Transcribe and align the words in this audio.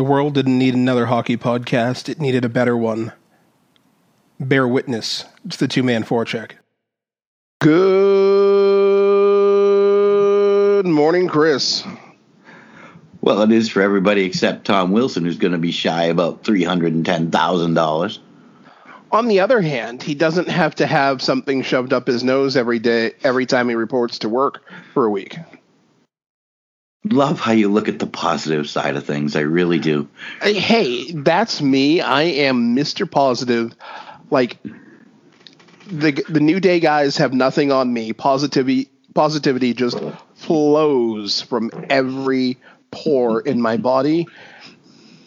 The 0.00 0.04
world 0.04 0.32
didn't 0.32 0.58
need 0.58 0.72
another 0.72 1.04
hockey 1.04 1.36
podcast, 1.36 2.08
it 2.08 2.22
needed 2.22 2.42
a 2.42 2.48
better 2.48 2.74
one. 2.74 3.12
Bear 4.40 4.66
witness 4.66 5.26
to 5.50 5.58
the 5.58 5.68
two 5.68 5.82
man 5.82 6.04
forecheck. 6.04 6.52
Good 7.60 7.66
morning, 10.86 11.28
Chris. 11.28 11.84
Well, 13.20 13.42
it 13.42 13.52
is 13.52 13.68
for 13.68 13.82
everybody 13.82 14.24
except 14.24 14.64
Tom 14.64 14.92
Wilson, 14.92 15.26
who's 15.26 15.36
going 15.36 15.52
to 15.52 15.58
be 15.58 15.70
shy 15.70 16.04
about 16.04 16.44
three 16.44 16.64
hundred 16.64 16.94
and 16.94 17.04
ten 17.04 17.30
thousand 17.30 17.74
dollars. 17.74 18.20
On 19.12 19.28
the 19.28 19.40
other 19.40 19.60
hand, 19.60 20.02
he 20.02 20.14
doesn't 20.14 20.48
have 20.48 20.74
to 20.76 20.86
have 20.86 21.20
something 21.20 21.60
shoved 21.60 21.92
up 21.92 22.06
his 22.06 22.24
nose 22.24 22.56
every 22.56 22.78
day, 22.78 23.12
every 23.22 23.44
time 23.44 23.68
he 23.68 23.74
reports 23.74 24.20
to 24.20 24.30
work 24.30 24.62
for 24.94 25.04
a 25.04 25.10
week. 25.10 25.36
Love 27.04 27.40
how 27.40 27.52
you 27.52 27.70
look 27.70 27.88
at 27.88 27.98
the 27.98 28.06
positive 28.06 28.68
side 28.68 28.94
of 28.96 29.04
things. 29.06 29.34
I 29.34 29.40
really 29.40 29.78
do. 29.78 30.08
Hey, 30.42 31.10
that's 31.12 31.62
me. 31.62 32.00
I 32.02 32.22
am 32.22 32.76
Mr. 32.76 33.10
Positive. 33.10 33.74
Like 34.30 34.58
the 35.86 36.24
the 36.28 36.40
New 36.40 36.60
Day 36.60 36.78
guys 36.78 37.16
have 37.16 37.32
nothing 37.32 37.72
on 37.72 37.92
me. 37.92 38.12
Positivity 38.12 38.90
positivity 39.14 39.74
just 39.74 39.98
flows 40.34 41.40
from 41.40 41.70
every 41.88 42.58
pore 42.90 43.40
in 43.40 43.60
my 43.60 43.76
body. 43.76 44.26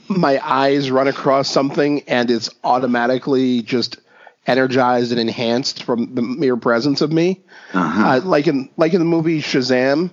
My 0.08 0.40
eyes 0.44 0.92
run 0.92 1.08
across 1.08 1.50
something 1.50 2.03
and 2.08 2.30
it's 2.30 2.50
automatically 2.64 3.62
just 3.62 3.98
energized 4.45 5.12
and 5.12 5.20
enhanced 5.20 5.84
from 5.84 6.14
the 6.16 6.22
mere 6.22 6.58
presence 6.58 7.02
of 7.02 7.12
me. 7.12 7.42
Uh-huh. 7.73 8.08
Uh, 8.08 8.22
like 8.23 8.48
in 8.48 8.70
like 8.78 8.94
in 8.94 9.00
the 9.00 9.05
movie 9.05 9.42
Shazam, 9.42 10.12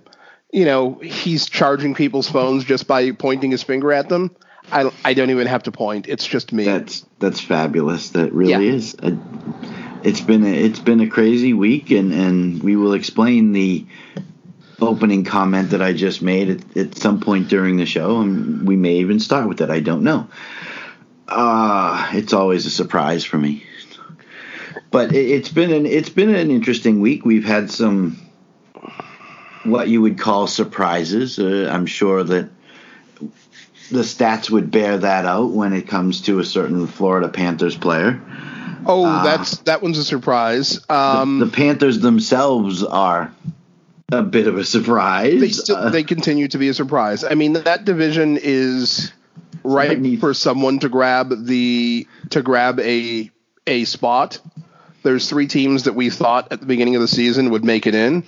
you 0.53 0.65
know, 0.65 0.95
he's 0.95 1.49
charging 1.49 1.95
people's 1.95 2.29
phones 2.29 2.65
just 2.65 2.87
by 2.87 3.13
pointing 3.13 3.51
his 3.51 3.63
finger 3.63 3.93
at 3.93 4.09
them. 4.09 4.35
I, 4.73 4.91
I 5.05 5.15
don't 5.15 5.31
even 5.31 5.47
have 5.47 5.65
to 5.65 5.73
point. 5.73 6.09
It's 6.09 6.27
just 6.27 6.53
me. 6.53 6.65
That's 6.65 7.05
that's 7.19 7.41
fabulous. 7.41 8.11
That 8.11 8.33
really 8.33 8.67
Yeah. 8.69 8.75
is. 8.75 8.95
Uh, 9.03 9.17
It's 10.03 10.21
been 10.23 10.45
a, 10.45 10.49
it's 10.53 10.79
been 10.81 11.01
a 11.01 11.09
crazy 11.09 11.53
week, 11.53 11.91
and 11.91 12.13
and 12.13 12.63
we 12.63 12.77
will 12.77 12.95
explain 12.95 13.53
the 13.53 13.85
opening 14.81 15.25
comment 15.25 15.71
that 15.71 15.83
I 15.83 15.93
just 15.93 16.23
made 16.23 16.49
at, 16.51 16.77
at 16.77 16.97
some 16.97 17.21
point 17.21 17.49
during 17.49 17.77
the 17.77 17.85
show, 17.87 18.21
and 18.21 18.67
we 18.67 18.77
may 18.77 18.97
even 18.99 19.21
start 19.21 19.47
with 19.49 19.59
that. 19.59 19.71
I 19.71 19.81
don't 19.81 20.03
know. 20.03 20.29
Uh, 21.29 22.11
it's 22.15 22.33
always 22.33 22.67
a 22.67 22.71
surprise 22.71 23.25
for 23.25 23.39
me. 23.39 23.65
But 24.91 25.13
it, 25.15 25.29
it's 25.31 25.49
been 25.51 25.73
an 25.73 25.87
it's 25.87 26.09
been 26.09 26.35
an 26.35 26.51
interesting 26.51 27.01
week. 27.01 27.25
We've 27.25 27.45
had 27.45 27.71
some 27.71 28.17
what 29.65 29.89
you 29.89 30.03
would 30.03 30.19
call 30.19 30.47
surprises. 30.47 31.39
Uh, 31.39 31.69
I'm 31.73 31.87
sure 31.87 32.23
that 32.25 32.49
the 33.91 34.03
stats 34.03 34.51
would 34.51 34.71
bear 34.71 34.99
that 34.99 35.27
out 35.27 35.51
when 35.51 35.73
it 35.73 35.89
comes 35.89 36.23
to 36.23 36.39
a 36.39 36.45
certain 36.45 36.87
Florida 36.87 37.29
Panthers 37.29 37.77
player. 37.77 38.21
oh, 38.87 39.25
that's 39.25 39.59
that 39.59 39.83
one's 39.83 39.99
a 39.99 40.05
surprise. 40.05 40.81
Um, 40.89 41.39
the 41.41 41.49
Panthers 41.49 41.99
themselves 41.99 42.85
are 42.85 43.33
a 44.13 44.23
bit 44.23 44.47
of 44.47 44.57
a 44.57 44.65
surprise. 44.65 45.41
they 45.41 45.51
still 45.51 45.77
Uh, 45.77 45.91
they 45.91 46.05
continue 46.05 46.49
to 46.49 46.59
be 46.59 46.69
a 46.69 46.75
surprise. 46.75 47.25
I 47.25 47.35
mean, 47.35 47.55
that 47.55 47.85
division 47.85 48.39
is 48.41 49.13
ripe 49.63 50.01
for 50.21 50.35
someone 50.35 50.79
to 50.81 50.89
grab 50.89 51.47
the 51.47 52.07
to 52.31 52.43
grab 52.43 52.81
a 52.81 53.31
a 53.67 53.85
spot. 53.85 54.41
There's 55.03 55.29
three 55.29 55.47
teams 55.47 55.85
that 55.85 55.95
we 55.95 56.11
thought 56.11 56.53
at 56.53 56.61
the 56.61 56.67
beginning 56.67 56.95
of 56.95 57.03
the 57.03 57.09
season 57.09 57.51
would 57.51 57.65
make 57.65 57.87
it 57.87 57.95
in. 57.95 58.25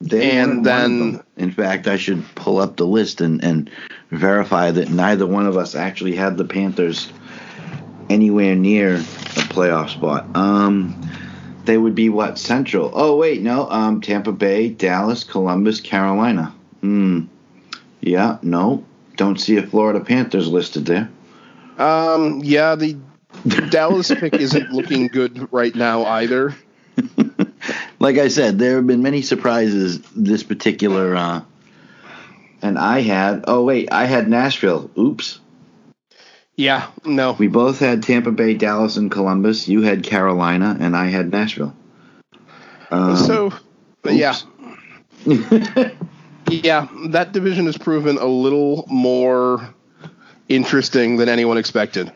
They 0.00 0.32
and 0.38 0.64
weren't 0.64 0.66
one 0.66 0.84
of 0.84 0.90
then- 1.12 1.22
in 1.36 1.50
fact, 1.52 1.86
I 1.86 1.96
should 1.96 2.24
pull 2.34 2.58
up 2.58 2.76
the 2.76 2.86
list 2.86 3.20
and, 3.20 3.42
and 3.44 3.70
verify 4.10 4.70
that 4.72 4.90
neither 4.90 5.26
one 5.26 5.46
of 5.46 5.56
us 5.56 5.74
actually 5.74 6.16
had 6.16 6.36
the 6.36 6.44
Panthers 6.44 7.12
anywhere 8.10 8.54
near 8.56 8.96
a 8.96 8.98
playoff 8.98 9.90
spot. 9.90 10.26
Um, 10.34 11.00
they 11.64 11.76
would 11.78 11.94
be 11.94 12.08
what 12.08 12.38
Central? 12.38 12.90
Oh 12.94 13.16
wait, 13.16 13.42
no. 13.42 13.68
Um, 13.70 14.00
Tampa 14.00 14.32
Bay, 14.32 14.68
Dallas, 14.68 15.22
Columbus, 15.24 15.80
Carolina. 15.80 16.54
Hmm. 16.80 17.24
Yeah, 18.00 18.38
no. 18.42 18.84
Don't 19.16 19.38
see 19.40 19.56
a 19.58 19.62
Florida 19.66 20.00
Panthers 20.00 20.48
listed 20.48 20.86
there. 20.86 21.10
Um, 21.76 22.40
yeah, 22.42 22.74
the 22.74 22.96
Dallas 23.70 24.12
pick 24.12 24.34
isn't 24.34 24.70
looking 24.72 25.08
good 25.08 25.52
right 25.52 25.74
now 25.74 26.04
either. 26.04 26.54
like 27.98 28.18
I 28.18 28.28
said, 28.28 28.58
there 28.58 28.76
have 28.76 28.86
been 28.86 29.02
many 29.02 29.22
surprises 29.22 30.00
this 30.14 30.42
particular. 30.42 31.16
Uh, 31.16 31.42
and 32.62 32.78
I 32.78 33.00
had. 33.00 33.44
Oh 33.46 33.64
wait, 33.64 33.92
I 33.92 34.06
had 34.06 34.28
Nashville. 34.28 34.90
Oops. 34.98 35.40
Yeah, 36.56 36.90
no. 37.04 37.32
We 37.32 37.46
both 37.46 37.78
had 37.78 38.02
Tampa 38.02 38.32
Bay, 38.32 38.54
Dallas, 38.54 38.96
and 38.96 39.10
Columbus. 39.10 39.68
You 39.68 39.82
had 39.82 40.02
Carolina, 40.02 40.76
and 40.80 40.96
I 40.96 41.06
had 41.06 41.30
Nashville. 41.30 41.74
Um, 42.90 43.16
so, 43.16 43.52
yeah, 44.04 44.34
yeah, 46.50 46.88
that 47.10 47.30
division 47.32 47.66
has 47.66 47.78
proven 47.78 48.18
a 48.18 48.26
little 48.26 48.86
more 48.88 49.72
interesting 50.48 51.16
than 51.18 51.28
anyone 51.28 51.58
expected. 51.58 52.12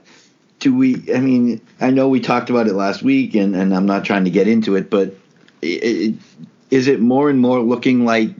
do 0.58 0.74
we? 0.74 1.12
I 1.14 1.20
mean, 1.20 1.60
I 1.80 1.90
know 1.90 2.08
we 2.08 2.20
talked 2.20 2.50
about 2.50 2.66
it 2.66 2.72
last 2.72 3.02
week, 3.02 3.34
and, 3.34 3.54
and 3.54 3.74
I'm 3.74 3.86
not 3.86 4.04
trying 4.04 4.24
to 4.24 4.30
get 4.30 4.48
into 4.48 4.74
it, 4.76 4.90
but 4.90 5.14
i 5.62 5.80
i 5.84 6.14
is 6.70 6.88
it 6.88 7.00
more 7.00 7.28
and 7.28 7.38
more 7.38 7.60
looking 7.60 8.06
like 8.06 8.30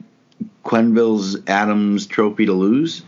Quenneville's 0.65 1.37
Adams 1.47 2.07
Trophy 2.07 2.47
to 2.47 2.53
lose? 2.53 3.03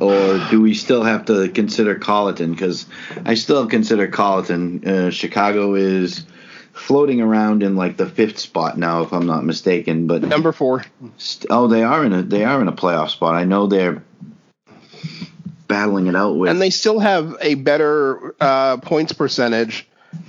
or 0.00 0.38
do 0.50 0.60
we 0.62 0.74
still 0.74 1.02
have 1.02 1.26
to 1.26 1.48
consider 1.50 1.94
Colliton? 1.96 2.52
Because 2.52 2.86
I 3.26 3.34
still 3.34 3.66
consider 3.66 4.06
Colliton. 4.08 4.86
Uh, 4.86 5.10
Chicago 5.10 5.74
is 5.74 6.24
floating 6.72 7.20
around 7.20 7.62
in 7.62 7.76
like 7.76 7.96
the 7.96 8.06
fifth 8.06 8.38
spot 8.38 8.78
now, 8.78 9.02
if 9.02 9.12
I'm 9.12 9.26
not 9.26 9.44
mistaken. 9.44 10.06
But 10.06 10.22
Number 10.22 10.52
four. 10.52 10.84
st- 11.18 11.46
oh, 11.50 11.66
they 11.68 11.82
are 11.82 12.04
in 12.04 12.12
a 12.12 12.22
they 12.22 12.44
are 12.44 12.62
in 12.62 12.68
a 12.68 12.72
playoff 12.72 13.10
spot. 13.10 13.34
I 13.34 13.44
know 13.44 13.66
they're 13.66 14.02
battling 15.66 16.06
it 16.06 16.16
out 16.16 16.36
with. 16.36 16.50
and 16.50 16.60
they 16.62 16.70
still 16.70 16.98
have 16.98 17.36
a 17.40 17.54
better 17.56 18.34
uh, 18.40 18.78
points 18.78 19.12
percentage 19.12 19.86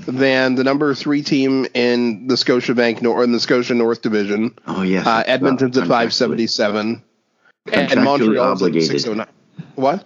than 0.07 0.55
the 0.55 0.63
number 0.63 0.93
three 0.95 1.21
team 1.23 1.65
in 1.73 2.27
the 2.27 2.35
Scotiabank 2.35 3.01
North 3.01 3.23
in 3.23 3.31
the 3.31 3.39
Scotia 3.39 3.73
North 3.73 4.01
Division. 4.01 4.55
oh 4.67 4.81
yes, 4.81 5.05
Uh, 5.05 5.23
Edmonton's 5.25 5.77
at 5.77 5.87
five 5.87 6.13
seventy 6.13 6.47
seven, 6.47 7.03
and 7.71 8.03
Montreal's 8.03 8.61
at 8.61 8.65
obligated. 8.65 8.89
six 8.89 9.07
oh 9.07 9.13
nine. 9.13 9.27
What? 9.75 10.05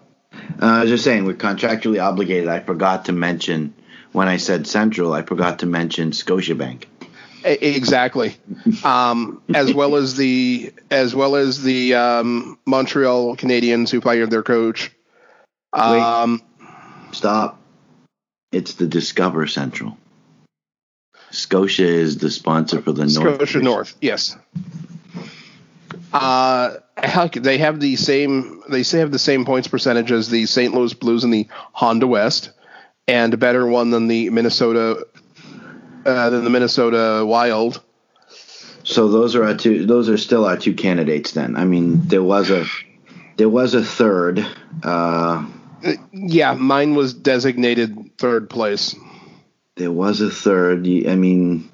Uh, 0.61 0.65
I 0.65 0.81
was 0.81 0.89
just 0.89 1.03
saying, 1.03 1.25
we're 1.25 1.33
contractually 1.33 2.01
obligated. 2.03 2.47
I 2.49 2.59
forgot 2.59 3.05
to 3.05 3.11
mention 3.13 3.73
when 4.11 4.27
I 4.27 4.37
said 4.37 4.67
Central. 4.67 5.13
I 5.13 5.21
forgot 5.21 5.59
to 5.59 5.65
mention 5.65 6.11
Scotiabank. 6.11 6.85
Exactly. 7.43 8.35
Um, 8.83 9.41
as 9.53 9.73
well 9.73 9.95
as 9.95 10.15
the 10.15 10.73
as 10.91 11.13
well 11.15 11.35
as 11.35 11.61
the 11.61 11.93
um, 11.95 12.57
Montreal 12.65 13.35
Canadiens 13.37 13.89
who 13.91 14.01
fired 14.01 14.31
their 14.31 14.41
coach. 14.43 14.91
Um, 15.73 16.41
Stop. 17.11 17.59
It's 18.55 18.75
the 18.75 18.87
Discover 18.87 19.47
Central. 19.47 19.97
Scotia 21.29 21.83
is 21.83 22.19
the 22.19 22.31
sponsor 22.31 22.81
for 22.81 22.93
the 22.93 23.05
North. 23.05 23.35
Scotia 23.35 23.59
North, 23.59 23.95
yes. 23.99 24.37
Uh, 26.13 26.75
heck, 26.95 27.33
they 27.33 27.57
have 27.57 27.81
the 27.81 27.97
same. 27.97 28.63
They 28.69 28.83
say 28.83 28.99
have 28.99 29.11
the 29.11 29.19
same 29.19 29.43
points 29.43 29.67
percentage 29.67 30.09
as 30.13 30.29
the 30.29 30.45
St. 30.45 30.73
Louis 30.73 30.93
Blues 30.93 31.25
and 31.25 31.33
the 31.33 31.49
Honda 31.73 32.07
West, 32.07 32.51
and 33.09 33.33
a 33.33 33.37
better 33.37 33.67
one 33.67 33.89
than 33.89 34.07
the 34.07 34.29
Minnesota 34.29 35.05
uh, 36.05 36.29
than 36.29 36.45
the 36.45 36.49
Minnesota 36.49 37.25
Wild. 37.25 37.81
So 38.83 39.09
those 39.09 39.35
are 39.35 39.43
our 39.43 39.57
two. 39.57 39.85
Those 39.85 40.07
are 40.07 40.17
still 40.17 40.45
our 40.45 40.55
two 40.55 40.75
candidates. 40.75 41.33
Then 41.33 41.57
I 41.57 41.65
mean, 41.65 42.07
there 42.07 42.23
was 42.23 42.49
a 42.51 42.65
there 43.35 43.49
was 43.49 43.73
a 43.73 43.83
third. 43.83 44.47
Uh, 44.81 45.45
Yeah, 46.11 46.53
mine 46.53 46.95
was 46.95 47.13
designated 47.13 48.17
third 48.17 48.49
place. 48.49 48.95
there 49.75 49.91
was 49.91 50.21
a 50.21 50.29
third. 50.31 50.87
I 50.87 51.15
mean, 51.15 51.69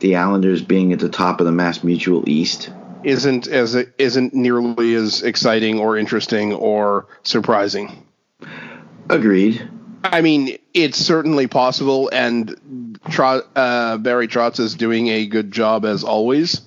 the 0.00 0.16
Islanders 0.16 0.62
being 0.62 0.92
at 0.92 0.98
the 0.98 1.08
top 1.08 1.40
of 1.40 1.46
the 1.46 1.52
Mass 1.52 1.82
Mutual 1.84 2.28
East. 2.28 2.70
Isn't 3.04 3.46
as 3.48 3.74
isn't 3.74 4.34
nearly 4.34 4.94
as 4.94 5.22
exciting 5.22 5.78
or 5.78 5.96
interesting 5.96 6.52
or 6.52 7.06
surprising. 7.22 8.06
Agreed. 9.10 9.68
I 10.02 10.20
mean, 10.20 10.58
it's 10.74 10.98
certainly 10.98 11.46
possible, 11.46 12.10
and 12.12 12.98
Trot, 13.10 13.44
uh, 13.56 13.96
Barry 13.98 14.28
Trotz 14.28 14.60
is 14.60 14.74
doing 14.74 15.08
a 15.08 15.26
good 15.26 15.50
job 15.52 15.84
as 15.84 16.04
always. 16.04 16.60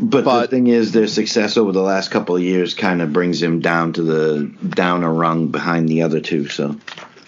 But, 0.00 0.24
But- 0.24 0.42
the 0.42 0.48
thing 0.48 0.66
is, 0.66 0.92
their 0.92 1.06
success 1.06 1.56
over 1.56 1.72
the 1.72 1.82
last 1.82 2.10
couple 2.10 2.36
of 2.36 2.42
years 2.42 2.74
kind 2.74 3.00
of 3.02 3.12
brings 3.12 3.42
him 3.42 3.60
down 3.60 3.92
to 3.94 4.02
the 4.02 4.50
down 4.68 5.02
a 5.04 5.12
rung 5.12 5.48
behind 5.48 5.88
the 5.88 6.02
other 6.02 6.20
two. 6.20 6.48
So 6.48 6.76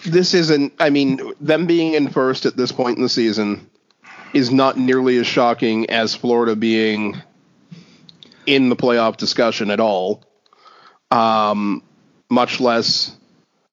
This 0.05 0.33
isn't. 0.33 0.73
I 0.79 0.89
mean, 0.89 1.33
them 1.39 1.65
being 1.65 1.93
in 1.93 2.09
first 2.09 2.45
at 2.45 2.57
this 2.57 2.71
point 2.71 2.97
in 2.97 3.03
the 3.03 3.09
season 3.09 3.69
is 4.33 4.51
not 4.51 4.77
nearly 4.77 5.17
as 5.17 5.27
shocking 5.27 5.89
as 5.89 6.13
Florida 6.13 6.55
being 6.55 7.21
in 8.45 8.69
the 8.69 8.75
playoff 8.75 9.17
discussion 9.17 9.71
at 9.71 9.79
all. 9.79 10.23
Um, 11.09 11.83
much 12.29 12.59
less 12.59 13.15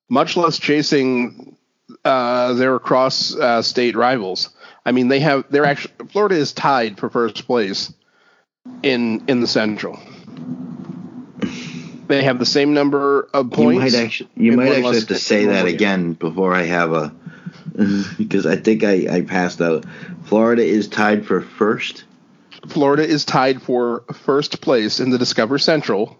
much 0.08 0.36
less 0.36 0.58
chasing 0.58 1.56
uh, 2.04 2.52
their 2.54 2.78
cross 2.78 3.34
uh, 3.34 3.62
state 3.62 3.96
rivals. 3.96 4.50
I 4.86 4.92
mean, 4.92 5.08
they 5.08 5.20
have 5.20 5.44
they're 5.50 5.64
actually 5.64 5.94
Florida 6.10 6.36
is 6.36 6.52
tied 6.52 6.98
for 6.98 7.10
first 7.10 7.46
place 7.46 7.92
in 8.82 9.24
in 9.28 9.40
the 9.40 9.46
Central. 9.46 9.98
They 12.06 12.22
have 12.24 12.38
the 12.38 12.46
same 12.46 12.74
number 12.74 13.28
of 13.32 13.46
You 13.46 13.50
points. 13.50 13.80
might 13.80 13.94
actually, 13.94 14.30
you 14.36 14.52
might 14.52 14.72
actually 14.72 14.96
have 14.96 15.08
to 15.08 15.14
say 15.18 15.46
that 15.46 15.66
again 15.66 16.12
before 16.12 16.54
I 16.54 16.62
have 16.62 16.92
a, 16.92 17.14
because 18.18 18.44
I 18.46 18.56
think 18.56 18.84
I, 18.84 19.06
I 19.10 19.20
passed 19.22 19.60
out. 19.62 19.86
Florida 20.24 20.62
is 20.62 20.86
tied 20.88 21.26
for 21.26 21.40
first. 21.40 22.04
Florida 22.68 23.06
is 23.06 23.24
tied 23.24 23.62
for 23.62 24.04
first 24.12 24.60
place 24.60 25.00
in 25.00 25.10
the 25.10 25.18
Discover 25.18 25.58
Central. 25.58 26.16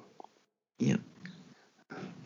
Yep. 0.78 1.00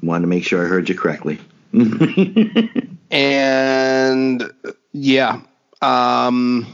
Wanted 0.03 0.23
to 0.23 0.29
make 0.29 0.45
sure 0.45 0.65
I 0.65 0.69
heard 0.69 0.89
you 0.89 0.95
correctly. 0.97 1.41
and 3.11 4.51
yeah 4.93 5.41
um 5.83 6.67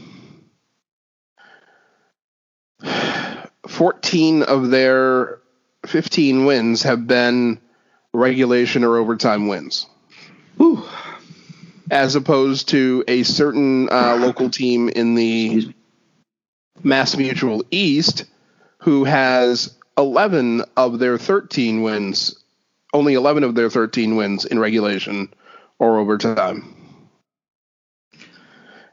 14 3.67 4.43
of 4.43 4.69
their 4.69 5.39
15 5.85 6.45
wins 6.45 6.83
have 6.83 7.07
been 7.07 7.59
regulation 8.13 8.83
or 8.83 8.97
overtime 8.97 9.47
wins 9.47 9.87
Whew. 10.57 10.83
as 11.91 12.15
opposed 12.15 12.69
to 12.69 13.03
a 13.07 13.23
certain 13.23 13.89
uh, 13.91 14.17
local 14.19 14.49
team 14.49 14.89
in 14.89 15.15
the. 15.15 15.73
Mass 16.83 17.15
Mutual 17.15 17.63
East 17.71 18.25
who 18.79 19.05
has 19.05 19.75
11 19.97 20.61
of 20.77 20.99
their 20.99 21.17
13 21.17 21.81
wins 21.81 22.35
only 22.95 23.13
11 23.13 23.43
of 23.43 23.55
their 23.55 23.69
13 23.69 24.15
wins 24.15 24.45
in 24.45 24.57
regulation 24.57 25.27
or 25.79 25.99
overtime. 25.99 26.73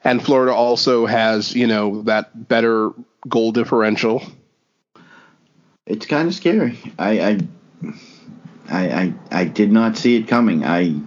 And 0.02 0.22
Florida 0.22 0.52
also 0.52 1.06
has, 1.06 1.54
you 1.54 1.68
know, 1.68 2.02
that 2.02 2.48
better 2.48 2.90
goal 3.28 3.52
differential. 3.52 4.22
It's 5.92 6.06
kind 6.06 6.26
of 6.26 6.34
scary. 6.34 6.78
I, 6.98 7.20
I, 7.20 7.38
I, 8.70 9.14
I, 9.30 9.44
did 9.44 9.70
not 9.70 9.98
see 9.98 10.16
it 10.16 10.26
coming. 10.26 10.64
I, 10.64 10.98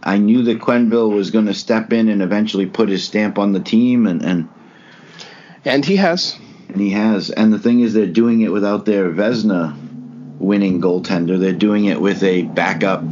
I 0.00 0.18
knew 0.18 0.44
that 0.44 0.60
Quenneville 0.60 1.12
was 1.12 1.32
going 1.32 1.46
to 1.46 1.54
step 1.54 1.92
in 1.92 2.08
and 2.08 2.22
eventually 2.22 2.66
put 2.66 2.88
his 2.88 3.02
stamp 3.02 3.36
on 3.36 3.52
the 3.52 3.58
team, 3.58 4.06
and, 4.06 4.22
and 4.22 4.48
And 5.64 5.84
he 5.84 5.96
has. 5.96 6.38
and 6.68 6.80
he 6.80 6.90
has. 6.90 7.30
And 7.30 7.52
the 7.52 7.58
thing 7.58 7.80
is, 7.80 7.94
they're 7.94 8.06
doing 8.06 8.42
it 8.42 8.52
without 8.52 8.84
their 8.84 9.10
Vezina 9.10 9.76
winning 10.38 10.80
goaltender. 10.80 11.40
They're 11.40 11.52
doing 11.52 11.86
it 11.86 12.00
with 12.00 12.22
a 12.22 12.42
backup, 12.42 13.02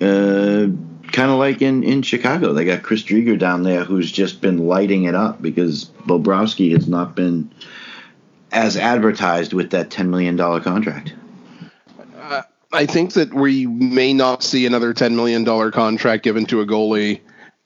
uh, 0.00 0.72
kind 1.12 1.30
of 1.30 1.38
like 1.38 1.60
in, 1.60 1.84
in 1.84 2.00
Chicago. 2.00 2.54
They 2.54 2.64
got 2.64 2.82
Chris 2.82 3.02
Driedger 3.02 3.38
down 3.38 3.64
there 3.64 3.84
who's 3.84 4.10
just 4.10 4.40
been 4.40 4.66
lighting 4.66 5.04
it 5.04 5.14
up 5.14 5.42
because 5.42 5.90
Bobrovsky 6.06 6.72
has 6.72 6.88
not 6.88 7.14
been 7.14 7.50
as 8.54 8.76
advertised 8.76 9.52
with 9.52 9.70
that 9.70 9.90
$10 9.90 10.08
million 10.08 10.38
contract. 10.38 11.12
Uh, 12.16 12.42
I 12.72 12.86
think 12.86 13.14
that 13.14 13.34
we 13.34 13.66
may 13.66 14.14
not 14.14 14.42
see 14.42 14.64
another 14.64 14.94
$10 14.94 15.14
million 15.14 15.44
contract 15.72 16.22
given 16.22 16.46
to 16.46 16.60
a 16.60 16.66
goalie 16.66 17.20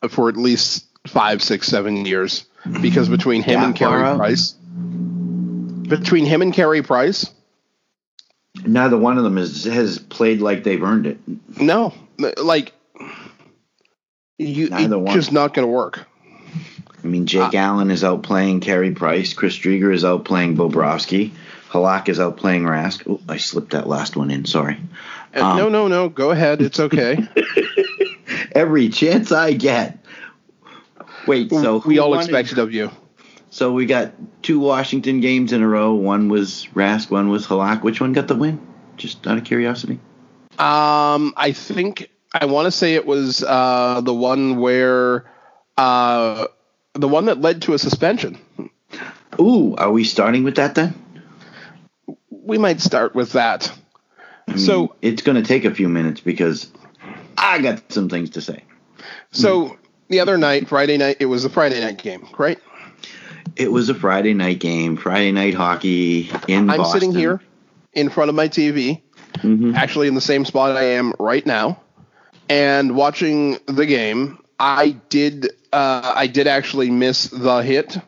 for 0.09 0.29
at 0.29 0.37
least 0.37 0.87
five, 1.07 1.43
six, 1.43 1.69
seven 1.69 2.07
years. 2.07 2.47
Because 2.81 3.09
between 3.09 3.43
him 3.43 3.61
That 3.61 3.67
and 3.67 3.77
Carey 3.77 4.03
out? 4.03 4.17
Price, 4.17 4.53
between 4.53 6.27
him 6.27 6.43
and 6.43 6.53
Carey 6.53 6.83
Price, 6.83 7.31
Neither 8.65 8.97
one 8.99 9.17
of 9.19 9.25
them 9.25 9.39
is, 9.39 9.65
has 9.65 9.99
played 10.01 10.41
like 10.41 10.65
they've 10.65 10.83
earned 10.83 11.07
it. 11.07 11.19
no, 11.61 11.95
like, 12.37 12.73
you, 14.39 14.69
Neither 14.69 14.97
it's 14.97 15.05
one. 15.05 15.15
just 15.15 15.31
not 15.33 15.55
going 15.55 15.67
to 15.67 15.73
work. 15.73 16.07
I 17.03 17.07
mean, 17.07 17.27
Jake 17.27 17.55
Allen 17.55 17.91
is 17.91 18.03
out 18.03 18.23
playing 18.23 18.61
Carey 18.61 18.91
Price. 18.91 19.33
Chris 19.33 19.57
Driedger 19.57 19.95
is 19.95 20.05
out 20.05 20.25
playing 20.25 20.57
Bobrovsky. 20.57 21.33
Halak 21.71 22.09
is 22.09 22.19
out 22.19 22.37
playing 22.37 22.65
Rask. 22.65 23.03
Oh, 23.09 23.21
I 23.29 23.37
slipped 23.37 23.73
that 23.73 23.87
last 23.87 24.17
one 24.17 24.31
in. 24.31 24.45
Sorry. 24.47 24.79
Uh, 25.35 25.43
Um, 25.45 25.59
no, 25.59 25.69
no, 25.69 25.89
no. 25.89 26.09
Go 26.09 26.31
ahead. 26.31 26.63
It's 26.63 26.81
okay. 26.81 27.19
Every 28.53 28.89
chance 28.89 29.31
I 29.31 29.53
get. 29.53 29.99
Wait, 31.27 31.51
so 31.51 31.83
we 31.85 31.99
all 31.99 32.15
it? 32.15 32.19
expected 32.19 32.59
of 32.59 32.73
you. 32.73 32.91
So 33.51 33.73
we 33.73 33.87
got 33.87 34.13
two 34.43 34.59
Washington 34.59 35.21
games 35.21 35.53
in 35.53 35.63
a 35.63 35.69
row. 35.69 35.95
One 35.95 36.29
was 36.29 36.67
Rask, 36.75 37.11
one 37.11 37.29
was 37.29 37.47
Halak. 37.47 37.83
Which 37.83 38.01
one 38.01 38.13
got 38.13 38.29
the 38.29 38.35
win? 38.35 38.61
Just 38.97 39.27
out 39.27 39.39
of 39.39 39.45
curiosity. 39.45 40.01
Um, 40.59 41.33
I 41.37 41.53
think 41.55 42.11
I 42.33 42.47
want 42.47 42.67
to 42.67 42.71
say 42.71 42.95
it 42.95 43.07
was 43.07 43.43
uh, 43.43 44.01
the 44.03 44.13
one 44.13 44.59
where 44.59 45.31
uh, 45.77 46.47
the 46.99 47.09
one 47.09 47.27
that 47.27 47.41
led 47.41 47.63
to 47.63 47.75
a 47.75 47.79
suspension. 47.79 48.39
Ooh, 49.41 49.75
are 49.77 49.91
we 49.91 50.05
starting 50.05 50.43
with 50.45 50.57
that 50.57 50.75
then? 50.75 50.95
We 52.31 52.59
might 52.59 52.81
start 52.81 53.15
with 53.15 53.33
that. 53.33 53.71
I 54.49 54.53
mean, 54.53 54.59
So- 54.59 54.95
it's 55.03 55.23
going 55.23 55.37
to 55.37 55.47
take 55.47 55.65
a 55.65 55.75
few 55.75 55.89
minutes 55.89 56.21
because 56.21 56.71
I 57.37 57.61
got 57.61 57.93
some 57.93 58.09
things 58.09 58.31
to 58.31 58.41
say. 58.41 58.65
So 59.31 59.77
the 60.09 60.21
other 60.21 60.37
night, 60.39 60.69
Friday 60.69 60.97
night, 60.97 61.19
it 61.21 61.27
was 61.27 61.45
a 61.45 61.51
Friday 61.51 61.81
night 61.81 61.99
game, 62.03 62.27
right? 62.37 62.59
It 63.57 63.71
was 63.71 63.89
a 63.89 63.95
Friday 63.95 64.35
night 64.35 64.59
game, 64.59 64.97
Friday 64.97 65.33
night 65.33 65.55
hockey 65.55 66.31
in 66.49 66.71
I'm 66.71 66.79
Boston. 66.79 67.01
sitting 67.01 67.15
here 67.15 67.41
in 67.93 68.09
front 68.09 68.29
of 68.29 68.35
my 68.35 68.49
TV, 68.49 69.03
Mhm. 69.43 69.75
actually 69.75 70.09
in 70.09 70.15
the 70.15 70.21
same 70.21 70.45
spot 70.45 70.77
I 70.77 70.83
am 70.95 71.13
right 71.19 71.45
now, 71.45 71.81
and 72.49 72.95
watching 72.97 73.59
the 73.67 73.87
game. 73.87 74.39
I 74.59 74.97
did, 75.09 75.47
uh, 75.73 76.13
I 76.17 76.27
did 76.27 76.47
actually 76.47 76.91
miss 76.91 77.25
the 77.25 77.59
hit, 77.59 77.99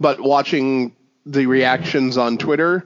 but 0.00 0.20
watching 0.20 0.94
the 1.26 1.46
reactions 1.46 2.16
on 2.16 2.38
Twitter, 2.38 2.84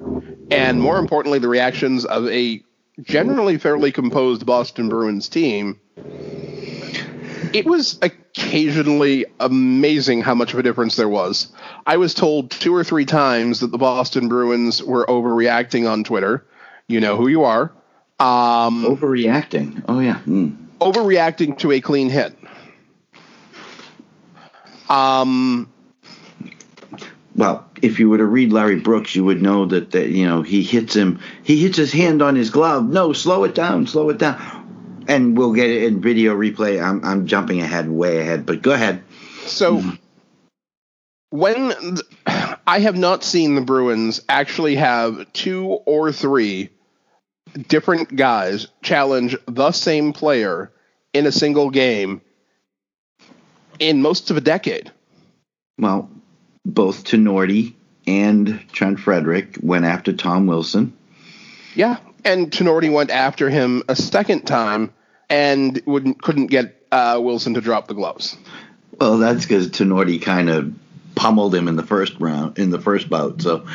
and 0.50 0.80
more 0.80 0.98
importantly, 0.98 1.38
the 1.38 1.48
reactions 1.48 2.04
of 2.04 2.26
a 2.28 2.62
generally 3.02 3.58
fairly 3.58 3.92
composed 3.92 4.44
Boston 4.44 4.88
Bruins 4.88 5.28
team, 5.28 5.80
it 7.52 7.64
was 7.64 7.98
occasionally 8.02 9.26
amazing 9.40 10.20
how 10.20 10.34
much 10.34 10.52
of 10.52 10.58
a 10.58 10.62
difference 10.62 10.96
there 10.96 11.08
was. 11.08 11.52
I 11.86 11.96
was 11.96 12.12
told 12.12 12.50
two 12.50 12.74
or 12.74 12.84
three 12.84 13.04
times 13.06 13.60
that 13.60 13.68
the 13.68 13.78
Boston 13.78 14.28
Bruins 14.28 14.82
were 14.82 15.06
overreacting 15.06 15.90
on 15.90 16.04
Twitter. 16.04 16.44
You 16.88 17.00
know 17.00 17.16
who 17.16 17.28
you 17.28 17.44
are. 17.44 17.72
Um, 18.18 18.84
Overreacting. 18.84 19.84
Oh 19.88 20.00
yeah. 20.00 20.20
Mm. 20.26 20.56
overreacting 20.80 21.58
to 21.58 21.72
a 21.72 21.80
clean 21.80 22.08
hit. 22.08 22.34
Um, 24.88 25.70
Well, 27.34 27.68
if 27.82 27.98
you 27.98 28.08
were 28.08 28.18
to 28.18 28.24
read 28.24 28.52
Larry 28.52 28.76
Brooks, 28.80 29.14
you 29.14 29.24
would 29.24 29.42
know 29.42 29.66
that, 29.66 29.90
that 29.92 30.08
you 30.10 30.26
know 30.26 30.42
he 30.42 30.62
hits 30.62 30.94
him. 30.94 31.20
He 31.42 31.58
hits 31.62 31.76
his 31.76 31.92
hand 31.92 32.22
on 32.22 32.34
his 32.36 32.50
glove. 32.50 32.88
No, 32.88 33.12
slow 33.12 33.44
it 33.44 33.54
down. 33.54 33.86
Slow 33.86 34.08
it 34.10 34.18
down. 34.18 35.04
And 35.08 35.36
we'll 35.36 35.52
get 35.52 35.70
it 35.70 35.84
in 35.84 36.00
video 36.00 36.34
replay. 36.34 36.82
I'm 36.82 37.04
I'm 37.04 37.26
jumping 37.26 37.60
ahead, 37.60 37.88
way 37.88 38.20
ahead. 38.20 38.46
But 38.46 38.62
go 38.62 38.72
ahead. 38.72 39.02
so 39.46 39.82
when 41.30 41.74
th- 41.78 42.00
I 42.66 42.80
have 42.80 42.96
not 42.96 43.22
seen 43.22 43.54
the 43.54 43.60
Bruins 43.60 44.20
actually 44.28 44.76
have 44.76 45.32
two 45.32 45.66
or 45.66 46.10
three 46.12 46.70
different 47.68 48.16
guys 48.16 48.66
challenge 48.82 49.36
the 49.46 49.70
same 49.72 50.12
player 50.12 50.72
in 51.12 51.26
a 51.26 51.32
single 51.32 51.70
game 51.70 52.20
in 53.78 54.02
most 54.02 54.30
of 54.30 54.36
a 54.36 54.40
decade. 54.40 54.90
Well, 55.78 56.10
both 56.64 57.04
Tinordi 57.04 57.74
and 58.06 58.64
Trent 58.72 59.00
Frederic 59.00 59.58
went 59.62 59.84
after 59.84 60.12
Tom 60.12 60.46
Wilson. 60.46 60.96
Yeah, 61.74 61.98
and 62.24 62.50
Tinordi 62.50 62.92
went 62.92 63.10
after 63.10 63.50
him 63.50 63.82
a 63.88 63.96
second 63.96 64.42
time 64.42 64.92
and 65.28 65.80
wouldn't 65.86 66.22
couldn't 66.22 66.46
get 66.46 66.86
uh, 66.92 67.20
Wilson 67.22 67.54
to 67.54 67.60
drop 67.60 67.88
the 67.88 67.94
gloves. 67.94 68.36
Well, 68.98 69.18
that's 69.18 69.44
because 69.44 69.68
Tinordi 69.68 70.22
kind 70.22 70.48
of 70.48 70.72
pummeled 71.14 71.54
him 71.54 71.68
in 71.68 71.76
the 71.76 71.82
first 71.82 72.14
round, 72.20 72.58
in 72.58 72.70
the 72.70 72.80
first 72.80 73.10
bout. 73.10 73.42
So 73.42 73.66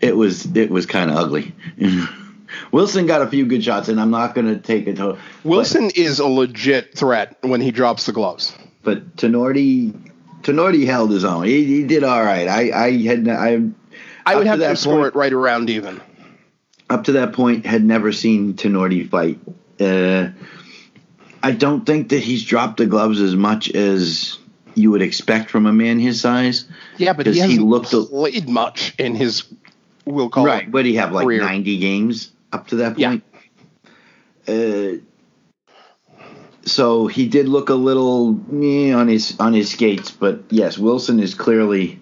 it 0.00 0.16
was 0.16 0.44
it 0.56 0.70
was 0.70 0.86
kind 0.86 1.10
of 1.10 1.16
ugly. 1.16 1.54
Wilson 2.72 3.06
got 3.06 3.22
a 3.22 3.28
few 3.28 3.46
good 3.46 3.64
shots, 3.64 3.88
and 3.88 4.00
I'm 4.00 4.10
not 4.10 4.34
going 4.34 4.48
to 4.48 4.58
take 4.58 4.86
it. 4.86 4.96
To, 4.96 5.18
Wilson 5.44 5.90
is 5.94 6.18
a 6.18 6.26
legit 6.26 6.96
threat 6.96 7.36
when 7.42 7.60
he 7.60 7.70
drops 7.70 8.06
the 8.06 8.12
gloves. 8.12 8.54
But, 8.82 9.16
Tinordi, 9.16 9.92
Tinordi 10.42 10.86
held 10.86 11.10
his 11.10 11.24
own. 11.24 11.44
He, 11.44 11.64
he 11.64 11.84
did 11.84 12.02
all 12.04 12.22
right. 12.22 12.48
I 12.48 12.86
I 12.86 12.92
had 13.02 13.28
I 13.28 13.60
I 14.26 14.36
would 14.36 14.44
to 14.44 14.48
have 14.48 14.58
to 14.58 14.64
that 14.64 14.78
score 14.78 15.06
it 15.06 15.14
right 15.14 15.32
around 15.32 15.68
even. 15.70 16.00
up 16.88 17.04
to 17.04 17.12
that 17.12 17.32
point 17.34 17.66
had 17.66 17.84
never 17.84 18.10
seen 18.12 18.54
Tinordi 18.54 19.08
fight. 19.08 19.38
Uh, 19.78 20.28
I 21.42 21.52
don't 21.52 21.84
think 21.86 22.10
that 22.10 22.20
he's 22.22 22.44
dropped 22.44 22.78
the 22.78 22.86
gloves 22.86 23.20
as 23.20 23.34
much 23.36 23.70
as 23.70 24.38
you 24.74 24.90
would 24.90 25.02
expect 25.02 25.50
from 25.50 25.66
a 25.66 25.72
man 25.72 25.98
his 25.98 26.20
size. 26.20 26.64
Yeah, 26.96 27.12
but 27.12 27.26
he 27.26 27.32
he 27.32 27.38
hasn't 27.40 27.62
look 27.66 27.88
the- 27.88 28.04
played 28.06 28.48
much 28.48 28.94
in 28.98 29.14
his, 29.14 29.44
we'll 30.04 30.28
call 30.30 30.44
right. 30.46 30.64
it. 30.64 30.70
What 30.72 30.82
do 30.82 30.88
you 30.90 30.98
have 31.00 31.12
like 31.12 31.24
career. 31.26 31.40
90 31.42 31.78
games 31.78 32.30
up 32.52 32.68
to 32.68 32.76
that 32.76 32.98
Yeah. 32.98 33.08
point? 33.10 33.24
Uh, 34.48 35.00
so 36.70 37.06
he 37.06 37.26
did 37.28 37.48
look 37.48 37.68
a 37.68 37.74
little 37.74 38.38
eh, 38.52 38.92
on 38.92 39.08
his 39.08 39.38
on 39.40 39.52
his 39.52 39.70
skates, 39.70 40.10
but 40.10 40.42
yes, 40.50 40.78
Wilson 40.78 41.20
is 41.20 41.34
clearly 41.34 41.98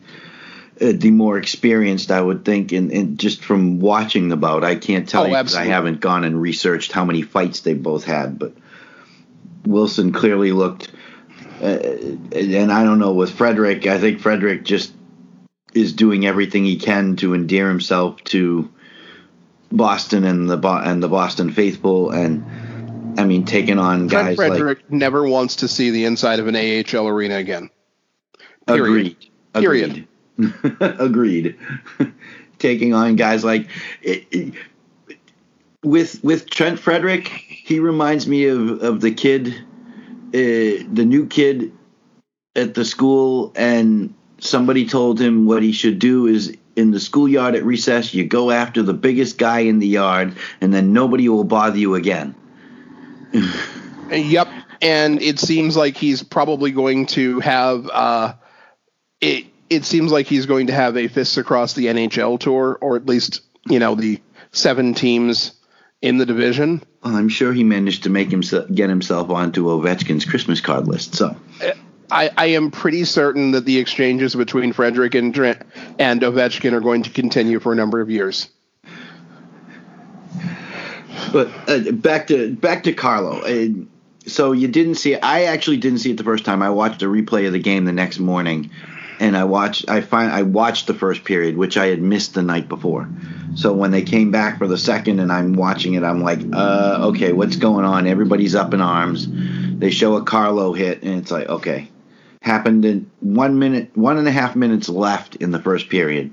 uh, 0.80 0.92
the 0.94 1.10
more 1.10 1.38
experienced, 1.38 2.10
I 2.10 2.20
would 2.20 2.44
think, 2.44 2.72
and, 2.72 2.92
and 2.92 3.18
just 3.18 3.44
from 3.44 3.80
watching 3.80 4.28
the 4.28 4.36
bout, 4.36 4.62
I 4.64 4.76
can't 4.76 5.08
tell 5.08 5.24
Oh, 5.24 5.26
you 5.26 5.34
'cause 5.34 5.56
I 5.56 5.64
haven't 5.64 6.00
gone 6.00 6.24
and 6.24 6.40
researched 6.40 6.92
how 6.92 7.04
many 7.04 7.22
fights 7.22 7.60
they 7.60 7.74
both 7.74 8.04
had, 8.04 8.38
but 8.38 8.52
Wilson 9.66 10.12
clearly 10.12 10.52
looked, 10.52 10.88
uh, 11.60 11.78
and 12.32 12.70
I 12.72 12.84
don't 12.84 12.98
know 13.00 13.12
with 13.12 13.30
Frederic. 13.32 13.86
I 13.86 13.98
think 13.98 14.20
Frederic 14.20 14.64
just 14.64 14.92
is 15.74 15.92
doing 15.92 16.26
everything 16.26 16.64
he 16.64 16.76
can 16.76 17.16
to 17.16 17.34
endear 17.34 17.68
himself 17.68 18.22
to 18.24 18.68
Boston 19.70 20.24
and 20.24 20.48
the 20.48 20.56
Bo- 20.56 20.80
and 20.82 21.02
the 21.02 21.08
Boston 21.08 21.50
faithful, 21.50 22.10
and 22.10 22.44
I 23.18 23.24
mean 23.24 23.44
taking 23.44 23.78
on 23.78 24.08
Fred 24.08 24.24
guys 24.26 24.38
like 24.38 24.48
Frederic 24.48 24.90
never 24.90 25.28
wants 25.28 25.56
to 25.56 25.68
see 25.68 25.90
the 25.90 26.04
inside 26.04 26.38
of 26.38 26.46
an 26.46 26.56
AHL 26.56 27.08
arena 27.08 27.36
again. 27.36 27.68
Period. 28.66 29.16
Agreed. 29.54 30.06
Period. 30.06 30.08
Agreed. 30.38 30.98
Agreed. 31.00 31.58
Taking 32.58 32.94
on 32.94 33.16
guys 33.16 33.44
like 33.44 33.68
it, 34.02 34.26
it- 34.30 34.54
with 35.84 36.22
with 36.24 36.50
Trent 36.50 36.78
Frederic, 36.78 37.28
he 37.28 37.78
reminds 37.78 38.26
me 38.26 38.46
of 38.46 38.82
of 38.82 39.00
the 39.00 39.12
kid, 39.12 39.48
uh, 39.48 40.84
the 40.92 41.04
new 41.06 41.26
kid 41.26 41.72
at 42.56 42.74
the 42.74 42.84
school, 42.84 43.52
and 43.54 44.12
somebody 44.38 44.86
told 44.86 45.20
him 45.20 45.46
what 45.46 45.62
he 45.62 45.70
should 45.70 46.00
do 46.00 46.26
is 46.26 46.56
in 46.74 46.90
the 46.90 47.00
schoolyard 47.00 47.54
at 47.54 47.64
recess, 47.64 48.12
you 48.12 48.24
go 48.24 48.50
after 48.50 48.82
the 48.82 48.92
biggest 48.94 49.38
guy 49.38 49.60
in 49.60 49.78
the 49.78 49.86
yard, 49.86 50.36
and 50.60 50.74
then 50.74 50.92
nobody 50.92 51.28
will 51.28 51.44
bother 51.44 51.78
you 51.78 51.94
again. 51.94 52.34
Yep. 53.32 54.48
And 54.80 55.20
it 55.20 55.38
seems 55.38 55.76
like 55.76 55.96
he's 55.96 56.22
probably 56.22 56.70
going 56.70 57.06
to 57.06 57.40
have 57.40 57.88
uh, 57.92 58.34
it. 59.20 59.46
It 59.68 59.84
seems 59.84 60.10
like 60.10 60.26
he's 60.26 60.46
going 60.46 60.68
to 60.68 60.72
have 60.72 60.96
a 60.96 61.08
fists 61.08 61.36
across 61.36 61.74
the 61.74 61.86
NHL 61.86 62.40
tour, 62.40 62.78
or 62.80 62.96
at 62.96 63.06
least 63.06 63.42
you 63.66 63.78
know 63.78 63.94
the 63.94 64.20
seven 64.52 64.94
teams 64.94 65.52
in 66.00 66.16
the 66.18 66.24
division. 66.24 66.82
I'm 67.02 67.28
sure 67.28 67.52
he 67.52 67.64
managed 67.64 68.04
to 68.04 68.10
make 68.10 68.30
himself 68.30 68.66
get 68.72 68.88
himself 68.88 69.30
onto 69.30 69.64
Ovechkin's 69.64 70.24
Christmas 70.24 70.60
card 70.60 70.86
list. 70.86 71.14
So. 71.14 71.36
I, 72.10 72.30
I 72.38 72.46
am 72.46 72.70
pretty 72.70 73.04
certain 73.04 73.50
that 73.50 73.66
the 73.66 73.78
exchanges 73.78 74.34
between 74.34 74.72
Frederic 74.72 75.14
and 75.14 75.36
and 75.36 76.22
Ovechkin 76.22 76.72
are 76.72 76.80
going 76.80 77.02
to 77.02 77.10
continue 77.10 77.60
for 77.60 77.72
a 77.72 77.76
number 77.76 78.00
of 78.00 78.08
years. 78.08 78.48
But 81.32 81.48
uh, 81.68 81.92
back 81.92 82.28
to 82.28 82.54
back 82.54 82.84
to 82.84 82.92
Carlo. 82.92 83.40
Uh, 83.40 83.68
so 84.26 84.52
you 84.52 84.68
didn't 84.68 84.96
see 84.96 85.14
it. 85.14 85.20
I 85.22 85.44
actually 85.44 85.78
didn't 85.78 86.00
see 86.00 86.10
it 86.10 86.16
the 86.16 86.24
first 86.24 86.44
time. 86.44 86.62
I 86.62 86.70
watched 86.70 87.02
a 87.02 87.06
replay 87.06 87.46
of 87.46 87.52
the 87.52 87.58
game 87.58 87.84
the 87.84 87.92
next 87.92 88.18
morning, 88.18 88.70
and 89.20 89.36
I 89.36 89.44
watched. 89.44 89.88
I 89.88 90.00
find 90.00 90.30
I 90.30 90.42
watched 90.42 90.86
the 90.86 90.94
first 90.94 91.24
period, 91.24 91.56
which 91.56 91.76
I 91.76 91.86
had 91.86 92.00
missed 92.00 92.34
the 92.34 92.42
night 92.42 92.68
before. 92.68 93.08
So 93.54 93.72
when 93.72 93.90
they 93.90 94.02
came 94.02 94.30
back 94.30 94.58
for 94.58 94.68
the 94.68 94.78
second, 94.78 95.20
and 95.20 95.32
I'm 95.32 95.54
watching 95.54 95.94
it, 95.94 96.04
I'm 96.04 96.22
like, 96.22 96.40
uh, 96.52 97.08
okay, 97.08 97.32
what's 97.32 97.56
going 97.56 97.84
on? 97.84 98.06
Everybody's 98.06 98.54
up 98.54 98.74
in 98.74 98.80
arms. 98.80 99.26
They 99.78 99.90
show 99.90 100.16
a 100.16 100.22
Carlo 100.22 100.72
hit, 100.72 101.02
and 101.02 101.18
it's 101.20 101.30
like, 101.30 101.48
okay, 101.48 101.88
happened 102.42 102.84
in 102.84 103.10
one 103.20 103.58
minute, 103.58 103.96
one 103.96 104.18
and 104.18 104.28
a 104.28 104.32
half 104.32 104.56
minutes 104.56 104.88
left 104.88 105.36
in 105.36 105.50
the 105.50 105.60
first 105.60 105.88
period. 105.88 106.32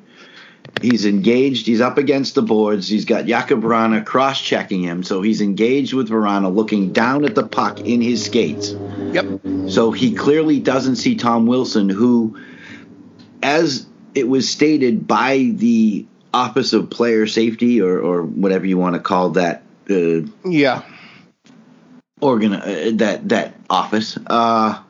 He's 0.82 1.06
engaged. 1.06 1.66
He's 1.66 1.82
up 1.82 1.98
against 1.98 2.36
the 2.36 2.42
boards. 2.42 2.88
He's 2.88 3.06
got 3.06 3.26
Jakub 3.26 3.62
Vrana 3.62 4.06
cross 4.06 4.42
checking 4.42 4.84
him. 4.84 5.04
So 5.04 5.22
he's 5.22 5.42
engaged 5.42 5.94
with 5.94 6.10
Vrana, 6.10 6.54
looking 6.54 6.92
down 6.92 7.26
at 7.26 7.34
the 7.34 7.48
puck 7.48 7.80
in 7.80 8.02
his 8.02 8.26
skates. 8.26 8.72
Yep. 9.14 9.42
So 9.70 9.92
he 9.92 10.14
clearly 10.14 10.60
doesn't 10.60 10.98
see 10.98 11.16
Tom 11.16 11.48
Wilson, 11.48 11.90
who, 11.90 12.40
as 13.42 13.86
it 14.14 14.28
was 14.28 14.50
stated 14.50 15.08
by 15.08 15.52
the 15.54 16.06
Office 16.34 16.74
of 16.74 16.90
Player 16.90 17.26
Safety 17.26 17.82
or, 17.82 17.98
or 18.00 18.24
whatever 18.24 18.66
you 18.66 18.78
want 18.78 18.96
to 18.96 19.00
call 19.00 19.32
that 19.32 19.64
uh, 19.90 20.22
Yeah. 20.44 20.82
organ 22.20 22.54
uh, 22.54 22.92
that 22.96 23.30
that 23.30 23.56
office. 23.70 24.18
Uh, 24.28 24.82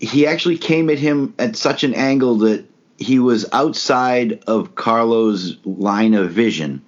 he 0.00 0.26
actually 0.26 0.58
came 0.58 0.88
at 0.90 0.98
him 0.98 1.34
at 1.38 1.56
such 1.56 1.84
an 1.84 1.94
angle 1.94 2.36
that 2.38 2.64
he 2.98 3.18
was 3.18 3.46
outside 3.52 4.44
of 4.46 4.74
Carlo's 4.74 5.56
line 5.64 6.14
of 6.14 6.30
vision, 6.30 6.82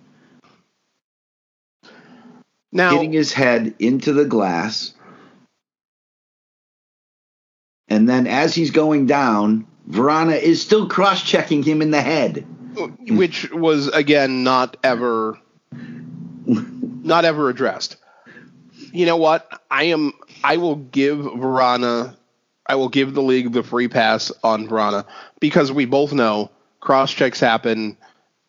Now, 2.72 2.90
hitting 2.90 3.12
his 3.12 3.32
head 3.32 3.75
into 3.78 4.12
the 4.12 4.25
glass. 4.25 4.92
And 7.88 8.08
then 8.08 8.26
as 8.26 8.54
he's 8.54 8.72
going 8.72 9.06
down, 9.06 9.66
Vrana 9.88 10.40
is 10.40 10.60
still 10.60 10.88
cross 10.88 11.22
checking 11.22 11.62
him 11.62 11.80
in 11.82 11.90
the 11.92 12.02
head. 12.02 12.46
which 13.08 13.50
was 13.52 13.88
again 13.88 14.44
not 14.44 14.76
ever 14.82 15.38
not 16.46 17.25
ever 17.25 17.48
addressed. 17.48 17.96
You 18.92 19.06
know 19.06 19.16
what? 19.16 19.60
I 19.70 19.84
am 19.84 20.12
I 20.44 20.56
will 20.58 20.76
give 20.76 21.18
Vrana 21.18 22.16
I 22.68 22.75
will 22.75 22.88
give 22.88 23.14
the 23.14 23.23
league 23.23 23.52
the 23.52 23.62
free 23.62 23.88
pass 23.88 24.32
on 24.42 24.66
Vrana 24.68 25.04
because 25.40 25.70
we 25.70 25.85
both 25.85 26.12
know 26.12 26.50
cross 26.80 27.12
checks 27.12 27.38
happen 27.40 27.96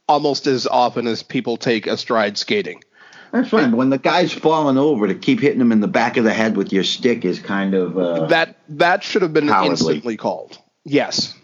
almost 0.07 0.47
as 0.47 0.65
often 0.67 1.05
as 1.07 1.21
people 1.23 1.57
take 1.57 1.85
a 1.87 1.97
stride 1.97 2.37
skating. 2.37 2.83
That's 3.31 3.49
fine. 3.49 3.71
But 3.71 3.77
when 3.77 3.89
the 3.89 3.97
guy's 3.97 4.31
falling 4.31 4.77
over, 4.77 5.07
to 5.07 5.13
keep 5.15 5.39
hitting 5.41 5.59
him 5.59 5.71
in 5.71 5.81
the 5.81 5.87
back 5.87 6.15
of 6.17 6.23
the 6.23 6.33
head 6.33 6.55
with 6.55 6.71
your 6.71 6.83
stick 6.85 7.25
is 7.25 7.39
kind 7.39 7.73
of. 7.73 7.97
Uh, 7.97 8.25
That 8.27 8.57
that 8.69 9.03
should 9.03 9.21
have 9.21 9.33
been 9.33 9.47
Cowardly. 9.49 9.69
instantly 9.71 10.17
called. 10.17 10.57
Yes. 10.85 11.35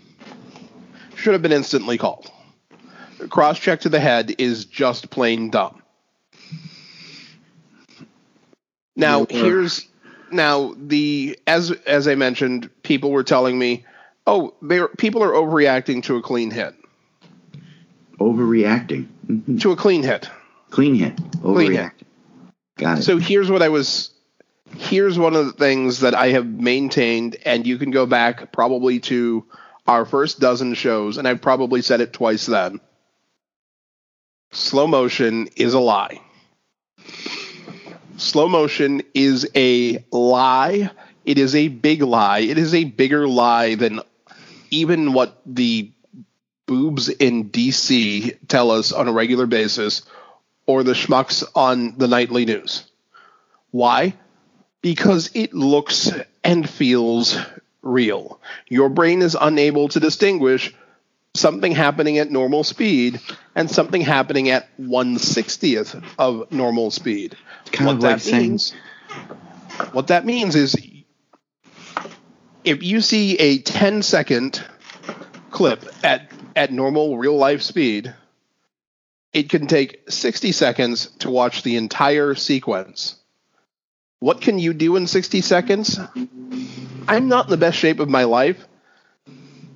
Should 1.16 1.34
have 1.34 1.42
been 1.42 1.52
instantly 1.52 1.98
called. 1.98 2.32
Cross 3.30 3.60
check 3.60 3.82
to 3.82 3.90
the 3.90 4.00
head 4.00 4.34
is 4.38 4.66
just 4.66 5.10
plain 5.10 5.50
dumb. 5.50 5.82
Now 8.96 9.26
here's 9.30 9.88
now 10.34 10.74
the 10.78 11.38
as 11.48 11.72
as 11.72 12.08
I 12.08 12.16
mentioned, 12.16 12.70
people 12.84 13.12
were 13.12 13.24
telling 13.24 13.58
me, 13.58 13.86
oh, 14.28 14.54
they 14.62 14.82
people 14.98 15.24
are 15.24 15.32
overreacting 15.32 16.04
to 16.04 16.18
a 16.18 16.22
clean 16.22 16.52
hit. 16.52 16.76
overreacting. 18.20 19.08
Mhm. 19.28 19.62
To 19.62 19.72
a 19.72 19.76
clean 19.76 20.04
hit. 20.04 20.30
Clean 20.70 20.96
hit. 20.96 21.16
Clean 21.42 21.72
hit. 21.72 21.82
Overreacting. 21.82 22.06
Got 22.78 23.00
it. 23.00 23.04
So 23.04 23.18
here's 23.18 23.50
what 23.52 23.62
I 23.62 23.70
was. 23.70 24.12
Here's 24.76 25.20
one 25.20 25.36
of 25.36 25.46
the 25.46 25.52
things 25.54 26.00
that 26.00 26.16
I 26.16 26.30
have 26.30 26.48
maintained, 26.48 27.36
and 27.46 27.68
you 27.68 27.78
can 27.78 27.92
go 27.92 28.06
back 28.08 28.52
probably 28.52 29.00
to 29.02 29.46
our 29.88 30.04
first 30.06 30.40
dozen 30.40 30.74
shows, 30.74 31.18
and 31.18 31.28
I've 31.28 31.42
probably 31.42 31.82
said 31.84 32.02
it 32.02 32.12
twice 32.14 32.48
then. 32.48 32.80
Slow 34.52 34.88
motion 34.88 35.48
is 35.56 35.74
a 35.74 35.80
lie. 35.80 36.22
Slow 38.18 38.48
motion 38.48 39.02
is 39.14 39.50
a 39.56 40.04
lie. 40.12 40.92
It 41.26 41.38
is 41.38 41.56
a 41.56 41.68
big 41.68 42.02
lie. 42.02 42.40
It 42.40 42.58
is 42.58 42.74
a 42.74 42.84
bigger 42.84 43.28
lie 43.28 43.76
than 43.76 44.02
even 44.70 45.14
what 45.14 45.42
the 45.46 45.92
boobs 46.66 47.10
in 47.10 47.50
DC 47.50 48.38
tell 48.48 48.72
us 48.72 48.92
on 48.92 49.08
a 49.08 49.12
regular 49.12 49.46
basis 49.46 50.04
or 50.66 50.84
the 50.84 50.94
schmucks 50.94 51.44
on 51.56 51.98
the 51.98 52.08
nightly 52.08 52.46
news. 52.46 52.84
Why? 53.72 54.16
Because 54.82 55.32
it 55.34 55.54
looks 55.54 56.12
and 56.44 56.70
feels 56.70 57.38
real. 57.82 58.40
Your 58.70 58.90
brain 58.90 59.22
is 59.22 59.36
unable 59.40 59.90
to 59.90 60.00
distinguish 60.00 60.74
something 61.36 61.72
happening 61.72 62.20
at 62.20 62.30
normal 62.30 62.64
speed 62.64 63.20
and 63.56 63.70
something 63.70 64.02
happening 64.02 64.50
at 64.50 64.70
160th 64.80 66.04
of 66.20 66.52
normal 66.52 66.92
speed. 66.92 67.36
kind 67.72 67.88
what 67.88 67.96
of 67.96 68.04
like 68.04 68.16
that 68.18 68.22
saying- 68.22 68.50
means 68.52 68.74
what 69.94 70.08
that 70.08 70.26
means 70.26 70.56
is 70.56 70.76
if 72.64 72.84
you 72.84 73.02
see 73.02 73.36
a 73.38 73.58
10 73.58 74.04
second 74.04 74.64
clip 75.50 75.84
at 76.04 76.30
at 76.56 76.72
normal 76.72 77.18
real 77.18 77.36
life 77.36 77.64
speed 77.64 78.14
it 79.34 79.50
can 79.50 79.66
take 79.66 80.02
60 80.10 80.52
seconds 80.52 81.08
to 81.18 81.32
watch 81.32 81.64
the 81.64 81.76
entire 81.78 82.36
sequence. 82.36 83.16
What 84.20 84.42
can 84.42 84.60
you 84.60 84.76
do 84.76 84.96
in 84.96 85.08
60 85.08 85.42
seconds? 85.42 86.00
I'm 87.08 87.28
not 87.28 87.46
in 87.46 87.50
the 87.50 87.58
best 87.58 87.80
shape 87.80 88.00
of 88.00 88.08
my 88.10 88.26
life. 88.26 88.64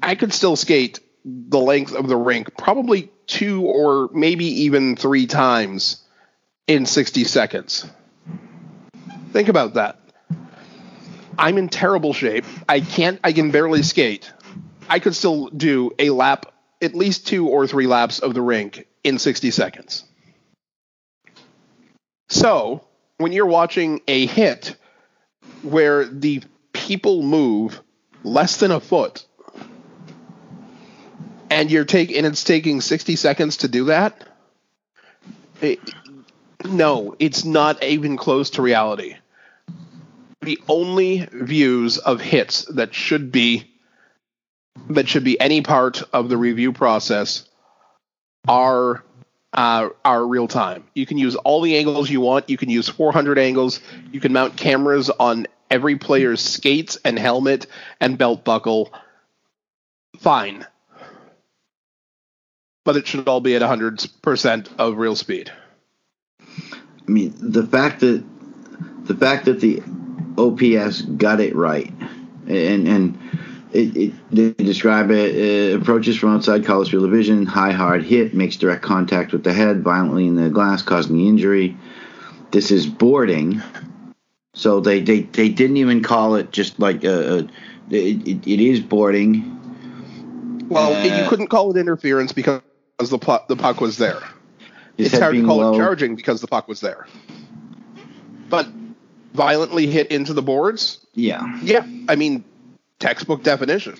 I 0.04 0.14
could 0.14 0.32
still 0.32 0.56
skate 0.56 1.00
the 1.27 1.60
length 1.60 1.93
of 1.93 2.07
the 2.07 2.15
rink 2.15 2.55
probably 2.57 3.12
two 3.25 3.62
or 3.63 4.10
maybe 4.13 4.46
even 4.63 4.96
three 4.96 5.27
times 5.27 6.01
in 6.67 6.86
60 6.86 7.25
seconds. 7.25 7.86
Think 9.34 9.50
about 9.50 9.74
that. 9.74 10.00
I'm 11.38 11.57
in 11.57 11.69
terrible 11.69 12.13
shape. 12.13 12.46
I 12.67 12.79
can't 12.79 13.19
i 13.24 13.34
can 13.34 13.51
barely 13.51 13.84
skate. 13.84 14.31
I 14.89 15.00
could 15.00 15.15
still 15.15 15.48
do 15.48 15.91
a 16.00 16.10
lap 16.10 16.53
at 16.81 16.96
least 16.96 17.27
two 17.27 17.48
or 17.48 17.67
three 17.67 17.88
laps 17.88 18.19
of 18.19 18.34
the 18.34 18.41
rink 18.41 18.88
in 19.03 19.19
60 19.19 19.51
seconds. 19.51 20.05
So 22.29 22.88
when 23.17 23.34
you're 23.34 23.46
watching 23.46 24.01
a 24.07 24.25
hit 24.25 24.75
where 25.62 26.05
the 26.05 26.41
people 26.72 27.22
move 27.22 27.81
less 28.24 28.57
than 28.57 28.72
a 28.72 28.79
foot 28.79 29.25
and 31.50 31.72
you're 31.72 31.86
taking 31.86 32.18
and 32.18 32.25
it's 32.25 32.44
taking 32.44 32.82
60 32.82 33.16
seconds 33.16 33.58
to 33.58 33.68
do 33.68 33.86
that 33.86 34.27
it, 35.62 35.80
no 36.66 37.16
it's 37.20 37.46
not 37.46 37.84
even 37.84 38.18
close 38.18 38.51
to 38.51 38.62
reality 38.62 39.16
the 40.42 40.60
only 40.68 41.27
views 41.32 41.98
of 41.98 42.22
hits 42.22 42.66
that 42.66 42.94
should 42.94 43.32
be 43.32 43.70
that 44.89 45.08
should 45.08 45.24
be 45.24 45.39
any 45.39 45.62
part 45.62 46.04
of 46.13 46.30
the 46.30 46.38
review 46.38 46.72
process 46.72 47.48
are 48.48 49.04
uh, 49.54 49.89
are 50.06 50.25
real 50.25 50.48
time. 50.48 50.84
You 50.94 51.06
can 51.06 51.18
use 51.18 51.36
all 51.36 51.62
the 51.62 51.77
angles 51.77 52.10
you 52.10 52.22
want. 52.22 52.50
You 52.50 52.58
can 52.58 52.70
use 52.70 52.88
400 52.88 53.39
angles. 53.39 53.80
You 54.12 54.20
can 54.20 54.34
mount 54.34 54.56
cameras 54.56 55.10
on 55.10 55.48
every 55.70 55.98
player's 55.98 56.42
skates 56.42 56.98
and 57.04 57.18
helmet 57.18 57.68
and 58.00 58.18
belt 58.18 58.46
buckle. 58.46 58.94
Fine. 60.20 60.66
But 62.88 62.96
it 62.96 63.06
should 63.06 63.27
all 63.27 63.41
be 63.41 63.53
at 63.53 63.62
100% 63.62 64.70
of 64.79 64.98
real 64.98 65.17
speed. 65.17 65.51
I 66.39 67.12
mean, 67.12 67.34
the 67.38 67.67
fact 67.67 68.00
that 68.00 68.24
the 69.03 69.13
fact 69.13 69.44
that 69.44 69.60
the 69.60 69.84
OPS 70.38 71.01
got 71.01 71.41
it 71.41 71.53
right, 71.53 71.91
and 72.48 72.88
and 72.88 73.20
it, 73.74 73.98
it, 73.98 74.13
they 74.32 74.63
describe 74.63 75.12
it 75.12 75.74
uh, 75.74 75.77
approaches 75.77 76.15
from 76.15 76.34
outside 76.34 76.63
Carlo's 76.63 76.89
field 76.89 77.03
of 77.03 77.12
vision, 77.12 77.46
high 77.46 77.74
hard 77.74 78.03
hit, 78.06 78.34
makes 78.34 78.56
direct 78.56 78.84
contact 78.84 79.34
with 79.34 79.44
the 79.44 79.51
head 79.51 79.84
violently 79.84 80.25
in 80.25 80.36
the 80.36 80.50
glass, 80.50 80.82
causing 80.82 81.17
the 81.17 81.27
injury. 81.27 81.75
This 82.51 82.72
is 82.72 82.88
boarding, 82.88 83.62
so 84.53 84.79
they 84.79 85.01
they, 85.01 85.24
they 85.24 85.50
didn't 85.50 85.75
even 85.75 86.03
call 86.03 86.36
it 86.36 86.51
just 86.53 86.79
like 86.79 87.03
a, 87.03 87.39
a 87.39 87.39
it, 87.89 88.25
it, 88.25 88.48
it 88.48 88.62
is 88.62 88.79
boarding. 88.79 89.56
Well, 90.70 90.94
Uh, 90.94 91.03
you 91.03 91.27
couldn't 91.27 91.48
call 91.48 91.72
it 91.72 91.77
interference 91.77 92.32
because 92.32 92.62
the 93.06 93.20
puck, 93.20 93.48
the 93.48 93.56
puck 93.56 93.80
was 93.80 93.98
there. 93.98 94.20
His 94.98 95.13
it's 95.13 95.22
hard 95.22 95.36
to 95.36 95.46
call 95.46 95.58
low. 95.58 95.74
it 95.74 95.77
charging 95.77 96.16
because 96.16 96.42
the 96.42 96.48
puck 96.48 96.68
was 96.68 96.82
there. 96.82 97.06
But 98.50 98.68
violently 99.34 99.86
hit 99.86 100.08
into 100.08 100.34
the 100.34 100.42
boards, 100.42 101.06
Yeah, 101.13 101.60
yeah, 101.62 101.86
I 102.10 102.16
mean, 102.16 102.44
textbook 103.00 103.44
definition. 103.44 103.96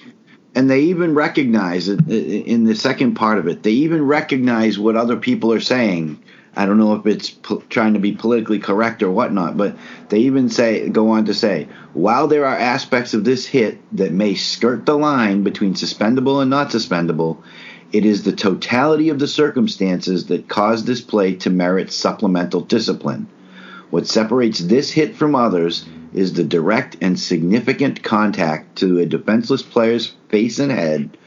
and 0.56 0.68
they 0.70 0.82
even 0.86 1.14
recognize 1.14 1.90
it 1.90 2.00
uh, 2.10 2.12
in 2.12 2.64
the 2.64 2.74
second 2.76 3.14
part 3.16 3.38
of 3.38 3.48
it. 3.48 3.62
They 3.62 3.72
even 3.72 4.04
recognize 4.04 4.80
what 4.80 4.96
other 4.96 5.18
people 5.18 5.54
are 5.54 5.60
saying. 5.60 6.24
I 6.56 6.66
don't 6.66 6.80
know 6.80 6.96
if 6.96 7.06
it's 7.06 7.30
po- 7.30 7.62
trying 7.70 7.94
to 7.94 8.00
be 8.00 8.14
politically 8.14 8.58
correct 8.58 9.04
or 9.04 9.12
whatnot, 9.12 9.58
but 9.58 9.76
they 10.10 10.22
even 10.22 10.50
say 10.50 10.90
go 10.90 11.10
on 11.10 11.26
to 11.26 11.36
say, 11.36 11.68
while 11.94 12.28
there 12.28 12.48
are 12.48 12.58
aspects 12.58 13.14
of 13.14 13.24
this 13.24 13.46
hit 13.46 13.78
that 13.96 14.12
may 14.12 14.34
skirt 14.34 14.88
the 14.88 14.98
line 14.98 15.44
between 15.44 15.76
suspendable 15.76 16.42
and 16.42 16.50
not 16.50 16.70
suspendable, 16.72 17.44
it 17.94 18.06
is 18.06 18.24
the 18.24 18.34
totality 18.34 19.10
of 19.10 19.20
the 19.20 19.28
circumstances 19.28 20.26
that 20.26 20.48
cause 20.48 20.84
this 20.84 21.02
play 21.02 21.36
to 21.36 21.50
merit 21.50 21.92
supplemental 21.92 22.62
discipline. 22.62 23.28
What 23.90 24.08
separates 24.08 24.60
this 24.60 24.92
hit 24.92 25.16
from 25.16 25.36
others 25.36 25.86
is 26.14 26.34
the 26.34 26.44
direct 26.44 26.98
and 27.00 27.18
significant 27.18 28.04
contact 28.04 28.78
to 28.78 29.00
a 29.00 29.06
defenseless 29.06 29.62
player's 29.62 30.14
face 30.30 30.60
and 30.60 30.72
head, 30.72 31.18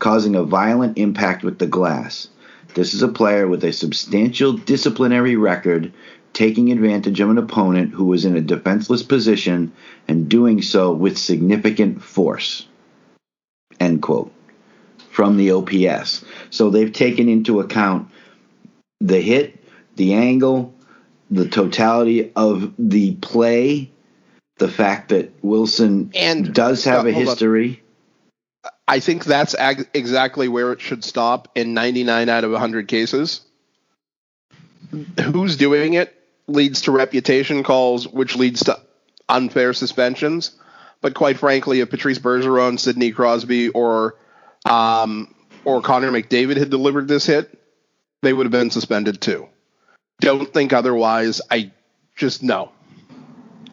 causing 0.00 0.34
a 0.34 0.42
violent 0.42 0.98
impact 0.98 1.44
with 1.44 1.58
the 1.58 1.66
glass. 1.66 2.28
This 2.74 2.94
is 2.94 3.02
a 3.02 3.08
player 3.08 3.46
with 3.46 3.62
a 3.64 3.72
substantial 3.72 4.52
disciplinary 4.52 5.36
record, 5.36 5.92
taking 6.32 6.72
advantage 6.72 7.20
of 7.20 7.30
an 7.30 7.38
opponent 7.38 7.92
who 7.92 8.04
was 8.04 8.24
in 8.24 8.36
a 8.36 8.40
defenseless 8.40 9.02
position 9.02 9.72
and 10.08 10.28
doing 10.28 10.62
so 10.62 10.92
with 10.92 11.16
significant 11.16 12.02
force. 12.02 12.66
End 13.80 14.02
quote. 14.02 14.32
From 15.18 15.36
the 15.36 15.50
OPS. 15.50 16.24
So 16.50 16.70
they've 16.70 16.92
taken 16.92 17.28
into 17.28 17.58
account 17.58 18.08
the 19.00 19.20
hit, 19.20 19.58
the 19.96 20.14
angle, 20.14 20.72
the 21.28 21.48
totality 21.48 22.30
of 22.36 22.72
the 22.78 23.16
play, 23.16 23.90
the 24.58 24.68
fact 24.68 25.08
that 25.08 25.32
Wilson 25.42 26.12
And- 26.14 26.54
does 26.54 26.84
have 26.84 27.04
a 27.04 27.12
Hold 27.12 27.26
on. 27.26 27.30
history. 27.32 27.82
I 28.86 29.00
think 29.00 29.24
that's 29.24 29.56
ag- 29.56 29.88
exactly 29.92 30.46
where 30.46 30.70
it 30.70 30.80
should 30.80 31.02
stop 31.02 31.48
in 31.56 31.74
99 31.74 32.28
out 32.28 32.44
of 32.44 32.52
100 32.52 32.86
cases. 32.86 33.40
Who's 35.32 35.56
doing 35.56 35.94
it 35.94 36.14
leads 36.46 36.82
to 36.82 36.92
reputation 36.92 37.64
calls, 37.64 38.06
which 38.06 38.36
leads 38.36 38.62
to 38.66 38.78
unfair 39.28 39.72
suspensions. 39.72 40.52
But 41.00 41.14
quite 41.14 41.38
frankly, 41.38 41.80
if 41.80 41.90
Patrice 41.90 42.20
Bergeron, 42.20 42.78
Sidney 42.78 43.10
Crosby, 43.10 43.70
or 43.70 44.14
um, 44.68 45.34
or 45.64 45.80
Connor 45.82 46.10
McDavid 46.10 46.56
had 46.56 46.70
delivered 46.70 47.08
this 47.08 47.26
hit, 47.26 47.58
they 48.22 48.32
would 48.32 48.46
have 48.46 48.52
been 48.52 48.70
suspended 48.70 49.20
too. 49.20 49.48
Don't 50.20 50.52
think 50.52 50.72
otherwise. 50.72 51.40
I 51.50 51.70
just 52.16 52.42
no. 52.42 52.72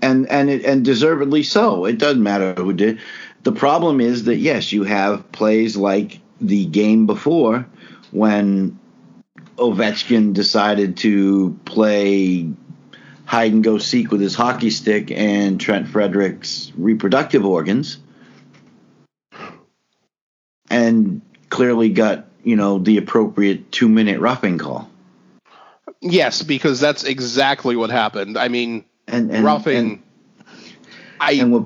and 0.01 0.29
and 0.29 0.49
it, 0.49 0.63
and 0.65 0.85
deservedly 0.85 1.43
so. 1.43 1.85
It 1.85 1.97
doesn't 1.97 2.21
matter 2.21 2.53
who 2.53 2.73
did. 2.73 2.99
The 3.43 3.51
problem 3.51 4.01
is 4.01 4.25
that 4.25 4.37
yes, 4.37 4.71
you 4.71 4.83
have 4.83 5.31
plays 5.31 5.75
like 5.75 6.19
the 6.41 6.65
game 6.65 7.05
before 7.05 7.65
when 8.11 8.79
Ovechkin 9.57 10.33
decided 10.33 10.97
to 10.97 11.57
play 11.65 12.49
hide 13.25 13.53
and 13.53 13.63
go 13.63 13.77
seek 13.77 14.11
with 14.11 14.21
his 14.21 14.35
hockey 14.35 14.69
stick 14.69 15.11
and 15.11 15.59
Trent 15.59 15.87
Frederic's 15.87 16.71
reproductive 16.77 17.45
organs, 17.45 17.97
and 20.75 21.21
clearly 21.49 21.89
got 21.89 22.25
you 22.43 22.55
know 22.55 22.77
the 22.79 22.97
appropriate 22.97 23.71
two 23.71 23.89
minute 23.89 24.19
roughing 24.19 24.57
call. 24.57 24.89
Yes, 26.01 26.43
because 26.43 26.79
that's 26.79 27.03
exactly 27.03 27.75
what 27.75 27.89
happened. 27.89 28.37
I 28.37 28.47
mean, 28.49 28.85
And, 29.07 29.31
and 29.31 29.43
roughing. 29.43 29.77
and- 29.77 30.01
I 31.19 31.31
And 31.33 31.51
what 31.51 31.63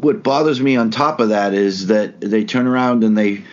what 0.00 0.22
bothers 0.24 0.60
me 0.60 0.76
on 0.76 0.90
top 0.90 1.20
of 1.20 1.28
that 1.28 1.54
is 1.54 1.86
that 1.86 2.20
they 2.20 2.44
turn 2.44 2.66
around 2.66 3.04
and 3.04 3.16
they 3.16 3.44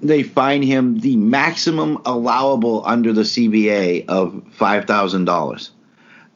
they 0.00 0.22
fine 0.22 0.62
him 0.62 1.00
the 1.00 1.16
maximum 1.16 1.98
allowable 2.06 2.86
under 2.86 3.12
the 3.12 3.22
CBA 3.24 4.04
of 4.06 4.44
five 4.52 4.84
thousand 4.84 5.24
dollars. 5.24 5.72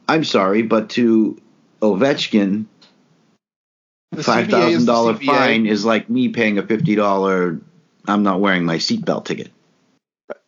I'm 0.09 0.25
sorry, 0.25 0.63
but 0.63 0.89
to 0.91 1.37
Ovechkin, 1.81 2.65
the 4.15 4.23
five 4.23 4.47
thousand 4.47 4.85
dollar 4.85 5.15
fine 5.15 5.65
is 5.65 5.85
like 5.85 6.09
me 6.09 6.29
paying 6.29 6.57
a 6.57 6.65
fifty 6.65 6.95
dollar 6.95 7.59
I'm 8.07 8.23
not 8.23 8.39
wearing 8.39 8.65
my 8.65 8.77
seatbelt 8.77 9.25
ticket. 9.25 9.51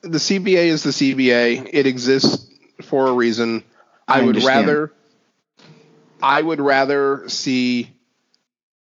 the 0.01 0.17
CBA 0.17 0.65
is 0.65 0.83
the 0.83 0.89
CBA. 0.91 1.69
It 1.71 1.87
exists 1.87 2.47
for 2.81 3.07
a 3.07 3.13
reason. 3.13 3.63
I, 4.07 4.19
I 4.19 4.21
would 4.21 4.35
understand. 4.35 4.67
rather 4.67 4.93
I 6.21 6.41
would 6.41 6.59
rather 6.59 7.27
see 7.29 7.91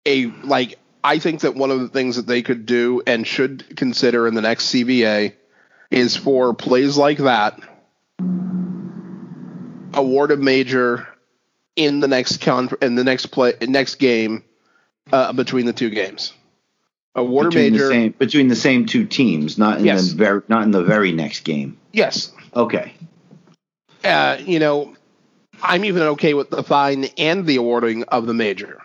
a 0.07 0.27
like 0.27 0.79
I 1.03 1.19
think 1.19 1.41
that 1.41 1.55
one 1.55 1.71
of 1.71 1.81
the 1.81 1.89
things 1.89 2.17
that 2.17 2.27
they 2.27 2.43
could 2.43 2.67
do 2.67 3.03
and 3.07 3.27
should 3.27 3.77
consider 3.77 4.27
in 4.27 4.35
the 4.35 4.43
next 4.43 4.73
CBA 4.73 5.35
is 5.91 6.17
for 6.17 6.55
plays 6.55 6.97
like 6.97 7.19
that 7.19 7.61
award 9.93 10.31
a 10.31 10.37
major 10.37 11.07
in 11.77 12.01
the 12.01 12.09
next 12.09 12.41
con 12.41 12.71
in 12.83 12.95
the 12.95 13.05
next 13.05 13.27
play 13.27 13.55
next 13.63 13.97
game 13.97 14.43
uh, 15.13 15.33
between 15.33 15.67
the 15.67 15.73
two 15.73 15.91
games. 15.91 16.33
A 17.17 17.23
Between 17.23 17.51
the 17.53 17.71
major. 17.71 17.89
same 17.89 18.15
between 18.19 18.49
the 18.49 18.57
same 18.57 18.87
two 18.87 19.05
teams, 19.07 19.57
not 19.57 19.79
in 19.79 19.85
Yes. 19.85 20.11
the 20.11 20.17
very 20.17 20.43
not 20.49 20.65
in 20.65 20.73
the 20.73 20.83
very 20.83 21.13
next 21.13 21.45
game. 21.45 21.77
Yes. 21.93 22.33
Okay. 22.57 22.93
uh, 24.03 24.39
you 24.45 24.59
know, 24.59 24.95
I'm 25.63 25.85
even 25.85 26.03
okay 26.03 26.35
with 26.35 26.51
the 26.51 26.63
fine 26.65 27.05
and 27.17 27.47
the 27.47 27.57
awarding 27.57 28.03
of 28.05 28.27
the 28.27 28.35
major 28.35 28.83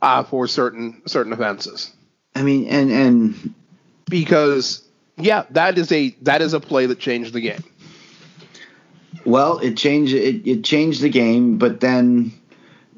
uh, 0.00 0.22
for 0.24 0.46
certain 0.48 1.02
certain 1.06 1.32
offenses 1.34 1.92
I 2.34 2.42
mean 2.42 2.66
and 2.68 2.90
and 2.90 3.54
because 4.08 4.82
yeah, 5.18 5.44
that 5.50 5.76
is 5.78 5.92
a 5.92 6.16
that 6.22 6.40
is 6.40 6.54
a 6.54 6.60
play 6.60 6.86
that 6.86 6.98
changed 6.98 7.34
the 7.34 7.40
game. 7.42 7.62
Well, 9.26 9.58
it 9.58 9.76
changed 9.76 10.14
it, 10.14 10.46
it 10.46 10.64
changed 10.64 11.02
the 11.02 11.08
game, 11.10 11.58
but 11.58 11.80
then 11.80 12.32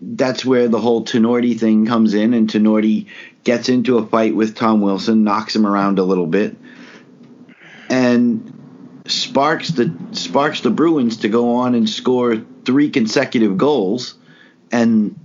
that's 0.00 0.44
where 0.44 0.68
the 0.68 0.80
whole 0.80 1.04
Tinordi 1.04 1.58
thing 1.58 1.86
comes 1.86 2.14
in, 2.14 2.34
and 2.34 2.48
Tinordi 2.48 3.06
gets 3.44 3.68
into 3.68 3.98
a 3.98 4.06
fight 4.06 4.34
with 4.34 4.54
Tom 4.54 4.80
Wilson, 4.80 5.24
knocks 5.24 5.54
him 5.56 5.66
around 5.66 5.98
a 5.98 6.02
little 6.04 6.26
bit, 6.26 6.56
and 7.88 8.52
sparks 9.06 9.68
the 9.68 9.94
sparks 10.12 10.60
the 10.60 10.70
Bruins 10.70 11.18
to 11.18 11.28
go 11.28 11.56
on 11.56 11.74
and 11.74 11.88
score 11.88 12.42
three 12.64 12.90
consecutive 12.90 13.56
goals, 13.56 14.14
and 14.72 15.18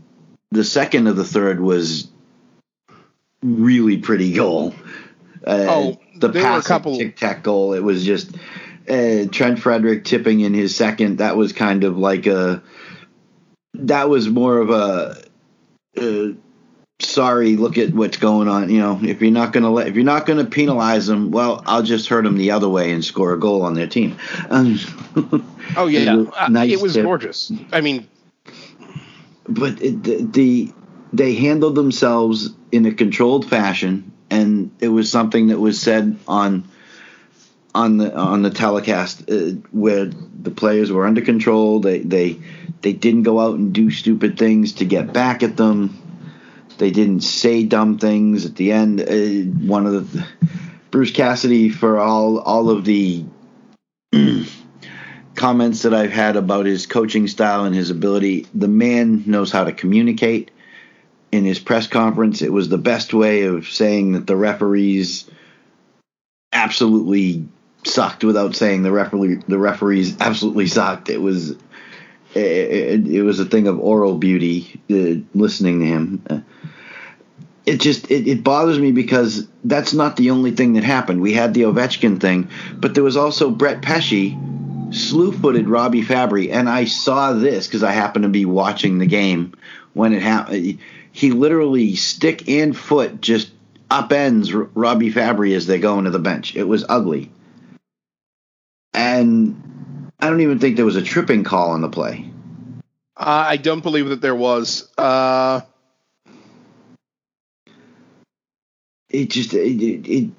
the 0.51 0.63
second 0.63 1.07
of 1.07 1.15
the 1.15 1.23
third 1.23 1.59
was 1.59 2.07
really 3.41 3.97
pretty 3.97 4.33
goal. 4.33 4.73
Uh, 5.45 5.65
Oh, 5.69 5.99
the 6.15 6.29
pass 6.29 6.67
couple- 6.67 6.97
tic 6.97 7.15
tac 7.17 7.41
goal. 7.43 7.73
It 7.73 7.79
was 7.83 8.05
just 8.05 8.35
uh, 8.87 9.25
Trent 9.31 9.59
Frederic 9.59 10.03
tipping 10.05 10.41
in 10.41 10.53
his 10.53 10.75
second. 10.75 11.17
That 11.17 11.35
was 11.35 11.51
kind 11.53 11.83
of 11.83 11.97
like 11.97 12.27
a 12.27 12.61
that 13.87 14.09
was 14.09 14.29
more 14.29 14.57
of 14.57 14.69
a 14.69 15.21
uh, 15.97 16.33
sorry. 16.99 17.55
Look 17.57 17.77
at 17.77 17.93
what's 17.93 18.17
going 18.17 18.47
on. 18.47 18.69
You 18.69 18.79
know, 18.79 18.99
if 19.01 19.21
you're 19.21 19.31
not 19.31 19.53
gonna 19.53 19.71
let, 19.71 19.87
if 19.87 19.95
you're 19.95 20.03
not 20.03 20.25
gonna 20.25 20.45
penalize 20.45 21.07
them, 21.07 21.31
well, 21.31 21.61
I'll 21.65 21.83
just 21.83 22.07
hurt 22.09 22.23
them 22.23 22.37
the 22.37 22.51
other 22.51 22.69
way 22.69 22.91
and 22.91 23.03
score 23.03 23.33
a 23.33 23.39
goal 23.39 23.63
on 23.63 23.73
their 23.73 23.87
team. 23.87 24.17
Um, 24.49 24.79
Oh 25.77 25.87
yeah, 25.87 26.13
It 26.13 26.17
was 26.17 26.27
Uh, 26.37 26.47
nice 26.49 26.71
it 26.71 26.81
was 26.81 26.93
to- 26.95 27.03
gorgeous. 27.03 27.51
I 27.71 27.79
mean, 27.81 28.07
but 29.47 29.81
it, 29.81 30.03
the, 30.03 30.23
the 30.23 30.73
they 31.13 31.33
handled 31.33 31.75
themselves 31.75 32.49
in 32.71 32.85
a 32.85 32.93
controlled 32.93 33.49
fashion, 33.49 34.11
and 34.29 34.71
it 34.79 34.89
was 34.89 35.09
something 35.11 35.47
that 35.47 35.59
was 35.59 35.79
said 35.81 36.17
on 36.27 36.67
on 37.73 37.97
the 37.97 38.15
on 38.15 38.41
the 38.41 38.49
telecast 38.49 39.29
uh, 39.29 39.51
where 39.71 40.05
the 40.05 40.51
players 40.51 40.91
were 40.91 41.05
under 41.05 41.21
control. 41.21 41.79
They 41.79 41.99
they 41.99 42.39
they 42.81 42.93
didn't 42.93 43.23
go 43.23 43.39
out 43.39 43.57
and 43.57 43.73
do 43.73 43.91
stupid 43.91 44.37
things 44.37 44.73
to 44.73 44.85
get 44.85 45.13
back 45.13 45.43
at 45.43 45.57
them. 45.57 45.97
They 46.77 46.91
didn't 46.91 47.21
say 47.21 47.63
dumb 47.63 47.97
things 47.97 48.45
at 48.45 48.55
the 48.55 48.71
end. 48.71 49.01
Uh, 49.01 49.51
one 49.65 49.85
of 49.85 50.11
the 50.11 50.27
Bruce 50.89 51.11
Cassidy 51.11 51.69
for 51.69 51.99
all 51.99 52.39
all 52.39 52.69
of 52.69 52.85
the 52.85 53.25
comments 55.35 55.83
that 55.83 55.93
I've 55.93 56.11
had 56.11 56.35
about 56.35 56.65
his 56.65 56.85
coaching 56.85 57.27
style 57.27 57.65
and 57.65 57.75
his 57.75 57.89
ability. 57.89 58.47
The 58.53 58.67
man 58.67 59.23
knows 59.25 59.51
how 59.51 59.63
to 59.63 59.71
communicate. 59.71 60.51
In 61.31 61.45
his 61.45 61.59
press 61.59 61.87
conference, 61.87 62.41
it 62.41 62.51
was 62.51 62.67
the 62.67 62.77
best 62.77 63.13
way 63.13 63.43
of 63.43 63.69
saying 63.69 64.11
that 64.11 64.27
the 64.27 64.35
referees 64.35 65.29
absolutely 66.51 67.47
sucked 67.83 68.23
without 68.23 68.55
saying 68.55 68.83
the 68.83 68.91
referee 68.91 69.41
the 69.47 69.57
referees 69.57 70.17
absolutely 70.19 70.67
sucked. 70.67 71.09
It 71.09 71.21
was 71.21 71.55
it, 72.33 73.07
it, 73.07 73.23
was 73.23 73.39
a 73.39 73.45
thing 73.45 73.67
of 73.67 73.79
oral 73.79 74.17
beauty 74.17 74.81
uh, 74.89 75.21
listening 75.37 75.79
to 75.79 75.85
him. 75.85 76.45
It 77.65 77.79
just 77.79 78.09
it, 78.09 78.27
it 78.27 78.43
bothers 78.43 78.79
me 78.79 78.91
because 78.91 79.47
that's 79.63 79.93
not 79.93 80.15
the 80.15 80.31
only 80.31 80.51
thing 80.51 80.73
that 80.73 80.83
happened. 80.83 81.21
We 81.21 81.33
had 81.33 81.53
the 81.53 81.63
Ovechkin 81.63 82.19
thing, 82.19 82.49
but 82.75 82.95
there 82.95 83.03
was 83.03 83.17
also 83.17 83.49
Brett 83.49 83.81
Pesce 83.81 84.33
slew-footed 84.91 85.69
Robby 85.69 86.01
Fabbri, 86.01 86.51
and 86.51 86.69
I 86.69 86.85
saw 86.85 87.33
this 87.33 87.67
because 87.67 87.83
I 87.83 87.91
happened 87.91 88.23
to 88.23 88.29
be 88.29 88.45
watching 88.45 88.97
the 88.97 89.05
game 89.05 89.53
when 89.93 90.13
it 90.13 90.21
happened. 90.21 90.79
He 91.13 91.31
literally 91.31 91.95
stick 91.95 92.47
and 92.49 92.75
foot 92.75 93.21
just 93.21 93.51
upends 93.89 94.69
Robby 94.73 95.11
Fabbri 95.11 95.55
as 95.55 95.67
they 95.67 95.79
go 95.79 95.99
into 95.99 96.11
the 96.11 96.19
bench. 96.19 96.55
It 96.55 96.63
was 96.63 96.85
ugly, 96.87 97.31
and 98.93 100.11
I 100.19 100.29
don't 100.29 100.41
even 100.41 100.59
think 100.59 100.75
there 100.75 100.85
was 100.85 100.95
a 100.95 101.01
tripping 101.01 101.43
call 101.43 101.71
on 101.71 101.81
the 101.81 101.89
play. 101.89 102.29
uh, 103.17 103.45
I 103.47 103.57
don't 103.57 103.81
believe 103.83 104.09
that 104.09 104.21
there 104.21 104.35
was. 104.35 104.89
Uh, 104.97 105.61
it 109.09 109.29
just 109.29 109.53
it, 109.53 109.81
it, 109.81 110.07
it 110.07 110.29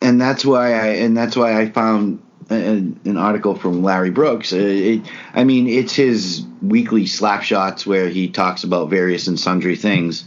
and 0.00 0.20
that's 0.20 0.44
why 0.44 0.72
I 0.74 0.86
and 0.88 1.16
that's 1.16 1.36
why 1.36 1.60
I 1.60 1.70
found 1.70 2.22
an, 2.50 3.00
an 3.04 3.16
article 3.16 3.54
from 3.54 3.82
Larry 3.82 4.10
Brooks. 4.10 4.52
Uh, 4.52 4.56
It, 4.56 5.02
I 5.32 5.44
mean, 5.44 5.68
it's 5.68 5.94
his 5.94 6.44
weekly 6.60 7.06
slap 7.06 7.42
shots 7.42 7.86
where 7.86 8.08
he 8.08 8.28
talks 8.28 8.64
about 8.64 8.90
various 8.90 9.26
and 9.28 9.38
sundry 9.38 9.76
things. 9.76 10.24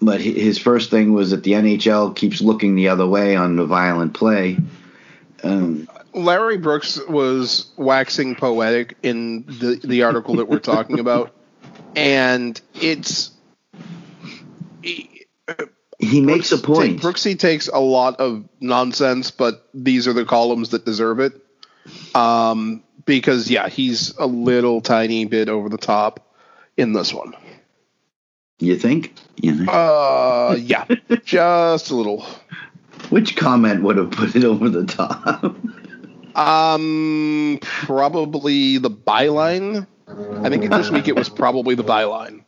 But 0.00 0.20
his 0.20 0.58
first 0.58 0.90
thing 0.90 1.14
was 1.14 1.30
that 1.30 1.44
the 1.44 1.52
NHL 1.52 2.14
keeps 2.14 2.42
looking 2.42 2.74
the 2.74 2.88
other 2.88 3.06
way 3.06 3.36
on 3.36 3.56
the 3.56 3.64
violent 3.64 4.12
play. 4.12 4.58
Um, 5.42 5.88
Larry 6.14 6.58
Brooks 6.58 6.98
was 7.08 7.72
waxing 7.76 8.36
poetic 8.36 8.96
in 9.02 9.44
the 9.46 9.80
the 9.82 10.04
article 10.04 10.36
that 10.36 10.48
we're 10.48 10.60
talking 10.60 10.98
about, 11.00 11.34
and 11.96 12.60
it's. 12.74 13.32
he 14.82 16.20
makes 16.20 16.52
a 16.52 16.58
point. 16.58 17.00
Brooksy 17.00 17.38
takes 17.38 17.68
a 17.68 17.80
lot 17.80 18.20
of 18.20 18.48
nonsense, 18.60 19.30
but 19.30 19.68
these 19.74 20.06
are 20.06 20.12
the 20.12 20.24
columns 20.24 20.70
that 20.70 20.84
deserve 20.84 21.20
it. 21.20 21.32
Um, 22.14 22.82
because 23.04 23.50
yeah, 23.50 23.68
he's 23.68 24.16
a 24.16 24.26
little 24.26 24.80
tiny 24.80 25.24
bit 25.24 25.48
over 25.48 25.68
the 25.68 25.78
top 25.78 26.32
in 26.76 26.92
this 26.92 27.12
one. 27.12 27.34
You 28.60 28.76
think? 28.76 29.14
You 29.36 29.56
think? 29.56 29.68
Uh, 29.70 30.56
yeah, 30.58 30.86
just 31.24 31.90
a 31.90 31.96
little. 31.96 32.24
Which 33.10 33.36
comment 33.36 33.82
would 33.82 33.96
have 33.96 34.12
put 34.12 34.34
it 34.34 34.44
over 34.44 34.68
the 34.68 34.86
top? 34.86 35.56
Um, 36.34 37.58
probably 37.60 38.78
the 38.78 38.90
byline. 38.90 39.86
I 40.06 40.48
think 40.50 40.68
this 40.70 40.90
week 40.90 41.08
it 41.08 41.16
was 41.16 41.28
probably 41.28 41.74
the 41.74 41.84
byline. 41.84 42.42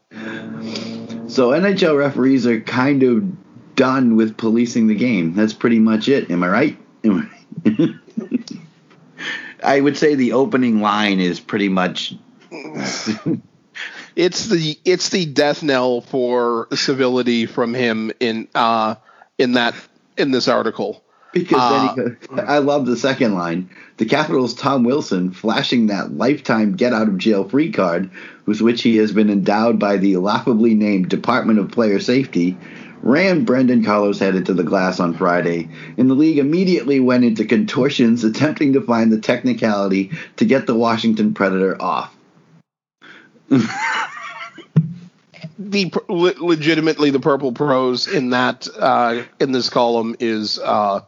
So 1.31 1.51
NHL 1.51 1.97
referees 1.97 2.47
are 2.47 2.61
kind 2.61 3.03
of 3.03 3.75
done 3.75 4.17
with 4.17 4.37
policing 4.37 4.87
the 4.87 4.95
game. 4.95 5.35
That's 5.35 5.53
pretty 5.53 5.79
much 5.79 6.09
it. 6.09 6.31
Am 6.31 6.43
I 6.43 6.49
right? 6.49 6.79
Am 7.05 7.31
I- 7.67 7.95
I 9.65 9.81
would 9.81 9.97
say 9.97 10.15
the 10.15 10.33
opening 10.33 10.81
line 10.81 11.19
is 11.19 11.41
pretty 11.41 11.69
much 11.69 12.15
It's 14.17 14.47
the 14.47 14.79
it's 14.87 15.11
the 15.11 15.27
death 15.27 15.63
knell 15.63 16.01
for 16.01 16.69
civility 16.75 17.45
from 17.45 17.75
him 17.75 18.13
in 18.19 18.49
uh 18.55 18.95
in 19.37 19.53
that 19.53 19.75
in 20.17 20.31
this 20.31 20.49
article. 20.49 21.05
Because 21.41 21.97
then 21.97 22.17
he, 22.31 22.41
I 22.41 22.59
love 22.59 22.87
the 22.87 22.97
second 22.97 23.35
line. 23.35 23.71
The 23.97 24.07
Capitals' 24.07 24.55
Tom 24.55 24.85
Wilson 24.85 25.31
flashing 25.31 25.87
that 25.87 26.17
lifetime 26.17 26.77
get 26.77 26.93
out 26.93 27.09
of 27.09 27.19
jail 27.19 27.49
free 27.49 27.73
card 27.73 28.11
with 28.45 28.61
which 28.61 28.83
he 28.83 28.97
has 28.97 29.13
been 29.13 29.31
endowed 29.31 29.79
by 29.79 29.97
the 29.97 30.17
laughably 30.19 30.75
named 30.75 31.09
Department 31.09 31.59
of 31.59 31.71
Player 31.71 32.01
Safety 32.01 32.57
ran 33.03 33.45
Brandon 33.45 33.85
Carlo's 33.85 34.19
headed 34.19 34.47
to 34.47 34.55
the 34.55 34.65
glass 34.65 35.01
on 35.01 35.15
Friday, 35.15 35.69
and 35.97 36.11
the 36.11 36.15
league 36.15 36.39
immediately 36.39 37.01
went 37.01 37.25
into 37.25 37.45
contortions 37.45 38.25
attempting 38.25 38.73
to 38.73 38.81
find 38.81 39.13
the 39.13 39.21
technicality 39.21 40.11
to 40.37 40.45
get 40.45 40.67
the 40.67 40.75
Washington 40.75 41.35
Predator 41.35 41.81
off. 41.81 42.15
The 45.59 45.93
le- 46.09 46.35
legitimately 46.39 47.11
the 47.11 47.21
purple 47.21 47.53
prose 47.53 48.09
in 48.09 48.31
that 48.31 48.69
uh 48.79 49.23
in 49.41 49.53
this 49.53 49.71
column 49.71 50.17
is 50.19 50.59
uh 50.59 51.01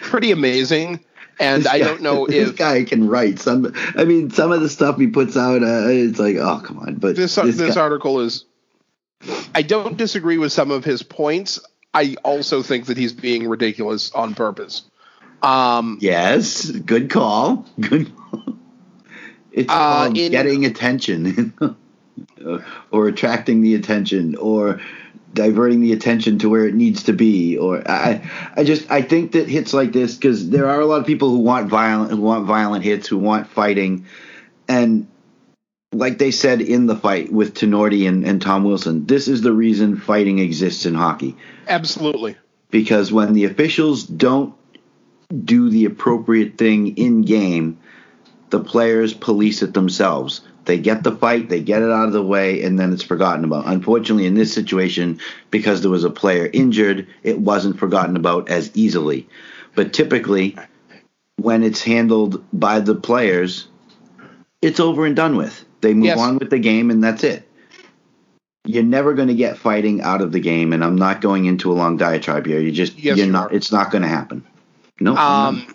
pretty 0.00 0.30
amazing. 0.32 1.04
And 1.40 1.62
This 1.64 1.72
I 1.72 1.78
don't 1.78 2.02
know 2.02 2.26
this 2.28 2.50
if 2.50 2.56
guy 2.56 2.84
can 2.84 3.08
write 3.08 3.38
some. 3.40 3.72
I 3.96 4.04
mean, 4.04 4.30
some 4.30 4.52
of 4.52 4.60
the 4.60 4.68
stuff 4.68 4.98
he 4.98 5.08
puts 5.08 5.36
out, 5.36 5.62
uh, 5.62 5.88
it's 5.88 6.18
like, 6.18 6.36
oh 6.36 6.60
come 6.64 6.78
on! 6.78 6.94
But 6.96 7.16
this 7.16 7.34
this, 7.34 7.74
guy- 7.74 7.80
article 7.80 8.20
is 8.20 8.44
I 9.54 9.62
don't 9.62 9.96
disagree 9.96 10.38
with 10.38 10.52
some 10.52 10.70
of 10.70 10.84
his 10.84 11.02
points. 11.02 11.58
I 11.92 12.16
also 12.24 12.62
think 12.62 12.86
that 12.86 12.96
he's 12.96 13.12
being 13.12 13.48
ridiculous 13.48 14.12
on 14.12 14.34
purpose. 14.34 14.82
Um 15.42 15.98
Yes, 16.00 16.70
good 16.70 17.10
call. 17.10 17.66
Good. 17.80 18.10
It's 19.52 19.70
Uh, 19.72 20.10
in- 20.14 20.32
getting 20.32 20.64
attention, 20.64 21.52
or 22.90 23.06
attracting 23.08 23.60
the 23.60 23.74
attention, 23.76 24.34
or 24.36 24.80
diverting 25.34 25.80
the 25.80 25.92
attention 25.92 26.38
to 26.38 26.48
where 26.48 26.66
it 26.66 26.74
needs 26.74 27.04
to 27.04 27.12
be. 27.12 27.58
Or 27.58 27.82
I, 27.88 28.30
I 28.56 28.64
just 28.64 28.90
I 28.90 29.02
think 29.02 29.32
that 29.32 29.48
hits 29.48 29.74
like 29.74 29.92
this 29.92 30.14
because 30.14 30.50
there 30.50 30.68
are 30.68 30.80
a 30.80 30.86
lot 30.86 31.00
of 31.00 31.06
people 31.06 31.30
who 31.30 31.40
want 31.40 31.68
violent, 31.68 32.10
who 32.10 32.20
want 32.20 32.46
violent 32.46 32.84
hits, 32.84 33.08
who 33.08 33.18
want 33.18 33.48
fighting, 33.48 34.06
and 34.68 35.06
like 35.92 36.18
they 36.18 36.30
said 36.30 36.60
in 36.60 36.86
the 36.86 36.96
fight 36.96 37.32
with 37.32 37.54
Tinordi 37.54 38.08
and, 38.08 38.24
and 38.24 38.42
Tom 38.42 38.64
Wilson, 38.64 39.06
this 39.06 39.28
is 39.28 39.42
the 39.42 39.52
reason 39.52 39.96
fighting 39.96 40.38
exists 40.38 40.86
in 40.86 40.94
hockey 40.94 41.36
absolutely. 41.68 42.36
because 42.70 43.12
when 43.12 43.32
the 43.32 43.44
officials 43.44 44.02
don't 44.02 44.54
do 45.44 45.70
the 45.70 45.84
appropriate 45.84 46.58
thing 46.58 46.96
in 46.96 47.22
game, 47.22 47.78
the 48.50 48.60
players 48.60 49.14
police 49.14 49.62
it 49.62 49.74
themselves. 49.74 50.42
They 50.64 50.78
get 50.78 51.02
the 51.02 51.12
fight, 51.14 51.48
they 51.48 51.60
get 51.60 51.82
it 51.82 51.90
out 51.90 52.06
of 52.06 52.12
the 52.12 52.22
way, 52.22 52.62
and 52.62 52.78
then 52.78 52.92
it's 52.92 53.02
forgotten 53.02 53.44
about. 53.44 53.66
Unfortunately, 53.66 54.26
in 54.26 54.34
this 54.34 54.52
situation, 54.52 55.20
because 55.50 55.82
there 55.82 55.90
was 55.90 56.04
a 56.04 56.10
player 56.10 56.48
injured, 56.52 57.06
it 57.22 57.38
wasn't 57.38 57.78
forgotten 57.78 58.16
about 58.16 58.48
as 58.48 58.70
easily. 58.74 59.28
But 59.74 59.92
typically, 59.92 60.56
when 61.36 61.62
it's 61.62 61.82
handled 61.82 62.44
by 62.52 62.80
the 62.80 62.94
players, 62.94 63.68
it's 64.62 64.80
over 64.80 65.04
and 65.04 65.14
done 65.16 65.36
with. 65.36 65.64
They 65.80 65.92
move 65.92 66.06
Yes. 66.06 66.18
on 66.18 66.38
with 66.38 66.50
the 66.50 66.58
game, 66.58 66.90
and 66.90 67.04
that's 67.04 67.24
it. 67.24 67.46
You're 68.66 68.82
never 68.82 69.12
going 69.12 69.28
to 69.28 69.34
get 69.34 69.58
fighting 69.58 70.00
out 70.00 70.22
of 70.22 70.32
the 70.32 70.40
game, 70.40 70.72
and 70.72 70.82
I'm 70.82 70.96
not 70.96 71.20
going 71.20 71.44
into 71.44 71.70
a 71.70 71.74
long 71.74 71.98
diatribe 71.98 72.46
here. 72.46 72.60
You 72.60 72.72
just 72.72 72.98
Yes, 72.98 73.18
you're 73.18 73.26
you 73.26 73.32
not. 73.32 73.50
are. 73.50 73.54
It's 73.54 73.70
not 73.70 73.90
going 73.90 74.02
to 74.02 74.08
happen. 74.08 74.42
No. 75.00 75.16
Um 75.16 75.66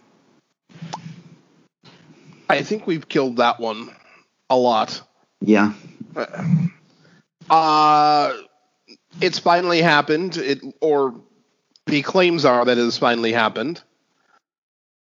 I 2.50 2.64
think 2.64 2.88
we've 2.88 3.08
killed 3.08 3.38
that 3.38 3.60
one 3.60 3.92
a 4.50 4.58
lot. 4.58 5.02
yeah. 5.42 5.74
Uh 7.50 8.34
it's 9.22 9.40
finally 9.40 9.82
happened. 9.82 10.38
It 10.38 10.60
or 10.82 11.16
the 11.86 12.02
claims 12.02 12.46
are 12.46 12.64
that 12.66 12.78
it 12.78 12.82
has 12.84 12.98
finally 12.98 13.32
happened. 13.32 13.82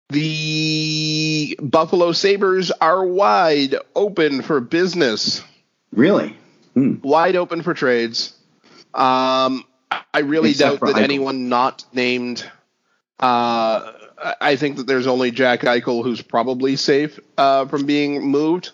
The 0.10 1.58
Buffalo 1.62 2.12
Sabres 2.13 2.71
are 2.71 3.06
wide 3.06 3.76
open 3.95 4.41
for 4.41 4.60
business. 4.62 5.43
Really? 5.91 6.36
Hmm. 6.76 6.95
wide 7.02 7.36
open 7.36 7.63
for 7.63 7.73
trades. 7.73 8.34
Um, 8.93 9.63
I 10.13 10.19
really 10.19 10.52
Except 10.52 10.80
doubt 10.80 10.88
that 10.88 10.95
Eichel. 10.97 11.04
anyone 11.04 11.50
not 11.50 11.84
named. 11.93 12.43
Uh, 13.19 13.93
I- 14.17 14.36
I 14.41 14.56
think 14.56 14.78
that 14.78 14.88
there's 14.88 15.08
only 15.08 15.32
Jack 15.32 15.62
Eichel 15.62 16.04
who's 16.04 16.21
probably 16.21 16.76
safe 16.76 17.19
uh, 17.38 17.65
from 17.65 17.86
being 17.86 18.21
moved. 18.28 18.71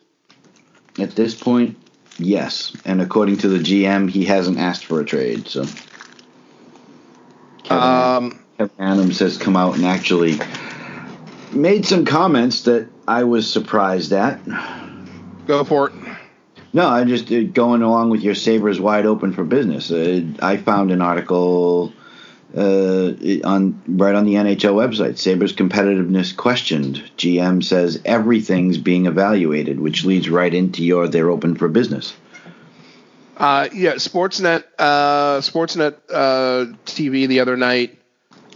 At 1.00 1.16
this 1.16 1.34
point, 1.36 1.78
yes. 2.18 2.76
And 2.86 3.02
according 3.02 3.38
to 3.38 3.48
the 3.50 3.60
GM, 3.60 4.10
he 4.10 4.26
hasn't 4.26 4.60
asked 4.60 4.86
for 4.86 5.02
a 5.02 5.06
trade. 5.06 5.48
So 5.48 5.66
Kevyn, 7.64 7.72
Um, 7.72 8.40
Kevyn 8.60 8.70
Adams 8.80 9.20
has 9.20 9.38
come 9.38 9.56
out 9.56 9.76
and 9.76 9.86
actually 9.86 10.40
made 11.52 11.86
some 11.86 12.06
comments 12.06 12.62
that 12.64 12.88
I 13.08 13.24
was 13.24 13.52
surprised 13.52 14.14
at. 14.14 14.40
go 15.48 15.64
for 15.64 15.88
it. 15.88 15.94
No, 16.76 16.88
I 16.88 17.04
just 17.04 17.32
uh, 17.32 17.44
going 17.44 17.84
along 17.84 18.10
with 18.10 18.22
your 18.22 18.34
Sabres 18.34 18.80
wide 18.80 19.06
open 19.06 19.34
for 19.34 19.44
business. 19.44 19.92
Uh, 19.92 20.22
I 20.42 20.58
found 20.58 20.92
an 20.92 21.02
article 21.02 21.94
uh, 22.56 23.14
on 23.44 23.82
right 23.88 24.16
on 24.16 24.26
the 24.26 24.36
NHL 24.36 24.76
website. 24.76 25.18
Sabres 25.18 25.54
competitiveness 25.54 26.36
questioned. 26.36 27.04
GM 27.18 27.64
says 27.64 28.02
everything's 28.06 28.78
being 28.78 29.06
evaluated, 29.06 29.80
which 29.80 30.06
leads 30.06 30.30
right 30.30 30.54
into 30.54 30.84
your 30.84 31.08
they're 31.08 31.30
open 31.30 31.56
for 31.56 31.68
business. 31.68 32.14
Uh, 33.36 33.68
yeah, 33.74 33.94
Sportsnet, 33.94 34.64
uh, 34.78 35.40
Sportsnet 35.40 35.96
uh, 36.10 36.72
TV 36.86 37.28
the 37.28 37.40
other 37.40 37.58
night. 37.58 38.00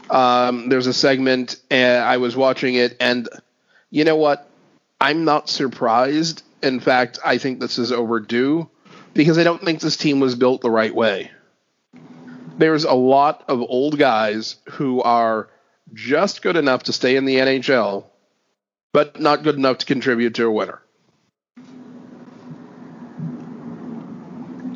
Um, 0.09 0.69
there's 0.69 0.87
a 0.87 0.93
segment, 0.93 1.59
and 1.69 2.03
I 2.03 2.17
was 2.17 2.35
watching 2.35 2.75
it, 2.75 2.95
and 2.99 3.27
you 3.89 4.03
know 4.03 4.15
what? 4.15 4.49
I'm 5.01 5.25
not 5.25 5.49
surprised. 5.49 6.43
In 6.63 6.79
fact, 6.79 7.19
I 7.25 7.37
think 7.37 7.59
this 7.59 7.77
is 7.77 7.91
overdue 7.91 8.69
because 9.13 9.37
I 9.37 9.43
don't 9.43 9.61
think 9.61 9.79
this 9.79 9.97
team 9.97 10.19
was 10.19 10.35
built 10.35 10.61
the 10.61 10.71
right 10.71 10.93
way. 10.93 11.31
There's 12.57 12.83
a 12.85 12.93
lot 12.93 13.43
of 13.47 13.61
old 13.61 13.97
guys 13.99 14.55
who 14.71 15.01
are 15.01 15.47
just 15.93 16.41
good 16.41 16.55
enough 16.57 16.83
to 16.83 16.93
stay 16.93 17.15
in 17.15 17.25
the 17.25 17.35
NHL, 17.35 18.05
but 18.93 19.19
not 19.19 19.43
good 19.43 19.55
enough 19.55 19.79
to 19.79 19.85
contribute 19.85 20.35
to 20.35 20.45
a 20.45 20.51
winner. 20.51 20.81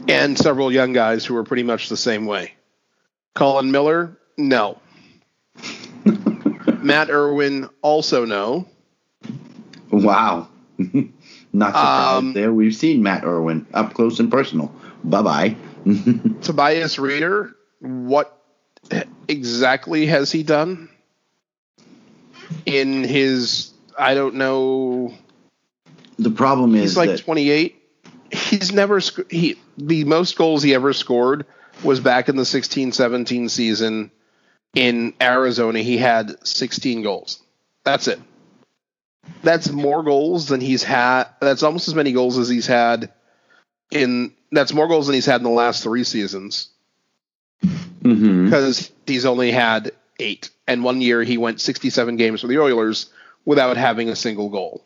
and 0.08 0.38
several 0.38 0.72
young 0.74 0.92
guys 0.92 1.26
who 1.26 1.36
are 1.38 1.44
pretty 1.44 1.64
much 1.64 1.88
the 1.88 1.96
same 1.96 2.26
way. 2.26 2.54
Colin 3.34 3.72
Miller, 3.72 4.18
no. 4.38 4.78
Matt 6.82 7.10
Irwin, 7.10 7.70
also 7.82 8.26
no. 8.26 8.68
Wow. 9.90 10.50
Not 11.54 11.68
surprised 11.68 12.18
Um, 12.18 12.34
there. 12.34 12.52
We've 12.52 12.76
seen 12.76 13.04
Matt 13.04 13.24
Irwin 13.24 13.68
up 13.74 13.94
close 13.94 14.20
and 14.20 14.30
personal. 14.30 14.74
Bye 15.04 15.22
bye. 15.22 15.56
Tobias 16.42 16.98
Rieder, 16.98 17.54
what 17.82 18.38
exactly 19.28 20.06
has 20.06 20.32
he 20.32 20.44
done 20.44 20.90
in 22.66 23.04
his? 23.04 23.72
I 23.98 24.14
don't 24.14 24.36
know. 24.36 25.14
the 26.18 26.32
problem 26.32 26.76
is 26.76 26.82
He's 26.82 26.98
like 26.98 27.10
that 27.10 27.20
28. 27.20 27.78
He's 28.32 28.72
never 28.72 29.02
sc- 29.02 29.30
he 29.30 29.60
the 29.78 30.06
most 30.06 30.38
goals 30.38 30.64
he 30.64 30.74
ever 30.74 30.94
scored 30.94 31.46
was 31.84 32.00
back 32.00 32.30
in 32.30 32.36
the 32.36 32.44
16-17 32.44 33.50
season 33.50 34.12
in 34.74 35.14
Arizona. 35.20 35.80
He 35.80 35.98
had 35.98 36.48
16 36.48 37.02
goals. 37.02 37.42
That's 37.84 38.08
it. 38.08 38.20
That's 39.44 39.70
more 39.70 40.04
goals 40.04 40.48
than 40.48 40.62
he's 40.62 40.84
had. 40.84 41.26
That's 41.42 41.64
almost 41.64 41.88
as 41.88 41.96
many 41.96 42.12
goals 42.12 42.38
as 42.38 42.48
he's 42.48 42.68
had 42.68 43.12
in. 43.90 44.34
That's 44.52 44.74
more 44.74 44.88
goals 44.88 45.08
than 45.08 45.16
he's 45.16 45.26
had 45.26 45.42
in 45.42 45.44
the 45.44 45.50
last 45.50 45.84
three 45.84 46.04
seasons 46.04 46.70
Mhm. 47.62 48.46
because 48.46 48.92
he's 49.06 49.26
only 49.26 49.52
had 49.52 49.92
eight. 50.20 50.50
And 50.68 50.84
one 50.84 51.02
year 51.02 51.24
he 51.24 51.38
went 51.38 51.62
67 51.62 52.16
games 52.18 52.42
for 52.42 52.48
the 52.48 52.60
Oilers 52.60 53.10
without 53.46 53.78
having 53.78 54.10
a 54.10 54.16
single 54.16 54.50
goal. 54.50 54.84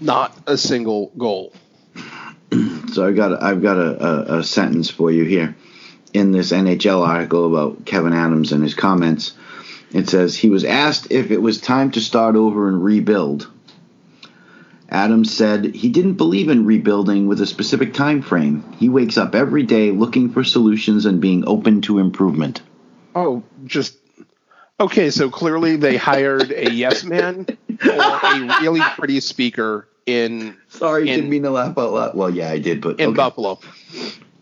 Not 0.00 0.36
a 0.46 0.56
single 0.56 1.12
goal. 1.16 1.52
So 2.92 3.06
I've 3.06 3.16
got 3.16 3.32
a, 3.32 3.42
I've 3.42 3.62
got 3.62 3.78
a, 3.78 4.34
a, 4.34 4.38
a 4.40 4.44
sentence 4.44 4.90
for 4.90 5.10
you 5.10 5.24
here 5.24 5.56
in 6.12 6.30
this 6.30 6.52
NHL 6.52 7.00
article 7.06 7.46
about 7.46 7.86
Kevyn 7.86 8.14
Adams 8.14 8.52
and 8.52 8.62
his 8.62 8.74
comments. 8.74 9.32
It 9.94 10.10
says 10.10 10.36
he 10.36 10.50
was 10.50 10.62
asked 10.62 11.10
if 11.10 11.30
it 11.30 11.40
was 11.40 11.58
time 11.58 11.90
to 11.92 12.02
start 12.02 12.36
over 12.36 12.68
and 12.68 12.84
rebuild. 12.84 13.48
Adams 14.92 15.34
said 15.34 15.74
he 15.74 15.88
didn't 15.88 16.14
believe 16.14 16.50
in 16.50 16.66
rebuilding 16.66 17.26
with 17.26 17.40
a 17.40 17.46
specific 17.46 17.94
time 17.94 18.20
frame. 18.20 18.62
He 18.78 18.90
wakes 18.90 19.16
up 19.16 19.34
every 19.34 19.62
day 19.62 19.90
looking 19.90 20.30
for 20.30 20.44
solutions 20.44 21.06
and 21.06 21.18
being 21.18 21.44
open 21.46 21.80
to 21.82 21.98
improvement. 21.98 22.60
Oh, 23.14 23.42
just 23.64 23.96
okay. 24.78 25.10
So 25.10 25.30
clearly 25.30 25.76
they 25.76 25.96
hired 25.96 26.52
a 26.52 26.70
yes 26.70 27.04
man 27.04 27.46
or 27.70 28.20
a 28.22 28.58
really 28.60 28.82
pretty 28.96 29.20
speaker 29.20 29.88
in 30.04 30.58
Sorry, 30.68 31.08
In- 31.08 31.16
didn't 31.16 31.30
mean 31.30 31.42
to 31.44 31.50
laugh 31.50 31.78
out 31.78 31.92
loud. 31.92 32.14
Well, 32.14 32.30
yeah, 32.30 32.50
I 32.50 32.58
did, 32.58 32.82
but 32.82 33.00
in 33.00 33.10
okay. 33.10 33.16
Buffalo. 33.16 33.60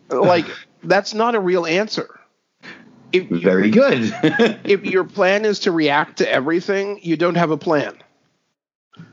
Like 0.08 0.46
that's 0.82 1.14
not 1.14 1.36
a 1.36 1.40
real 1.40 1.64
answer. 1.64 2.18
If 3.12 3.28
very 3.28 3.70
good. 3.70 4.12
if 4.64 4.84
your 4.84 5.04
plan 5.04 5.44
is 5.44 5.60
to 5.60 5.72
react 5.72 6.18
to 6.18 6.28
everything, 6.28 6.98
you 7.02 7.16
don't 7.16 7.36
have 7.36 7.52
a 7.52 7.56
plan. 7.56 7.94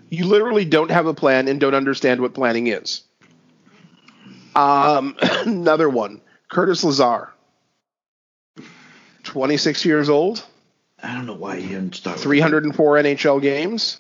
You 0.10 0.26
literally 0.26 0.66
don't 0.66 0.92
have 0.92 1.06
a 1.06 1.14
plan 1.14 1.48
and 1.48 1.60
don't 1.60 1.76
understand 1.76 2.22
what 2.22 2.34
planning 2.34 2.68
is. 2.68 3.04
Um, 4.56 5.16
another 5.22 5.90
one, 5.90 6.22
Curtis 6.50 6.84
Lazar, 6.84 7.34
26 9.24 9.86
years 9.86 10.10
old, 10.10 10.44
I 11.02 11.14
don't 11.14 11.28
know 11.28 11.36
why 11.36 11.58
you 11.58 11.70
didn't 11.70 11.96
start. 11.96 12.20
304 12.20 12.96
NHL 12.96 13.42
games. 13.42 13.98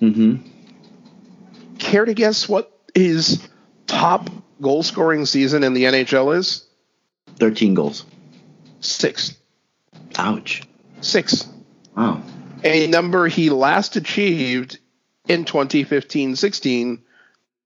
Mm-hmm. 0.00 0.48
Care 1.78 2.04
to 2.04 2.14
guess 2.14 2.48
what 2.48 2.76
his 2.94 3.46
top 3.86 4.30
goal 4.60 4.82
scoring 4.82 5.26
season 5.26 5.62
in 5.62 5.74
the 5.74 5.84
NHL 5.84 6.36
is? 6.36 6.64
Thirteen 7.36 7.74
goals. 7.74 8.04
Six. 8.80 9.36
Ouch. 10.16 10.62
Six. 11.00 11.48
Wow. 11.96 12.22
a 12.64 12.86
number 12.88 13.28
he 13.28 13.50
last 13.50 13.96
achieved 13.96 14.78
in 15.28 15.44
2015-16 15.44 17.00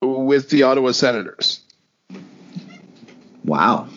with 0.01 0.49
the 0.49 0.63
Ottawa 0.63 0.91
Senators. 0.91 1.61
Wow. 3.43 3.87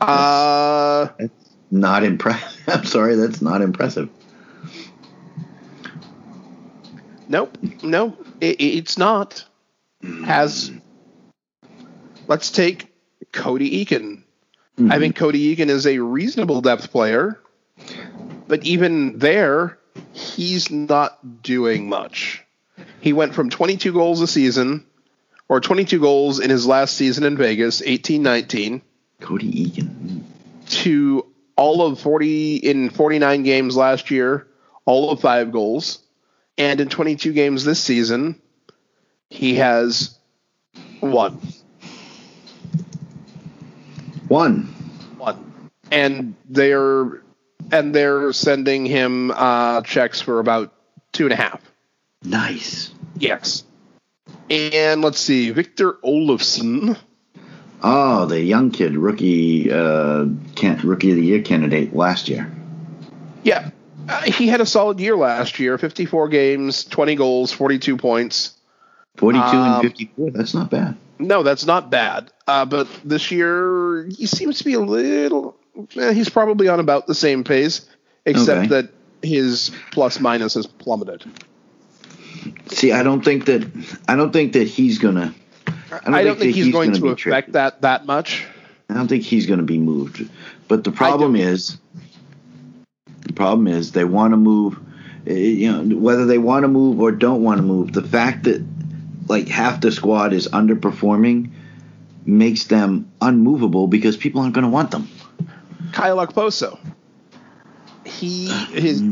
Uh, 0.00 1.08
That's 1.18 1.32
not 1.70 2.04
impressive. 2.04 2.62
I'm 2.68 2.84
sorry, 2.84 3.14
that's 3.16 3.40
not 3.40 3.62
impressive. 3.62 4.08
nope, 7.28 7.56
no, 7.82 8.16
it, 8.40 8.60
it's 8.60 8.98
not. 8.98 9.44
Has 10.24 10.70
let's 12.26 12.50
take 12.50 12.92
Cody 13.32 13.84
Eakin. 13.84 14.22
I 14.90 14.98
think 14.98 15.14
Cody 15.16 15.54
Eakin 15.54 15.68
is 15.68 15.86
a 15.86 16.00
reasonable 16.00 16.60
depth 16.60 16.90
player, 16.90 17.40
but 18.48 18.64
even 18.64 19.18
there, 19.18 19.78
he's 20.12 20.70
not 20.70 21.42
doing 21.42 21.88
much. 21.88 22.44
He 23.00 23.12
went 23.12 23.34
from 23.34 23.50
22 23.50 23.92
goals 23.92 24.20
a 24.20 24.26
season, 24.26 24.86
or 25.48 25.60
22 25.60 26.00
goals 26.00 26.40
in 26.40 26.50
his 26.50 26.66
last 26.66 26.96
season 26.96 27.24
in 27.24 27.36
Vegas, 27.36 27.82
18-19. 27.82 28.82
Cody 29.20 29.66
Eakin. 29.66 30.22
to 30.68 31.26
all 31.56 31.82
of 31.82 32.00
40 32.00 32.56
in 32.56 32.90
49 32.90 33.42
games 33.42 33.76
last 33.76 34.10
year, 34.10 34.46
all 34.84 35.10
of 35.10 35.20
five 35.20 35.52
goals. 35.52 36.00
And 36.58 36.80
in 36.80 36.88
22 36.88 37.32
games 37.32 37.64
this 37.64 37.80
season, 37.80 38.40
he 39.30 39.56
has 39.56 40.16
one. 41.00 41.40
One. 44.28 44.62
One. 45.18 45.70
And 45.90 46.34
they're 46.48 47.22
and 47.70 47.94
they're 47.94 48.32
sending 48.32 48.86
him 48.86 49.30
uh, 49.30 49.82
checks 49.82 50.20
for 50.20 50.40
about 50.40 50.72
two 51.12 51.24
and 51.24 51.32
a 51.32 51.36
half. 51.36 51.60
Nice. 52.22 52.90
Yes. 53.16 53.64
And 54.50 55.02
let's 55.02 55.18
see, 55.18 55.50
Victor 55.50 55.94
Olofsson. 56.04 56.98
Oh, 57.82 58.24
the 58.26 58.40
young 58.40 58.70
kid, 58.70 58.96
rookie, 58.96 59.70
uh, 59.70 60.24
rookie 60.82 61.10
of 61.10 61.16
the 61.16 61.24
year 61.24 61.42
candidate 61.42 61.94
last 61.94 62.28
year. 62.28 62.50
Yeah. 63.42 63.70
Uh, 64.08 64.22
he 64.22 64.48
had 64.48 64.60
a 64.60 64.66
solid 64.66 65.00
year 65.00 65.16
last 65.16 65.58
year 65.58 65.78
54 65.78 66.28
games, 66.28 66.84
20 66.84 67.14
goals, 67.14 67.52
42 67.52 67.96
points. 67.96 68.54
42 69.16 69.44
Um, 69.44 69.56
and 69.56 69.82
54. 69.82 70.30
That's 70.30 70.54
not 70.54 70.70
bad. 70.70 70.96
No, 71.18 71.42
that's 71.42 71.64
not 71.66 71.90
bad. 71.90 72.32
Uh, 72.46 72.64
but 72.64 72.88
this 73.04 73.30
year, 73.30 74.06
he 74.16 74.26
seems 74.26 74.58
to 74.58 74.64
be 74.64 74.74
a 74.74 74.80
little. 74.80 75.56
Eh, 75.96 76.12
he's 76.12 76.28
probably 76.28 76.68
on 76.68 76.80
about 76.80 77.06
the 77.06 77.14
same 77.14 77.44
pace, 77.44 77.86
except 78.24 78.58
Okay. 78.58 78.68
that 78.68 78.88
his 79.22 79.70
plus 79.90 80.20
minus 80.20 80.54
has 80.54 80.66
plummeted. 80.66 81.24
See, 82.66 82.92
I 82.92 83.02
don't 83.02 83.24
think 83.24 83.46
that 83.46 83.66
I 84.08 84.16
don't 84.16 84.32
think 84.32 84.52
that 84.52 84.68
he's 84.68 84.98
gonna. 84.98 85.34
I 85.90 86.24
don't, 86.24 86.38
think, 86.38 86.54
that 86.54 86.60
he's, 86.60 86.72
going 86.72 86.90
gonna 86.90 87.00
to 87.00 87.08
affect 87.28 87.52
that 87.52 87.82
that 87.82 88.04
much. 88.04 88.44
I 88.90 88.94
don't 88.94 89.08
think 89.08 89.22
he's 89.22 89.46
going 89.46 89.60
to 89.60 89.64
be 89.64 89.78
moved. 89.78 90.28
But 90.68 90.84
the 90.84 90.90
problem 90.90 91.36
is, 91.36 91.78
the 93.22 93.32
problem 93.32 93.66
is 93.68 93.92
they 93.92 94.04
want 94.04 94.32
to 94.32 94.36
move. 94.36 94.78
eh, 95.26 95.32
You 95.32 95.72
know, 95.72 95.96
whether 95.96 96.26
they 96.26 96.38
want 96.38 96.64
to 96.64 96.68
move 96.68 97.00
or 97.00 97.12
don't 97.12 97.42
want 97.42 97.58
to 97.58 97.62
move, 97.62 97.92
the 97.92 98.02
fact 98.02 98.44
that 98.44 98.62
like 99.28 99.48
half 99.48 99.80
the 99.80 99.90
squad 99.92 100.32
is 100.32 100.48
underperforming 100.48 101.50
makes 102.26 102.64
them 102.64 103.10
unmovable 103.20 103.86
because 103.86 104.16
people 104.16 104.40
aren't 104.42 104.54
going 104.54 104.64
to 104.64 104.70
want 104.70 104.90
them. 104.90 105.08
Kyle 105.92 106.16
Okposo. 106.24 106.78
He 108.04 108.48
his 108.48 109.02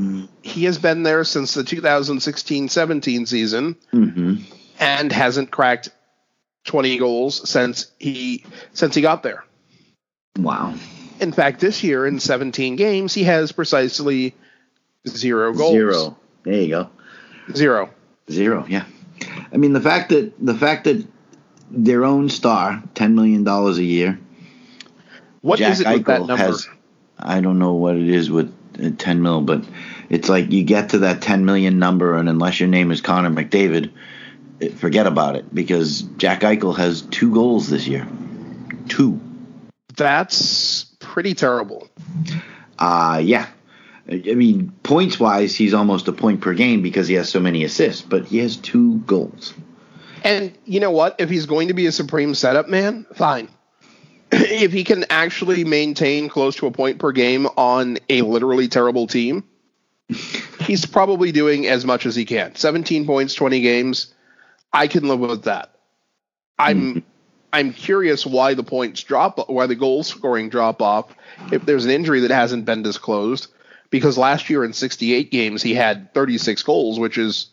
he 0.43 0.65
has 0.65 0.79
been 0.79 1.03
there 1.03 1.25
since 1.25 1.55
the 1.55 1.63
2016-17 1.63 3.27
season 3.29 3.77
hmm 3.91 4.35
and 4.79 5.13
hasn't 5.13 5.51
cracked 5.51 5.91
20 6.65 6.99
goals 6.99 7.49
since 7.49 7.91
he 7.99 8.45
since 8.73 8.95
he 8.95 9.01
got 9.01 9.23
there. 9.23 9.45
Wow, 10.39 10.75
In 11.21 11.31
fact, 11.33 11.61
this 11.61 11.85
year 11.85 12.07
in 12.07 12.19
17 12.19 12.77
games, 12.77 13.13
he 13.15 13.25
has 13.25 13.53
precisely 13.53 14.35
zero 15.07 15.53
goals. 15.53 15.73
zero. 15.73 16.17
There 16.43 16.55
you 16.55 16.69
go. 16.69 16.91
Zero. 17.55 17.91
Zero, 18.31 18.65
yeah. 18.69 18.85
I 19.53 19.57
mean 19.59 19.73
the 19.73 19.81
fact 19.81 20.11
that 20.11 20.33
the 20.45 20.55
fact 20.55 20.85
that 20.85 21.07
their 21.71 22.05
own 22.05 22.29
star, 22.29 22.83
ten 22.95 23.15
million 23.15 23.45
dollars 23.45 23.79
a 23.79 23.85
year. 23.85 24.19
What 25.43 25.61
is 25.61 25.81
Jack 25.81 25.87
it 25.87 25.99
with 25.99 26.07
that 26.07 26.21
number? 26.21 26.37
has. 26.37 26.69
I 27.19 27.41
don't 27.41 27.59
know 27.59 27.75
what 27.75 27.97
it 27.97 28.09
is 28.09 28.31
with 28.31 28.55
uh, 28.83 28.91
ten 28.97 29.23
mil, 29.23 29.43
but 29.43 29.65
it's 30.09 30.29
like 30.29 30.51
you 30.51 30.65
get 30.65 30.91
to 30.91 30.99
that 31.01 31.21
ten 31.21 31.45
million 31.45 31.79
number, 31.79 32.17
and 32.17 32.29
unless 32.29 32.59
your 32.59 32.69
name 32.69 32.91
is 32.91 33.01
Connor 33.01 33.31
McDavid, 33.31 33.93
eh, 34.61 34.71
forget 34.71 35.07
about 35.07 35.37
it 35.37 35.53
because 35.55 36.03
Jack 36.17 36.41
Eichel 36.41 36.77
has 36.77 37.03
two 37.03 37.33
goals 37.33 37.69
this 37.69 37.87
year. 37.87 38.07
Two. 38.89 39.21
That's 39.97 40.85
pretty 41.01 41.35
terrible. 41.35 41.89
Uh 42.79 43.21
yeah. 43.23 43.49
I 44.09 44.35
mean, 44.35 44.73
points 44.83 45.21
wise, 45.21 45.55
he's 45.55 45.75
almost 45.75 46.09
a 46.09 46.13
point 46.13 46.41
per 46.41 46.55
game 46.55 46.83
because 46.83 47.07
he 47.07 47.15
has 47.15 47.29
so 47.29 47.39
many 47.39 47.63
assists, 47.63 48.03
but 48.03 48.27
he 48.27 48.39
has 48.39 48.57
two 48.57 48.99
goals. 49.01 49.55
And 50.25 50.57
you 50.65 50.81
know 50.81 50.91
what? 50.91 51.17
If 51.19 51.31
he's 51.31 51.47
going 51.47 51.69
to 51.69 51.75
be 51.75 51.87
a 51.87 51.93
supreme 51.93 52.35
setup 52.35 52.69
man, 52.69 53.07
fine. 53.15 53.49
if 54.35 54.73
he 54.73 54.83
can 54.85 55.05
actually 55.11 55.65
maintain 55.65 56.29
close 56.29 56.57
to 56.57 56.67
a 56.67 56.71
point 56.71 56.99
per 56.99 57.13
game 57.13 57.47
on 57.57 57.99
a 58.09 58.23
literally 58.23 58.67
terrible 58.67 59.07
team, 59.07 59.45
he's 60.61 60.87
probably 60.87 61.33
doing 61.33 61.67
as 61.67 61.85
much 61.85 62.07
as 62.07 62.17
he 62.17 62.25
can. 62.25 62.55
17 62.55 63.07
points, 63.07 63.35
20 63.35 63.61
games. 63.61 64.13
I 64.73 64.87
can 64.87 65.07
live 65.07 65.21
with 65.21 65.45
that. 65.45 65.75
I'm 66.59 66.81
mm-hmm. 66.81 66.99
I'm 67.53 67.75
curious 67.75 68.25
why 68.25 68.55
the 68.55 68.63
points 68.63 69.03
drop 69.03 69.51
why 69.51 69.67
the 69.67 69.75
goal 69.75 70.03
scoring 70.03 70.49
drop 70.49 70.81
off 70.81 71.15
if 71.51 71.67
there's 71.67 71.85
an 71.85 71.91
injury 71.91 72.21
that 72.21 72.31
hasn't 72.31 72.65
been 72.65 72.83
disclosed 72.83 73.49
because 73.91 74.17
last 74.17 74.49
year 74.49 74.65
in 74.65 74.73
68 74.73 75.31
games 75.31 75.63
he 75.63 75.75
had 75.75 76.15
36 76.15 76.63
goals, 76.63 76.99
which 76.99 77.19
is 77.19 77.49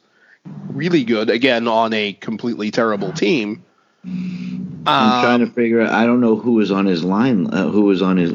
really 0.70 1.04
good 1.04 1.30
again 1.30 1.68
on 1.68 1.92
a 1.92 2.14
completely 2.14 2.72
terrible 2.72 3.12
team. 3.12 3.66
I'm 4.06 4.84
Um, 4.88 5.22
trying 5.24 5.40
to 5.42 5.48
figure 5.48 5.82
out. 5.82 5.90
I 5.90 6.06
don't 6.06 6.22
know 6.22 6.36
who 6.36 6.54
was 6.54 6.72
on 6.72 6.86
his 6.86 7.04
line. 7.04 7.48
Uh, 7.48 7.70
who 7.70 7.82
was 7.84 8.02
on 8.02 8.18
his? 8.18 8.34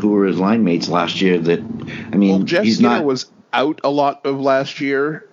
Who 0.00 0.08
were 0.10 0.26
his 0.26 0.38
line 0.40 0.64
mates 0.64 0.88
last 0.88 1.20
year? 1.20 1.38
That 1.38 1.60
I 2.12 2.16
mean, 2.16 2.30
well, 2.30 2.38
Jeff 2.40 2.64
he's 2.64 2.76
Skinner 2.78 2.96
not. 2.96 3.04
was 3.04 3.30
out 3.52 3.80
a 3.84 3.90
lot 3.90 4.26
of 4.26 4.40
last 4.40 4.80
year, 4.80 5.28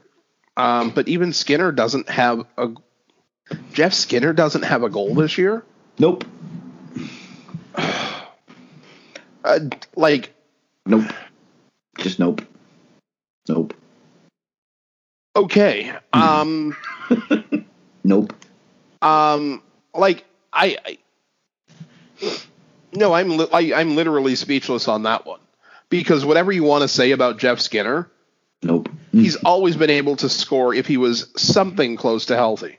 um, 0.55 0.91
but 0.91 1.07
even 1.07 1.33
Skinner 1.33 1.71
doesn't 1.71 2.09
have 2.09 2.45
a. 2.57 2.69
Jeff 3.73 3.93
Skinner 3.93 4.33
doesn't 4.33 4.61
have 4.63 4.83
a 4.83 4.89
goal 4.89 5.15
this 5.15 5.37
year. 5.37 5.63
nope. 5.99 6.23
Uh, 9.43 9.59
like, 9.95 10.33
Nope. 10.85 11.11
Just 11.97 12.19
nope. 12.19 12.41
Nope. 13.49 13.73
okay, 15.35 15.91
um, 16.13 16.75
Nope. 18.03 18.33
um, 19.01 19.63
like 19.93 20.25
I, 20.54 20.77
I 20.86 20.97
no, 22.93 23.13
I'm 23.13 23.30
li- 23.38 23.47
I, 23.51 23.73
I'm 23.80 23.95
literally 23.95 24.36
speechless 24.36 24.88
on 24.88 25.04
that 25.04 25.25
one 25.25 25.39
because 25.89 26.25
whatever 26.25 26.51
you 26.51 26.63
want 26.63 26.82
to 26.84 26.88
say 26.88 27.12
about 27.12 27.38
Jeff 27.38 27.60
Skinner, 27.60 28.10
Nope. 28.63 28.89
he's 29.12 29.38
always 29.38 29.75
been 29.75 29.89
able 29.89 30.15
to 30.17 30.30
score 30.30 30.73
if 30.73 30.88
he 30.88 30.97
was 30.97 31.30
something 31.38 31.95
close 31.95 32.27
to 32.27 32.36
healthy. 32.36 32.77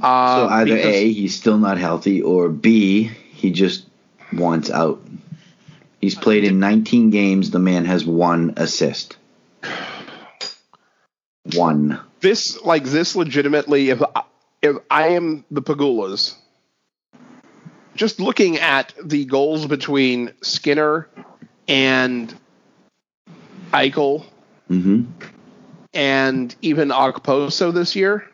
Uh, 0.00 0.36
So 0.48 0.54
either 0.54 0.76
because- 0.76 0.94
A, 0.94 1.12
he's 1.12 1.34
still 1.34 1.58
not 1.58 1.78
healthy, 1.78 2.22
or 2.22 2.48
B, 2.48 3.04
he 3.32 3.50
just 3.50 3.86
wants 4.32 4.70
out. 4.70 5.02
He's 6.00 6.14
played 6.14 6.44
in 6.44 6.60
19 6.60 7.10
games. 7.10 7.50
The 7.50 7.58
man 7.58 7.84
has 7.84 8.06
one 8.06 8.54
assist. 8.56 9.16
One. 11.54 11.98
this 12.20 12.60
like 12.62 12.84
this 12.84 13.16
legitimately 13.16 13.90
if 13.90 14.02
I- 14.02 14.22
if 14.62 14.76
I 14.90 15.08
am 15.08 15.44
the 15.50 15.62
Pegulas 15.62 16.34
just 17.94 18.20
looking 18.20 18.56
at 18.58 18.94
the 19.02 19.24
goals 19.24 19.66
between 19.66 20.32
Skinner 20.42 21.08
and 21.68 22.34
Eichel 23.72 24.24
hmm 24.68 25.04
and 25.92 26.54
even 26.62 26.90
Okposo 26.90 27.74
this 27.74 27.96
year 27.96 28.28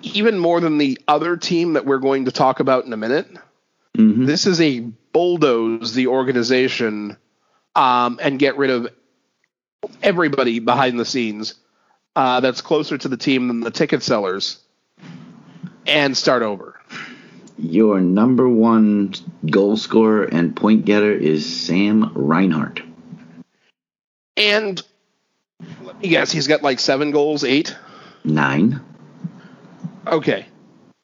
even 0.00 0.38
more 0.38 0.60
than 0.60 0.78
the 0.78 0.98
other 1.06 1.36
team 1.36 1.74
that 1.74 1.84
we're 1.84 1.98
going 1.98 2.24
to 2.24 2.32
talk 2.32 2.60
about 2.60 2.84
in 2.86 2.92
a 2.92 2.96
minute 2.96 3.28
hmm 3.96 4.24
this 4.24 4.46
is 4.46 4.60
a 4.60 4.80
bulldoze 5.12 5.94
the 5.94 6.06
organization 6.06 7.16
um, 7.74 8.18
and 8.22 8.38
get 8.38 8.56
rid 8.56 8.70
of 8.70 8.88
everybody 10.02 10.58
behind 10.58 10.98
the 10.98 11.04
scenes 11.04 11.54
uh, 12.18 12.40
that's 12.40 12.60
closer 12.60 12.98
to 12.98 13.06
the 13.06 13.16
team 13.16 13.46
than 13.46 13.60
the 13.60 13.70
ticket 13.70 14.02
sellers 14.02 14.58
and 15.86 16.16
start 16.16 16.42
over. 16.42 16.80
Your 17.56 18.00
number 18.00 18.48
one 18.48 19.14
goal 19.48 19.76
scorer 19.76 20.24
and 20.24 20.54
point 20.54 20.84
getter 20.84 21.12
is 21.12 21.46
Sam 21.64 22.10
Reinhart. 22.14 22.82
And 24.36 24.82
let 25.84 26.00
me 26.00 26.08
guess, 26.08 26.32
he's 26.32 26.48
got 26.48 26.60
like 26.62 26.80
seven 26.80 27.12
goals, 27.12 27.44
eight. 27.44 27.76
Nine. 28.24 28.80
Okay. 30.04 30.46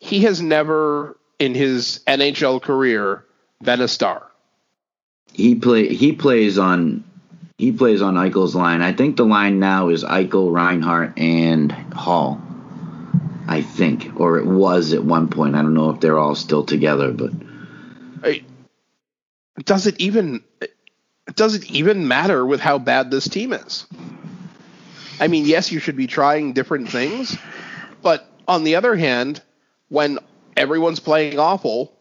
He 0.00 0.22
has 0.22 0.42
never 0.42 1.16
in 1.38 1.54
his 1.54 2.00
NHL 2.08 2.60
career 2.60 3.24
been 3.62 3.80
a 3.80 3.88
star. 3.88 4.32
He 5.32 5.54
play. 5.54 5.94
He 5.94 6.12
plays 6.12 6.58
on. 6.58 7.04
He 7.56 7.70
plays 7.72 8.02
on 8.02 8.14
Eichel's 8.14 8.54
line. 8.54 8.82
I 8.82 8.92
think 8.92 9.16
the 9.16 9.24
line 9.24 9.60
now 9.60 9.88
is 9.88 10.02
Eichel, 10.04 10.52
Reinhart, 10.52 11.18
and 11.18 11.70
Hall. 11.70 12.40
I 13.46 13.62
think, 13.62 14.18
or 14.18 14.38
it 14.38 14.46
was 14.46 14.92
at 14.92 15.04
one 15.04 15.28
point. 15.28 15.54
I 15.54 15.62
don't 15.62 15.74
know 15.74 15.90
if 15.90 16.00
they're 16.00 16.18
all 16.18 16.34
still 16.34 16.64
together, 16.64 17.12
but 17.12 17.30
I- 18.24 18.44
Does 19.64 19.86
it 19.86 20.00
even 20.00 20.42
does 21.36 21.54
it 21.54 21.70
even 21.70 22.08
matter 22.08 22.44
with 22.44 22.60
how 22.60 22.78
bad 22.78 23.10
this 23.10 23.28
team 23.28 23.52
is? 23.52 23.86
I 25.20 25.28
mean, 25.28 25.46
yes, 25.46 25.70
you 25.70 25.78
should 25.78 25.96
be 25.96 26.06
trying 26.06 26.52
different 26.54 26.88
things, 26.90 27.36
but 28.02 28.26
on 28.48 28.64
the 28.64 28.76
other 28.76 28.96
hand, 28.96 29.40
when 29.88 30.18
everyone's 30.56 31.00
playing 31.00 31.38
awful, 31.38 31.92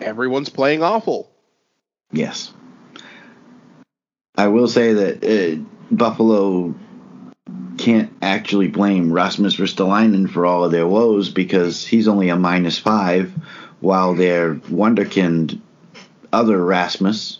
everyone's 0.00 0.48
playing 0.48 0.82
awful. 0.82 1.30
yes. 2.12 2.52
I 4.36 4.48
will 4.48 4.68
say 4.68 4.92
that 4.92 5.24
uh, 5.24 5.62
Buffalo 5.90 6.74
can't 7.78 8.12
actually 8.22 8.68
blame 8.68 9.12
Rasmus 9.12 9.56
Ristolainen 9.56 10.28
for 10.28 10.46
all 10.46 10.64
of 10.64 10.72
their 10.72 10.86
woes 10.86 11.28
because 11.30 11.86
he's 11.86 12.08
only 12.08 12.28
a 12.28 12.36
minus 12.36 12.78
five, 12.78 13.32
while 13.80 14.14
their 14.14 14.54
wonderkind 14.56 15.60
other 16.32 16.62
Rasmus, 16.62 17.38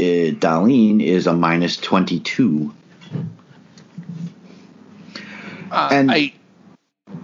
uh, 0.00 0.02
Dahlin, 0.02 1.02
is 1.02 1.26
a 1.26 1.32
minus 1.32 1.76
22. 1.76 2.72
Uh, 5.70 5.88
And- 5.92 6.10
I 6.10 6.32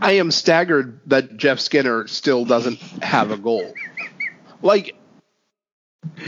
I 0.03 0.13
am 0.13 0.31
staggered 0.33 1.01
that 1.07 1.37
Jeff 1.37 1.61
Skinner 1.61 2.07
still 2.09 2.45
doesn't 2.45 2.79
have 3.03 3.31
a 3.31 3.37
goal. 3.37 3.73
Like 4.61 4.97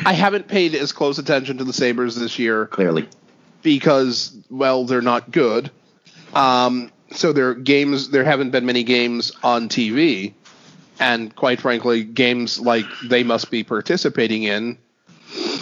I 0.05 0.12
haven't 0.12 0.49
paid 0.49 0.75
as 0.75 0.93
close 0.93 1.19
attention 1.19 1.59
to 1.59 1.64
the 1.64 1.73
Sabres 1.73 2.14
this 2.14 2.39
year 2.39 2.66
Clearly. 2.66 3.09
because 3.62 4.37
well 4.51 4.85
they're 4.85 5.03
not 5.03 5.31
good. 5.31 5.71
Um, 6.35 6.93
so 7.12 7.33
their 7.33 7.55
games 7.55 8.11
there 8.11 8.25
haven't 8.25 8.51
been 8.51 8.66
many 8.66 8.83
games 8.85 9.33
on 9.43 9.69
tv 9.69 10.35
and 11.01 11.35
quite 11.35 11.61
frankly 11.61 12.05
games 12.05 12.61
like 12.61 12.85
they 13.05 13.23
must 13.23 13.51
be 13.51 13.64
participating 13.64 14.43
in 14.43 14.79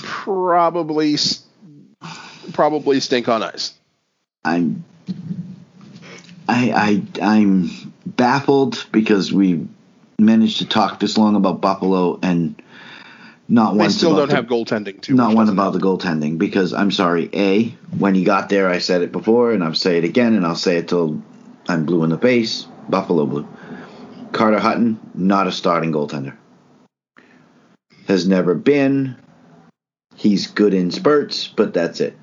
probably 0.03 1.17
probably 2.53 3.01
stink 3.01 3.29
on 3.29 3.43
ice. 3.43 3.75
I'm 4.45 4.85
I 6.49 7.03
I 7.21 7.23
I'm 7.23 7.71
baffled 8.05 8.87
because 8.93 9.33
we 9.33 9.67
managed 10.19 10.59
to 10.59 10.67
talk 10.67 10.99
this 11.01 11.19
long 11.19 11.37
about 11.37 11.61
Buffalo 11.61 12.19
and 12.23 12.61
not 13.49 13.73
They 13.75 13.79
once 13.81 13.97
still 13.97 14.17
don't 14.17 14.29
the- 14.29 14.37
have 14.37 14.47
goaltending 14.47 15.01
too. 15.01 15.15
not 15.15 15.35
one 15.35 15.49
about 15.49 15.73
the 15.73 15.79
goaltending 15.79 16.39
because 16.39 16.73
I'm 16.73 16.91
sorry. 16.91 17.31
A 17.33 17.75
when 17.99 18.15
he 18.15 18.25
got 18.25 18.49
there, 18.49 18.69
I 18.69 18.79
said 18.79 19.03
it 19.03 19.13
before, 19.13 19.53
and 19.53 19.63
I'll 19.63 19.75
say 19.75 19.99
it 19.99 20.05
again, 20.05 20.35
and 20.35 20.47
I'll 20.47 20.55
say 20.57 20.77
it 20.79 20.89
till 20.89 21.23
I'm 21.69 21.85
blue 21.85 22.03
in 22.05 22.11
the 22.11 22.19
face. 22.19 22.67
Buffalo 22.89 23.27
blue. 23.27 23.47
Carter 24.33 24.59
Hutton, 24.59 24.99
not 25.15 25.47
a 25.47 25.53
starting 25.53 25.93
goaltender. 25.93 26.35
Has 28.09 28.27
never 28.29 28.55
been. 28.55 29.17
He's 30.15 30.47
good 30.47 30.73
in 30.75 30.91
spurts, 30.91 31.49
but 31.49 31.75
that's 31.75 32.01
it. 32.01 32.17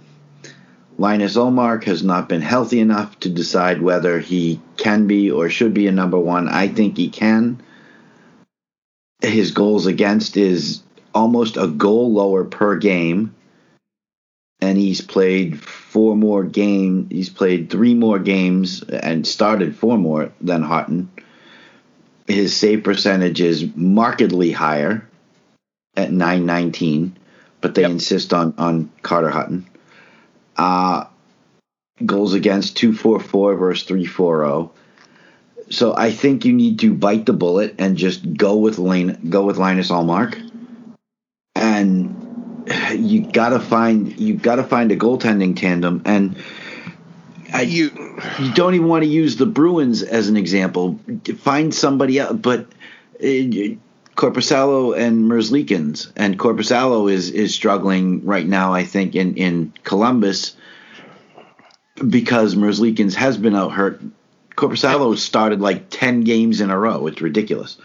Linus 0.97 1.35
Ullmark 1.35 1.83
has 1.85 2.03
not 2.03 2.29
been 2.29 2.41
healthy 2.41 2.79
enough 2.79 3.19
to 3.21 3.29
decide 3.29 3.81
whether 3.81 4.19
he 4.19 4.61
can 4.77 5.07
be 5.07 5.31
or 5.31 5.49
should 5.49 5.73
be 5.73 5.87
a 5.87 5.91
number 5.91 6.19
one. 6.19 6.47
I 6.47 6.67
think 6.67 6.97
he 6.97 7.09
can. 7.09 7.61
His 9.21 9.51
goals 9.51 9.85
against 9.87 10.37
is 10.37 10.81
almost 11.13 11.57
a 11.57 11.67
goal 11.67 12.11
lower 12.13 12.43
per 12.43 12.77
game. 12.77 13.35
And 14.59 14.77
he's 14.77 15.01
played 15.01 15.59
four 15.61 16.15
more 16.15 16.43
game. 16.43 17.09
He's 17.11 17.29
played 17.29 17.69
three 17.69 17.93
more 17.93 18.19
games 18.19 18.81
and 18.81 19.27
started 19.27 19.75
four 19.75 19.97
more 19.97 20.31
than 20.39 20.63
Hutton. 20.63 21.09
His 22.27 22.55
save 22.55 22.83
percentage 22.83 23.41
is 23.41 23.65
markedly 23.75 24.51
higher 24.51 25.07
at 25.95 26.11
919, 26.13 27.17
but 27.59 27.75
they 27.75 27.81
Yep. 27.81 27.91
insist 27.91 28.33
on 28.33 28.53
on 28.57 28.89
Carter 29.01 29.29
Hutton. 29.29 29.65
Uh 30.55 31.05
goals 32.05 32.33
against 32.33 32.77
244 32.77 33.55
versus 33.55 33.85
340. 33.87 34.71
So 35.69 35.95
I 35.95 36.11
think 36.11 36.45
you 36.45 36.53
need 36.53 36.79
to 36.79 36.93
bite 36.93 37.25
the 37.25 37.33
bullet 37.33 37.75
and 37.77 37.97
just 37.97 38.33
go 38.33 38.57
with 38.57 38.79
Lane, 38.79 39.17
go 39.29 39.45
with 39.45 39.57
Linus 39.57 39.91
Ullmark, 39.91 40.42
and 41.55 42.15
you 42.93 43.25
gotta 43.31 43.59
find 43.59 44.19
you 44.19 44.35
gotta 44.35 44.63
find 44.63 44.91
a 44.91 44.97
goaltending 44.97 45.55
tandem. 45.55 46.01
And 46.05 46.35
I, 47.53 47.61
you 47.61 47.91
You 48.39 48.53
don't 48.53 48.73
even 48.73 48.87
want 48.87 49.03
to 49.03 49.09
use 49.09 49.35
the 49.37 49.45
Bruins 49.45 50.01
as 50.01 50.29
an 50.29 50.37
example. 50.37 50.99
Find 51.37 51.73
somebody 51.73 52.19
else, 52.19 52.37
but. 52.37 52.67
Uh, 53.21 53.77
Korpisalo 54.15 54.95
and 54.95 55.29
Merzlikins, 55.29 56.11
and 56.15 56.37
Korpisalo 56.37 57.11
is 57.11 57.31
is 57.31 57.55
struggling 57.55 58.23
right 58.25 58.45
now. 58.45 58.71
I 58.73 58.83
think 58.83 59.15
in 59.15 59.35
in 59.37 59.73
Columbus 59.83 60.55
because 62.07 62.53
Merzlikins 62.53 63.15
has 63.15 63.37
been 63.37 63.55
out 63.55 63.71
hurt. 63.71 64.01
Korpisalo 64.55 65.17
started 65.17 65.61
like 65.61 65.89
ten 65.89 66.21
games 66.21 66.61
in 66.61 66.69
a 66.69 66.77
row. 66.77 67.07
It's 67.07 67.21
ridiculous. 67.21 67.77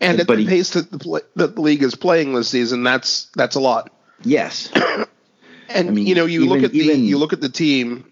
And 0.00 0.20
at 0.20 0.26
but 0.26 0.36
the 0.36 0.42
he- 0.42 0.48
pace 0.48 0.70
that 0.70 0.90
the, 0.90 1.24
that 1.36 1.54
the 1.54 1.60
league 1.60 1.82
is 1.82 1.94
playing 1.94 2.34
this 2.34 2.48
season, 2.48 2.82
that's 2.82 3.30
that's 3.34 3.56
a 3.56 3.60
lot. 3.60 3.90
Yes, 4.22 4.70
And 5.68 5.88
I 5.88 5.92
mean, 5.92 6.06
you 6.06 6.14
know, 6.14 6.26
you 6.26 6.46
look 6.46 6.62
at 6.62 6.72
the 6.72 6.78
even- 6.78 7.04
you 7.04 7.18
look 7.18 7.32
at 7.32 7.40
the 7.40 7.48
team. 7.48 8.10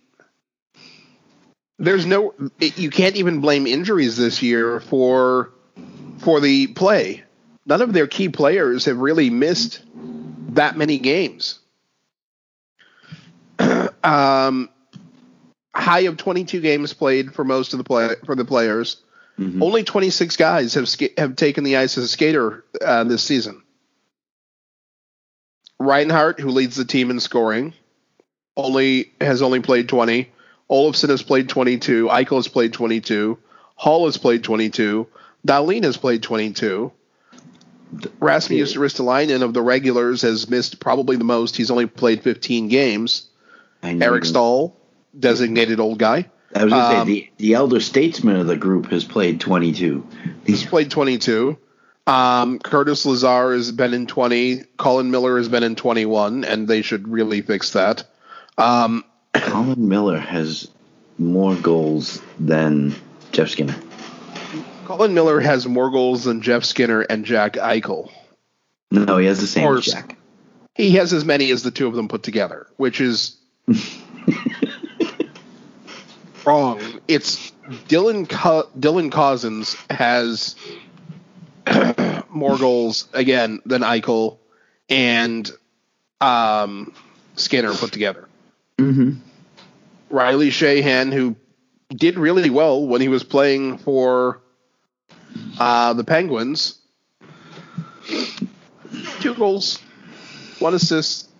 There's 1.79 2.07
no, 2.07 2.35
it, 2.61 2.79
you 2.79 2.91
can't 2.91 3.17
even 3.17 3.41
blame 3.41 3.67
injuries 3.67 4.17
this 4.17 4.43
year 4.43 4.79
for 4.81 5.51
for 6.19 6.41
the 6.41 6.69
play. 6.69 7.25
None 7.67 7.83
of 7.83 7.93
their 7.93 8.07
key 8.07 8.29
players 8.29 8.85
have 8.85 8.99
really 8.99 9.31
missed 9.31 9.83
that 10.51 10.77
many 10.77 10.99
games. 10.99 11.59
um, 14.05 14.69
high 15.75 16.01
of 16.01 16.17
22 16.17 16.61
games 16.61 16.93
played 16.93 17.35
for 17.35 17.45
most 17.45 17.73
of 17.73 17.79
the 17.79 17.85
play 17.85 18.15
for 18.25 18.35
the 18.35 18.45
players. 18.45 19.02
Mhm. 19.39 19.63
Only 19.63 19.83
26 19.83 20.37
guys 20.37 20.75
have 20.75 20.89
ska- 20.89 21.11
have 21.17 21.37
taken 21.37 21.65
the 21.65 21.77
ice 21.79 21.97
as 21.99 22.05
a 22.05 22.09
skater 22.09 22.65
uh, 22.85 23.05
this 23.05 23.23
season. 23.23 23.63
Reinhart, 25.79 26.39
who 26.39 26.51
leads 26.51 26.77
the 26.77 26.85
team 26.85 27.11
in 27.11 27.19
scoring, 27.19 27.75
only 28.57 29.13
has 29.21 29.43
only 29.43 29.61
played 29.61 29.89
20. 29.89 30.31
Olofsson 30.71 31.09
has 31.09 31.23
played 31.23 31.49
22. 31.49 32.09
Eichel 32.09 32.37
has 32.37 32.49
played 32.49 32.73
22. 32.73 33.39
Hall 33.75 34.07
has 34.07 34.17
played 34.17 34.45
22. 34.45 35.07
Dahlin 35.47 35.83
has 35.85 35.97
played 35.97 36.23
22. 36.23 36.93
Rasmus 38.21 38.75
Ristolainen 38.77 39.43
of 39.43 39.53
the 39.53 39.61
regulars 39.61 40.23
has 40.23 40.49
missed 40.49 40.81
probably 40.81 41.17
the 41.17 41.25
most. 41.25 41.57
He's 41.57 41.71
only 41.71 41.87
played 41.87 42.23
15 42.23 42.69
games. 42.69 43.27
Eric 44.03 44.25
Staal, 44.25 44.77
designated 45.19 45.81
old 45.81 45.99
guy, 45.99 46.31
I 46.55 46.65
was 46.65 46.73
going 46.73 46.83
to 46.83 47.01
um, 47.01 47.07
say 47.07 47.13
the 47.13 47.31
the 47.39 47.55
elder 47.55 47.81
statesman 47.81 48.37
of 48.37 48.47
the 48.47 48.57
group 48.57 48.87
has 48.91 49.05
played 49.05 49.41
twenty 49.41 49.73
two. 49.73 50.07
he's 50.47 50.65
played 50.65 50.91
22. 50.91 51.57
Um, 52.07 52.59
Curtis 52.59 53.07
Lazar 53.07 53.53
has 53.55 53.71
been 53.71 53.95
in 53.95 54.07
20. 54.09 54.65
Colin 54.77 55.13
Miller 55.13 55.37
has 55.37 55.49
been 55.49 55.63
in 55.63 55.77
21, 55.77 56.45
and 56.45 56.67
they 56.67 56.83
should 56.83 57.07
really 57.07 57.43
fix 57.43 57.75
that. 57.75 58.05
Um, 58.59 59.05
Colin 59.35 59.89
Miller 59.89 60.19
has 60.19 60.69
more 61.17 61.55
goals 61.55 62.21
than 62.41 62.95
Jeff 63.31 63.51
Skinner. 63.51 63.77
Colin 64.85 65.15
Miller 65.15 65.39
has 65.39 65.67
more 65.67 65.91
goals 65.91 66.25
than 66.25 66.43
Jeff 66.43 66.65
Skinner 66.65 67.03
and 67.03 67.25
Jack 67.25 67.53
Eichel. 67.55 68.11
No, 68.91 69.17
he 69.19 69.27
has 69.27 69.41
the 69.41 69.47
same 69.47 69.67
Or 69.67 69.79
as 69.79 69.85
Jack. 69.85 70.19
He 70.75 70.93
has 70.93 71.13
as 71.13 71.25
many 71.25 71.51
as 71.53 71.63
the 71.63 71.71
two 71.71 71.87
of 71.87 71.95
them 71.95 72.09
put 72.09 72.25
together, 72.25 72.67
which 72.77 73.01
is 73.01 73.37
wrong. 76.47 77.01
It's 77.09 77.51
Dylan 77.89 78.29
Co- 78.29 78.69
Dylan 78.79 79.11
Cozens 79.11 79.77
has 79.91 80.57
more 82.31 82.59
goals 82.59 83.09
again 83.13 83.61
than 83.67 83.83
Eichel 83.83 84.39
and 84.89 85.51
um, 86.21 86.95
Skinner 87.37 87.75
put 87.75 87.93
together. 87.93 88.29
Mm-hmm. 88.79 89.13
Riley 90.11 90.51
Sheahan, 90.51 91.13
who 91.13 91.37
did 91.91 92.19
really 92.19 92.51
well 92.51 92.87
when 92.87 93.01
he 93.01 93.09
was 93.09 93.23
playing 93.23 93.79
for 93.79 94.41
uh, 95.59 95.95
the 95.95 96.05
Penguins, 96.05 96.79
two 99.21 99.35
goals, 99.35 99.79
one 100.59 100.75
assist, 100.75 101.31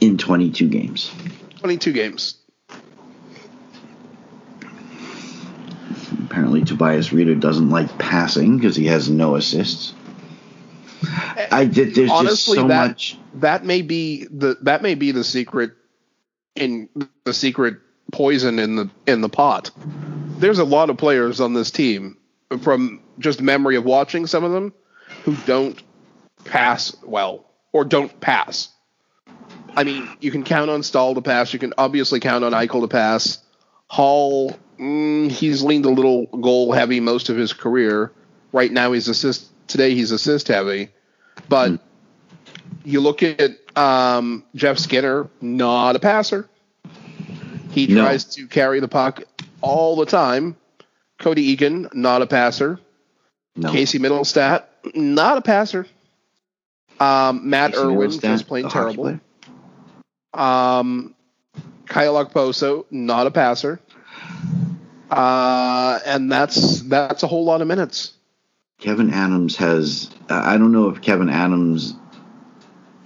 In 0.00 0.18
twenty 0.18 0.50
two 0.50 0.68
games. 0.68 1.12
22 1.60 1.92
games. 1.92 2.41
Apparently, 6.52 6.76
Tobias 6.76 7.08
Rieder 7.08 7.40
doesn't 7.40 7.70
like 7.70 7.96
passing 7.98 8.58
because 8.58 8.76
he 8.76 8.86
has 8.86 9.08
no 9.08 9.36
assists. 9.36 9.94
I 11.50 11.64
did. 11.64 11.94
There's 11.94 12.10
Honestly, 12.10 12.56
just 12.56 12.62
so 12.62 12.68
that 12.68 12.88
much. 12.88 13.18
that 13.36 13.64
may 13.64 13.80
be 13.80 14.26
the 14.30 14.58
that 14.62 14.82
may 14.82 14.94
be 14.94 15.12
the 15.12 15.24
secret 15.24 15.72
in 16.54 16.90
the 17.24 17.32
secret 17.32 17.78
poison 18.12 18.58
in 18.58 18.76
the 18.76 18.90
in 19.06 19.22
the 19.22 19.30
pot. 19.30 19.70
There's 20.38 20.58
a 20.58 20.64
lot 20.64 20.90
of 20.90 20.98
players 20.98 21.40
on 21.40 21.54
this 21.54 21.70
team 21.70 22.18
from 22.60 23.00
just 23.18 23.40
memory 23.40 23.76
of 23.76 23.84
watching 23.84 24.26
some 24.26 24.44
of 24.44 24.52
them 24.52 24.74
who 25.24 25.34
don't 25.46 25.82
pass 26.44 26.94
well 27.02 27.46
or 27.72 27.84
don't 27.84 28.20
pass. 28.20 28.68
I 29.74 29.84
mean, 29.84 30.06
you 30.20 30.30
can 30.30 30.44
count 30.44 30.70
on 30.70 30.82
Staal 30.82 31.14
to 31.14 31.22
pass. 31.22 31.54
You 31.54 31.58
can 31.58 31.72
obviously 31.78 32.20
count 32.20 32.44
on 32.44 32.52
Eichel 32.52 32.82
to 32.82 32.88
pass. 32.88 33.38
Hall, 33.88 34.56
mm, 34.82 35.30
he's 35.30 35.62
leaned 35.62 35.84
a 35.86 35.90
little 35.90 36.26
goal 36.26 36.72
heavy 36.72 37.00
most 37.00 37.28
of 37.28 37.36
his 37.36 37.52
career. 37.52 38.12
Right 38.52 38.70
now, 38.72 38.92
he's 38.92 39.08
assist. 39.08 39.48
Today, 39.68 39.94
he's 39.94 40.10
assist 40.10 40.48
heavy. 40.48 40.90
But 41.48 41.80
you 42.84 43.00
look 43.00 43.22
at 43.22 43.52
um, 43.76 44.44
Jeff 44.54 44.78
Skinner, 44.78 45.28
not 45.40 45.96
a 45.96 45.98
passer. 45.98 46.48
He 47.70 47.86
No. 47.86 48.02
tries 48.02 48.24
to 48.34 48.46
carry 48.46 48.80
the 48.80 48.88
puck 48.88 49.22
all 49.62 49.96
the 49.96 50.04
time. 50.06 50.56
Cody 51.18 51.56
Eakin, 51.56 51.94
not 51.94 52.20
a 52.20 52.26
passer. 52.26 52.80
No. 53.56 53.70
Casey 53.70 53.98
Mittelstadt, 53.98 54.64
not 54.94 55.38
a 55.38 55.42
passer. 55.42 55.86
Um, 57.00 57.48
Matt 57.48 57.72
Casey 57.72 57.84
Irwin 57.84 58.10
Mittelstadt, 58.10 58.46
playing 58.46 58.68
terrible. 58.68 59.20
Um, 60.34 61.14
Kyle 61.86 62.14
Okposo, 62.24 62.86
not 62.90 63.26
a 63.26 63.30
passer. 63.30 63.80
Uh, 65.12 65.98
and 66.06 66.32
that's 66.32 66.80
that's 66.82 67.22
a 67.22 67.26
whole 67.26 67.44
lot 67.44 67.60
of 67.60 67.68
minutes. 67.68 68.14
Kevyn 68.80 69.12
Adams 69.12 69.56
has. 69.56 70.10
I 70.30 70.56
don't 70.56 70.72
know 70.72 70.88
if 70.88 71.02
Kevyn 71.02 71.30
Adams 71.30 71.94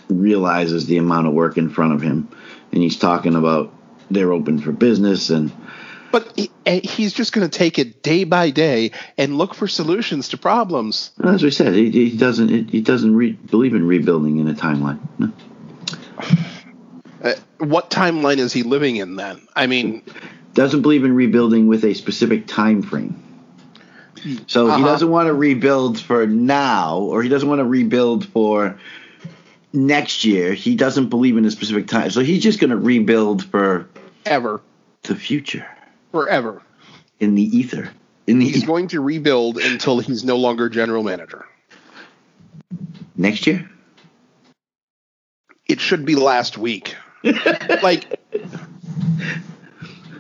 realizes 0.09 0.87
the 0.87 0.99
amount 0.99 1.27
of 1.27 1.33
work 1.33 1.59
in 1.59 1.69
front 1.69 1.95
of 1.95 2.01
him, 2.01 2.29
and 2.71 2.81
he's 2.81 2.97
talking 2.97 3.35
about 3.35 3.75
they're 4.09 4.33
open 4.33 4.61
for 4.61 4.71
business 4.71 5.31
and 5.31 5.51
But 6.13 6.33
he, 6.37 6.51
he's 6.65 7.13
just 7.13 7.33
going 7.33 7.49
to 7.49 7.59
take 7.59 7.77
it 7.81 8.05
day 8.05 8.23
by 8.23 8.51
day 8.51 8.93
and 9.19 9.37
look 9.37 9.53
for 9.53 9.67
solutions 9.67 10.29
to 10.29 10.39
problems. 10.39 11.11
as 11.25 11.43
we 11.43 11.51
said, 11.51 11.75
he, 11.75 11.91
he 11.91 12.17
doesn't 12.17 12.71
he 12.71 12.81
doesn't 12.81 13.17
re, 13.17 13.33
believe 13.33 13.75
in 13.75 13.85
rebuilding 13.85 14.39
in 14.39 14.47
a 14.47 14.55
timeline. 14.55 15.01
No. 15.19 15.33
Uh, 17.21 17.35
what 17.59 17.91
timeline 17.91 18.39
is 18.39 18.53
he 18.53 18.63
living 18.63 18.97
in 18.97 19.17
then? 19.17 19.49
I 19.57 19.67
mean, 19.67 20.05
Doesn't 20.57 20.81
believe 20.83 21.05
in 21.05 21.15
rebuilding 21.15 21.67
with 21.69 21.85
a 21.85 21.95
specific 21.95 22.47
time 22.47 22.83
frame. 22.83 23.23
So 24.47 24.67
he 24.67 24.73
Uh-huh. 24.73 24.85
doesn't 24.87 25.11
want 25.11 25.27
to 25.29 25.35
rebuild 25.35 26.01
for 26.01 26.27
now, 26.27 26.99
or 26.99 27.23
he 27.23 27.29
doesn't 27.29 27.49
want 27.49 27.61
to 27.61 27.65
rebuild 27.65 28.27
for 28.27 28.79
next 29.73 30.25
year. 30.25 30.55
He 30.55 30.75
doesn't 30.75 31.11
believe 31.11 31.37
in 31.37 31.45
a 31.45 31.51
specific 31.51 31.87
time. 31.87 32.11
So 32.11 32.23
he's 32.23 32.43
just 32.43 32.59
going 32.59 32.71
to 32.71 32.77
rebuild 32.79 33.45
for 33.45 33.87
ever, 34.25 34.63
the 35.03 35.15
future 35.15 35.67
forever. 36.11 36.63
in 37.21 37.35
the 37.35 37.43
ether. 37.57 37.91
In 38.27 38.39
the 38.41 38.49
He's 38.49 38.65
going 38.65 38.89
to 38.89 39.01
rebuild 39.01 39.59
until 39.59 40.01
he's 40.01 40.25
no 40.25 40.37
longer 40.37 40.69
general 40.71 41.03
manager. 41.05 41.45
next 43.15 43.47
year. 43.47 43.69
It 45.69 45.81
should 45.81 46.05
be 46.07 46.15
last 46.17 46.57
week. 46.59 46.97
like, 47.83 48.19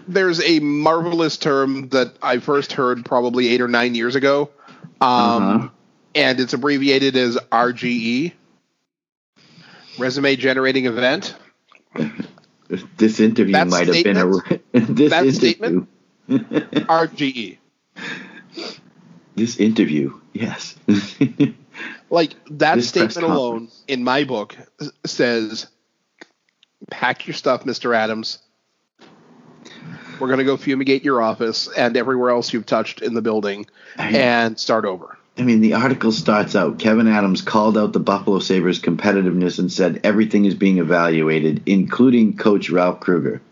there's 0.08 0.40
a 0.42 0.60
marvelous 0.60 1.36
term 1.36 1.88
that 1.90 2.14
I 2.22 2.38
first 2.38 2.72
heard 2.72 3.04
probably 3.04 3.48
eight 3.48 3.60
or 3.60 3.68
nine 3.68 3.94
years 3.94 4.14
ago, 4.16 4.50
um, 5.00 5.42
Uh-huh. 5.42 5.68
and 6.14 6.40
it's 6.40 6.52
abbreviated 6.52 7.16
as 7.16 7.36
RGE, 7.52 8.32
Resume 9.98 10.36
Generating 10.36 10.86
Event. 10.86 11.34
This 12.96 13.20
interview 13.20 13.52
That 13.52 13.68
might 13.68 13.86
have 13.86 14.02
been 14.02 14.16
a 14.16 14.26
this 14.72 15.10
that 15.10 15.24
interview. 15.24 15.30
statement? 15.30 15.88
RGE. 16.28 17.58
This 19.36 19.56
interview, 19.58 20.18
yes. 20.32 20.74
Like 22.10 22.32
that 22.50 22.74
This 22.74 22.88
statement 22.88 23.24
alone 23.24 23.68
in 23.86 24.02
my 24.02 24.24
book 24.24 24.56
says, 25.04 25.68
"Pack 26.90 27.28
your 27.28 27.34
stuff, 27.34 27.62
Mr. 27.64 27.94
Adams. 27.94 28.40
We're 30.18 30.28
going 30.28 30.38
to 30.38 30.44
go 30.44 30.56
fumigate 30.56 31.04
your 31.04 31.22
office 31.22 31.68
and 31.68 31.96
everywhere 31.96 32.30
else 32.30 32.52
you've 32.52 32.66
touched 32.66 33.02
in 33.02 33.14
the 33.14 33.22
building, 33.22 33.66
and 33.96 34.58
start 34.58 34.84
over." 34.84 35.16
I 35.38 35.42
mean, 35.42 35.60
the 35.60 35.74
article 35.74 36.12
starts 36.12 36.56
out 36.56 36.78
Kevyn 36.78 37.12
Adams 37.12 37.42
called 37.42 37.76
out 37.76 37.92
the 37.92 38.00
Buffalo 38.00 38.38
Sabres' 38.38 38.80
competitiveness 38.80 39.58
and 39.58 39.70
said 39.70 40.00
everything 40.02 40.46
is 40.46 40.54
being 40.54 40.78
evaluated, 40.78 41.62
including 41.66 42.36
coach 42.36 42.70
Ralph 42.70 43.00
Krueger, 43.00 43.42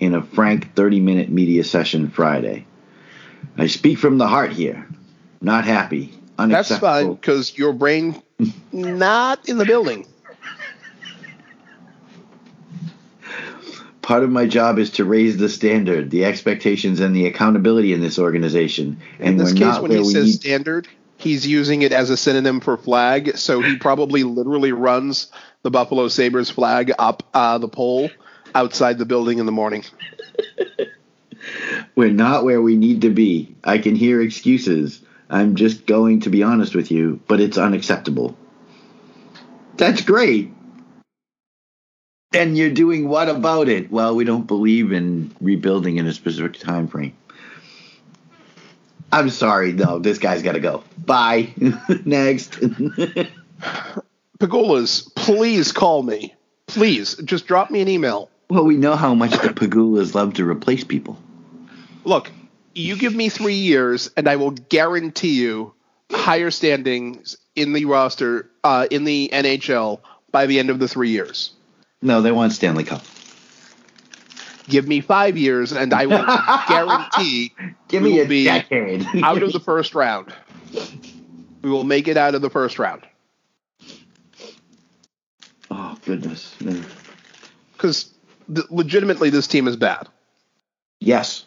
in 0.00 0.14
a 0.14 0.22
frank 0.22 0.74
30 0.74 1.00
minute 1.00 1.28
media 1.28 1.64
session 1.64 2.08
Friday. 2.08 2.64
I 3.58 3.66
speak 3.66 3.98
from 3.98 4.18
the 4.18 4.26
heart 4.26 4.52
here. 4.52 4.88
Not 5.40 5.64
happy. 5.64 6.12
That's 6.36 6.76
fine 6.78 7.14
because 7.14 7.56
your 7.58 7.72
brain 7.72 8.22
not 8.72 9.48
in 9.48 9.58
the 9.58 9.64
building. 9.64 10.06
Part 14.08 14.24
of 14.24 14.30
my 14.30 14.46
job 14.46 14.78
is 14.78 14.92
to 14.92 15.04
raise 15.04 15.36
the 15.36 15.50
standard, 15.50 16.10
the 16.10 16.24
expectations, 16.24 16.98
and 16.98 17.14
the 17.14 17.26
accountability 17.26 17.92
in 17.92 18.00
this 18.00 18.18
organization. 18.18 19.02
And 19.18 19.28
In 19.28 19.36
this 19.36 19.52
we're 19.52 19.70
case, 19.70 19.78
when 19.80 19.90
he 19.90 20.02
says 20.02 20.24
need. 20.24 20.32
standard, 20.32 20.88
he's 21.18 21.46
using 21.46 21.82
it 21.82 21.92
as 21.92 22.08
a 22.08 22.16
synonym 22.16 22.60
for 22.60 22.78
flag. 22.78 23.36
So 23.36 23.60
he 23.60 23.76
probably 23.76 24.24
literally 24.24 24.72
runs 24.72 25.30
the 25.60 25.70
Buffalo 25.70 26.08
Sabres 26.08 26.48
flag 26.48 26.90
up 26.98 27.22
uh, 27.34 27.58
the 27.58 27.68
pole 27.68 28.08
outside 28.54 28.96
the 28.96 29.04
building 29.04 29.40
in 29.40 29.44
the 29.44 29.52
morning. 29.52 29.84
We're 31.94 32.08
not 32.08 32.44
where 32.44 32.62
we 32.62 32.78
need 32.78 33.02
to 33.02 33.10
be. 33.10 33.56
I 33.62 33.76
can 33.76 33.94
hear 33.94 34.22
excuses. 34.22 35.02
I'm 35.28 35.54
just 35.54 35.84
going 35.84 36.20
to 36.20 36.30
be 36.30 36.42
honest 36.42 36.74
with 36.74 36.90
you, 36.90 37.20
but 37.28 37.40
it's 37.40 37.58
unacceptable. 37.58 38.38
That's 39.76 40.00
great. 40.00 40.54
And 42.32 42.58
you're 42.58 42.70
doing 42.70 43.08
what 43.08 43.28
about 43.28 43.68
it? 43.68 43.90
Well, 43.90 44.14
we 44.14 44.24
don't 44.24 44.46
believe 44.46 44.92
in 44.92 45.34
rebuilding 45.40 45.96
in 45.96 46.06
a 46.06 46.12
specific 46.12 46.58
time 46.58 46.86
frame. 46.86 47.16
I'm 49.10 49.30
sorry, 49.30 49.72
no, 49.72 49.98
this 49.98 50.18
guy's 50.18 50.42
got 50.42 50.52
to 50.52 50.60
go. 50.60 50.84
Bye. 50.98 51.54
Next. 52.04 52.52
Pegulas, 54.38 55.14
please 55.14 55.72
call 55.72 56.02
me. 56.02 56.34
Please, 56.66 57.14
just 57.24 57.46
drop 57.46 57.70
me 57.70 57.80
an 57.80 57.88
email. 57.88 58.28
well, 58.50 58.64
we 58.64 58.76
know 58.76 58.94
how 58.94 59.14
much 59.14 59.30
the 59.30 59.48
Pegulas 59.48 60.14
love 60.14 60.34
to 60.34 60.46
replace 60.46 60.84
people. 60.84 61.18
Look, 62.04 62.30
you 62.74 62.96
give 62.96 63.14
me 63.14 63.30
three 63.30 63.54
years, 63.54 64.10
and 64.16 64.28
I 64.28 64.36
will 64.36 64.50
guarantee 64.50 65.40
you 65.40 65.72
higher 66.10 66.50
standings 66.50 67.38
in 67.56 67.72
the 67.72 67.86
roster 67.86 68.50
uh, 68.64 68.86
in 68.90 69.04
the 69.04 69.30
NHL 69.32 70.00
by 70.30 70.44
the 70.46 70.58
end 70.58 70.68
of 70.68 70.78
the 70.78 70.88
three 70.88 71.10
years. 71.10 71.52
No, 72.00 72.22
they 72.22 72.32
want 72.32 72.52
Stanley 72.52 72.84
Cup. 72.84 73.02
Give 74.68 74.86
me 74.86 75.00
five 75.00 75.36
years, 75.36 75.72
and 75.72 75.94
I 75.94 76.06
will 76.06 76.24
guarantee 76.68 77.54
Give 77.88 78.02
we 78.02 78.10
me 78.10 78.18
will 78.18 78.24
a 78.26 78.28
be 78.28 78.44
decade. 78.44 79.06
out 79.22 79.42
of 79.42 79.52
the 79.52 79.60
first 79.60 79.94
round. 79.94 80.32
We 81.62 81.70
will 81.70 81.84
make 81.84 82.06
it 82.06 82.16
out 82.16 82.34
of 82.34 82.42
the 82.42 82.50
first 82.50 82.78
round 82.78 83.02
oh, 85.70 85.96
goodness. 86.04 86.54
because 87.72 88.10
legitimately, 88.48 89.30
this 89.30 89.46
team 89.46 89.68
is 89.68 89.76
bad. 89.76 90.08
Yes. 91.00 91.44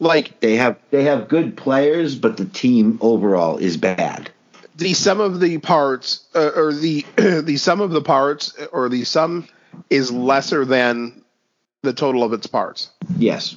Like 0.00 0.38
They 0.40 0.56
have 0.56 0.78
they 0.90 1.04
have 1.04 1.28
good 1.28 1.56
players, 1.56 2.14
but 2.14 2.36
the 2.36 2.44
team 2.44 2.98
overall 3.00 3.58
is 3.58 3.76
bad. 3.76 4.30
The 4.78 4.94
sum 4.94 5.20
of 5.20 5.40
the 5.40 5.58
parts, 5.58 6.26
uh, 6.34 6.50
or 6.54 6.72
the 6.72 7.04
the 7.16 7.56
sum 7.56 7.80
of 7.80 7.90
the 7.90 8.00
parts, 8.00 8.56
or 8.72 8.88
the 8.88 9.04
sum 9.04 9.46
is 9.90 10.10
lesser 10.10 10.64
than 10.64 11.22
the 11.82 11.92
total 11.92 12.22
of 12.22 12.32
its 12.32 12.46
parts. 12.46 12.90
Yes. 13.16 13.56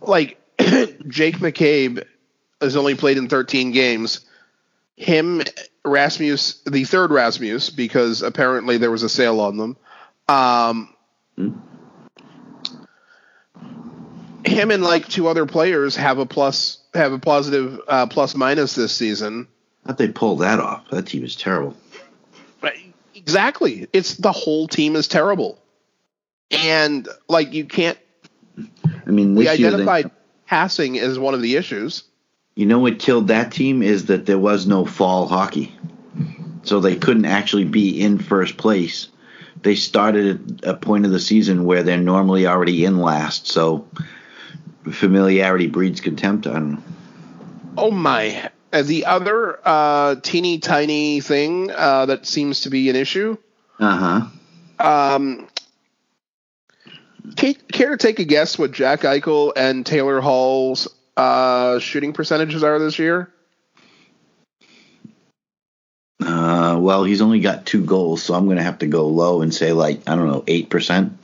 Like 0.00 0.38
Jake 0.58 1.38
McCabe 1.38 2.04
has 2.60 2.76
only 2.76 2.94
played 2.94 3.18
in 3.18 3.28
13 3.28 3.72
games. 3.72 4.20
Him, 4.96 5.42
Rasmus, 5.84 6.60
the 6.66 6.84
third 6.84 7.10
Rasmus, 7.10 7.70
because 7.70 8.20
apparently 8.20 8.76
there 8.76 8.90
was 8.90 9.02
a 9.02 9.08
sale 9.08 9.40
on 9.40 9.56
them. 9.56 9.76
Um, 10.28 10.94
Him 14.50 14.70
and 14.70 14.82
like 14.82 15.08
two 15.08 15.28
other 15.28 15.46
players 15.46 15.96
have 15.96 16.18
a 16.18 16.26
plus, 16.26 16.78
have 16.94 17.12
a 17.12 17.18
positive 17.18 17.80
uh, 17.88 18.06
plus 18.06 18.34
minus 18.34 18.74
this 18.74 18.94
season. 18.94 19.48
How'd 19.86 19.98
they 19.98 20.08
pull 20.08 20.36
that 20.36 20.60
off? 20.60 20.88
That 20.90 21.06
team 21.06 21.24
is 21.24 21.36
terrible. 21.36 21.76
Exactly. 23.20 23.86
It's 23.92 24.14
the 24.14 24.32
whole 24.32 24.66
team 24.66 24.96
is 24.96 25.06
terrible. 25.06 25.62
And 26.50 27.08
like 27.28 27.52
you 27.52 27.64
can't 27.64 27.98
I 29.06 29.10
mean, 29.10 29.34
we 29.34 29.46
identified 29.46 30.06
they, 30.06 30.14
passing 30.46 30.98
as 30.98 31.18
one 31.18 31.34
of 31.34 31.42
the 31.42 31.56
issues. 31.56 32.04
you 32.56 32.66
know 32.66 32.78
what 32.78 32.98
killed 32.98 33.28
that 33.28 33.52
team 33.52 33.82
is 33.82 34.06
that 34.06 34.26
there 34.26 34.38
was 34.38 34.66
no 34.66 34.84
fall 34.84 35.28
hockey, 35.28 35.76
so 36.62 36.80
they 36.80 36.96
couldn't 36.96 37.26
actually 37.26 37.64
be 37.64 38.00
in 38.00 38.18
first 38.18 38.56
place. 38.56 39.08
They 39.62 39.74
started 39.74 40.64
at 40.64 40.70
a 40.70 40.76
point 40.76 41.04
of 41.04 41.12
the 41.12 41.20
season 41.20 41.64
where 41.64 41.82
they're 41.82 41.98
normally 41.98 42.46
already 42.46 42.84
in 42.84 42.98
last, 42.98 43.46
so 43.46 43.86
familiarity 44.84 45.66
breeds 45.66 46.00
contempt. 46.00 46.46
I 46.46 46.54
don't 46.54 46.72
know. 46.72 46.82
Oh 47.76 47.90
my. 47.90 48.50
Uh, 48.72 48.82
the 48.82 49.06
other 49.06 49.58
uh, 49.64 50.16
teeny 50.16 50.58
tiny 50.58 51.20
thing 51.20 51.70
uh, 51.70 52.06
that 52.06 52.26
seems 52.26 52.62
to 52.62 52.70
be 52.70 52.88
an 52.88 52.96
issue. 52.96 53.36
Uh 53.78 54.28
huh. 54.78 55.14
Um, 55.14 55.48
ca- 57.36 57.58
care 57.72 57.90
to 57.90 57.96
take 57.96 58.18
a 58.18 58.24
guess 58.24 58.58
what 58.58 58.72
Jack 58.72 59.00
Eichel 59.00 59.52
and 59.56 59.84
Taylor 59.84 60.20
Hall's 60.20 60.88
uh, 61.16 61.78
shooting 61.78 62.12
percentages 62.12 62.62
are 62.62 62.78
this 62.78 62.98
year? 62.98 63.32
Uh, 66.22 66.78
well, 66.78 67.04
he's 67.04 67.22
only 67.22 67.40
got 67.40 67.66
two 67.66 67.84
goals, 67.84 68.22
so 68.22 68.34
I'm 68.34 68.44
going 68.44 68.58
to 68.58 68.62
have 68.62 68.80
to 68.80 68.86
go 68.86 69.08
low 69.08 69.42
and 69.42 69.54
say 69.54 69.72
like 69.72 70.08
I 70.08 70.14
don't 70.14 70.28
know, 70.28 70.44
eight 70.46 70.70
percent. 70.70 71.18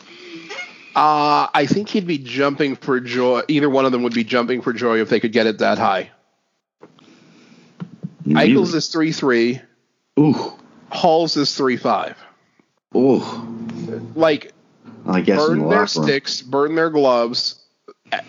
Uh, 0.97 1.47
I 1.53 1.67
think 1.67 1.91
he'd 1.91 2.07
be 2.07 2.17
jumping 2.17 2.75
for 2.75 3.01
joy. 3.01 3.43
Either 3.49 3.69
one 3.69 3.85
of 3.85 3.93
them 3.93 4.03
would 4.05 4.15
be 4.15 4.25
jumping 4.25 4.63
for 4.63 4.73
joy 4.73 5.03
if 5.03 5.11
they 5.11 5.21
could 5.21 5.33
get 5.33 5.47
it 5.47 5.59
that 5.59 5.77
high. 5.77 6.11
Eichel's 8.27 8.75
is 8.75 8.89
three 8.89 9.13
three. 9.13 9.61
Ooh, 10.19 10.53
Hall's 10.91 11.37
is 11.37 11.55
three 11.55 11.77
five. 11.77 12.17
ooh. 12.97 13.23
Like 14.15 14.53
I 15.07 15.21
guess 15.21 15.37
burn 15.37 15.69
their 15.69 15.81
room. 15.81 15.87
sticks, 15.87 16.41
burn 16.41 16.75
their 16.75 16.89
gloves, 16.89 17.63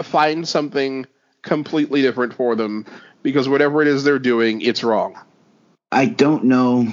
find 0.01 0.45
something 0.45 1.05
completely 1.43 2.01
different 2.01 2.33
for 2.33 2.57
them 2.57 2.85
because 3.23 3.47
whatever 3.47 3.81
it 3.81 3.87
is 3.87 4.03
they're 4.03 4.19
doing, 4.19 4.59
it's 4.59 4.83
wrong. 4.83 5.17
I 5.89 6.05
don't 6.05 6.43
know. 6.43 6.87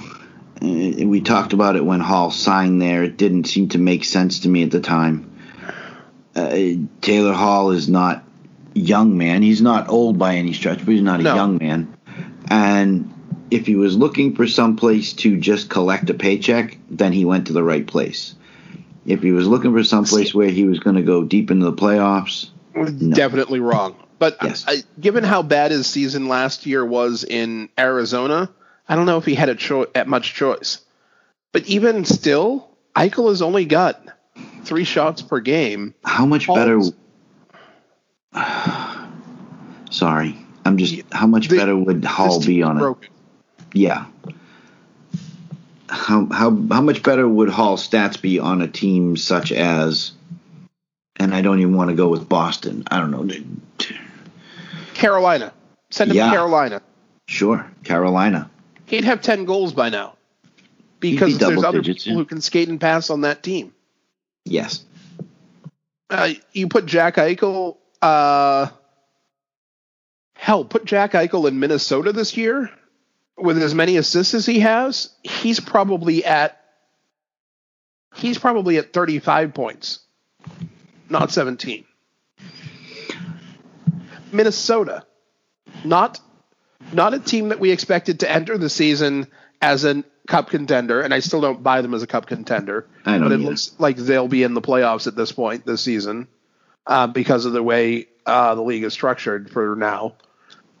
Uh, 0.61 1.05
we 1.05 1.19
talked 1.19 1.51
about 1.51 1.75
it 1.75 1.83
when 1.83 1.99
Hall 1.99 2.31
signed 2.31 2.81
there. 2.81 3.03
It 3.03 3.17
didn't 3.17 3.43
seem 3.43 3.67
to 3.69 3.77
make 3.77 4.05
sense 4.05 4.39
to 4.39 4.49
me 4.49 4.63
at 4.63 4.71
the 4.71 4.79
time. 4.79 5.34
Uh, 6.35 6.83
Taylor 7.01 7.33
Hall 7.33 7.71
is 7.71 7.87
not 7.87 8.23
young 8.73 9.17
man. 9.17 9.41
He's 9.41 9.61
not 9.61 9.89
old 9.89 10.17
by 10.19 10.35
any 10.35 10.53
stretch, 10.53 10.79
but 10.79 10.89
he's 10.93 11.01
not 11.01 11.21
a 11.21 11.23
No. 11.23 11.35
young 11.35 11.57
man. 11.57 11.93
And 12.49 13.11
if 13.51 13.65
he 13.65 13.75
was 13.75 13.95
looking 13.95 14.35
for 14.35 14.45
some 14.47 14.75
place 14.75 15.13
to 15.13 15.37
just 15.37 15.69
collect 15.69 16.09
a 16.09 16.13
paycheck, 16.13 16.77
then 16.89 17.13
he 17.13 17.23
went 17.25 17.47
to 17.47 17.53
the 17.53 17.63
right 17.63 17.85
place. 17.87 18.35
If 19.05 19.21
he 19.21 19.31
was 19.31 19.47
looking 19.47 19.71
for 19.71 19.83
some 19.83 20.03
place 20.03 20.33
where 20.33 20.49
he 20.49 20.65
was 20.65 20.79
going 20.79 20.95
to 20.97 21.01
go 21.03 21.23
deep 21.23 21.51
into 21.51 21.65
the 21.65 21.73
playoffs, 21.73 22.47
Definitely 22.73 23.61
wrong. 23.61 23.95
But 24.19 24.37
Yes. 24.43 24.65
I, 24.67 24.83
given 24.99 25.23
how 25.23 25.41
bad 25.41 25.71
his 25.71 25.87
season 25.87 26.27
last 26.27 26.65
year 26.65 26.83
was 26.85 27.23
in 27.23 27.69
Arizona, 27.79 28.49
I 28.89 28.95
don't 28.97 29.05
know 29.05 29.17
if 29.17 29.23
he 29.25 29.33
had 29.35 29.47
a 29.47 29.55
cho- 29.55 29.87
at 29.95 30.09
much 30.09 30.33
choice. 30.33 30.79
But 31.53 31.65
even 31.67 32.03
still, 32.03 32.67
Eichel 32.93 33.29
has 33.29 33.41
only 33.41 33.63
got 33.63 34.01
three 34.63 34.83
shots 34.83 35.21
per 35.21 35.39
game. 35.39 35.93
how 36.03 36.25
much 36.25 36.45
Holmes. 36.45 36.91
better? 38.33 38.45
Sorry, 39.91 40.37
I'm 40.65 40.77
just. 40.77 41.01
How 41.11 41.27
much 41.27 41.47
the- 41.47 41.57
better 41.57 41.75
would 41.75 42.03
Hall 42.03 42.41
be 42.41 42.63
on 42.63 42.81
it? 42.81 42.97
Yeah. 43.73 44.05
How 45.87 46.27
how 46.31 46.49
how 46.71 46.81
much 46.81 47.03
better 47.03 47.27
would 47.27 47.49
Hall 47.49 47.77
stats 47.77 48.19
be 48.21 48.39
on 48.39 48.61
a 48.61 48.67
team 48.67 49.17
such 49.17 49.51
as? 49.51 50.11
And 51.17 51.33
I 51.33 51.41
don't 51.41 51.59
even 51.61 51.75
want 51.77 51.91
to 51.91 51.95
go 51.95 52.09
with 52.09 52.27
Boston. 52.27 52.83
I 52.87 52.99
don't 52.99 53.11
know. 53.11 53.25
Carolina. 54.95 55.53
Send 55.91 56.11
him 56.11 56.17
Yeah. 56.17 56.25
to 56.25 56.31
Carolina. 56.31 56.81
Sure, 57.27 57.65
Carolina. 57.83 58.49
He'd 58.85 59.05
have 59.05 59.21
10 59.21 59.45
goals 59.45 59.73
by 59.73 59.89
now. 59.89 60.15
Because 60.99 61.37
be 61.37 61.45
there's 61.45 61.63
other 61.63 61.79
digits, 61.81 62.03
people 62.03 62.17
yeah. 62.17 62.23
who 62.23 62.25
can 62.25 62.41
skate 62.41 62.67
and 62.69 62.81
pass 62.81 63.09
on 63.09 63.21
that 63.21 63.43
team. 63.43 63.73
Yes. 64.45 64.85
Uh, 66.09 66.29
you 66.53 66.67
put 66.67 66.85
Jack 66.85 67.15
Eichel. 67.15 67.77
Uh, 68.01 68.67
hell, 70.35 70.63
put 70.63 70.85
Jack 70.85 71.13
Eichel 71.13 71.47
in 71.47 71.59
Minnesota 71.59 72.13
this 72.13 72.37
year 72.37 72.69
with 73.37 73.61
as 73.61 73.73
many 73.73 73.97
assists 73.97 74.33
as 74.33 74.45
he 74.45 74.59
has. 74.59 75.09
He's 75.23 75.59
probably 75.59 76.23
at. 76.23 76.61
He's 78.15 78.37
probably 78.37 78.77
at 78.77 78.93
35 78.93 79.53
points, 79.53 79.99
not 81.09 81.31
17. 81.31 81.83
Minnesota, 84.31 85.05
not 85.83 86.21
not 86.93 87.13
a 87.13 87.19
team 87.19 87.49
that 87.49 87.59
we 87.59 87.71
expected 87.71 88.21
to 88.21 88.31
enter 88.31 88.57
the 88.57 88.69
season 88.69 89.27
as 89.61 89.83
a 89.83 90.03
cup 90.27 90.49
contender, 90.49 91.01
and 91.01 91.13
I 91.13 91.19
still 91.19 91.41
don't 91.41 91.61
buy 91.61 91.81
them 91.81 91.93
as 91.93 92.03
a 92.03 92.07
cup 92.07 92.25
contender. 92.25 92.87
I 93.05 93.17
don't 93.17 93.23
but 93.23 93.31
it 93.31 93.35
either. 93.35 93.49
looks 93.49 93.75
like 93.77 93.97
they'll 93.97 94.27
be 94.27 94.43
in 94.43 94.53
the 94.53 94.61
playoffs 94.61 95.07
at 95.07 95.15
this 95.15 95.31
point 95.31 95.65
this 95.65 95.81
season 95.81 96.27
uh, 96.87 97.07
because 97.07 97.45
of 97.45 97.53
the 97.53 97.63
way 97.63 98.07
uh, 98.25 98.55
the 98.55 98.61
league 98.61 98.83
is 98.83 98.93
structured 98.93 99.49
for 99.49 99.75
now. 99.75 100.15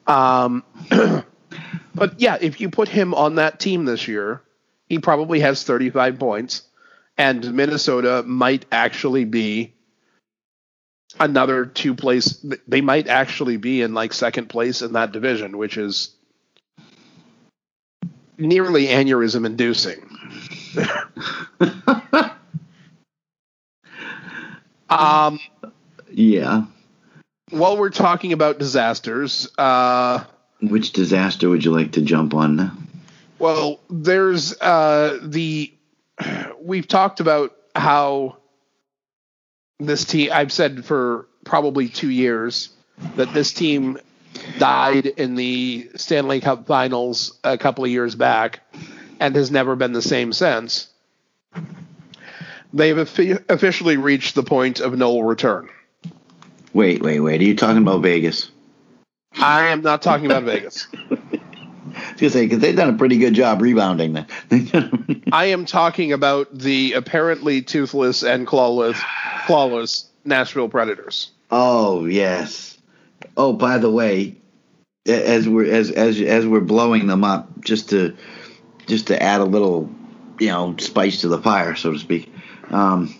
Um, 0.07 0.63
but 1.95 2.19
yeah, 2.19 2.37
if 2.39 2.59
you 2.59 2.69
put 2.69 2.87
him 2.87 3.13
on 3.13 3.35
that 3.35 3.59
team 3.59 3.85
this 3.85 4.07
year, 4.07 4.41
he 4.87 4.99
probably 4.99 5.39
has 5.39 5.63
35 5.63 6.19
points, 6.19 6.63
and 7.17 7.53
Minnesota 7.53 8.23
might 8.25 8.65
actually 8.71 9.25
be 9.25 9.73
another 11.19 11.65
two 11.65 11.95
place. 11.95 12.45
They 12.67 12.81
might 12.81 13.07
actually 13.07 13.57
be 13.57 13.81
in 13.81 13.93
like 13.93 14.13
second 14.13 14.47
place 14.47 14.81
in 14.81 14.93
that 14.93 15.11
division, 15.11 15.57
which 15.57 15.77
is 15.77 16.15
nearly 18.37 18.87
aneurysm 18.87 19.45
inducing. 19.45 20.09
um, 24.89 25.39
Yeah. 26.11 26.65
while 27.51 27.77
we're 27.77 27.89
talking 27.89 28.33
about 28.33 28.59
disasters, 28.59 29.49
uh, 29.57 30.23
Which 30.61 30.91
disaster 30.93 31.49
would 31.49 31.63
you 31.65 31.71
like 31.71 31.93
to 31.93 32.01
jump 32.01 32.33
on 32.33 32.55
now? 32.55 32.71
well, 33.39 33.79
there's 33.89 34.59
uh, 34.61 35.19
the 35.21 35.71
we've 36.61 36.87
talked 36.87 37.19
about 37.19 37.53
how 37.75 38.37
this 39.79 40.05
team. 40.05 40.31
I've 40.33 40.53
said 40.53 40.85
for 40.85 41.27
probably 41.43 41.89
two 41.89 42.09
years 42.09 42.69
that 43.17 43.33
this 43.33 43.51
team 43.51 43.97
died 44.57 45.05
in 45.05 45.35
the 45.35 45.89
Stanley 45.95 46.39
Cup 46.41 46.65
Finals 46.67 47.37
a 47.43 47.57
couple 47.57 47.83
of 47.83 47.89
years 47.91 48.15
back, 48.15 48.61
and 49.19 49.35
has 49.35 49.51
never 49.51 49.75
been 49.75 49.93
the 49.93 50.01
same 50.01 50.33
since. 50.33 50.87
They've 52.73 52.97
officially 52.97 53.97
reached 53.97 54.35
the 54.35 54.43
point 54.43 54.79
of 54.81 54.97
no 54.97 55.19
return. 55.21 55.69
Wait, 56.73 57.01
wait, 57.01 57.21
wait. 57.21 57.39
Are 57.39 57.43
you 57.45 57.55
talking 57.55 57.81
about 57.81 58.01
Vegas? 58.01 58.51
I 59.37 59.67
am 59.67 59.81
not 59.81 60.01
talking 60.01 60.25
about 60.25 60.43
Vegas. 60.43 60.87
I 61.97 62.17
was 62.19 62.33
say 62.33 62.45
because 62.45 62.59
they've 62.59 62.75
done 62.75 62.93
a 62.93 62.97
pretty 62.97 63.17
good 63.17 63.33
job 63.33 63.61
rebounding. 63.61 64.13
Then 64.13 64.25
They've 64.49 64.69
done 64.69 65.23
a- 65.27 65.33
I 65.35 65.45
am 65.45 65.65
talking 65.65 66.11
about 66.11 66.53
the 66.57 66.93
apparently 66.93 67.61
toothless 67.61 68.23
and 68.23 68.45
clawless, 68.45 68.97
clawless 69.45 70.05
Nashville 70.25 70.67
Predators. 70.67 71.31
oh 71.51 72.05
yes. 72.05 72.74
Oh, 73.37 73.53
by 73.53 73.77
the 73.77 73.89
way, 73.89 74.35
as 75.05 75.47
we're 75.47 75.65
as 75.71 75.91
as 75.91 76.19
as 76.21 76.45
we're 76.47 76.61
blowing 76.61 77.07
them 77.07 77.23
up, 77.23 77.61
just 77.61 77.89
to 77.89 78.15
just 78.87 79.07
to 79.07 79.21
add 79.21 79.41
a 79.41 79.45
little, 79.45 79.89
you 80.39 80.47
know, 80.47 80.75
spice 80.77 81.21
to 81.21 81.27
the 81.27 81.41
fire, 81.41 81.75
so 81.75 81.91
to 81.91 81.99
speak. 81.99 82.31
Um, 82.69 83.13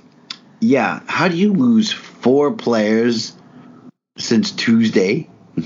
yeah, 0.60 1.02
how 1.08 1.28
do 1.28 1.36
you 1.38 1.54
lose 1.54 1.91
four 1.91 2.52
players 2.54 3.36
since 4.18 4.52
Tuesday? 4.52 5.30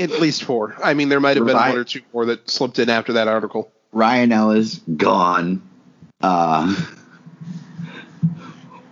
At 0.00 0.10
least 0.10 0.44
four. 0.44 0.76
I 0.82 0.94
mean, 0.94 1.08
there 1.08 1.20
might 1.20 1.36
have 1.36 1.46
been 1.46 1.56
Right. 1.56 1.70
one 1.70 1.78
or 1.78 1.84
two 1.84 2.02
more 2.12 2.26
that 2.26 2.48
slipped 2.48 2.78
in 2.78 2.88
after 2.88 3.14
that 3.14 3.26
article. 3.28 3.70
Ryan 3.92 4.30
Ellis 4.32 4.80
gone. 4.96 5.62
Uh, 6.20 6.74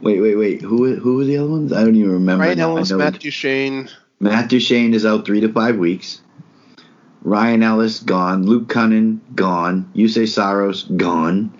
wait, 0.00 0.20
wait, 0.20 0.36
wait. 0.36 0.62
Who 0.62 0.94
who 0.96 1.16
were 1.16 1.24
the 1.24 1.38
other 1.38 1.50
ones? 1.50 1.72
I 1.72 1.84
don't 1.84 1.96
even 1.96 2.12
remember. 2.12 2.44
Ryan 2.44 2.60
Ellis, 2.60 2.92
Matt 2.92 3.18
Duchene. 3.18 3.88
Matt 4.20 4.48
Duchene 4.48 4.94
is 4.94 5.04
out 5.04 5.26
three 5.26 5.40
to 5.40 5.52
five 5.52 5.76
weeks. 5.76 6.20
Ryan 7.22 7.62
Ellis 7.62 8.00
gone. 8.00 8.46
Luke 8.46 8.68
Kunin 8.68 9.18
gone. 9.34 9.90
Juuse 9.94 10.28
Saros 10.28 10.84
gone. 10.84 11.52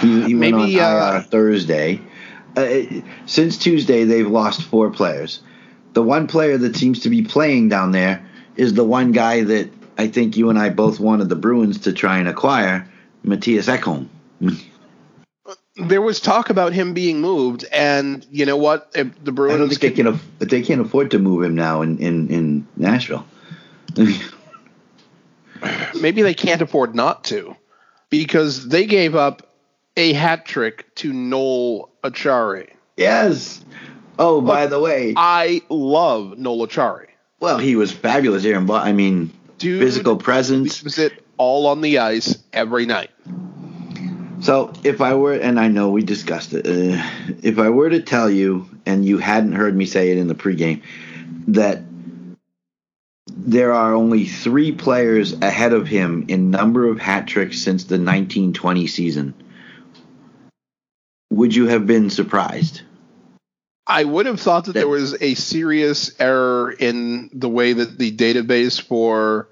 he, 0.00 0.22
he 0.22 0.34
went 0.34 0.56
Maybe, 0.56 0.80
on 0.80 0.84
uh, 0.84 1.24
Thursday. 1.28 2.00
Uh, 2.56 2.82
since 3.26 3.56
Tuesday, 3.56 4.04
they've 4.04 4.28
lost 4.28 4.62
four 4.62 4.90
players. 4.90 5.40
The 5.94 6.02
one 6.02 6.26
player 6.26 6.58
that 6.58 6.76
seems 6.76 7.00
to 7.00 7.10
be 7.10 7.22
playing 7.22 7.68
down 7.68 7.92
there 7.92 8.26
is 8.56 8.74
the 8.74 8.84
one 8.84 9.12
guy 9.12 9.44
that 9.44 9.70
I 9.96 10.08
think 10.08 10.36
you 10.36 10.50
and 10.50 10.58
I 10.58 10.68
both 10.68 11.00
wanted 11.00 11.28
the 11.28 11.36
Bruins 11.36 11.80
to 11.80 11.92
try 11.92 12.18
and 12.18 12.28
acquire, 12.28 12.88
Mattias 13.24 13.74
Ekholm. 13.74 14.08
There 15.88 16.02
was 16.02 16.20
talk 16.20 16.50
about 16.50 16.72
him 16.72 16.94
being 16.94 17.20
moved, 17.20 17.64
and 17.72 18.26
you 18.30 18.44
know 18.46 18.56
what? 18.56 18.90
If 18.94 19.08
the 19.14 19.20
I 19.22 19.24
don't 19.24 19.34
Bruins 19.34 19.68
think 19.78 19.80
they 19.80 19.90
can, 19.90 20.04
can. 20.06 20.14
Aff- 20.14 20.26
they 20.38 20.62
can't 20.62 20.80
afford 20.80 21.10
to 21.12 21.18
move 21.18 21.42
him 21.42 21.54
now 21.54 21.82
in 21.82 21.98
in, 21.98 22.28
in 22.28 22.66
Nashville. 22.76 23.24
maybe 26.00 26.22
they 26.22 26.34
can't 26.34 26.62
afford 26.62 26.94
not 26.94 27.24
to, 27.24 27.56
because 28.08 28.68
they 28.68 28.86
gave 28.86 29.14
up 29.14 29.46
a 29.96 30.12
hat 30.12 30.46
trick 30.46 30.94
to 30.96 31.12
Noel 31.12 31.90
Acciari. 32.04 32.70
yes. 32.96 33.64
Oh, 34.18 34.42
by 34.42 34.66
the 34.66 34.78
way, 34.78 35.14
I 35.16 35.62
love 35.70 36.36
Noel 36.36 36.66
Acciari. 36.66 37.06
well, 37.40 37.56
he 37.58 37.74
was 37.74 37.90
fabulous 37.90 38.42
here 38.42 38.60
Bo- 38.60 38.74
I 38.74 38.92
mean, 38.92 39.32
Dude, 39.56 39.80
physical 39.82 40.16
presence. 40.16 40.82
was 40.82 40.98
it 40.98 41.24
all 41.38 41.66
on 41.66 41.80
the 41.80 41.98
ice 41.98 42.36
every 42.52 42.84
night? 42.84 43.10
So 44.40 44.72
if 44.84 45.00
I 45.00 45.14
were, 45.14 45.34
and 45.34 45.60
I 45.60 45.68
know 45.68 45.90
we 45.90 46.02
discussed 46.02 46.54
it, 46.54 46.66
uh, 46.66 47.02
if 47.42 47.58
I 47.58 47.68
were 47.68 47.90
to 47.90 48.00
tell 48.00 48.30
you, 48.30 48.68
and 48.86 49.04
you 49.04 49.18
hadn't 49.18 49.52
heard 49.52 49.76
me 49.76 49.84
say 49.84 50.10
it 50.10 50.18
in 50.18 50.28
the 50.28 50.34
pregame, 50.34 50.82
that 51.48 51.82
there 53.26 53.72
are 53.72 53.94
only 53.94 54.24
three 54.24 54.72
players 54.72 55.32
ahead 55.40 55.72
of 55.72 55.86
him 55.86 56.24
in 56.28 56.50
number 56.50 56.88
of 56.88 56.98
hat 56.98 57.26
tricks 57.26 57.58
since 57.58 57.84
the 57.84 57.94
1920 57.94 58.86
season, 58.86 59.34
would 61.30 61.54
you 61.54 61.66
have 61.68 61.86
been 61.86 62.10
surprised? 62.10 62.82
I 63.86 64.04
would 64.04 64.26
have 64.26 64.40
thought 64.40 64.66
that 64.66 64.72
there 64.72 64.88
was 64.88 65.20
a 65.20 65.34
serious 65.34 66.12
error 66.20 66.70
in 66.70 67.30
the 67.32 67.48
way 67.48 67.72
that 67.72 67.98
the 67.98 68.14
database 68.16 68.80
for 68.80 69.48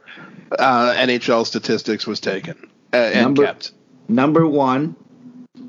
uh, 0.57 0.95
NHL 0.97 1.45
statistics 1.45 2.07
was 2.07 2.20
taken 2.20 2.57
uh, 2.93 2.97
and 2.97 3.22
Number- 3.22 3.45
kept. 3.45 3.72
Number 4.09 4.46
one, 4.46 4.96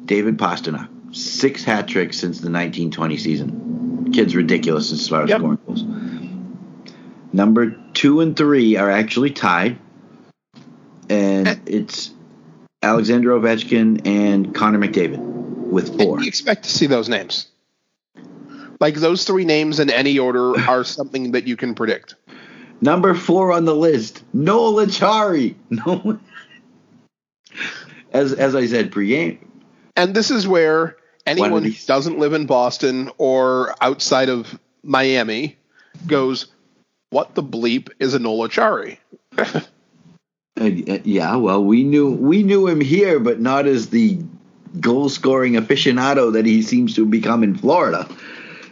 David 0.05 0.37
Pastrnak, 0.37 0.87
six 1.15 1.63
hat 1.63 1.87
tricks 1.87 2.17
since 2.17 2.37
the 2.37 2.49
1920 2.49 3.17
season. 3.17 4.11
Kid's 4.13 4.35
ridiculous 4.35 4.91
as 4.91 5.07
far 5.07 5.23
as 5.23 5.29
Yep. 5.29 5.39
scoring 5.39 5.59
goals. 5.67 5.83
Number 7.31 7.75
two 7.93 8.21
and 8.21 8.35
three 8.35 8.75
are 8.75 8.89
actually 8.89 9.29
tied, 9.31 9.77
and 11.09 11.47
eh. 11.47 11.55
it's 11.67 12.11
Alexander 12.81 13.31
Ovechkin 13.31 14.07
and 14.07 14.55
Connor 14.55 14.79
McDavid 14.79 15.19
with 15.19 15.95
four. 15.97 16.15
And 16.15 16.25
you 16.25 16.27
expect 16.29 16.63
to 16.63 16.69
see 16.71 16.87
those 16.87 17.07
names. 17.09 17.47
Like 18.79 18.95
those 18.95 19.25
three 19.25 19.45
names 19.45 19.79
in 19.79 19.89
any 19.91 20.17
order 20.17 20.59
are 20.69 20.83
something 20.83 21.33
that 21.33 21.45
you 21.45 21.55
can 21.55 21.75
predict. 21.75 22.15
Number 22.81 23.13
four 23.13 23.51
on 23.51 23.65
the 23.65 23.75
list, 23.75 24.23
Noel 24.33 24.85
Acciari. 24.85 25.55
No, 25.69 26.19
as 28.14 28.34
as 28.34 28.55
I 28.55 28.66
said 28.66 28.91
pregame. 28.91 29.38
And 29.95 30.16
this 30.16 30.32
is 30.32 30.47
where 30.47 30.97
anyone 31.26 31.64
who 31.64 31.72
doesn't 31.86 32.20
live 32.20 32.34
in 32.34 32.45
Boston 32.45 33.12
or 33.18 33.76
outside 33.82 34.30
of 34.30 34.57
Miami 34.84 35.57
goes, 36.07 36.47
"What 37.10 37.36
the 37.36 37.43
bleep 37.43 37.89
is 37.99 38.14
a 38.14 38.20
Chari?" 38.20 38.97
Uh, 40.60 40.99
yeah, 41.05 41.38
well, 41.38 41.64
we 41.64 41.84
knew 41.84 42.12
we 42.12 42.43
knew 42.43 42.68
him 42.68 42.82
here, 42.82 43.18
but 43.20 43.39
not 43.39 43.66
as 43.66 43.89
the 43.89 44.20
goal 44.80 45.07
scoring 45.07 45.53
aficionado 45.53 46.34
that 46.34 46.45
he 46.45 46.62
seems 46.62 46.95
to 46.95 47.01
have 47.01 47.12
become 47.12 47.43
in 47.43 47.55
Florida. 47.55 48.07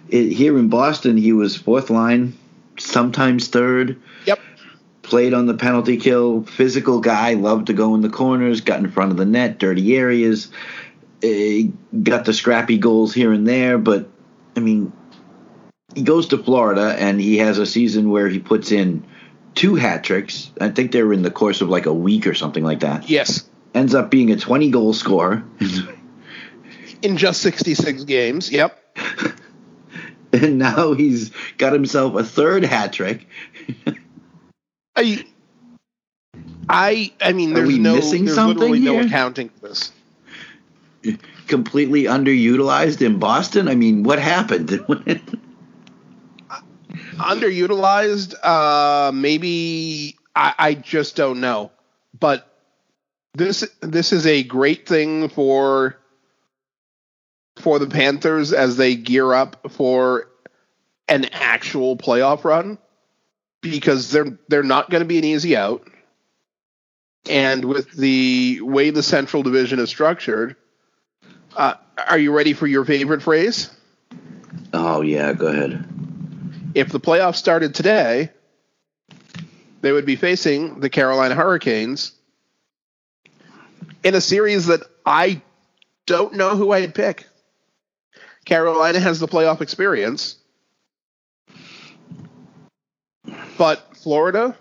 It, 0.10 0.32
here 0.34 0.58
in 0.58 0.68
Boston, 0.68 1.16
he 1.16 1.32
was 1.32 1.56
fourth 1.56 1.90
line, 1.90 2.34
sometimes 2.78 3.48
third. 3.48 4.02
Played 5.08 5.34
on 5.34 5.46
the 5.46 5.54
penalty 5.54 5.98
kill, 5.98 6.44
physical 6.44 7.00
guy, 7.00 7.34
loved 7.34 7.68
to 7.68 7.74
go 7.74 7.96
in 7.96 8.02
the 8.02 8.10
corners, 8.10 8.62
got 8.62 8.80
in 8.80 8.92
front 8.92 9.12
of 9.12 9.18
the 9.18 9.26
net, 9.26 9.58
dirty 9.58 9.96
areas, 9.96 10.52
uh, 11.24 11.72
got 12.04 12.26
the 12.26 12.34
scrappy 12.34 12.78
goals 12.78 13.14
here 13.14 13.32
and 13.32 13.48
there. 13.48 13.78
But 13.78 14.10
I 14.56 14.60
mean, 14.60 14.92
he 15.96 16.02
goes 16.02 16.28
to 16.28 16.38
Florida 16.38 16.96
and 17.00 17.22
he 17.22 17.38
has 17.38 17.58
a 17.58 17.66
season 17.66 18.10
where 18.10 18.28
he 18.28 18.40
puts 18.40 18.72
in 18.72 19.06
two 19.56 19.76
hat 19.76 20.04
tricks. 20.04 20.52
I 20.60 20.70
think 20.70 20.92
they 20.92 21.02
were 21.04 21.14
in 21.14 21.22
the 21.22 21.32
course 21.32 21.62
of 21.62 21.70
like 21.70 21.86
a 21.86 21.94
week 21.94 22.28
or 22.28 22.34
something 22.34 22.64
like 22.64 22.82
that. 22.82 23.10
Yes, 23.10 23.48
Ends 23.78 23.94
up 23.94 24.10
being 24.10 24.32
a 24.32 24.36
20 24.36 24.72
goal 24.72 24.92
scorer. 24.92 25.44
in 27.02 27.16
just 27.16 27.42
66 27.42 28.06
games. 28.06 28.52
Yep. 28.52 28.98
and 30.34 30.58
now 30.58 30.94
he's 30.94 31.32
got 31.60 31.74
himself 31.74 32.16
a 32.16 32.24
third 32.24 32.64
hat 32.64 32.94
trick. 32.94 33.28
I, 34.98 35.26
I, 36.68 37.14
I 37.22 37.34
mean, 37.34 37.56
Are 37.56 37.66
we 37.66 37.78
no, 37.78 37.96
missing 37.96 38.26
there's 38.26 38.36
something 38.36 38.58
literally 38.58 38.80
no 38.80 38.94
here? 38.94 39.06
accounting 39.06 39.50
for 39.50 39.70
this. 39.70 39.92
completely 41.48 42.04
underutilized 42.04 43.06
in 43.06 43.20
Boston. 43.20 43.68
I 43.68 43.76
mean, 43.76 44.04
what 44.04 44.20
happened? 44.20 44.70
Underutilized, 47.18 48.34
uh, 48.44 49.12
maybe 49.12 50.18
I, 50.36 50.54
I 50.58 50.74
just 50.74 51.16
don't 51.16 51.40
know. 51.40 51.72
But 52.20 52.52
this 53.34 53.68
this 53.82 54.12
is 54.12 54.26
a 54.26 54.44
great 54.44 54.88
thing 54.88 55.30
for 55.30 55.98
for 57.58 57.80
the 57.80 57.88
Panthers 57.88 58.52
as 58.54 58.78
they 58.78 58.96
gear 58.96 59.34
up 59.34 59.72
for 59.72 60.30
an 61.08 61.26
actual 61.32 61.98
playoff 61.98 62.44
run 62.44 62.78
because 63.62 64.12
they're 64.12 64.38
they're 64.48 64.64
not 64.64 64.90
going 64.90 65.02
to 65.02 65.08
be 65.08 65.18
an 65.18 65.24
easy 65.24 65.56
out. 65.56 65.88
And 67.30 67.66
with 67.66 67.92
the 67.92 68.62
way 68.62 68.90
the 68.90 69.04
Central 69.04 69.44
Division 69.44 69.80
is 69.80 69.90
structured, 69.90 70.56
uh, 71.56 71.74
are 72.08 72.18
you 72.18 72.32
ready 72.32 72.54
for 72.54 72.68
your 72.68 72.86
favorite 72.86 73.22
phrase? 73.22 73.70
oh 74.74 75.02
yeah, 75.02 75.34
go 75.34 75.48
ahead. 75.48 75.86
If 76.74 76.90
the 76.90 77.00
playoffs 77.00 77.36
started 77.36 77.74
today, 77.74 78.32
they 79.82 79.92
would 79.92 80.06
be 80.06 80.16
facing 80.16 80.80
the 80.80 80.90
Carolina 80.90 81.36
Hurricanes 81.36 82.12
in 84.04 84.16
a 84.16 84.22
series 84.22 84.68
that 84.68 84.82
I 85.06 85.42
don't 86.06 86.34
know 86.34 86.56
who 86.56 86.72
I'd 86.72 86.96
pick. 86.96 87.28
Carolina 88.46 89.00
has 89.00 89.20
the 89.20 89.28
playoff 89.28 89.62
experience, 89.62 90.38
but 93.58 93.96
Florida, 93.98 94.56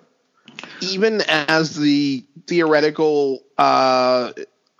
even 0.81 1.23
as 1.29 1.77
the 1.77 2.25
theoretical 2.47 3.43
uh, 3.59 4.33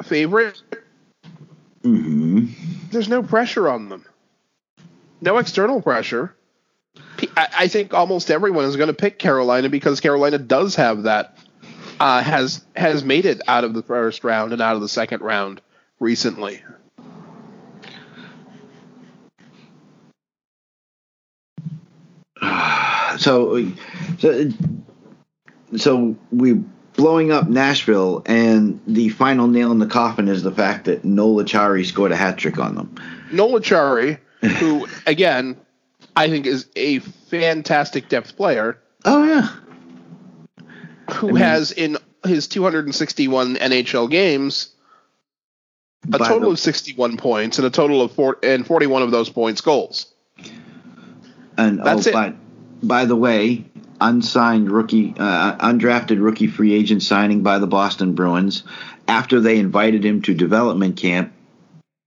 favorite, 0.03 0.61
hmm 1.83 2.47
there's 2.91 3.09
no 3.09 3.23
pressure 3.23 3.69
on 3.69 3.89
them. 3.89 4.05
No 5.21 5.39
external 5.39 5.83
pressure. 5.83 6.35
I 7.37 7.69
think 7.69 7.93
almost 7.93 8.31
everyone 8.31 8.65
is 8.65 8.77
going 8.77 8.89
to 8.89 8.95
pick 8.95 9.19
Carolina 9.19 9.69
because 9.69 10.01
Carolina 10.01 10.39
does 10.39 10.77
have 10.77 11.03
that 11.03 11.37
uh, 12.01 12.23
has 12.23 12.65
has 12.75 13.05
made 13.05 13.27
it 13.27 13.41
out 13.49 13.65
of 13.65 13.75
the 13.75 13.83
first 13.83 14.25
round 14.25 14.53
and 14.53 14.63
out 14.63 14.77
of 14.77 14.83
the 14.83 14.89
second 14.89 15.23
round 15.23 15.61
recently. 16.01 16.63
So, 23.19 23.73
so, 24.19 24.51
so 25.77 26.17
we 26.31 26.55
blowing 26.95 27.31
up 27.31 27.49
Nashville, 27.49 28.23
and 28.27 28.81
the 28.87 29.11
final 29.11 29.47
nail 29.49 29.71
in 29.73 29.79
the 29.79 29.87
coffin 29.87 30.29
is 30.29 30.43
the 30.43 30.53
fact 30.53 30.87
that 30.87 31.05
Noel 31.05 31.45
Acciari 31.45 31.85
scored 31.85 32.13
a 32.13 32.17
hat 32.17 32.39
trick 32.39 32.59
on 32.59 32.75
them. 32.75 32.95
Noel 33.33 33.61
Acciari, 33.61 34.19
who 34.59 34.87
again 35.07 35.57
I 36.15 36.29
think 36.29 36.47
is 36.47 36.69
a 36.77 37.01
fantastic 37.01 38.09
depth 38.09 38.37
player, 38.37 38.79
Oh 39.05 39.25
yeah, 39.25 39.49
who 41.15 41.29
I 41.29 41.33
mean- 41.33 41.43
has 41.43 41.73
in 41.73 41.99
his 42.25 42.49
261 42.49 43.57
NHL 43.57 44.11
games 44.11 44.71
a 46.13 46.19
total 46.19 46.41
the- 46.41 46.51
of 46.51 46.59
61 46.59 47.17
points 47.19 47.59
and 47.59 47.67
a 47.67 47.71
total 47.71 48.01
of 48.03 48.13
four 48.13 48.39
and 48.43 48.67
41 48.67 49.03
of 49.03 49.11
those 49.11 49.29
points 49.29 49.61
goals. 49.61 50.07
and 51.59 51.81
oh, 51.81 51.85
That's 51.85 52.07
oh, 52.07 52.11
it. 52.11 52.13
By, 52.15 52.35
by 52.83 53.05
the 53.05 53.17
way, 53.17 53.65
unsigned 54.01 54.71
rookie, 54.71 55.15
uh, 55.19 55.57
undrafted 55.59 56.23
rookie 56.23 56.47
free 56.47 56.75
agent 56.75 57.03
signing 57.03 57.43
by 57.43 57.59
the 57.59 57.67
Boston 57.67 58.15
Bruins 58.15 58.63
after 59.09 59.41
they 59.41 59.59
invited 59.59 60.05
him 60.05 60.23
to 60.23 60.35
development 60.35 60.97
camp 60.97 61.33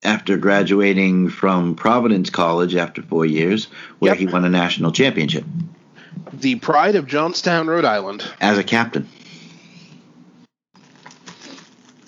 after 0.03 0.37
graduating 0.37 1.29
from 1.29 1.75
Providence 1.75 2.29
College 2.29 2.75
after 2.75 3.01
four 3.01 3.25
years, 3.25 3.65
where 3.99 4.11
Yep. 4.13 4.19
he 4.19 4.25
won 4.27 4.45
a 4.45 4.49
national 4.49 4.91
championship 4.93 5.43
The 6.33 6.55
pride 6.55 6.95
of 6.95 7.05
Johnston, 7.07 7.67
Rhode 7.67 7.85
Island. 7.85 8.23
as 8.39 8.57
a 8.57 8.63
captain. 8.63 9.07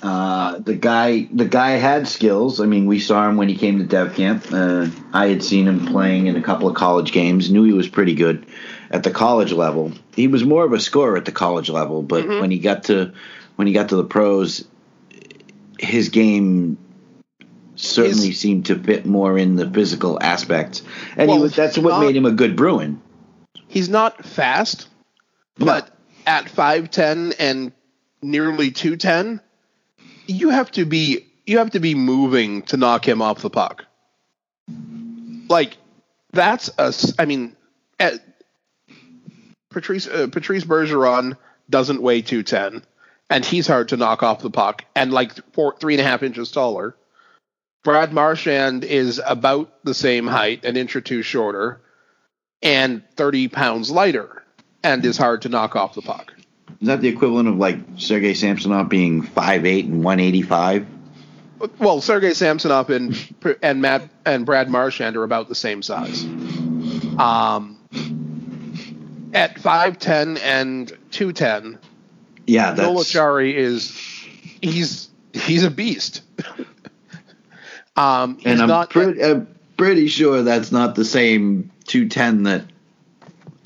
Uh, 0.02 0.58
the 0.58 0.74
guy, 0.74 1.28
the 1.32 1.46
guy 1.46 1.72
had 1.72 2.08
skills. 2.08 2.60
I 2.60 2.66
mean, 2.66 2.88
we 2.88 3.00
saw 3.00 3.30
him 3.30 3.38
when 3.38 3.50
he 3.50 3.56
came 3.56 3.78
to 3.78 3.84
Dev 3.86 4.16
Camp. 4.16 4.46
Uh, 4.52 4.88
I 5.14 5.28
had 5.28 5.44
seen 5.44 5.68
him 5.68 5.86
playing 5.86 6.26
in 6.26 6.36
a 6.36 6.42
couple 6.42 6.68
of 6.68 6.76
college 6.76 7.12
games. 7.12 7.52
Knew 7.52 7.64
he 7.64 7.74
was 7.74 7.88
pretty 7.88 8.16
good 8.16 8.46
at 8.92 9.04
the 9.04 9.12
college 9.12 9.52
level. 9.52 9.92
He 10.16 10.28
was 10.28 10.44
more 10.44 10.64
of 10.66 10.74
a 10.74 10.80
scorer 10.80 11.18
at 11.18 11.26
the 11.26 11.32
college 11.32 11.70
level, 11.70 12.04
but 12.04 12.26
mm-hmm. 12.26 12.42
when 12.42 12.52
he 12.52 12.60
got 12.60 12.84
to 12.86 13.14
when 13.56 13.68
he 13.68 13.74
got 13.74 13.90
to 13.90 13.96
the 13.96 14.04
pros, 14.04 14.66
his 15.80 16.10
game 16.10 16.78
certainly 17.76 18.28
He's- 18.28 18.38
seemed 18.40 18.66
to 18.68 18.78
fit 18.78 19.06
more 19.06 19.38
in 19.38 19.56
the 19.56 19.70
physical 19.70 20.22
aspects, 20.22 20.84
and 21.16 21.30
he 21.30 21.34
Well, 21.36 21.44
was, 21.44 21.56
that's 21.56 21.78
what 21.78 21.92
not- 21.92 22.02
made 22.06 22.16
him 22.16 22.26
a 22.26 22.32
good 22.32 22.56
Bruin. 22.56 23.02
He's 23.68 23.88
not 23.90 24.26
fast, 24.26 24.88
but 25.58 25.90
at 26.28 26.46
5'10 26.50 27.34
and 27.40 27.72
nearly 28.22 28.72
210, 28.72 29.40
you 30.28 30.50
have 30.50 30.70
to 30.72 30.86
be 30.86 31.26
you 31.48 31.58
have 31.58 31.72
to 31.72 31.80
be 31.80 31.96
moving 31.96 32.62
to 32.64 32.78
knock 32.78 33.08
him 33.08 33.22
off 33.22 33.42
the 33.42 33.50
puck. 33.50 33.86
Like 35.50 35.78
that's 36.34 36.70
a 36.78 36.94
I 37.18 37.26
mean 37.26 37.56
at, 38.00 38.20
Patrice 39.72 40.08
uh, 40.08 40.28
Patrice 40.32 40.66
Bergeron 40.66 41.38
doesn't 41.70 42.02
weigh 42.02 42.22
210 42.22 42.86
and 43.32 43.46
he's 43.46 43.66
hard 43.66 43.88
to 43.90 43.98
knock 43.98 44.24
off 44.24 44.42
the 44.42 44.50
puck 44.50 44.84
and 44.94 45.12
like 45.12 45.34
four 45.54 45.76
three 45.80 45.94
and 45.94 46.02
a 46.02 46.04
half 46.04 46.22
inches 46.22 46.52
taller. 46.52 46.96
Brad 47.84 48.14
Marchand 48.14 48.84
is 48.84 49.20
about 49.26 49.84
the 49.84 49.96
same 49.96 50.28
height, 50.28 50.66
an 50.66 50.78
inch 50.78 50.96
or 50.96 51.02
two 51.02 51.24
shorter, 51.24 51.82
and 52.62 53.02
30 53.16 53.48
pounds 53.48 53.90
lighter, 53.90 54.44
and 54.84 55.04
is 55.04 55.18
hard 55.18 55.42
to 55.44 55.50
knock 55.50 55.76
off 55.76 55.96
the 55.96 56.04
puck. 56.04 56.32
Is 56.80 56.88
that 56.88 57.02
the 57.02 57.08
equivalent 57.08 57.48
of 57.48 57.56
like 57.56 57.78
Sergei 57.98 58.36
Samsonov 58.36 58.90
being 58.90 59.24
5'8 59.24 59.86
and 59.86 60.04
185? 60.04 60.86
Well, 61.80 62.02
Sergei 62.02 62.34
Samsonov 62.34 62.90
and 62.90 63.18
and 63.62 63.82
Matt 63.82 64.10
and 64.26 64.46
Brad 64.46 64.70
Marchand 64.70 65.16
are 65.16 65.24
about 65.24 65.48
the 65.48 65.56
same 65.56 65.82
size. 65.82 66.24
Um, 66.24 67.78
at 69.34 69.56
5'10 69.56 70.40
and 70.42 70.88
210, 71.12 71.80
Yeah, 72.48 72.74
that's 72.74 72.90
Acciari 72.90 73.54
is 73.54 73.92
he's 74.62 75.10
he's 75.34 75.64
a 75.64 75.72
beast. 75.72 76.22
um, 77.96 78.38
he's 78.38 78.46
and 78.46 78.62
I'm 78.62 78.68
not 78.68 78.90
pretty, 78.90 79.24
I'm 79.24 79.48
pretty 79.78 80.08
sure 80.08 80.44
that's 80.44 80.72
not 80.72 80.96
the 80.96 81.06
same 81.06 81.72
210 81.86 82.44
that 82.44 82.66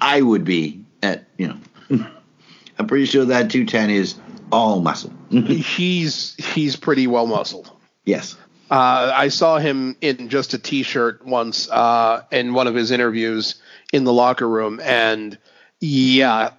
I 0.01 0.21
would 0.21 0.45
be 0.45 0.83
at, 1.01 1.25
you 1.37 1.47
know. 1.47 2.07
I'm 2.77 2.87
pretty 2.87 3.05
sure 3.05 3.25
that 3.25 3.49
210 3.51 3.89
is 3.89 4.15
all 4.51 4.81
muscle. 4.81 5.13
he's 5.29 6.35
he's 6.35 6.75
pretty 6.75 7.07
well 7.07 7.27
muscled. 7.27 7.71
yes. 8.05 8.35
Uh, 8.71 9.11
I 9.13 9.27
saw 9.27 9.59
him 9.59 9.95
in 10.01 10.27
just 10.27 10.55
a 10.55 10.57
T-shirt 10.57 11.23
once 11.23 11.69
uh, 11.69 12.23
in 12.31 12.55
one 12.55 12.65
of 12.65 12.73
his 12.73 12.89
interviews 12.89 13.61
in 13.93 14.05
the 14.05 14.11
locker 14.13 14.49
room, 14.49 14.79
and 14.83 15.37
Yeah, 15.81 16.51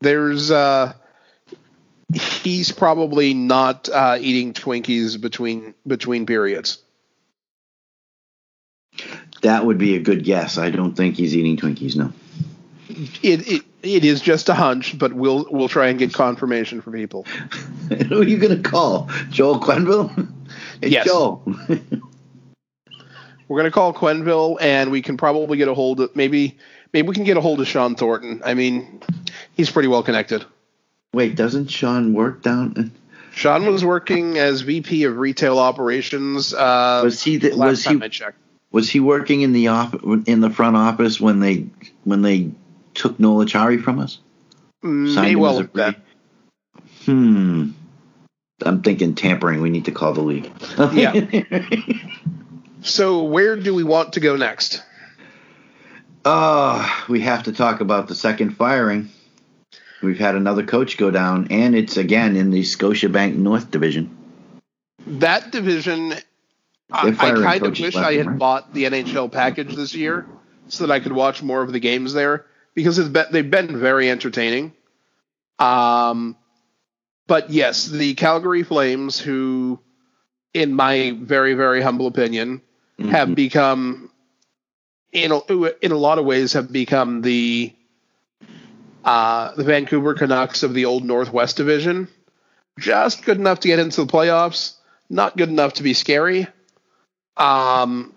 there's 0.00 0.50
uh, 0.50 0.92
he's 2.12 2.72
probably 2.72 3.34
not 3.34 3.88
uh, 3.88 4.18
eating 4.20 4.52
Twinkies 4.52 5.20
between 5.20 5.74
between 5.86 6.26
periods. 6.26 6.78
That 9.42 9.64
would 9.66 9.78
be 9.78 9.96
a 9.96 10.00
good 10.00 10.24
guess. 10.24 10.58
I 10.58 10.70
don't 10.70 10.94
think 10.94 11.16
he's 11.16 11.34
eating 11.36 11.56
Twinkies. 11.56 11.96
No. 11.96 12.12
It, 12.88 13.48
it 13.50 13.62
it 13.82 14.04
is 14.04 14.20
just 14.20 14.48
a 14.48 14.54
hunch, 14.54 14.98
but 14.98 15.12
we'll 15.12 15.46
we'll 15.50 15.68
try 15.68 15.88
and 15.88 15.98
get 15.98 16.12
confirmation 16.12 16.80
from 16.80 16.92
people. 16.92 17.24
Who 18.08 18.20
are 18.20 18.24
you 18.24 18.38
going 18.38 18.62
to 18.62 18.68
call? 18.68 19.10
Joel 19.30 19.58
Quenneville? 19.60 20.28
Hey, 20.80 20.88
Yes. 20.88 21.06
Joel. 21.06 21.42
We're 23.48 23.58
gonna 23.58 23.70
call 23.70 23.92
Quenneville, 23.92 24.56
and 24.60 24.90
we 24.90 25.02
can 25.02 25.16
probably 25.16 25.58
get 25.58 25.68
a 25.68 25.74
hold 25.74 26.00
of 26.00 26.16
maybe 26.16 26.58
maybe 26.92 27.08
we 27.08 27.14
can 27.14 27.24
get 27.24 27.36
a 27.36 27.40
hold 27.40 27.60
of 27.60 27.68
Shawn 27.68 27.94
Thornton. 27.94 28.42
I 28.44 28.54
mean, 28.54 29.00
he's 29.54 29.70
pretty 29.70 29.88
well 29.88 30.02
connected. 30.02 30.44
Wait, 31.12 31.36
doesn't 31.36 31.68
Sean 31.68 32.14
work 32.14 32.42
down? 32.42 32.92
Sean 33.32 33.66
was 33.66 33.84
working 33.84 34.38
as 34.38 34.60
VP 34.62 35.04
of 35.04 35.16
Retail 35.16 35.58
Operations. 35.58 36.52
Uh, 36.52 37.00
Was 37.04 37.22
he 37.22 37.38
the, 37.38 37.54
was 37.56 37.84
he 37.84 38.00
was 38.70 38.90
he 38.90 39.00
working 39.00 39.42
in 39.42 39.52
the 39.52 39.68
off 39.68 39.94
in 40.26 40.40
the 40.40 40.50
front 40.50 40.76
office 40.76 41.20
when 41.20 41.40
they 41.40 41.66
when 42.04 42.22
they 42.22 42.50
took 42.94 43.18
Noel 43.20 43.44
Acciari 43.44 43.82
from 43.82 43.98
us? 43.98 44.18
May 44.82 45.30
him 45.30 45.40
well 45.40 45.58
have 45.58 45.72
been. 45.72 45.96
Hmm. 47.04 47.70
I'm 48.64 48.82
thinking 48.82 49.14
tampering. 49.14 49.60
We 49.60 49.70
need 49.70 49.86
to 49.86 49.92
call 49.92 50.12
the 50.12 50.22
league. 50.22 50.50
Yeah. 50.92 51.42
so 52.82 53.24
where 53.24 53.56
do 53.56 53.74
we 53.74 53.82
want 53.82 54.14
to 54.14 54.20
go 54.20 54.36
next? 54.36 54.82
Oh, 56.24 57.04
we 57.08 57.20
have 57.20 57.44
to 57.44 57.52
talk 57.52 57.80
about 57.80 58.08
the 58.08 58.14
second 58.14 58.50
firing. 58.56 59.10
We've 60.02 60.18
had 60.18 60.34
another 60.34 60.64
coach 60.64 60.96
go 60.96 61.10
down, 61.10 61.48
and 61.50 61.74
it's 61.74 61.96
again 61.96 62.36
in 62.36 62.50
the 62.50 62.62
Scotiabank 62.62 63.36
North 63.36 63.70
Division. 63.70 64.16
That 65.06 65.50
division, 65.50 66.14
I, 66.90 67.08
I 67.08 67.12
kind 67.12 67.62
of 67.64 67.78
wish 67.78 67.96
I 67.96 68.14
had 68.14 68.26
right. 68.26 68.38
bought 68.38 68.74
the 68.74 68.84
NHL 68.84 69.30
package 69.30 69.74
this 69.74 69.94
year 69.94 70.26
so 70.68 70.86
that 70.86 70.92
I 70.92 71.00
could 71.00 71.12
watch 71.12 71.42
more 71.42 71.62
of 71.62 71.72
the 71.72 71.80
games 71.80 72.12
there 72.12 72.46
because 72.74 72.98
it's 72.98 73.08
been, 73.08 73.26
they've 73.30 73.50
been 73.50 73.78
very 73.78 74.10
entertaining. 74.10 74.72
Um, 75.58 76.36
but 77.26 77.50
yes, 77.50 77.86
the 77.86 78.14
Calgary 78.14 78.62
Flames, 78.62 79.18
who, 79.18 79.80
in 80.54 80.74
my 80.74 81.16
very 81.20 81.54
very 81.54 81.80
humble 81.82 82.06
opinion, 82.06 82.62
have 83.10 83.28
Mhm. 83.28 83.34
become 83.34 84.10
in 85.12 85.30
a, 85.30 85.40
in 85.84 85.92
a 85.92 85.96
lot 85.96 86.18
of 86.18 86.24
ways 86.24 86.54
have 86.54 86.72
become 86.72 87.22
the 87.22 87.72
uh, 89.04 89.54
the 89.54 89.64
Vancouver 89.64 90.14
Canucks 90.14 90.62
of 90.62 90.74
the 90.74 90.84
old 90.84 91.04
Northwest 91.04 91.56
Division. 91.56 92.08
Just 92.78 93.24
good 93.24 93.36
enough 93.36 93.60
to 93.60 93.68
get 93.68 93.78
into 93.78 94.04
the 94.04 94.10
playoffs, 94.10 94.74
not 95.10 95.36
good 95.36 95.48
enough 95.48 95.74
to 95.74 95.82
be 95.82 95.92
scary. 95.92 96.46
Um, 97.36 98.14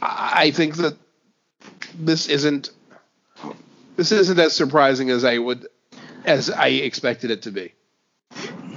I 0.00 0.50
think 0.52 0.76
that 0.76 0.96
this 1.98 2.28
isn't 2.28 2.70
this 3.96 4.12
isn't 4.12 4.38
as 4.38 4.54
surprising 4.54 5.10
as 5.10 5.24
I 5.24 5.38
would 5.38 5.66
as 6.24 6.50
I 6.50 6.68
expected 6.68 7.30
it 7.30 7.42
to 7.42 7.50
be 7.50 7.72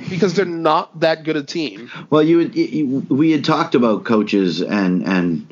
because 0.09 0.34
they're 0.34 0.45
not 0.45 1.01
that 1.01 1.24
good 1.24 1.36
a 1.36 1.43
team. 1.43 1.91
Well, 2.09 2.24
you, 2.24 2.39
you 2.39 3.05
we 3.09 3.32
had 3.32 3.45
talked 3.45 3.76
about 3.76 4.05
coaches 4.05 4.61
and 4.61 5.05
and 5.05 5.49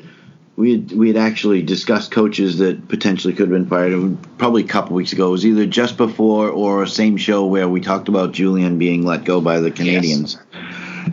we 0.58 0.72
had, 0.72 0.90
we 0.90 1.06
had 1.06 1.16
actually 1.16 1.62
discussed 1.62 2.10
coaches 2.10 2.58
that 2.58 2.88
potentially 2.88 3.32
could 3.32 3.48
have 3.48 3.50
been 3.50 3.68
fired. 3.68 4.18
Probably 4.38 4.64
a 4.64 4.66
couple 4.66 4.96
weeks 4.96 5.12
ago. 5.12 5.28
It 5.28 5.30
was 5.30 5.46
either 5.46 5.66
just 5.66 5.96
before 5.96 6.50
or 6.50 6.84
same 6.84 7.16
show 7.16 7.46
where 7.46 7.68
we 7.68 7.80
talked 7.80 8.08
about 8.08 8.32
Julien 8.32 8.76
being 8.76 9.04
let 9.04 9.22
go 9.22 9.40
by 9.40 9.60
the 9.60 9.70
Canadiens. 9.70 10.36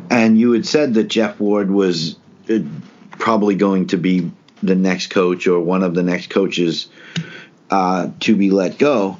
And 0.09 0.39
you 0.39 0.53
had 0.53 0.65
said 0.65 0.95
that 0.95 1.09
Geoff 1.09 1.39
Ward 1.39 1.69
was 1.69 2.15
uh, 2.49 2.57
probably 3.11 3.53
going 3.53 3.85
to 3.87 3.97
be 3.97 4.31
the 4.63 4.73
next 4.73 5.11
coach 5.11 5.45
or 5.45 5.59
one 5.59 5.83
of 5.83 5.93
the 5.93 6.01
next 6.01 6.31
coaches 6.31 6.87
uh, 7.69 8.09
to 8.21 8.35
be 8.35 8.49
let 8.49 8.79
go. 8.79 9.19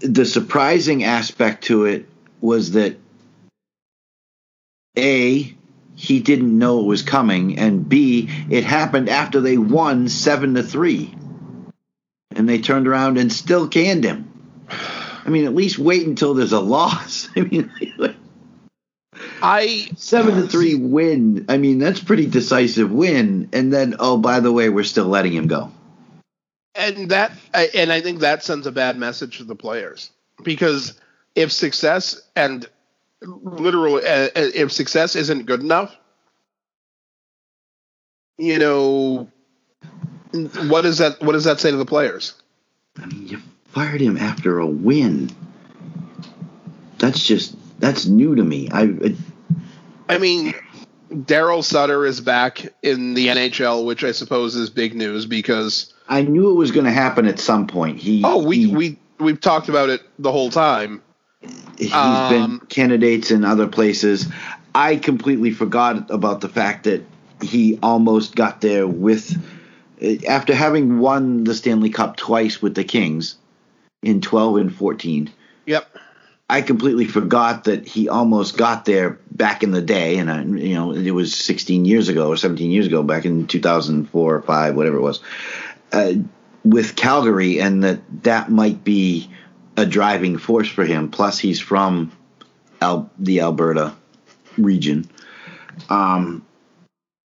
The 0.00 0.26
surprising 0.26 1.04
aspect 1.04 1.66
to 1.66 1.84
it 1.84 2.08
was 2.40 2.72
that 2.72 2.96
a 4.98 5.54
he 5.94 6.20
didn't 6.20 6.56
know 6.56 6.80
it 6.80 6.86
was 6.86 7.02
coming, 7.02 7.58
and 7.58 7.88
B 7.88 8.28
it 8.50 8.64
happened 8.64 9.08
after 9.08 9.40
they 9.40 9.58
won 9.58 10.08
seven 10.08 10.54
to 10.54 10.62
three, 10.62 11.14
and 12.34 12.48
they 12.48 12.60
turned 12.60 12.88
around 12.88 13.18
and 13.18 13.32
still 13.32 13.68
canned 13.68 14.04
him. 14.04 14.28
I 15.24 15.28
mean, 15.28 15.44
at 15.44 15.54
least 15.54 15.78
wait 15.78 16.06
until 16.06 16.34
there's 16.34 16.52
a 16.52 16.60
loss. 16.60 17.28
I 17.36 17.40
mean, 17.40 17.70
I 19.42 19.90
seven 19.96 20.36
to 20.36 20.48
three 20.48 20.74
win. 20.74 21.46
I 21.48 21.58
mean, 21.58 21.78
that's 21.78 22.00
pretty 22.00 22.26
decisive 22.26 22.90
win. 22.90 23.48
And 23.52 23.72
then, 23.72 23.96
oh, 23.98 24.16
by 24.16 24.40
the 24.40 24.52
way, 24.52 24.68
we're 24.68 24.84
still 24.84 25.06
letting 25.06 25.32
him 25.32 25.46
go. 25.46 25.70
and 26.74 27.10
that 27.10 27.32
and 27.52 27.92
I 27.92 28.00
think 28.00 28.20
that 28.20 28.42
sends 28.42 28.66
a 28.66 28.72
bad 28.72 28.96
message 28.96 29.38
to 29.38 29.44
the 29.44 29.54
players 29.54 30.10
because 30.42 30.94
if 31.34 31.52
success 31.52 32.20
and 32.34 32.66
literally 33.24 34.04
uh, 34.04 34.28
if 34.34 34.72
success 34.72 35.16
isn't 35.16 35.46
good 35.46 35.60
enough, 35.60 35.96
you 38.38 38.58
know, 38.58 39.30
what 40.68 40.82
does 40.82 40.98
that 40.98 41.20
what 41.20 41.32
does 41.32 41.44
that 41.44 41.60
say 41.60 41.70
to 41.70 41.76
the 41.76 41.86
players? 41.86 42.34
I 43.00 43.06
mean, 43.06 43.28
you 43.28 43.42
fired 43.68 44.00
him 44.00 44.16
after 44.16 44.58
a 44.58 44.66
win. 44.66 45.30
That's 46.98 47.24
just 47.24 47.56
that's 47.80 48.06
new 48.06 48.34
to 48.34 48.42
me. 48.42 48.68
I, 48.70 48.82
I 48.82 49.16
I 50.08 50.18
mean, 50.18 50.54
Darryl 51.10 51.64
Sutter 51.64 52.04
is 52.06 52.20
back 52.20 52.72
in 52.82 53.14
the 53.14 53.28
NHL, 53.28 53.84
which 53.84 54.04
I 54.04 54.12
suppose 54.12 54.54
is 54.54 54.70
big 54.70 54.94
news 54.94 55.26
because 55.26 55.92
I 56.08 56.22
knew 56.22 56.50
it 56.50 56.54
was 56.54 56.70
going 56.70 56.86
to 56.86 56.92
happen 56.92 57.26
at 57.26 57.38
some 57.38 57.66
point. 57.66 57.98
He 57.98 58.22
oh 58.24 58.44
we 58.44 58.66
he, 58.66 58.74
we 58.74 58.98
we've 59.18 59.40
talked 59.40 59.68
about 59.68 59.88
it 59.88 60.02
the 60.18 60.32
whole 60.32 60.50
time. 60.50 61.02
He's 61.78 61.92
Um, 61.92 62.30
been 62.30 62.66
candidates 62.68 63.30
in 63.30 63.44
other 63.44 63.66
places. 63.66 64.26
I 64.74 64.96
completely 64.96 65.50
forgot 65.50 66.10
about 66.10 66.40
the 66.40 66.48
fact 66.48 66.84
that 66.84 67.04
he 67.42 67.78
almost 67.82 68.34
got 68.34 68.60
there 68.60 68.86
with 68.86 69.36
after 70.28 70.54
having 70.54 70.98
won 70.98 71.44
the 71.44 71.54
Stanley 71.54 71.90
Cup 71.90 72.16
twice 72.16 72.60
with 72.60 72.74
the 72.74 72.84
Kings 72.84 73.36
in 74.02 74.20
12 74.20 74.56
and 74.56 74.74
14. 74.74 75.30
Yep. 75.66 75.96
I 76.50 76.60
completely 76.60 77.06
forgot 77.06 77.64
that 77.64 77.86
he 77.86 78.08
almost 78.08 78.58
got 78.58 78.84
there 78.84 79.18
back 79.30 79.62
in 79.62 79.70
the 79.70 79.80
day, 79.80 80.18
and 80.18 80.30
I, 80.30 80.42
you 80.42 80.74
know 80.74 80.92
it 80.92 81.10
was 81.12 81.34
16 81.34 81.84
years 81.84 82.08
ago 82.08 82.28
or 82.28 82.36
17 82.36 82.70
years 82.70 82.86
ago, 82.86 83.02
back 83.02 83.24
in 83.24 83.46
2004 83.46 84.34
or 84.34 84.42
five, 84.42 84.74
whatever 84.74 84.98
it 84.98 85.02
was, 85.02 85.20
uh, 85.92 86.12
with 86.64 86.94
Calgary, 86.94 87.58
and 87.58 87.82
that 87.84 88.00
that 88.24 88.50
might 88.50 88.84
be 88.84 89.30
a 89.76 89.86
driving 89.86 90.38
force 90.38 90.68
for 90.68 90.84
him. 90.84 91.10
Plus, 91.10 91.38
he's 91.38 91.60
from 91.60 92.12
Al- 92.80 93.10
the 93.18 93.40
Alberta 93.40 93.94
region, 94.58 95.08
um, 95.88 96.44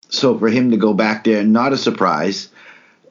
so 0.09 0.38
for 0.38 0.49
him 0.49 0.70
to 0.70 0.76
go 0.76 0.95
back 0.95 1.24
there, 1.24 1.45
not 1.45 1.72
a 1.72 1.78
surprise. 1.78 2.49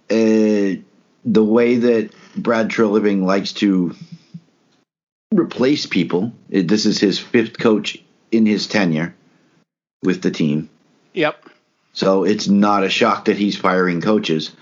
Uh, 0.10 0.82
the 1.26 1.44
way 1.44 1.76
that 1.78 2.12
Brad 2.36 2.70
Treliving 2.70 3.24
likes 3.24 3.54
to 3.54 3.96
replace 5.34 5.86
people. 5.86 6.32
This 6.50 6.86
is 6.86 7.00
his 7.00 7.20
fifth 7.20 7.58
coach 7.60 8.02
in 8.32 8.46
his 8.46 8.68
tenure 8.68 9.16
with 10.04 10.22
the 10.22 10.32
team. 10.32 10.70
Yep. 11.14 11.46
So 11.94 12.24
it's 12.24 12.48
not 12.48 12.84
a 12.84 12.90
shock 12.90 13.26
that 13.26 13.38
he's 13.38 13.58
firing 13.58 14.02
coaches. 14.02 14.56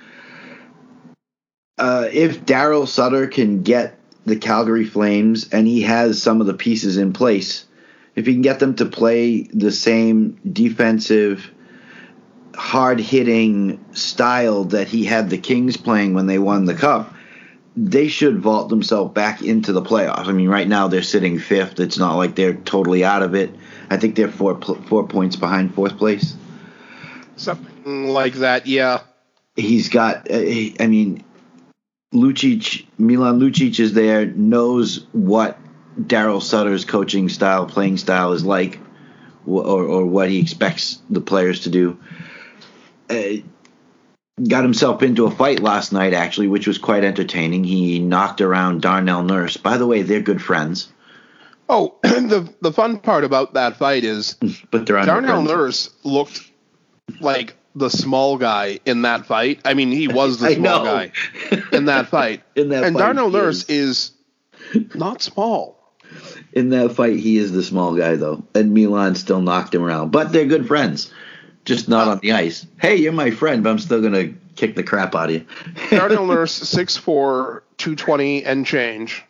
Uh, 1.77 2.07
if 2.11 2.45
Darryl 2.45 2.87
Sutter 2.87 3.27
can 3.27 3.61
get 3.61 3.96
the 4.27 4.35
Calgary 4.35 4.83
Flames 4.83 5.47
and 5.53 5.65
he 5.65 5.83
has 5.83 6.21
some 6.21 6.41
of 6.41 6.47
the 6.47 6.53
pieces 6.53 6.97
in 6.97 7.13
place, 7.13 7.65
if 8.13 8.25
he 8.25 8.33
can 8.33 8.41
get 8.41 8.59
them 8.59 8.75
to 8.75 8.85
play 8.85 9.43
the 9.43 9.71
same 9.71 10.37
defensive, 10.51 11.49
hard 12.53 12.99
hitting 12.99 13.83
style 13.93 14.65
that 14.65 14.89
he 14.89 15.05
had 15.05 15.29
the 15.29 15.37
Kings 15.37 15.77
playing 15.77 16.13
when 16.13 16.27
they 16.27 16.39
won 16.39 16.65
the 16.65 16.73
Cup, 16.73 17.13
they 17.77 18.09
should 18.09 18.39
vault 18.39 18.67
themselves 18.67 19.13
back 19.13 19.41
into 19.41 19.71
the 19.71 19.81
playoffs. 19.81 20.27
I 20.27 20.33
mean, 20.33 20.49
right 20.49 20.67
now 20.67 20.89
they're 20.89 21.03
sitting 21.03 21.39
fifth. 21.39 21.79
It's 21.79 21.97
not 21.97 22.15
like 22.15 22.35
they're 22.35 22.55
totally 22.55 23.05
out 23.05 23.23
of 23.23 23.33
it. 23.33 23.55
I 23.89 23.95
think 23.95 24.15
they're 24.15 24.27
four 24.27 24.59
four 24.59 25.07
points 25.07 25.37
behind 25.37 25.73
fourth 25.73 25.97
place. 25.97 26.35
Something 27.37 28.09
like 28.09 28.33
that. 28.33 28.67
Yeah. 28.67 29.01
He's 29.55 29.87
got. 29.87 30.29
Uh, 30.29 30.73
I 30.79 30.87
mean, 30.87 31.23
Lucic, 32.13 32.85
Milan 32.97 33.39
Lucic 33.39 33.79
is 33.79 33.93
there. 33.93 34.25
Knows 34.25 35.05
what 35.11 35.59
Darryl 35.99 36.41
Sutter's 36.41 36.85
coaching 36.85 37.29
style, 37.29 37.65
playing 37.65 37.97
style 37.97 38.33
is 38.33 38.45
like, 38.45 38.79
or 39.45 39.83
or 39.83 40.05
what 40.05 40.29
he 40.29 40.39
expects 40.39 40.99
the 41.09 41.21
players 41.21 41.61
to 41.61 41.69
do. 41.69 41.99
Uh, 43.09 43.41
got 44.47 44.63
himself 44.63 45.01
into 45.03 45.25
a 45.25 45.31
fight 45.31 45.59
last 45.59 45.91
night, 45.91 46.13
actually, 46.13 46.47
which 46.47 46.67
was 46.67 46.77
quite 46.77 47.03
entertaining. 47.03 47.63
He 47.63 47.99
knocked 47.99 48.41
around 48.41 48.81
Darnell 48.81 49.23
Nurse. 49.23 49.57
By 49.57 49.77
the 49.77 49.87
way, 49.87 50.01
they're 50.01 50.21
good 50.21 50.41
friends, 50.41 50.89
Oh, 51.69 51.95
the 52.03 52.53
the 52.61 52.71
fun 52.71 52.99
part 52.99 53.23
about 53.23 53.53
that 53.53 53.77
fight 53.77 54.03
is 54.03 54.37
but 54.71 54.85
Darnell 54.85 55.21
friends. 55.21 55.49
Nurse 55.49 55.89
looked 56.03 56.49
like 57.19 57.56
the 57.77 57.89
small 57.89 58.37
guy 58.37 58.79
in 58.85 59.03
that 59.03 59.25
fight. 59.25 59.61
I 59.65 59.73
mean, 59.73 59.91
he 59.91 60.07
was 60.07 60.39
the 60.39 60.51
small 60.55 60.83
guy 60.83 61.11
in 61.71 61.85
that 61.85 62.07
fight. 62.09 62.43
In 62.55 62.69
that 62.69 62.83
and 62.83 62.95
fight, 62.95 62.99
Darnell 62.99 63.29
he 63.29 63.37
Nurse 63.37 63.69
is 63.69 64.11
not 64.95 65.21
small. 65.21 65.77
In 66.53 66.69
that 66.69 66.93
fight, 66.93 67.17
he 67.17 67.37
is 67.37 67.51
the 67.51 67.63
small 67.63 67.95
guy, 67.95 68.15
though. 68.15 68.43
And 68.55 68.73
Milan 68.73 69.15
still 69.15 69.41
knocked 69.41 69.75
him 69.75 69.83
around. 69.83 70.11
But 70.11 70.31
they're 70.31 70.45
good 70.45 70.67
friends, 70.67 71.13
just 71.65 71.87
not 71.87 72.07
on 72.07 72.19
the 72.19 72.31
ice. 72.31 72.65
Hey, 72.79 72.95
you're 72.95 73.11
my 73.11 73.31
friend, 73.31 73.63
but 73.63 73.69
I'm 73.69 73.79
still 73.79 74.01
going 74.01 74.13
to 74.13 74.33
kick 74.55 74.75
the 74.75 74.83
crap 74.83 75.13
out 75.13 75.29
of 75.29 75.35
you. 75.35 75.45
Darnell 75.91 76.25
Nurse, 76.25 76.59
6'4", 76.59 77.61
220 77.77 78.43
and 78.43 78.65
change. 78.65 79.23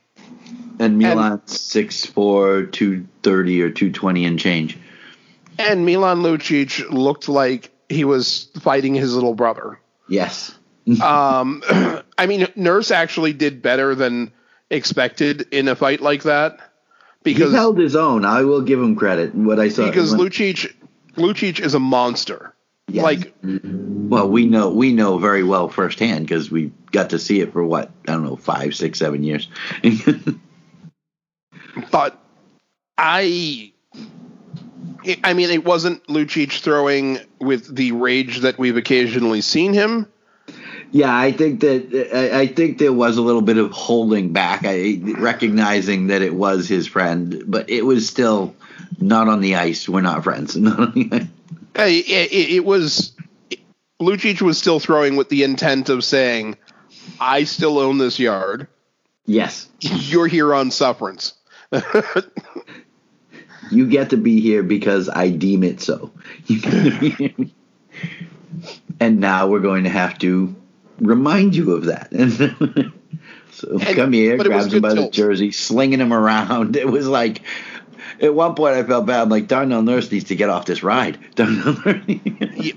and 0.79 0.97
Milan 0.97 1.39
6'4", 1.39 2.71
230 2.71 3.61
or 3.61 3.69
220 3.71 4.25
and 4.25 4.39
change. 4.39 4.77
And 5.59 5.85
Milan 5.85 6.21
Lucic 6.21 6.89
looked 6.91 7.27
like 7.27 7.71
he 7.89 8.03
was 8.03 8.49
fighting 8.59 8.95
his 8.95 9.13
little 9.15 9.35
brother. 9.35 9.79
Yes. 10.07 10.53
Um, 11.03 11.61
I 12.17 12.27
mean, 12.27 12.47
Nurse 12.55 12.91
actually 12.91 13.33
did 13.33 13.61
better 13.61 13.93
than 13.93 14.31
expected 14.69 15.45
in 15.51 15.67
a 15.67 15.75
fight 15.75 15.99
like 15.99 16.23
that 16.23 16.61
because 17.23 17.51
He 17.51 17.57
held 17.57 17.77
his 17.77 17.93
own. 17.93 18.23
I 18.23 18.43
will 18.43 18.61
give 18.61 18.81
him 18.81 18.95
credit. 18.95 19.35
What 19.35 19.59
I 19.59 19.67
saw. 19.67 19.85
because 19.85 20.15
when- 20.15 20.29
Lucic 20.29 20.73
Lucic 21.17 21.59
is 21.59 21.73
a 21.73 21.79
monster. 21.79 22.53
Yes. 22.87 23.03
Like 23.03 23.33
well, 23.43 24.29
we 24.29 24.45
know 24.45 24.69
we 24.69 24.93
know 24.93 25.17
very 25.17 25.43
well 25.43 25.67
firsthand 25.67 26.25
because 26.25 26.49
we 26.49 26.71
got 26.93 27.09
to 27.09 27.19
see 27.19 27.41
it 27.41 27.51
for 27.51 27.65
what 27.65 27.91
I 28.07 28.13
don't 28.13 28.23
know 28.23 28.37
five, 28.37 28.73
six, 28.73 28.97
seven 28.97 29.23
years. 29.23 29.49
but 31.91 32.17
I 32.97 33.73
I 35.23 35.33
mean 35.33 35.49
it 35.49 35.65
wasn't 35.65 36.05
Lucic 36.07 36.59
throwing 36.59 37.19
with 37.39 37.73
the 37.73 37.91
rage 37.93 38.39
that 38.39 38.57
we've 38.57 38.77
occasionally 38.77 39.41
seen 39.41 39.73
him. 39.73 40.07
Yeah, 40.91 41.15
I 41.15 41.31
think 41.31 41.61
that 41.61 42.09
I, 42.13 42.41
I 42.41 42.47
think 42.47 42.77
there 42.77 42.93
was 42.93 43.17
a 43.17 43.21
little 43.21 43.41
bit 43.41 43.57
of 43.57 43.71
holding 43.71 44.31
back, 44.31 44.61
I, 44.63 44.99
recognizing 45.17 46.07
that 46.07 46.21
it 46.21 46.33
was 46.33 46.67
his 46.67 46.87
friend, 46.87 47.43
but 47.45 47.69
it 47.69 47.81
was 47.81 48.07
still 48.07 48.55
not 48.99 49.27
on 49.27 49.41
the 49.41 49.55
ice. 49.55 49.89
We're 49.89 50.01
not 50.01 50.23
friends. 50.23 50.55
Not 50.57 50.79
on 50.79 50.93
the 50.93 51.09
ice. 51.13 51.27
It, 51.75 52.31
it, 52.31 52.49
it 52.55 52.65
was 52.65 53.13
Lucic 54.01 54.41
was 54.41 54.57
still 54.57 54.79
throwing 54.79 55.15
with 55.15 55.29
the 55.29 55.43
intent 55.43 55.89
of 55.89 56.03
saying, 56.03 56.57
"I 57.19 57.43
still 57.43 57.79
own 57.79 57.97
this 57.97 58.19
yard. 58.19 58.67
Yes, 59.25 59.67
You're 59.81 60.27
here 60.27 60.53
on 60.53 60.71
sufferance." 60.71 61.33
you 63.71 63.87
get 63.87 64.09
to 64.11 64.17
be 64.17 64.39
here 64.41 64.63
because 64.63 65.09
I 65.09 65.29
deem 65.29 65.63
it 65.63 65.81
so. 65.81 66.11
You 66.45 66.61
get 66.61 66.71
to 66.71 66.99
be 66.99 67.09
here. 67.09 67.33
and 68.99 69.19
now 69.19 69.47
we're 69.47 69.59
going 69.59 69.83
to 69.83 69.89
have 69.89 70.17
to 70.19 70.55
remind 70.99 71.55
you 71.55 71.73
of 71.73 71.85
that. 71.85 72.11
so 73.51 73.71
And- 73.71 73.95
come 73.95 74.13
here, 74.13 74.37
grabs 74.37 74.73
him 74.73 74.81
by 74.81 74.93
the 74.93 75.09
jersey, 75.09 75.51
slinging 75.51 75.99
him 75.99 76.13
around. 76.13 76.75
It 76.77 76.87
was 76.87 77.07
like. 77.07 77.41
At 78.19 78.33
one 78.33 78.55
point, 78.55 78.73
I 78.75 78.83
felt 78.83 79.05
bad. 79.05 79.21
I'm 79.21 79.29
like, 79.29 79.47
Darnell 79.47 79.83
Nurse 79.83 80.11
needs 80.11 80.25
to 80.25 80.35
get 80.35 80.49
off 80.49 80.65
this 80.65 80.81
ride. 80.81 81.19
Darnell 81.35 81.77
Nurse. 81.85 82.73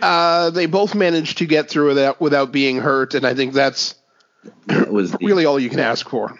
Uh, 0.00 0.50
they 0.50 0.66
both 0.66 0.94
managed 0.94 1.38
to 1.38 1.46
get 1.46 1.68
through 1.68 1.94
that 1.94 2.20
without 2.20 2.52
being 2.52 2.78
hurt, 2.78 3.14
and 3.14 3.26
I 3.26 3.34
think 3.34 3.52
that's 3.54 3.94
That 4.66 4.90
was 4.90 5.12
the, 5.12 5.18
really 5.22 5.44
all 5.44 5.58
you 5.58 5.68
can 5.68 5.80
ask 5.80 6.08
for. 6.08 6.38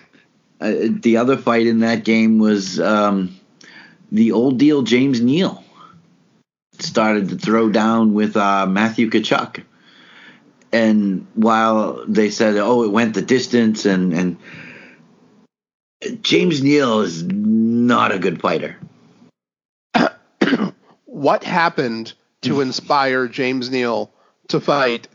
Uh, 0.61 0.73
the 0.89 1.19
other 1.19 1.37
fight 1.37 1.67
in 1.67 1.81
that 1.81 2.05
game 2.05 2.39
was 2.39 2.81
um, 2.81 3.39
the 4.11 4.33
old 4.33 4.59
deal 4.59 4.83
James 4.83 5.21
Neal 5.21 5.63
started 6.79 7.29
to 7.31 7.37
throw 7.37 7.71
down 7.71 8.15
with 8.15 8.37
uh, 8.37 8.67
Matthew 8.67 9.11
Tkachuk. 9.11 9.65
And 10.73 11.27
while 11.35 12.05
they 12.07 12.31
said, 12.31 12.57
oh, 12.57 12.83
it 12.85 12.91
went 12.91 13.15
the 13.15 13.23
distance, 13.23 13.87
and, 13.87 14.13
and 14.13 14.37
James 16.23 16.63
Neal 16.63 17.01
is 17.01 17.23
not 17.23 18.13
a 18.13 18.19
good 18.19 18.41
fighter. 18.41 18.77
What 21.05 21.45
happened 21.45 22.13
to 22.43 22.61
inspire 22.67 23.27
James 23.27 23.71
Neal 23.71 24.13
to 24.49 24.61
fight 24.61 25.09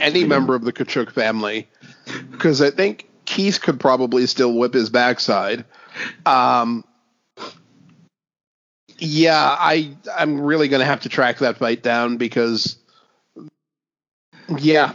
any 0.00 0.22
member 0.24 0.54
of 0.54 0.62
the 0.62 0.72
Tkachuk 0.72 1.10
family? 1.10 1.68
Because 2.30 2.62
I 2.62 2.70
think 2.70 3.09
Keith 3.30 3.60
could 3.60 3.78
probably 3.78 4.26
still 4.26 4.52
whip 4.52 4.74
his 4.74 4.90
backside. 4.90 5.64
Um, 6.26 6.84
yeah, 8.98 9.56
I 9.56 9.96
I'm 10.18 10.40
really 10.40 10.66
going 10.66 10.80
to 10.80 10.86
have 10.86 11.02
to 11.02 11.08
track 11.08 11.38
that 11.38 11.56
fight 11.56 11.80
down 11.80 12.16
because, 12.16 12.76
yeah, 14.58 14.94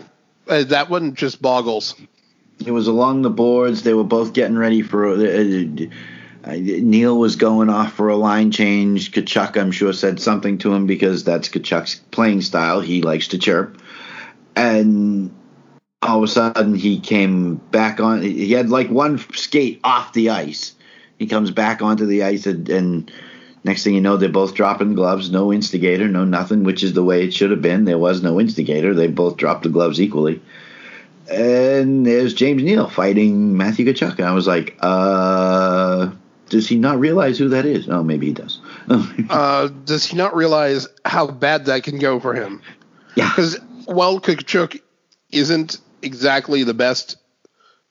uh, 0.49 0.65
that 0.65 0.89
one 0.89 1.15
just 1.15 1.41
boggles. 1.41 1.95
It 2.65 2.71
was 2.71 2.88
along 2.88 3.21
the 3.21 3.29
boards. 3.29 3.83
They 3.83 3.93
were 3.93 4.03
both 4.03 4.33
getting 4.33 4.57
ready 4.57 4.81
for. 4.81 5.07
Uh, 5.07 5.88
uh, 6.43 6.55
Neal 6.57 7.17
was 7.17 7.38
going 7.38 7.69
off 7.69 7.93
for 7.93 8.09
a 8.09 8.17
line 8.17 8.51
change. 8.51 9.13
Tkachuk, 9.13 9.57
I'm 9.57 9.71
sure, 9.71 9.93
said 9.93 10.19
something 10.19 10.57
to 10.57 10.73
him 10.73 10.88
because 10.88 11.23
that's 11.23 11.47
Tkachuk's 11.47 12.01
playing 12.11 12.41
style. 12.41 12.81
He 12.81 13.01
likes 13.01 13.29
to 13.29 13.38
chirp. 13.38 13.81
And 14.57 15.33
all 16.01 16.17
of 16.17 16.23
a 16.23 16.27
sudden, 16.27 16.75
he 16.75 16.99
came 16.99 17.55
back 17.55 17.99
on. 17.99 18.21
He 18.21 18.51
had 18.51 18.69
like 18.69 18.89
one 18.89 19.17
skate 19.33 19.79
off 19.83 20.13
the 20.13 20.29
ice. 20.29 20.73
He 21.17 21.27
comes 21.27 21.51
back 21.51 21.81
onto 21.81 22.05
the 22.05 22.23
ice, 22.23 22.45
and, 22.45 22.67
and 22.69 23.11
next 23.63 23.83
thing 23.83 23.95
you 23.95 24.01
know, 24.01 24.17
they're 24.17 24.29
both 24.29 24.53
dropping 24.53 24.93
gloves. 24.93 25.31
No 25.31 25.51
instigator, 25.51 26.07
no 26.07 26.25
nothing, 26.25 26.63
which 26.63 26.83
is 26.83 26.93
the 26.93 27.03
way 27.03 27.23
it 27.23 27.33
should 27.33 27.51
have 27.51 27.61
been. 27.61 27.85
There 27.85 27.97
was 27.97 28.21
no 28.21 28.39
instigator. 28.39 28.93
They 28.93 29.07
both 29.07 29.37
dropped 29.37 29.63
the 29.63 29.69
gloves 29.69 29.99
equally 30.01 30.41
and 31.29 32.05
there's 32.05 32.33
James 32.33 32.63
Neal 32.63 32.89
fighting 32.89 33.57
Matthew 33.57 33.85
Tkachuk. 33.85 34.19
And 34.19 34.27
I 34.27 34.31
was 34.31 34.47
like, 34.47 34.77
uh, 34.79 36.11
does 36.49 36.67
he 36.67 36.77
not 36.77 36.99
realize 36.99 37.37
who 37.37 37.49
that 37.49 37.65
is? 37.65 37.89
Oh, 37.89 38.03
maybe 38.03 38.27
he 38.27 38.33
does. 38.33 38.59
Uh, 39.29 39.67
does 39.85 40.05
he 40.05 40.15
not 40.15 40.35
realize 40.35 40.87
how 41.03 41.27
bad 41.27 41.65
that 41.65 41.83
can 41.83 41.97
go 41.97 42.19
for 42.19 42.33
him? 42.33 42.61
yeah. 43.15 43.29
Because 43.29 43.59
while 43.85 44.19
Tkachuk 44.19 44.79
isn't 45.31 45.79
exactly 46.05 46.63
the 46.63 46.73
best 46.73 47.17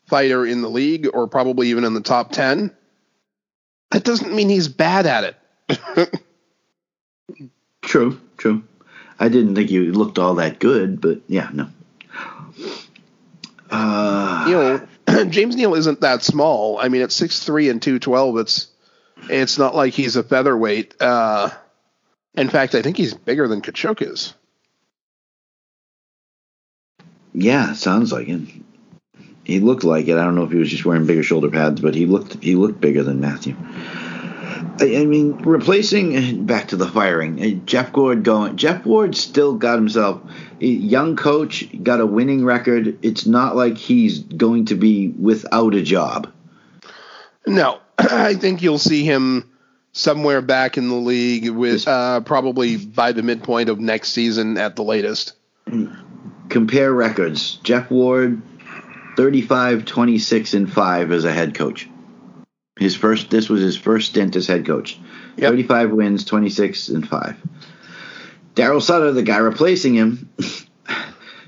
fighter 0.06 0.46
in 0.46 0.62
the 0.62 0.70
league, 0.70 1.08
or 1.12 1.26
probably 1.26 1.68
even 1.68 1.84
in 1.84 1.94
the 1.94 2.00
top 2.00 2.32
ten, 2.32 2.74
that 3.90 4.04
doesn't 4.04 4.34
mean 4.34 4.48
he's 4.48 4.68
bad 4.68 5.06
at 5.06 5.36
it. 5.68 6.10
True, 7.82 8.18
true. 8.38 8.64
I 9.20 9.28
didn't 9.28 9.54
think 9.54 9.68
he 9.68 9.78
looked 9.78 10.18
all 10.18 10.36
that 10.36 10.58
good, 10.58 11.00
but 11.00 11.20
yeah, 11.28 11.50
no. 11.52 11.68
Uh, 13.70 14.44
you 14.48 14.54
know, 15.08 15.24
James 15.26 15.54
Neal 15.54 15.74
isn't 15.74 16.00
that 16.00 16.22
small. 16.22 16.78
I 16.78 16.88
mean, 16.88 17.02
at 17.02 17.12
six 17.12 17.40
three 17.44 17.68
and 17.68 17.80
two 17.80 17.98
twelve, 17.98 18.38
it's 18.38 18.68
it's 19.28 19.58
not 19.58 19.74
like 19.74 19.92
he's 19.92 20.16
a 20.16 20.22
featherweight. 20.22 20.94
Uh, 21.00 21.50
in 22.34 22.48
fact, 22.48 22.74
I 22.74 22.82
think 22.82 22.96
he's 22.96 23.14
bigger 23.14 23.46
than 23.48 23.60
Tkachuk 23.60 24.02
is. 24.02 24.34
Yeah, 27.34 27.72
sounds 27.72 28.12
like 28.12 28.28
it. 28.28 28.40
He 29.44 29.60
looked 29.60 29.84
like 29.84 30.08
it. 30.08 30.16
I 30.16 30.24
don't 30.24 30.36
know 30.36 30.44
if 30.44 30.52
he 30.52 30.58
was 30.58 30.70
just 30.70 30.84
wearing 30.84 31.06
bigger 31.06 31.22
shoulder 31.22 31.50
pads, 31.50 31.80
but 31.80 31.94
he 31.94 32.06
looked 32.06 32.42
he 32.42 32.54
looked 32.54 32.80
bigger 32.80 33.02
than 33.02 33.20
Matthew. 33.20 33.56
I, 34.80 34.96
I 34.96 35.04
mean, 35.04 35.36
replacing 35.38 36.46
back 36.46 36.68
to 36.68 36.76
the 36.76 36.86
firing, 36.86 37.42
uh, 37.42 37.66
Geoff 37.66 37.94
Ward 37.94 38.24
going. 38.24 38.56
Geoff 38.56 38.86
Ward 38.86 39.16
still 39.16 39.54
got 39.54 39.76
himself 39.76 40.22
a 40.60 40.66
young 40.66 41.16
coach, 41.16 41.68
got 41.82 42.00
a 42.00 42.06
winning 42.06 42.44
record. 42.44 42.98
It's 43.02 43.26
not 43.26 43.56
like 43.56 43.76
he's 43.76 44.20
going 44.20 44.66
to 44.66 44.76
be 44.76 45.08
without 45.08 45.74
a 45.74 45.82
job. 45.82 46.32
No, 47.46 47.80
I 47.98 48.34
think 48.34 48.62
you'll 48.62 48.78
see 48.78 49.04
him 49.04 49.50
somewhere 49.92 50.40
back 50.40 50.78
in 50.78 50.88
the 50.88 50.94
league 50.94 51.48
with 51.50 51.86
uh, 51.86 52.20
probably 52.20 52.76
by 52.76 53.12
the 53.12 53.22
midpoint 53.22 53.68
of 53.68 53.78
next 53.78 54.10
season 54.10 54.56
at 54.56 54.76
the 54.76 54.82
latest. 54.82 55.34
Compare 56.48 56.92
records. 56.92 57.56
Geoff 57.62 57.90
Ward, 57.90 58.42
35, 59.16 59.84
26, 59.84 60.54
and 60.54 60.72
5 60.72 61.12
as 61.12 61.24
a 61.24 61.32
head 61.32 61.54
coach. 61.54 61.88
His 62.78 62.96
first 62.96 63.30
this 63.30 63.48
was 63.48 63.60
his 63.60 63.76
first 63.76 64.10
stint 64.10 64.34
as 64.34 64.46
head 64.46 64.66
coach. 64.66 64.98
Yep. 65.36 65.50
35 65.50 65.90
wins, 65.92 66.24
26 66.24 66.88
and 66.88 67.08
5. 67.08 67.36
Darryl 68.54 68.82
Sutter, 68.82 69.12
the 69.12 69.22
guy 69.22 69.38
replacing 69.38 69.94
him, 69.94 70.30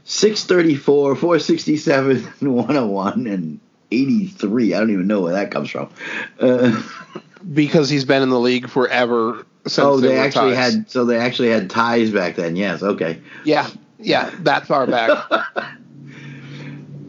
634, 0.04 1.16
467, 1.16 2.22
101, 2.40 3.26
and 3.26 3.60
83. 3.90 4.74
I 4.74 4.80
don't 4.80 4.90
even 4.90 5.06
know 5.06 5.20
where 5.20 5.34
that 5.34 5.50
comes 5.50 5.70
from. 5.70 5.90
Uh, 6.40 6.82
because 7.52 7.88
he's 7.88 8.04
been 8.04 8.22
in 8.22 8.30
the 8.30 8.40
league 8.40 8.68
forever. 8.68 9.46
Since 9.66 9.78
oh, 9.78 10.00
they 10.00 10.14
were 10.14 10.20
actually 10.20 10.54
ties. 10.54 10.74
had 10.74 10.90
so 10.90 11.04
they 11.04 11.18
actually 11.18 11.50
had 11.50 11.70
ties 11.70 12.12
back 12.12 12.36
then. 12.36 12.54
Yes, 12.54 12.84
okay. 12.84 13.20
Yeah, 13.44 13.68
yeah, 14.06 14.30
that 14.40 14.66
far 14.66 14.86
back. 14.86 15.10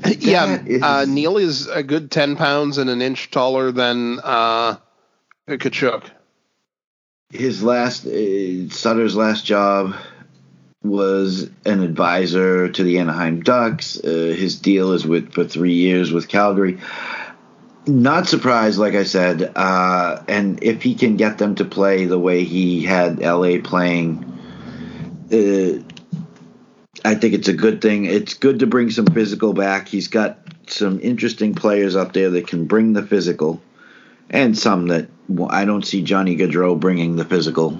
yeah, 0.19 0.63
is- 0.65 0.81
uh, 0.81 1.05
Neal 1.07 1.37
is 1.37 1.67
a 1.67 1.83
good 1.83 2.09
ten 2.09 2.35
pounds 2.35 2.77
and 2.79 2.89
an 2.89 3.01
inch 3.01 3.29
taller 3.29 3.71
than 3.71 4.19
uh, 4.23 4.77
Tkachuk. 5.47 6.03
His 7.29 7.61
last 7.61 8.05
uh, 8.07 8.69
Sutter's 8.69 9.15
last 9.15 9.45
job 9.45 9.95
was 10.83 11.49
an 11.65 11.83
advisor 11.83 12.69
to 12.69 12.83
the 12.83 12.97
Anaheim 12.99 13.41
Ducks. 13.41 13.99
Uh, 13.99 14.33
his 14.35 14.59
deal 14.59 14.93
is 14.93 15.05
with 15.05 15.33
for 15.33 15.43
three 15.43 15.73
years 15.73 16.11
with 16.11 16.27
Calgary. 16.27 16.79
Not 17.85 18.27
surprised, 18.27 18.79
like 18.79 18.95
I 18.95 19.03
said, 19.03 19.51
uh, 19.55 20.23
and 20.27 20.61
if 20.63 20.81
he 20.81 20.95
can 20.95 21.15
get 21.15 21.37
them 21.37 21.55
to 21.55 21.65
play 21.65 22.05
the 22.05 22.19
way 22.19 22.43
he 22.43 22.83
had 22.83 23.19
LA 23.19 23.59
playing, 23.63 24.23
uh, 25.31 25.83
I 27.07 27.15
think 27.15 27.33
it's 27.33 27.47
a 27.47 27.53
good 27.53 27.81
thing. 27.81 28.03
It's 28.03 28.33
good 28.33 28.59
to 28.59 28.67
bring 28.67 28.89
some 28.89 29.05
physical 29.05 29.53
back. 29.53 29.87
He's 29.87 30.09
got 30.09 30.39
some 30.67 30.99
interesting 30.99 31.55
players 31.55 31.95
up 31.95 32.11
there 32.11 32.29
that 32.31 32.47
can 32.47 32.65
bring 32.65 32.91
the 32.91 33.01
physical, 33.01 33.61
and 34.29 34.57
some 34.57 34.87
that 34.87 35.07
well, 35.29 35.47
I 35.49 35.63
don't 35.63 35.85
see 35.85 36.01
Johnny 36.01 36.35
Gaudreau 36.35 36.77
bringing 36.77 37.15
the 37.15 37.23
physical. 37.23 37.79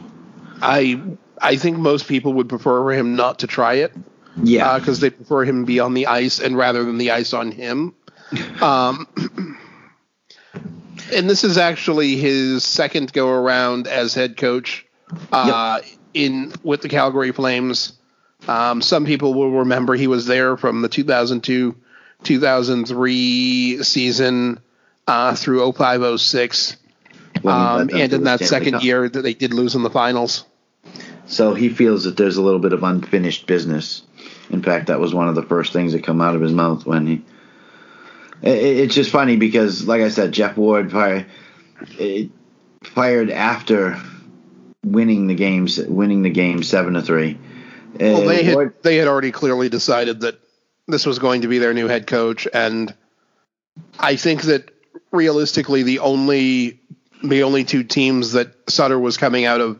I 0.61 1.01
I 1.41 1.57
think 1.57 1.77
most 1.77 2.07
people 2.07 2.33
would 2.33 2.47
prefer 2.47 2.81
for 2.81 2.93
him 2.93 3.17
not 3.17 3.39
to 3.39 3.47
try 3.47 3.73
it 3.73 3.93
Yeah, 4.41 4.79
because 4.79 5.01
they 5.01 5.09
prefer 5.09 5.43
him 5.43 5.65
be 5.65 5.81
on 5.81 5.93
the 5.93 6.07
ice 6.07 6.39
and 6.39 6.55
rather 6.55 6.85
than 6.85 6.97
the 6.97 7.11
ice 7.11 7.33
on 7.33 7.51
him. 7.51 7.93
Um, 8.61 9.07
and 11.13 11.29
this 11.29 11.45
is 11.45 11.57
actually 11.57 12.17
his 12.17 12.65
second 12.65 13.13
go 13.13 13.29
around 13.29 13.87
as 13.87 14.13
head 14.13 14.35
coach 14.35 14.85
uh, 15.31 15.79
in 16.13 16.51
with 16.63 16.81
the 16.81 16.89
Calgary 16.89 17.31
Flames. 17.31 17.96
Um, 18.47 18.81
some 18.81 19.05
people 19.05 19.33
will 19.33 19.51
remember 19.59 19.93
he 19.95 20.07
was 20.07 20.25
there 20.25 20.55
from 20.57 20.81
the 20.81 20.89
2002 20.89 21.75
2003 22.23 23.83
season 23.83 24.59
uh, 25.07 25.35
through 25.35 25.71
0506. 25.73 26.77
when 27.41 27.53
Um, 27.55 27.89
and 27.93 28.13
in 28.13 28.23
that 28.23 28.39
second 28.41 28.73
Cup. 28.73 28.83
year 28.83 29.07
that 29.09 29.21
they 29.21 29.33
did 29.33 29.53
lose 29.53 29.75
in 29.75 29.83
the 29.83 29.89
finals. 29.89 30.45
So 31.27 31.53
he 31.53 31.69
feels 31.69 32.05
that 32.05 32.15
there's 32.17 32.37
a 32.37 32.41
little 32.41 32.59
bit 32.59 32.73
of 32.73 32.83
unfinished 32.83 33.47
business. 33.47 34.01
In 34.49 34.63
fact, 34.63 34.87
that 34.87 34.99
was 34.99 35.13
one 35.13 35.27
of 35.27 35.35
the 35.35 35.43
first 35.43 35.73
things 35.73 35.91
that 35.91 36.03
come 36.03 36.21
out 36.21 36.35
of 36.35 36.41
his 36.41 36.53
mouth 36.53 36.85
when 36.85 37.05
he. 37.05 37.25
I- 38.43 38.47
I- 38.49 38.51
It's 38.83 38.95
just 38.95 39.11
funny 39.11 39.35
because, 39.35 39.85
like 39.85 40.01
I 40.01 40.09
said, 40.09 40.31
Geoff 40.31 40.55
Ward 40.57 40.91
fired, 40.91 41.25
fired 42.83 43.29
after 43.29 43.99
winning 44.85 45.27
the 45.27 45.35
games, 45.35 45.77
winning 45.79 46.21
the 46.21 46.29
game 46.29 46.63
seven 46.63 46.93
to 46.93 47.01
three. 47.01 47.37
Well, 47.99 48.25
they 48.25 48.43
had 48.43 48.55
Ward- 48.55 48.73
they 48.81 48.97
had 48.97 49.07
already 49.07 49.31
clearly 49.31 49.69
decided 49.69 50.21
that 50.21 50.39
this 50.87 51.05
was 51.05 51.19
going 51.19 51.41
to 51.41 51.47
be 51.47 51.59
their 51.59 51.73
new 51.73 51.87
head 51.87 52.07
coach, 52.07 52.47
and 52.53 52.93
I 53.99 54.15
think 54.15 54.43
that 54.43 54.71
realistically, 55.11 55.83
the 55.83 55.99
only 55.99 56.79
the 57.23 57.43
only 57.43 57.63
two 57.63 57.83
teams 57.83 58.33
that 58.33 58.53
Sutter 58.69 58.99
was 58.99 59.17
coming 59.17 59.45
out 59.45 59.61
of 59.61 59.79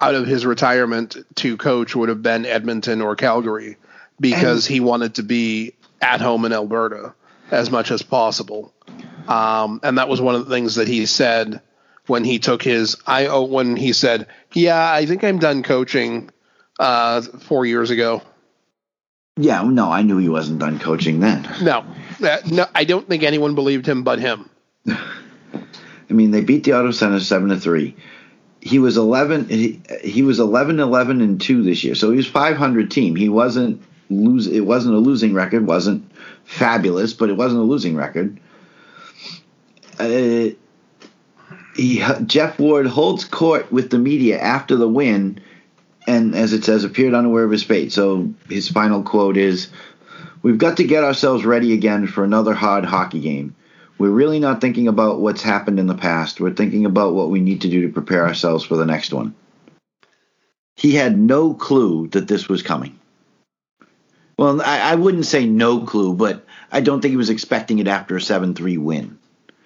out 0.00 0.14
of 0.14 0.26
his 0.26 0.46
retirement 0.46 1.16
to 1.36 1.56
coach 1.56 1.96
would 1.96 2.08
have 2.08 2.22
been 2.22 2.46
Edmonton 2.46 3.02
or 3.02 3.16
Calgary, 3.16 3.76
because 4.20 4.66
he 4.66 4.80
wanted 4.80 5.16
to 5.16 5.22
be 5.22 5.74
at 6.00 6.20
home 6.20 6.44
in 6.44 6.52
Alberta 6.52 7.12
as 7.50 7.70
much 7.70 7.90
as 7.90 8.02
possible, 8.02 8.72
um, 9.26 9.80
and 9.82 9.98
that 9.98 10.08
was 10.08 10.20
one 10.20 10.34
of 10.34 10.46
the 10.46 10.54
things 10.54 10.76
that 10.76 10.86
he 10.86 11.06
said 11.06 11.60
when 12.06 12.24
he 12.24 12.38
took 12.38 12.62
his 12.62 12.96
I 13.06 13.26
oh, 13.26 13.44
when 13.44 13.76
he 13.76 13.92
said, 13.92 14.26
"Yeah, 14.52 14.92
I 14.92 15.06
think 15.06 15.24
I'm 15.24 15.38
done 15.38 15.62
coaching." 15.62 16.30
Uh, 16.78 17.20
four 17.22 17.66
years 17.66 17.90
ago. 17.90 18.22
yeah, 19.36 19.62
no, 19.62 19.90
I 19.90 20.02
knew 20.02 20.18
he 20.18 20.28
wasn't 20.28 20.60
done 20.60 20.78
coaching 20.78 21.18
then. 21.20 21.42
No, 21.60 21.84
that, 22.20 22.46
no, 22.46 22.66
I 22.74 22.84
don't 22.84 23.08
think 23.08 23.22
anyone 23.24 23.54
believed 23.56 23.86
him 23.86 24.04
but 24.04 24.18
him. 24.20 24.48
I 24.88 26.12
mean, 26.14 26.30
they 26.30 26.40
beat 26.40 26.64
the 26.64 26.74
Auto 26.74 26.90
Center 26.92 27.20
seven 27.20 27.48
to 27.50 27.58
three. 27.58 27.96
He 28.60 28.78
was 28.78 28.96
eleven. 28.96 29.48
He, 29.48 29.80
he 30.02 30.22
was 30.22 30.40
11, 30.40 30.80
11 30.80 31.20
and 31.20 31.40
two 31.40 31.62
this 31.62 31.84
year, 31.84 31.94
so 31.94 32.10
he 32.10 32.16
was 32.16 32.26
five 32.26 32.56
hundred 32.56 32.90
team. 32.90 33.14
He 33.16 33.28
wasn't 33.28 33.82
lose. 34.10 34.46
It 34.46 34.60
wasn't 34.60 34.94
a 34.94 34.98
losing 34.98 35.34
record. 35.34 35.66
wasn't 35.66 36.10
fabulous, 36.44 37.12
but 37.12 37.28
it 37.28 37.36
wasn't 37.36 37.60
a 37.60 37.64
losing 37.64 37.94
record. 37.96 38.38
Uh, 39.98 40.48
he 41.76 42.04
Geoff 42.26 42.58
Ward 42.58 42.86
holds 42.86 43.24
court 43.24 43.70
with 43.72 43.90
the 43.90 43.98
media 43.98 44.38
after 44.40 44.76
the 44.76 44.88
win, 44.88 45.40
and 46.08 46.34
as 46.34 46.52
it 46.52 46.64
says, 46.64 46.84
appeared 46.84 47.14
unaware 47.14 47.44
of 47.44 47.50
his 47.50 47.62
fate. 47.62 47.92
So 47.92 48.32
his 48.48 48.68
final 48.68 49.02
quote 49.02 49.36
is, 49.36 49.68
"We've 50.42 50.58
got 50.58 50.78
to 50.78 50.84
get 50.84 51.04
ourselves 51.04 51.44
ready 51.44 51.72
again 51.74 52.06
for 52.06 52.24
another 52.24 52.54
hard 52.54 52.84
hockey 52.84 53.20
game." 53.20 53.54
We're 53.98 54.10
really 54.10 54.38
not 54.38 54.60
thinking 54.60 54.86
about 54.86 55.20
what's 55.20 55.42
happened 55.42 55.80
in 55.80 55.88
the 55.88 55.94
past. 55.94 56.40
We're 56.40 56.54
thinking 56.54 56.86
about 56.86 57.14
what 57.14 57.30
we 57.30 57.40
need 57.40 57.62
to 57.62 57.68
do 57.68 57.82
to 57.82 57.92
prepare 57.92 58.26
ourselves 58.26 58.64
for 58.64 58.76
the 58.76 58.86
next 58.86 59.12
one. 59.12 59.34
He 60.76 60.94
had 60.94 61.18
no 61.18 61.52
clue 61.52 62.06
that 62.08 62.28
this 62.28 62.48
was 62.48 62.62
coming. 62.62 62.98
Well, 64.38 64.62
I, 64.62 64.92
I 64.92 64.94
wouldn't 64.94 65.26
say 65.26 65.46
no 65.46 65.80
clue, 65.80 66.14
but 66.14 66.46
I 66.70 66.80
don't 66.80 67.00
think 67.00 67.10
he 67.10 67.16
was 67.16 67.30
expecting 67.30 67.80
it 67.80 67.88
after 67.88 68.16
a 68.16 68.20
7 68.20 68.54
3 68.54 68.78
win 68.78 69.18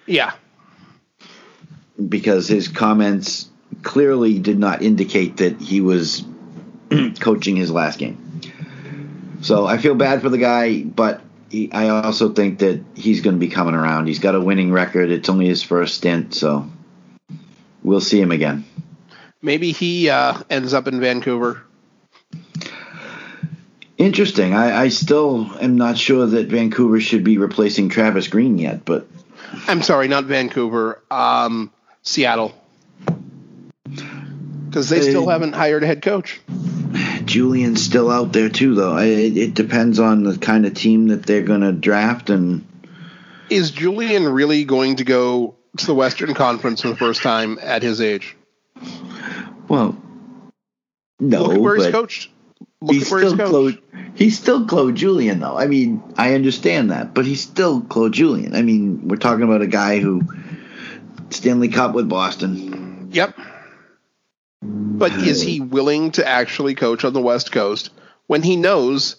Yeah, 0.07 0.31
because 2.09 2.47
his 2.47 2.67
comments 2.67 3.49
clearly 3.83 4.39
did 4.39 4.57
not 4.57 4.81
indicate 4.81 5.37
that 5.37 5.61
he 5.61 5.79
was 5.79 6.25
coaching 7.19 7.55
his 7.55 7.71
last 7.71 7.99
game. 7.99 8.41
So 9.41 9.65
I 9.65 9.77
feel 9.77 9.95
bad 9.95 10.21
for 10.21 10.29
the 10.29 10.37
guy, 10.37 10.83
but 10.83 11.21
he, 11.49 11.71
I 11.71 11.89
also 11.89 12.33
think 12.33 12.59
that 12.59 12.83
he's 12.95 13.21
going 13.21 13.35
to 13.35 13.39
be 13.39 13.49
coming 13.49 13.75
around. 13.75 14.07
He's 14.07 14.19
got 14.19 14.35
a 14.35 14.41
winning 14.41 14.71
record. 14.71 15.11
It's 15.11 15.29
only 15.29 15.47
his 15.47 15.61
first 15.61 15.95
stint, 15.95 16.33
so 16.33 16.69
we'll 17.83 18.01
see 18.01 18.19
him 18.21 18.31
again. 18.31 18.65
maybe 19.41 19.71
he 19.71 20.09
uh, 20.09 20.41
ends 20.49 20.73
up 20.73 20.87
in 20.87 20.99
Vancouver. 20.99 21.61
Interesting. 23.97 24.55
I, 24.55 24.83
I 24.83 24.89
still 24.89 25.49
am 25.61 25.75
not 25.77 25.97
sure 25.97 26.25
that 26.25 26.47
Vancouver 26.47 26.99
should 26.99 27.23
be 27.23 27.37
replacing 27.37 27.89
Travis 27.89 28.27
Green 28.27 28.57
yet, 28.57 28.83
but 28.85 29.07
I'm 29.67 29.81
sorry, 29.83 30.07
not 30.07 30.23
Vancouver. 30.25 31.01
Um, 31.11 31.71
Seattle, 32.01 32.53
because 34.65 34.89
they 34.89 35.01
still 35.01 35.29
haven't 35.29 35.53
hired 35.53 35.83
a 35.83 35.87
head 35.87 36.01
coach. 36.01 36.41
Julien's 37.25 37.81
still 37.81 38.09
out 38.09 38.33
there 38.33 38.49
too, 38.49 38.75
though. 38.75 38.97
It, 38.97 39.37
it 39.37 39.53
depends 39.53 39.99
on 39.99 40.23
the 40.23 40.37
kind 40.37 40.65
of 40.65 40.73
team 40.73 41.07
that 41.07 41.25
they're 41.25 41.43
going 41.43 41.61
to 41.61 41.71
draft 41.71 42.29
and. 42.29 42.67
Is 43.49 43.71
Julien 43.71 44.27
really 44.27 44.63
going 44.63 44.97
to 44.97 45.03
go 45.03 45.55
to 45.77 45.85
the 45.85 45.93
Western 45.93 46.33
Conference 46.33 46.81
for 46.81 46.89
the 46.89 46.95
first 46.95 47.21
time 47.21 47.59
at 47.61 47.83
his 47.83 48.01
age? 48.01 48.35
Well, 49.67 49.97
no, 51.19 51.43
Look 51.43 51.61
where 51.61 51.75
he's 51.75 51.91
coached. 51.91 52.29
Look 52.81 52.93
he's 52.93 53.07
still 53.07 53.35
he's. 53.35 53.49
Claude. 53.49 53.81
He's 54.15 54.39
still 54.39 54.65
Claude 54.65 54.95
Julien, 54.95 55.39
though. 55.39 55.57
I 55.57 55.67
mean, 55.67 56.03
I 56.17 56.35
understand 56.35 56.91
that, 56.91 57.13
but 57.13 57.25
he's 57.25 57.41
still 57.41 57.81
Claude 57.81 58.13
Julien. 58.13 58.55
I 58.55 58.61
mean, 58.61 59.07
we're 59.07 59.15
talking 59.17 59.43
about 59.43 59.61
a 59.61 59.67
guy 59.67 59.99
who 59.99 60.21
Stanley 61.29 61.69
Cup 61.69 61.93
with 61.93 62.07
Boston. 62.09 63.09
Yep. 63.11 63.37
But 64.65 65.11
is 65.13 65.41
he 65.41 65.59
willing 65.59 66.11
to 66.11 66.27
actually 66.27 66.75
coach 66.75 67.03
on 67.03 67.13
the 67.13 67.21
West 67.21 67.51
Coast 67.51 67.89
when 68.27 68.41
he 68.43 68.55
knows 68.55 69.15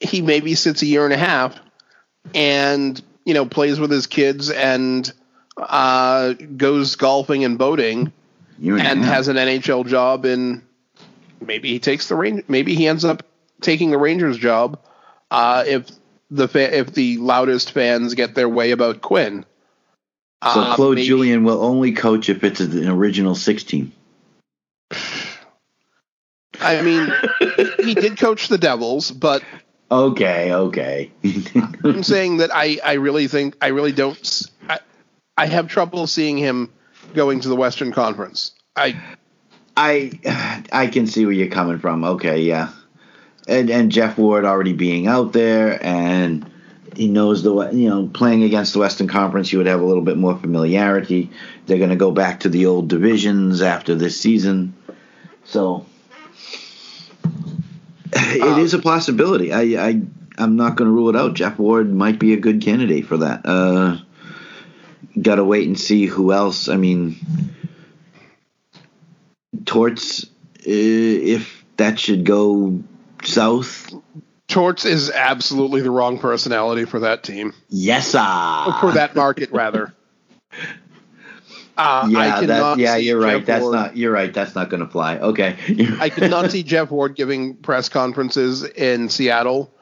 he 0.00 0.22
maybe 0.22 0.54
sits 0.54 0.82
a 0.82 0.86
year 0.86 1.04
and 1.04 1.12
a 1.12 1.18
half 1.18 1.56
and 2.34 3.00
you 3.24 3.34
know 3.34 3.44
plays 3.44 3.78
with 3.78 3.90
his 3.90 4.06
kids 4.06 4.50
and 4.50 5.12
uh, 5.56 6.32
goes 6.56 6.96
golfing 6.96 7.44
and 7.44 7.58
boating 7.58 8.12
Year 8.58 8.78
a 8.78 8.80
and 8.80 9.04
has 9.04 9.28
an 9.28 9.36
NHL 9.36 9.86
job 9.86 10.24
and 10.24 10.62
maybe 11.40 11.68
he 11.68 11.78
takes 11.78 12.08
the 12.08 12.14
range 12.14 12.44
maybe 12.48 12.74
he 12.74 12.86
ends 12.86 13.04
up 13.04 13.24
taking 13.60 13.90
the 13.90 13.98
Rangers 13.98 14.38
job 14.38 14.78
uh, 15.30 15.64
if 15.66 15.86
the 16.30 16.48
fa- 16.48 16.76
if 16.78 16.94
the 16.94 17.18
loudest 17.18 17.72
fans 17.72 18.14
get 18.14 18.34
their 18.34 18.48
way 18.48 18.70
about 18.70 19.02
Quinn. 19.02 19.44
so 20.42 20.48
Uh, 20.60 20.74
Claude 20.76 20.94
maybe- 20.94 21.06
Julien 21.06 21.44
will 21.44 21.62
only 21.62 21.92
coach 21.92 22.28
if 22.30 22.42
it's 22.44 22.60
an 22.60 22.88
original 22.88 23.34
six 23.34 23.62
team. 23.64 23.92
I 26.62 26.82
mean, 26.82 27.12
he 27.84 27.94
did 27.94 28.18
coach 28.18 28.48
the 28.48 28.58
Devils, 28.58 29.10
but 29.10 29.42
Okay, 29.90 30.54
okay. 30.54 31.10
I'm 31.84 32.02
saying 32.02 32.38
that 32.38 32.50
I, 32.54 32.78
I 32.82 32.94
really 32.94 33.28
think 33.28 33.56
I 33.60 33.68
really 33.68 33.92
don't 33.92 34.42
I 35.36 35.46
have 35.46 35.68
trouble 35.68 36.06
seeing 36.06 36.36
him 36.36 36.72
going 37.14 37.40
to 37.40 37.48
the 37.48 37.56
Western 37.56 37.92
Conference. 37.92 38.52
I 38.76 39.00
I 39.76 40.64
I 40.72 40.86
can 40.86 41.06
see 41.06 41.24
where 41.24 41.34
you're 41.34 41.48
coming 41.48 41.78
from. 41.78 42.04
Okay, 42.04 42.42
yeah, 42.42 42.70
and 43.48 43.70
and 43.70 43.90
Geoff 43.90 44.18
Ward 44.18 44.44
already 44.44 44.72
being 44.72 45.06
out 45.06 45.32
there, 45.32 45.84
and 45.84 46.50
he 46.94 47.08
knows 47.08 47.42
the 47.42 47.70
you 47.72 47.88
know 47.88 48.08
playing 48.08 48.42
against 48.44 48.72
the 48.72 48.78
Western 48.78 49.08
Conference, 49.08 49.52
you 49.52 49.58
would 49.58 49.66
have 49.66 49.80
a 49.80 49.84
little 49.84 50.02
bit 50.02 50.18
more 50.18 50.36
familiarity. 50.38 51.30
They're 51.66 51.78
going 51.78 51.90
to 51.90 51.96
go 51.96 52.10
back 52.10 52.40
to 52.40 52.48
the 52.48 52.66
old 52.66 52.88
divisions 52.88 53.62
after 53.62 53.94
this 53.94 54.20
season, 54.20 54.74
so 55.44 55.86
it 58.34 58.58
is 58.58 58.74
a 58.74 58.78
possibility. 58.78 59.52
I, 59.52 59.88
I 59.88 60.00
I'm 60.38 60.56
not 60.56 60.76
going 60.76 60.88
to 60.88 60.94
rule 60.94 61.08
it 61.08 61.16
out. 61.16 61.34
Geoff 61.34 61.58
Ward 61.58 61.92
might 61.92 62.18
be 62.18 62.32
a 62.32 62.38
good 62.38 62.62
candidate 62.62 63.06
for 63.06 63.18
that. 63.18 63.42
Uh, 63.44 63.98
Got 65.20 65.34
to 65.36 65.44
wait 65.44 65.66
and 65.66 65.78
see 65.78 66.06
who 66.06 66.32
else. 66.32 66.68
I 66.68 66.76
mean, 66.76 67.16
Torts, 69.66 70.24
uh, 70.24 70.28
if 70.66 71.64
that 71.76 71.98
should 71.98 72.24
go 72.24 72.82
south. 73.22 73.92
Torts 74.48 74.84
is 74.84 75.10
absolutely 75.10 75.82
the 75.82 75.90
wrong 75.90 76.18
personality 76.18 76.86
for 76.86 77.00
that 77.00 77.24
team. 77.24 77.52
Yes, 77.68 78.08
sir. 78.08 78.76
For 78.80 78.92
that 78.92 79.14
market, 79.14 79.50
rather. 79.52 79.94
Uh, 81.76 82.06
yeah, 82.10 82.40
that, 82.42 82.78
yeah, 82.78 82.96
you're 82.96 83.18
right. 83.18 83.38
Geoff 83.38 83.46
That's 83.46 83.62
Ward, 83.62 83.74
not. 83.74 83.96
You're 83.96 84.12
right. 84.12 84.32
That's 84.32 84.54
not 84.54 84.68
going 84.68 84.84
to 84.84 84.88
fly. 84.88 85.18
Okay. 85.18 85.56
I 86.00 86.10
could 86.10 86.30
not 86.30 86.50
see 86.50 86.62
Geoff 86.62 86.90
Ward 86.90 87.14
giving 87.14 87.56
press 87.56 87.88
conferences 87.88 88.62
in 88.62 89.08
Seattle 89.08 89.72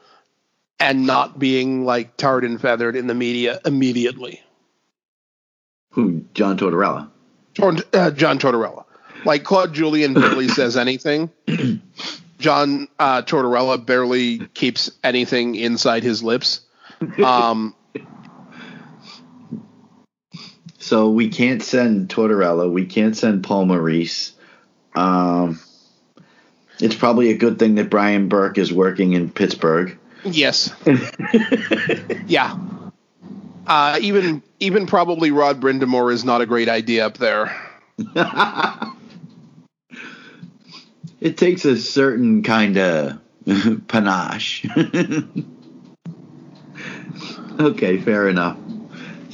and 0.79 1.05
not 1.05 1.37
being 1.37 1.85
like 1.85 2.17
tarred 2.17 2.43
and 2.43 2.59
feathered 2.59 2.95
in 2.95 3.07
the 3.07 3.13
media 3.13 3.59
immediately. 3.65 4.41
Who? 5.91 6.25
John 6.33 6.57
Tortorella. 6.57 7.09
Uh, 7.59 8.11
John 8.11 8.39
Tortorella. 8.39 8.85
Like 9.25 9.43
Claude 9.43 9.73
Julien 9.73 10.13
barely 10.13 10.47
says 10.47 10.77
anything. 10.77 11.29
John 12.39 12.87
uh, 12.97 13.21
Tortorella 13.21 13.85
barely 13.85 14.39
keeps 14.53 14.89
anything 15.03 15.55
inside 15.55 16.03
his 16.03 16.23
lips. 16.23 16.61
Um, 17.23 17.75
so 20.91 21.09
we 21.09 21.29
can't 21.29 21.63
send 21.63 22.09
Tortorella. 22.09 22.69
We 22.69 22.85
can't 22.85 23.15
send 23.15 23.45
Paul 23.45 23.63
Maurice. 23.63 24.33
Um, 24.93 25.57
it's 26.81 26.95
probably 26.95 27.29
a 27.29 27.37
good 27.37 27.57
thing 27.59 27.75
that 27.75 27.89
Brian 27.89 28.27
Burke 28.27 28.57
is 28.57 28.73
working 28.73 29.13
in 29.13 29.31
Pittsburgh. 29.31 29.97
Yes. 30.25 30.69
yeah. 32.27 32.57
Uh, 33.65 33.99
even 34.01 34.43
even 34.59 34.85
probably 34.85 35.31
Rod 35.31 35.61
Brind'Amour 35.61 36.11
is 36.11 36.25
not 36.25 36.41
a 36.41 36.45
great 36.45 36.67
idea 36.67 37.05
up 37.05 37.17
there. 37.17 37.55
it 41.21 41.37
takes 41.37 41.63
a 41.63 41.77
certain 41.77 42.43
kind 42.43 42.77
of 42.77 43.17
panache. 43.87 44.65
okay, 47.61 47.97
fair 47.97 48.27
enough. 48.27 48.57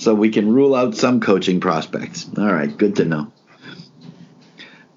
So 0.07 0.15
we 0.15 0.29
can 0.29 0.53
rule 0.53 0.73
out 0.73 0.95
some 0.95 1.19
coaching 1.19 1.59
prospects. 1.59 2.29
All 2.37 2.45
right, 2.45 2.77
good 2.77 2.95
to 2.95 3.03
know. 3.03 3.29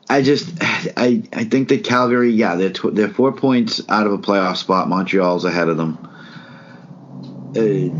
I 0.08 0.22
just, 0.22 0.48
I, 0.60 1.24
I 1.32 1.42
think 1.42 1.70
that 1.70 1.82
Calgary, 1.82 2.30
yeah, 2.30 2.54
they're 2.54 2.70
tw- 2.70 2.94
they're 2.94 3.08
four 3.08 3.32
points 3.32 3.82
out 3.88 4.06
of 4.06 4.12
a 4.12 4.18
playoff 4.18 4.58
spot. 4.58 4.88
Montreal's 4.88 5.44
ahead 5.44 5.68
of 5.68 5.78
them. 5.78 5.98
Uh, 7.56 7.90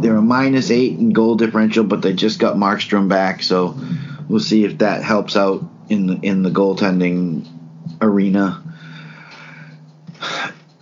they're 0.00 0.14
a 0.14 0.22
minus 0.22 0.70
eight 0.70 0.96
in 0.96 1.10
goal 1.10 1.34
differential, 1.34 1.82
but 1.82 2.02
they 2.02 2.12
just 2.12 2.38
got 2.38 2.54
Markstrom 2.54 3.08
back, 3.08 3.42
so 3.42 3.76
we'll 4.28 4.38
see 4.38 4.64
if 4.64 4.78
that 4.78 5.02
helps 5.02 5.34
out 5.34 5.64
in 5.88 6.06
the, 6.06 6.14
in 6.22 6.44
the 6.44 6.50
goaltending 6.50 7.48
arena. 8.00 8.61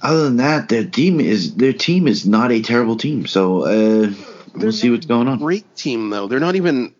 Other 0.02 0.24
than 0.24 0.36
that, 0.38 0.68
their 0.68 0.84
team 0.84 1.20
is 1.20 1.54
their 1.56 1.72
team 1.72 2.08
is 2.08 2.26
not 2.26 2.52
a 2.52 2.62
terrible 2.62 2.96
team. 2.96 3.26
So 3.26 3.64
uh, 3.64 4.12
we'll 4.54 4.72
see 4.72 4.90
what's 4.90 5.06
going 5.06 5.28
on. 5.28 5.38
Great 5.38 5.76
team 5.76 6.10
though. 6.10 6.26
They're 6.26 6.40
not 6.40 6.56
even. 6.56 6.94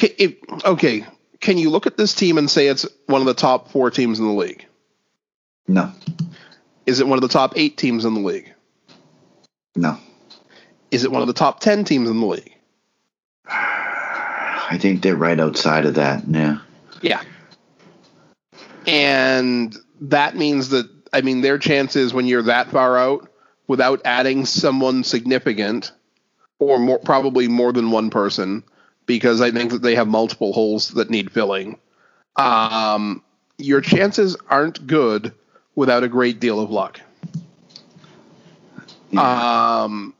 If, 0.00 0.36
okay, 0.64 1.04
can 1.40 1.58
you 1.58 1.70
look 1.70 1.86
at 1.86 1.96
this 1.96 2.14
team 2.14 2.38
and 2.38 2.48
say 2.50 2.68
it's 2.68 2.86
one 3.06 3.20
of 3.20 3.26
the 3.26 3.34
top 3.34 3.70
four 3.70 3.90
teams 3.90 4.18
in 4.20 4.26
the 4.26 4.32
league? 4.32 4.64
No. 5.66 5.92
Is 6.86 7.00
it 7.00 7.06
one 7.06 7.18
of 7.18 7.22
the 7.22 7.28
top 7.28 7.54
eight 7.56 7.76
teams 7.76 8.04
in 8.04 8.14
the 8.14 8.20
league? 8.20 8.54
No. 9.74 9.98
Is 10.90 11.04
it 11.04 11.12
one 11.12 11.20
of 11.20 11.28
the 11.28 11.34
top 11.34 11.60
ten 11.60 11.84
teams 11.84 12.08
in 12.08 12.20
the 12.20 12.26
league? 12.26 12.54
I 13.46 14.78
think 14.78 15.02
they're 15.02 15.16
right 15.16 15.40
outside 15.40 15.84
of 15.84 15.94
that. 15.94 16.24
Yeah. 16.28 16.58
Yeah. 17.02 17.22
And 18.86 19.76
that 20.00 20.36
means 20.36 20.68
that 20.70 20.97
I 21.12 21.20
mean 21.22 21.40
their 21.40 21.58
chances 21.58 22.12
when 22.12 22.26
you're 22.26 22.42
that 22.42 22.70
far 22.70 22.98
out 22.98 23.28
without 23.66 24.00
adding 24.04 24.46
someone 24.46 25.04
significant 25.04 25.92
or 26.58 26.78
more 26.78 26.98
probably 26.98 27.48
more 27.48 27.72
than 27.72 27.90
one 27.90 28.10
person 28.10 28.64
because 29.06 29.40
I 29.40 29.50
think 29.50 29.70
that 29.72 29.82
they 29.82 29.94
have 29.94 30.08
multiple 30.08 30.52
holes 30.52 30.90
that 30.90 31.10
need 31.10 31.32
filling. 31.32 31.78
Um, 32.36 33.22
your 33.56 33.80
chances 33.80 34.36
aren't 34.48 34.86
good 34.86 35.32
without 35.74 36.04
a 36.04 36.08
great 36.08 36.40
deal 36.40 36.60
of 36.60 36.70
luck. 36.70 37.00
Yeah. 39.10 39.82
Um, 39.82 40.14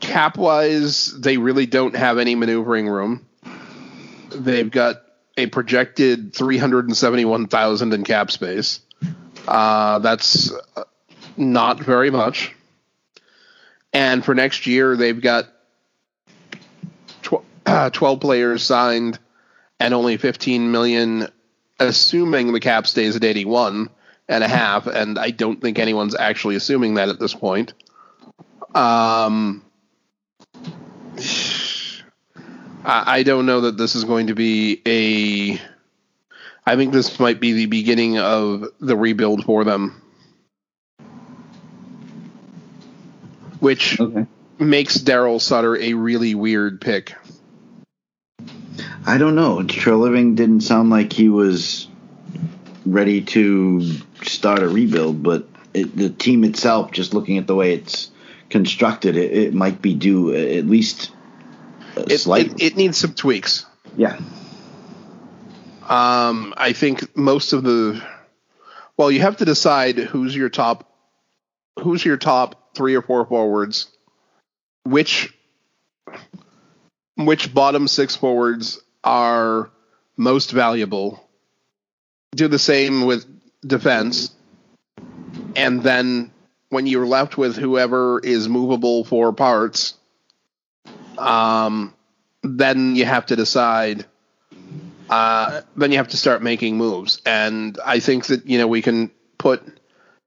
cap 0.00 0.36
wise, 0.36 1.18
they 1.18 1.36
really 1.36 1.66
don't 1.66 1.94
have 1.94 2.18
any 2.18 2.34
maneuvering 2.34 2.88
room. 2.88 3.26
They've 4.30 4.70
got 4.70 5.02
a 5.36 5.46
projected 5.46 6.34
371,000 6.34 7.92
in 7.92 8.04
cap 8.04 8.30
space. 8.30 8.80
Uh, 9.48 9.98
that's 10.00 10.52
not 11.38 11.80
very 11.80 12.10
much. 12.10 12.54
And 13.94 14.22
for 14.22 14.34
next 14.34 14.66
year, 14.66 14.94
they've 14.94 15.18
got 15.18 15.46
tw- 17.22 17.44
uh, 17.64 17.88
12 17.92 18.20
players 18.20 18.62
signed 18.62 19.18
and 19.80 19.94
only 19.94 20.18
15 20.18 20.70
million, 20.70 21.28
assuming 21.80 22.52
the 22.52 22.60
cap 22.60 22.86
stays 22.86 23.16
at 23.16 23.24
81 23.24 23.88
and 24.28 24.44
a 24.44 24.48
half. 24.48 24.86
And 24.86 25.18
I 25.18 25.30
don't 25.30 25.62
think 25.62 25.78
anyone's 25.78 26.14
actually 26.14 26.56
assuming 26.56 26.94
that 26.94 27.08
at 27.08 27.18
this 27.18 27.32
point. 27.32 27.72
Um, 28.74 29.64
I 32.84 33.22
don't 33.22 33.46
know 33.46 33.62
that 33.62 33.78
this 33.78 33.94
is 33.94 34.04
going 34.04 34.26
to 34.26 34.34
be 34.34 34.82
a. 34.86 35.58
I 36.68 36.76
think 36.76 36.92
this 36.92 37.18
might 37.18 37.40
be 37.40 37.54
the 37.54 37.64
beginning 37.64 38.18
of 38.18 38.66
the 38.78 38.94
rebuild 38.94 39.42
for 39.46 39.64
them, 39.64 40.02
which 43.58 43.98
okay. 43.98 44.26
makes 44.58 44.98
Darryl 44.98 45.40
Sutter 45.40 45.78
a 45.78 45.94
really 45.94 46.34
weird 46.34 46.82
pick. 46.82 47.14
I 49.06 49.16
don't 49.16 49.34
know. 49.34 49.60
Treliving 49.60 50.36
didn't 50.36 50.60
sound 50.60 50.90
like 50.90 51.10
he 51.10 51.30
was 51.30 51.88
ready 52.84 53.22
to 53.22 53.80
start 54.22 54.62
a 54.62 54.68
rebuild, 54.68 55.22
but 55.22 55.48
it, 55.72 55.96
the 55.96 56.10
team 56.10 56.44
itself, 56.44 56.92
just 56.92 57.14
looking 57.14 57.38
at 57.38 57.46
the 57.46 57.54
way 57.54 57.72
it's 57.72 58.10
constructed, 58.50 59.16
it, 59.16 59.32
it 59.32 59.54
might 59.54 59.80
be 59.80 59.94
due 59.94 60.34
at 60.34 60.66
least 60.66 61.12
it, 61.96 62.26
it, 62.26 62.62
it, 62.62 62.76
needs 62.76 62.98
some 62.98 63.14
tweaks. 63.14 63.64
Yeah. 63.96 64.20
Um, 65.88 66.52
I 66.56 66.74
think 66.74 67.16
most 67.16 67.54
of 67.54 67.62
the 67.62 68.02
well, 68.98 69.10
you 69.10 69.20
have 69.20 69.38
to 69.38 69.44
decide 69.44 69.96
who's 69.96 70.36
your 70.36 70.50
top 70.50 70.92
who's 71.80 72.04
your 72.04 72.18
top 72.18 72.74
three 72.76 72.94
or 72.94 73.02
four 73.02 73.24
forwards, 73.24 73.88
which 74.84 75.32
which 77.16 77.54
bottom 77.54 77.88
six 77.88 78.16
forwards 78.16 78.80
are 79.02 79.70
most 80.16 80.50
valuable. 80.50 81.26
Do 82.32 82.48
the 82.48 82.58
same 82.58 83.06
with 83.06 83.24
defense, 83.66 84.32
and 85.56 85.82
then 85.82 86.32
when 86.68 86.86
you're 86.86 87.06
left 87.06 87.38
with 87.38 87.56
whoever 87.56 88.18
is 88.18 88.46
movable 88.46 89.04
for 89.04 89.32
parts, 89.32 89.94
um, 91.16 91.94
then 92.42 92.94
you 92.94 93.06
have 93.06 93.24
to 93.26 93.36
decide. 93.36 94.04
Uh, 95.08 95.62
then 95.76 95.90
you 95.90 95.98
have 95.98 96.08
to 96.08 96.16
start 96.16 96.42
making 96.42 96.76
moves, 96.76 97.22
and 97.24 97.78
I 97.84 98.00
think 98.00 98.26
that 98.26 98.46
you 98.46 98.58
know 98.58 98.66
we 98.66 98.82
can 98.82 99.10
put 99.38 99.62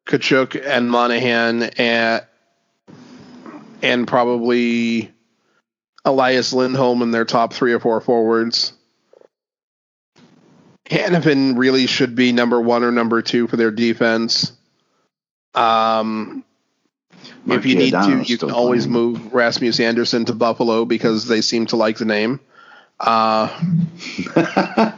Tkachuk 0.07 0.59
and 0.65 0.89
Monahan 0.89 1.63
at, 1.79 2.29
and 3.81 4.07
probably 4.07 5.11
Elias 6.03 6.53
Lindholm 6.53 7.01
in 7.01 7.11
their 7.11 7.25
top 7.25 7.53
three 7.53 7.73
or 7.73 7.79
four 7.79 8.01
forwards. 8.01 8.73
Hanifin 10.85 11.57
really 11.57 11.87
should 11.87 12.15
be 12.15 12.31
number 12.33 12.59
one 12.59 12.83
or 12.83 12.91
number 12.91 13.21
two 13.21 13.47
for 13.47 13.55
their 13.55 13.71
defense. 13.71 14.51
Um, 15.53 16.43
if 17.47 17.65
you 17.65 17.75
need 17.75 17.91
to, 17.91 18.23
you 18.25 18.37
can 18.37 18.51
always 18.51 18.87
move 18.87 19.33
Rasmus 19.33 19.79
Andersson 19.79 20.25
to 20.25 20.33
Buffalo 20.33 20.85
because 20.85 21.27
they 21.27 21.41
seem 21.41 21.65
to 21.67 21.75
like 21.75 21.97
the 21.97 22.05
name. 22.05 22.39
Uh, 23.01 23.47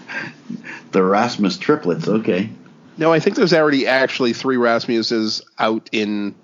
the 0.91 1.03
Rasmus 1.03 1.57
triplets, 1.57 2.07
okay. 2.07 2.49
No, 2.97 3.11
I 3.11 3.19
think 3.19 3.35
there's 3.35 3.53
already 3.53 3.87
actually 3.87 4.33
three 4.33 4.57
Rasmuses 4.57 5.41
out 5.57 5.89
in 5.91 6.35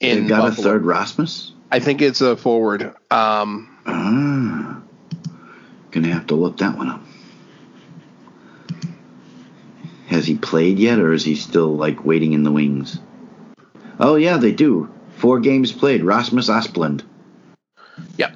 in 0.00 0.20
They've 0.20 0.28
got 0.28 0.42
Buffalo. 0.42 0.68
a 0.68 0.70
third 0.72 0.84
Rasmus. 0.84 1.52
I 1.72 1.78
think 1.80 2.02
it's 2.02 2.20
a 2.20 2.36
forward. 2.36 2.82
Um, 3.10 3.72
Ah, 3.86 4.80
gonna 5.92 6.08
have 6.08 6.26
to 6.26 6.34
look 6.34 6.58
that 6.58 6.76
one 6.76 6.88
up. 6.90 7.02
Has 10.08 10.26
he 10.26 10.36
played 10.36 10.78
yet, 10.78 10.98
or 10.98 11.12
is 11.12 11.24
he 11.24 11.34
still 11.34 11.74
like 11.76 12.04
waiting 12.04 12.32
in 12.32 12.42
the 12.42 12.52
wings? 12.52 12.98
Oh 13.98 14.16
yeah, 14.16 14.36
they 14.36 14.52
do. 14.52 14.92
Four 15.16 15.40
games 15.40 15.72
played. 15.72 16.04
Rasmus 16.04 16.48
Asplund. 16.48 17.02
yeah. 18.18 18.32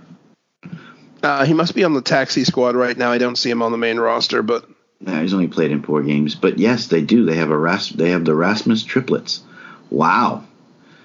Uh, 1.22 1.44
he 1.44 1.52
must 1.54 1.74
be 1.74 1.84
on 1.84 1.92
the 1.94 2.00
taxi 2.02 2.44
squad 2.44 2.74
right 2.76 2.96
now. 2.96 3.10
I 3.12 3.18
don't 3.18 3.36
see 3.36 3.50
him 3.50 3.62
on 3.62 3.72
the 3.72 3.78
main 3.78 3.98
roster, 4.00 4.42
but 4.42 4.64
he's 5.04 5.34
only 5.34 5.48
played 5.48 5.70
in 5.70 5.82
four 5.82 6.02
games, 6.02 6.34
but 6.34 6.58
yes, 6.58 6.86
they 6.86 7.02
do. 7.02 7.24
They 7.26 7.36
have 7.36 7.50
a 7.50 7.58
Ras- 7.58 7.90
They 7.90 8.10
have 8.10 8.24
the 8.24 8.34
Rasmus 8.34 8.84
triplets. 8.84 9.42
Wow, 9.90 10.44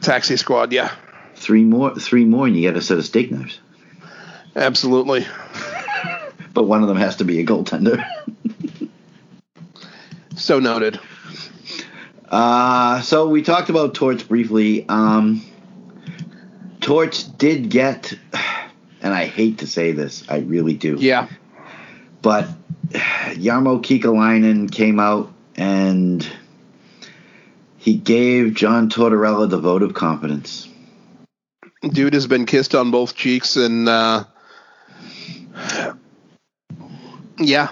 taxi 0.02 0.38
squad, 0.38 0.72
yeah, 0.72 0.94
three 1.36 1.64
more, 1.64 1.96
three 1.96 2.24
more, 2.26 2.46
and 2.48 2.56
you 2.56 2.62
get 2.62 2.78
a 2.78 2.82
set 2.82 2.98
of 2.98 3.06
steak 3.06 3.32
knives. 3.32 3.60
absolutely. 4.56 5.26
But 6.54 6.64
one 6.68 6.82
of 6.84 6.88
them 6.88 6.96
has 6.96 7.18
to 7.18 7.26
be 7.26 7.40
a 7.42 7.46
goaltender. 7.46 8.06
So 10.38 10.60
noted. 10.60 11.00
Uh, 12.30 13.02
so 13.02 13.30
we 13.30 13.42
talked 13.42 13.70
about 13.70 13.94
Torts 13.94 14.24
briefly. 14.24 14.86
Um, 14.90 15.42
Torts 16.82 17.24
did 17.24 17.70
get, 17.70 18.14
and 19.06 19.14
I 19.14 19.26
hate 19.28 19.60
to 19.60 19.68
say 19.68 19.92
this, 19.92 20.24
I 20.28 20.40
really 20.40 20.74
do. 20.74 20.98
Yeah, 21.00 21.28
But 22.24 22.50
Jarmo 22.90 23.80
Kekalainen 23.80 24.72
came 24.72 25.00
out 25.00 25.32
and 25.56 26.28
he 27.78 27.98
gave 27.98 28.56
John 28.56 28.90
Tortorella 28.90 29.48
the 29.48 29.60
vote 29.60 29.84
of 29.84 29.94
confidence. 29.94 30.68
dude 31.84 32.16
has 32.16 32.26
been 32.26 32.48
kissed 32.48 32.74
on 32.74 32.90
both 32.90 33.16
cheeks, 33.16 33.58
and 33.58 33.88
uh, 33.88 34.24
yeah, 37.38 37.70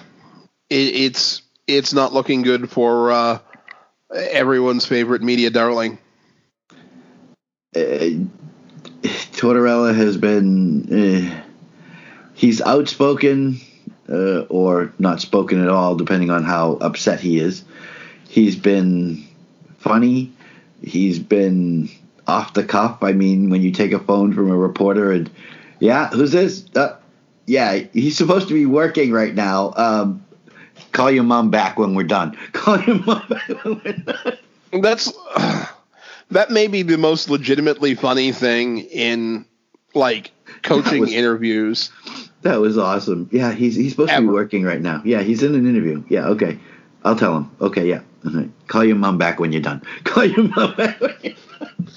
it, 0.70 0.76
it's 0.96 1.42
it's 1.66 1.94
not 1.94 2.14
looking 2.14 2.44
good 2.44 2.70
for 2.70 3.12
uh, 3.12 3.40
everyone's 4.14 4.86
favorite 4.86 5.24
media 5.24 5.50
darling. 5.50 5.98
Uh, 7.76 8.06
Tortorella 9.44 9.94
has 9.94 10.16
been, 10.16 10.88
uh, 10.90 11.44
he's 12.34 12.62
outspoken 12.62 13.60
uh, 14.08 14.44
or 14.44 14.94
not 15.00 15.20
spoken 15.20 15.62
at 15.62 15.68
all, 15.68 15.96
depending 15.98 16.30
on 16.30 16.46
how 16.46 16.78
upset 16.80 17.20
he 17.20 17.40
is. 17.40 17.66
He's 18.30 18.56
been 18.56 19.28
funny. 19.80 20.32
He's 20.82 21.20
been 21.20 21.90
off 22.26 22.54
the 22.54 22.64
cuff. 22.64 23.04
I 23.04 23.12
mean, 23.12 23.50
when 23.50 23.62
you 23.62 23.72
take 23.72 23.92
a 23.92 24.00
phone 24.00 24.32
from 24.32 24.50
a 24.50 24.56
reporter 24.56 25.12
and, 25.12 25.30
yeah, 25.82 26.08
who's 26.08 26.32
this? 26.32 26.66
Uh, 26.74 26.96
yeah, 27.46 27.80
he's 27.92 28.16
supposed 28.16 28.48
to 28.48 28.54
be 28.54 28.66
working 28.66 29.12
right 29.12 29.36
now. 29.36 29.74
Um, 29.76 30.26
call 30.94 31.12
your 31.12 31.26
mom 31.26 31.52
back 31.52 31.78
when 31.78 31.96
we're 31.96 32.04
done. 32.04 32.38
Call 32.54 32.82
your 32.84 33.00
mom 33.00 33.28
back 33.28 33.50
when 33.66 33.82
we're 33.84 33.92
done. 33.92 34.38
That's 34.82 35.12
that 36.32 36.52
may 36.52 36.68
be 36.68 36.82
the 36.82 36.98
most 36.98 37.30
legitimately 37.30 37.96
funny 37.96 38.32
thing 38.32 38.80
in 38.80 39.46
like 39.94 40.32
coaching 40.62 41.02
was- 41.02 41.14
interviews. 41.14 41.92
That 42.42 42.60
was 42.60 42.78
awesome. 42.78 43.30
Yeah, 43.32 43.54
he's 43.54 43.76
he's 43.76 43.92
supposed 43.92 44.12
to 44.12 44.20
be 44.20 44.28
working 44.28 44.64
right 44.64 44.82
now. 44.82 45.02
Yeah, 45.06 45.22
he's 45.22 45.44
in 45.44 45.56
an 45.56 45.66
interview. 45.68 46.04
Yeah, 46.10 46.28
okay. 46.30 46.60
I'll 47.06 47.16
tell 47.16 47.38
him. 47.38 47.52
Okay, 47.62 47.88
yeah. 47.88 48.02
Okay. 48.26 48.50
Call 48.68 48.84
your 48.84 48.98
mom 48.98 49.18
back 49.18 49.40
when 49.40 49.54
you're 49.54 49.62
done. 49.62 49.82
Call 50.04 50.26
your 50.26 50.50
mom 50.50 50.76
back 50.76 51.00
when 51.00 51.16
you're 51.22 51.34
done. 51.60 51.88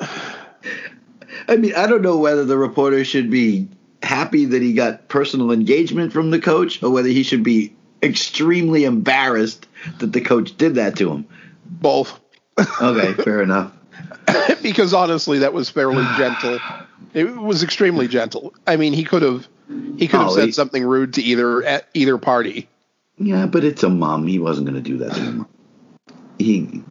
I 1.48 1.56
mean, 1.56 1.74
I 1.74 1.86
don't 1.86 2.02
know 2.02 2.16
whether 2.18 2.44
the 2.44 2.56
reporter 2.56 3.04
should 3.04 3.30
be 3.30 3.68
happy 4.02 4.46
that 4.46 4.62
he 4.62 4.72
got 4.72 5.08
personal 5.08 5.50
engagement 5.50 6.12
from 6.12 6.30
the 6.30 6.38
coach 6.38 6.82
or 6.82 6.90
whether 6.90 7.08
he 7.08 7.22
should 7.22 7.42
be 7.42 7.74
extremely 8.02 8.84
embarrassed 8.84 9.66
that 9.98 10.12
the 10.12 10.20
coach 10.20 10.56
did 10.56 10.74
that 10.76 10.96
to 10.96 11.10
him. 11.10 11.26
Both. 11.66 12.18
Okay, 12.80 13.14
fair 13.22 13.42
enough. 13.42 13.72
because 14.62 14.92
honestly, 14.94 15.38
that 15.40 15.52
was 15.52 15.70
fairly 15.70 16.04
gentle. 16.16 16.58
It 17.14 17.36
was 17.36 17.62
extremely 17.62 18.06
gentle. 18.08 18.54
I 18.66 18.76
mean, 18.76 18.92
he 18.92 19.04
could 19.04 19.22
have 19.22 19.48
he 19.96 20.08
could 20.08 20.20
have 20.20 20.28
Oh, 20.30 20.34
said 20.34 20.46
he- 20.46 20.52
something 20.52 20.84
rude 20.84 21.14
to 21.14 21.22
either 21.22 21.62
at 21.64 21.86
either 21.94 22.18
party. 22.18 22.68
Yeah, 23.18 23.46
but 23.46 23.64
it's 23.64 23.82
a 23.82 23.88
mom. 23.90 24.26
He 24.26 24.38
wasn't 24.38 24.66
going 24.68 24.82
to 24.82 24.88
do 24.90 24.98
that 24.98 25.12
to 25.14 25.20
him. 25.20 25.46
He. 26.38 26.82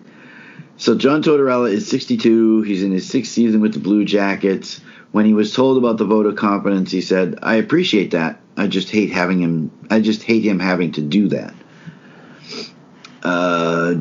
So 0.77 0.95
John 0.95 1.23
Tortorella 1.23 1.71
is 1.71 1.89
62. 1.89 2.61
He's 2.61 2.83
in 2.83 2.91
his 2.91 3.07
sixth 3.09 3.31
season 3.31 3.61
with 3.61 3.73
the 3.73 3.79
Blue 3.79 4.05
Jackets. 4.05 4.79
When 5.11 5.25
he 5.25 5.33
was 5.33 5.53
told 5.53 5.77
about 5.77 5.97
the 5.97 6.05
vote 6.05 6.27
of 6.27 6.35
confidence, 6.35 6.91
he 6.91 7.01
said, 7.01 7.39
"I 7.41 7.55
appreciate 7.55 8.11
that. 8.11 8.39
I 8.55 8.67
just 8.67 8.89
hate 8.91 9.11
having 9.11 9.39
him. 9.41 9.71
I 9.89 9.99
just 10.01 10.21
hate 10.23 10.43
him 10.45 10.59
having 10.59 10.91
to 10.93 11.01
do 11.01 11.27
that." 11.29 11.53
Uh, 13.23 13.95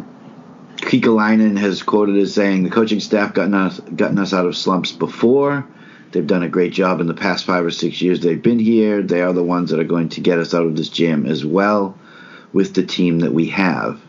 has 0.80 1.82
quoted 1.82 2.16
as 2.16 2.32
saying, 2.32 2.62
"The 2.62 2.70
coaching 2.70 3.00
staff 3.00 3.34
gotten 3.34 3.54
us 3.54 3.80
gotten 3.80 4.18
us 4.18 4.32
out 4.32 4.46
of 4.46 4.56
slumps 4.56 4.92
before. 4.92 5.66
They've 6.12 6.26
done 6.26 6.42
a 6.42 6.48
great 6.48 6.72
job 6.72 7.00
in 7.00 7.06
the 7.06 7.14
past 7.14 7.44
five 7.44 7.64
or 7.64 7.70
six 7.70 8.00
years 8.00 8.20
they've 8.20 8.42
been 8.42 8.58
here. 8.58 9.02
They 9.02 9.20
are 9.20 9.32
the 9.32 9.42
ones 9.42 9.70
that 9.70 9.80
are 9.80 9.84
going 9.84 10.08
to 10.10 10.20
get 10.20 10.38
us 10.38 10.54
out 10.54 10.64
of 10.64 10.76
this 10.76 10.88
jam 10.88 11.26
as 11.26 11.44
well, 11.44 11.98
with 12.52 12.74
the 12.74 12.84
team 12.84 13.18
that 13.20 13.34
we 13.34 13.48
have." 13.48 14.00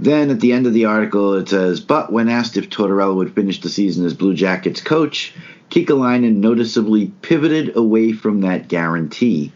Then 0.00 0.30
at 0.30 0.40
the 0.40 0.52
end 0.52 0.66
of 0.66 0.72
the 0.72 0.86
article, 0.86 1.34
it 1.34 1.48
says, 1.48 1.80
"But 1.80 2.12
when 2.12 2.28
asked 2.28 2.56
if 2.56 2.70
Tortorella 2.70 3.14
would 3.14 3.34
finish 3.34 3.60
the 3.60 3.68
season 3.68 4.06
as 4.06 4.14
Blue 4.14 4.34
Jackets 4.34 4.80
coach, 4.80 5.34
Kekalainen 5.70 6.36
noticeably 6.36 7.12
pivoted 7.22 7.76
away 7.76 8.12
from 8.12 8.40
that 8.40 8.68
guarantee." 8.68 9.52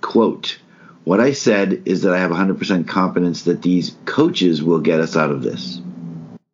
Quote. 0.00 0.58
What 1.04 1.20
I 1.20 1.32
said 1.32 1.82
is 1.86 2.02
that 2.02 2.14
I 2.14 2.18
have 2.18 2.30
100% 2.30 2.86
confidence 2.86 3.42
that 3.42 3.62
these 3.62 3.96
coaches 4.04 4.62
will 4.62 4.80
get 4.80 5.00
us 5.00 5.16
out 5.16 5.30
of 5.30 5.42
this. 5.42 5.80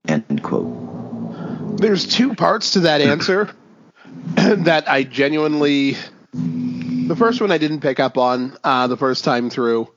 End 0.06 0.42
quote. 0.42 1.76
There's 1.78 2.06
two 2.06 2.34
parts 2.34 2.72
to 2.72 2.80
that 2.80 3.00
answer 3.00 3.50
that 4.34 4.88
I 4.88 5.02
genuinely. 5.04 5.96
The 6.32 7.16
first 7.16 7.40
one 7.40 7.52
I 7.52 7.58
didn't 7.58 7.80
pick 7.80 8.00
up 8.00 8.16
on 8.16 8.56
uh, 8.64 8.86
the 8.86 8.96
first 8.96 9.24
time 9.24 9.50
through. 9.50 9.88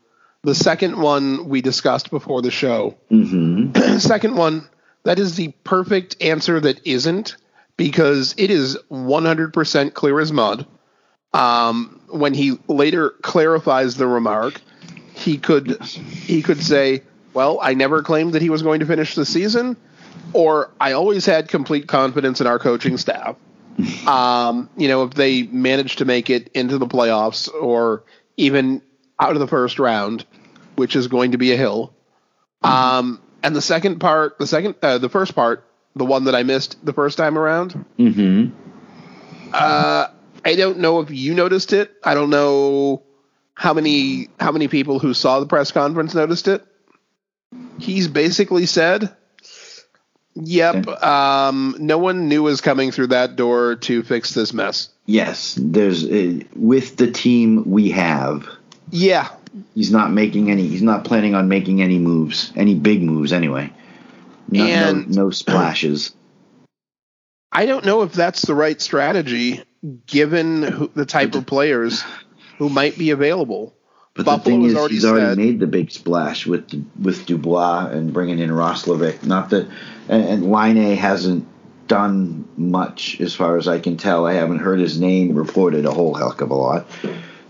The 0.43 0.55
second 0.55 0.99
one 0.99 1.47
we 1.47 1.61
discussed 1.61 2.09
before 2.09 2.41
the 2.41 2.51
show. 2.51 2.97
Mm-hmm. 3.09 3.97
second 3.99 4.35
one, 4.35 4.67
that 5.03 5.19
is 5.19 5.35
the 5.35 5.49
perfect 5.63 6.21
answer 6.21 6.59
that 6.59 6.85
isn't 6.85 7.37
because 7.77 8.35
it 8.37 8.51
is 8.51 8.77
100% 8.91 9.93
clear 9.93 10.19
as 10.19 10.31
mud. 10.31 10.65
Um, 11.33 12.00
when 12.11 12.33
he 12.33 12.57
later 12.67 13.11
clarifies 13.21 13.95
the 13.95 14.07
remark, 14.07 14.61
he 15.13 15.37
could 15.37 15.81
he 15.83 16.41
could 16.41 16.61
say, 16.61 17.03
"Well, 17.33 17.59
I 17.61 17.73
never 17.73 18.01
claimed 18.03 18.33
that 18.33 18.41
he 18.41 18.49
was 18.49 18.61
going 18.61 18.79
to 18.81 18.85
finish 18.85 19.15
the 19.15 19.25
season," 19.25 19.77
or 20.33 20.71
"I 20.79 20.93
always 20.93 21.25
had 21.25 21.47
complete 21.47 21.87
confidence 21.87 22.41
in 22.41 22.47
our 22.47 22.59
coaching 22.59 22.97
staff." 22.97 23.35
Um, 24.07 24.69
you 24.77 24.87
know, 24.89 25.03
if 25.03 25.13
they 25.13 25.43
manage 25.43 25.95
to 25.97 26.05
make 26.05 26.29
it 26.29 26.49
into 26.53 26.77
the 26.77 26.85
playoffs 26.85 27.49
or 27.53 28.03
even 28.37 28.81
out 29.19 29.31
of 29.31 29.39
the 29.39 29.47
first 29.47 29.79
round, 29.79 30.25
which 30.75 30.95
is 30.95 31.07
going 31.07 31.31
to 31.31 31.37
be 31.37 31.51
a 31.53 31.57
hill. 31.57 31.93
Um, 32.63 33.21
and 33.41 33.55
the 33.55 33.61
second 33.61 33.99
part, 33.99 34.37
the 34.39 34.45
second, 34.45 34.75
uh, 34.81 34.97
the 34.97 35.09
first 35.09 35.33
part, 35.35 35.65
the 35.95 36.05
one 36.05 36.25
that 36.25 36.35
I 36.35 36.43
missed 36.43 36.83
the 36.85 36.93
first 36.93 37.17
time 37.17 37.37
around, 37.37 37.85
Mm-hmm. 37.97 38.53
uh, 39.53 40.07
I 40.43 40.55
don't 40.55 40.79
know 40.79 40.99
if 41.01 41.11
you 41.11 41.33
noticed 41.33 41.73
it. 41.73 41.91
I 42.03 42.13
don't 42.13 42.29
know 42.29 43.03
how 43.53 43.73
many 43.73 44.29
how 44.39 44.51
many 44.51 44.67
people 44.67 44.99
who 44.99 45.13
saw 45.13 45.39
the 45.39 45.45
press 45.45 45.71
conference 45.71 46.15
noticed 46.15 46.47
it. 46.47 46.65
He's 47.79 48.07
basically 48.07 48.65
said, 48.65 49.13
"Yep, 50.35 50.87
um, 51.03 51.75
no 51.79 51.97
one 51.97 52.27
knew 52.27 52.43
was 52.43 52.61
coming 52.61 52.91
through 52.91 53.07
that 53.07 53.35
door 53.35 53.75
to 53.75 54.03
fix 54.03 54.33
this 54.33 54.53
mess." 54.53 54.89
Yes, 55.05 55.57
there's 55.59 56.05
uh, 56.05 56.39
with 56.55 56.97
the 56.97 57.11
team 57.11 57.69
we 57.69 57.91
have. 57.91 58.47
Yeah, 58.89 59.29
He's 59.75 59.91
not 59.91 60.11
making 60.11 60.49
any. 60.49 60.67
He's 60.67 60.81
not 60.81 61.03
planning 61.03 61.35
on 61.35 61.47
making 61.49 61.81
any 61.81 61.99
moves, 61.99 62.51
any 62.55 62.75
big 62.75 63.03
moves 63.03 63.33
anyway. 63.33 63.71
No, 64.49 64.65
And- 64.65 65.09
no, 65.09 65.23
no 65.25 65.29
splashes. 65.29 66.13
I 67.51 67.65
don't 67.65 67.83
know 67.85 68.03
if 68.03 68.13
that's 68.13 68.43
the 68.43 68.55
right 68.55 68.79
strategy 68.81 69.61
given 70.05 70.63
who, 70.63 70.91
the 70.95 71.05
type 71.05 71.35
of 71.35 71.45
players 71.45 72.03
who 72.57 72.69
might 72.69 72.97
be 72.97 73.11
available. 73.11 73.75
But 74.13 74.25
Buffalo 74.25 74.43
the 74.43 74.63
thing 74.63 74.63
is, 74.65 74.75
already 74.75 74.95
he's 74.95 75.05
already 75.05 75.25
said- 75.27 75.37
made 75.37 75.59
the 75.61 75.67
big 75.67 75.89
splash 75.89 76.45
with 76.45 76.69
with 77.01 77.25
Dubois 77.25 77.87
and 77.87 78.11
bringing 78.11 78.39
in 78.39 78.49
Roslovic. 78.49 79.23
Not 79.23 79.51
that, 79.51 79.69
and, 80.09 80.23
and 80.25 80.51
Laine 80.51 80.97
hasn't 80.97 81.47
done 81.87 82.43
much 82.57 83.21
as 83.21 83.33
far 83.33 83.55
as 83.55 83.69
I 83.69 83.79
can 83.79 83.95
tell. 83.95 84.25
I 84.25 84.33
haven't 84.33 84.59
heard 84.59 84.81
his 84.81 84.99
name 84.99 85.33
reported 85.33 85.85
a 85.85 85.91
whole 85.91 86.13
heck 86.13 86.41
of 86.41 86.51
a 86.51 86.55
lot. 86.55 86.87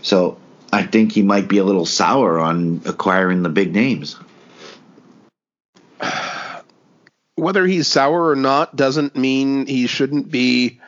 So 0.02 0.38
I 0.72 0.84
think 0.84 1.10
he 1.10 1.22
might 1.22 1.48
be 1.48 1.58
a 1.58 1.64
little 1.64 1.84
sour 1.84 2.38
on 2.38 2.82
acquiring 2.84 3.42
the 3.42 3.48
big 3.48 3.74
names. 3.74 4.14
whether 7.34 7.66
he's 7.66 7.88
sour 7.88 8.28
or 8.28 8.36
not 8.36 8.76
doesn't 8.76 9.16
mean 9.16 9.66
he 9.66 9.86
shouldn't 9.86 10.30
be 10.30 10.80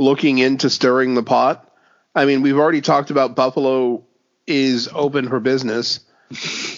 looking 0.00 0.38
into 0.38 0.70
stirring 0.70 1.14
the 1.14 1.22
pot. 1.22 1.70
I 2.14 2.24
mean, 2.24 2.40
we've 2.40 2.56
already 2.56 2.80
talked 2.80 3.10
about 3.10 3.36
Buffalo 3.36 4.02
is 4.46 4.88
open 4.92 5.28
for 5.28 5.38
business. 5.40 6.00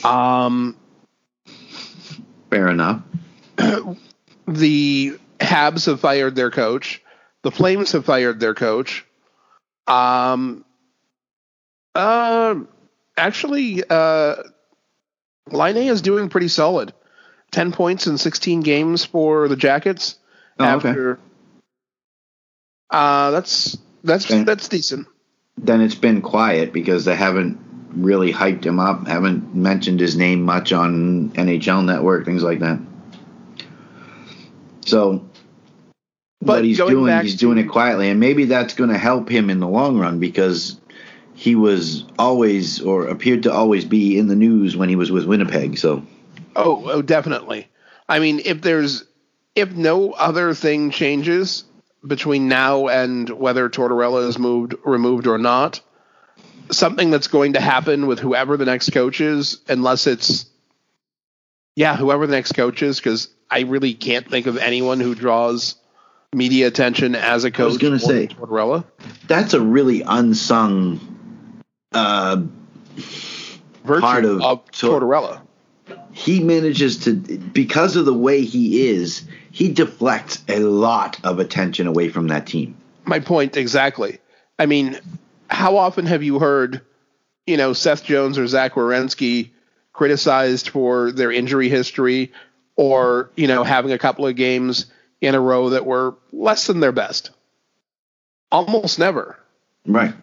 Um, 0.05 0.77
Fair 2.51 2.69
enough. 2.69 3.03
the 4.47 5.19
Habs 5.39 5.87
have 5.87 6.01
fired 6.01 6.35
their 6.35 6.51
coach. 6.51 7.01
The 7.43 7.53
Flames 7.53 7.93
have 7.93 8.05
fired 8.05 8.41
their 8.41 8.55
coach. 8.55 9.07
Um, 9.87 10.65
uh, 11.95 12.57
actually, 13.17 13.85
uh, 13.89 14.35
Line 15.51 15.77
A 15.77 15.87
is 15.87 16.03
doing 16.03 16.29
pretty 16.29 16.49
solid. 16.49 16.93
10 17.53 17.73
points 17.73 18.07
in 18.07 18.19
16 18.19 18.61
games 18.61 19.05
for 19.05 19.47
the 19.47 19.57
Jackets. 19.57 20.17
Oh, 20.59 20.77
okay. 20.77 21.21
Uh, 22.93 23.31
that's 23.31 23.77
that's 24.05 24.27
that's 24.45 24.69
decent. 24.69 25.09
Then 25.59 25.81
it's 25.81 25.95
been 25.95 26.23
quiet 26.23 26.73
because 26.73 27.05
they 27.05 27.17
haven't 27.17 27.59
really 27.95 28.33
hyped 28.33 28.65
him 28.65 28.79
up, 28.79 29.07
haven't 29.07 29.55
mentioned 29.55 30.01
his 30.01 30.17
name 30.17 30.43
much 30.43 30.73
on 30.73 31.31
NHL 31.31 31.85
Network, 31.85 32.25
things 32.25 32.43
like 32.43 32.61
that. 32.61 32.81
So, 34.85 35.25
But 36.41 36.57
what 36.57 36.65
he's 36.65 36.79
doing, 36.79 37.21
he's 37.21 37.37
doing 37.37 37.59
it 37.59 37.69
quietly, 37.69 38.09
and 38.11 38.19
maybe 38.19 38.47
that's 38.47 38.75
going 38.75 38.91
to 38.91 38.99
help 38.99 39.29
him 39.29 39.51
in 39.51 39.61
the 39.61 39.69
long 39.69 39.99
run 39.99 40.19
because 40.19 40.81
he 41.35 41.55
was 41.55 42.05
always 42.19 42.81
or 42.81 43.07
appeared 43.07 43.45
to 43.45 43.53
always 43.53 43.85
be 43.85 44.19
in 44.19 44.27
the 44.27 44.37
news 44.37 44.77
when 44.77 44.89
he 44.89 44.97
was 44.97 45.11
with 45.11 45.25
Winnipeg. 45.25 45.79
So, 45.79 46.05
Oh, 46.55 46.83
oh, 46.91 47.03
definitely. 47.03 47.69
I 48.09 48.19
mean, 48.19 48.41
if 48.45 48.61
there's 48.61 49.05
if 49.55 49.73
no 49.73 50.13
other 50.13 50.55
thing 50.55 50.91
changes 50.91 51.65
between 52.07 52.49
now 52.49 52.89
and 52.89 53.29
whether 53.31 53.69
Tortorella 53.69 54.27
is 54.29 54.39
moved 54.39 54.75
removed 54.85 55.27
or 55.27 55.39
not, 55.39 55.81
something 56.71 57.11
that's 57.11 57.29
going 57.29 57.53
to 57.55 57.61
happen 57.61 58.07
with 58.07 58.19
whoever 58.19 58.57
the 58.57 58.65
next 58.65 58.91
coach 58.91 59.21
is, 59.21 59.61
unless 59.69 60.07
it's 60.07 60.47
yeah, 61.77 61.97
whoever 61.97 62.27
the 62.27 62.35
next 62.37 62.53
coach 62.53 62.83
is, 62.83 62.99
because 62.99 63.29
I 63.51 63.61
really 63.61 63.95
can't 63.95 64.29
think 64.29 64.47
of 64.47 64.57
anyone 64.59 65.01
who 65.01 65.15
draws 65.15 65.77
media 66.35 66.67
attention 66.67 67.15
as 67.15 67.45
a 67.45 67.51
coach. 67.51 67.61
I 67.63 67.67
was 67.67 67.79
gonna 67.79 67.99
say- 67.99 68.27
Tortorella. 68.29 68.85
that's 69.27 69.55
a 69.55 69.61
really 69.61 70.03
unsung 70.03 71.01
uh, 71.93 72.43
Virtue 73.85 74.01
part 74.01 74.25
of 74.25 74.41
of 74.43 74.71
Tor- 74.71 75.01
Tortorella. 75.01 75.41
he 76.13 76.41
manages 76.43 76.99
to 77.05 77.15
because 77.15 77.97
of 77.97 78.05
the 78.07 78.15
way 78.15 78.45
he 78.45 78.87
is 78.89 79.23
he 79.53 79.73
deflects 79.73 80.43
a 80.49 80.59
lot 80.59 81.25
of 81.25 81.39
attention 81.39 81.87
away 81.87 82.09
from 82.09 82.29
that 82.29 82.47
team 82.47 82.77
my 83.05 83.21
point 83.21 83.57
exactly. 83.57 84.19
I 84.59 84.67
mean, 84.67 84.99
how 85.49 85.77
often 85.77 86.07
have 86.07 86.23
you 86.23 86.39
heard, 86.39 86.83
you 87.47 87.57
know, 87.57 87.73
Seth 87.73 88.05
Jones 88.05 88.39
or 88.39 88.47
Zach 88.47 88.75
Werenski 88.75 89.51
criticized 89.93 90.69
for 90.69 91.13
their 91.13 91.31
injury 91.31 91.69
history 91.69 92.33
or, 92.77 93.31
you 93.37 93.47
know, 93.47 93.65
having 93.65 93.93
a 93.93 93.99
couple 93.99 94.27
of 94.27 94.37
games 94.37 94.87
in 95.21 95.35
a 95.35 95.41
row 95.41 95.71
that 95.71 95.87
were 95.87 96.17
less 96.33 96.67
than 96.67 96.81
their 96.81 96.93
best? 96.93 97.31
Almost 98.51 98.99
never. 98.99 99.39
right 99.87 100.15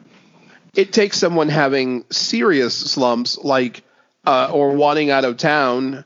It 0.75 0.93
takes 0.93 1.17
someone 1.17 1.49
having 1.49 2.05
serious 2.11 2.75
slumps 2.77 3.37
like 3.37 3.83
uh, 4.25 4.49
or 4.51 4.71
wanting 4.71 5.09
out 5.09 5.25
of 5.25 5.37
town 5.37 6.05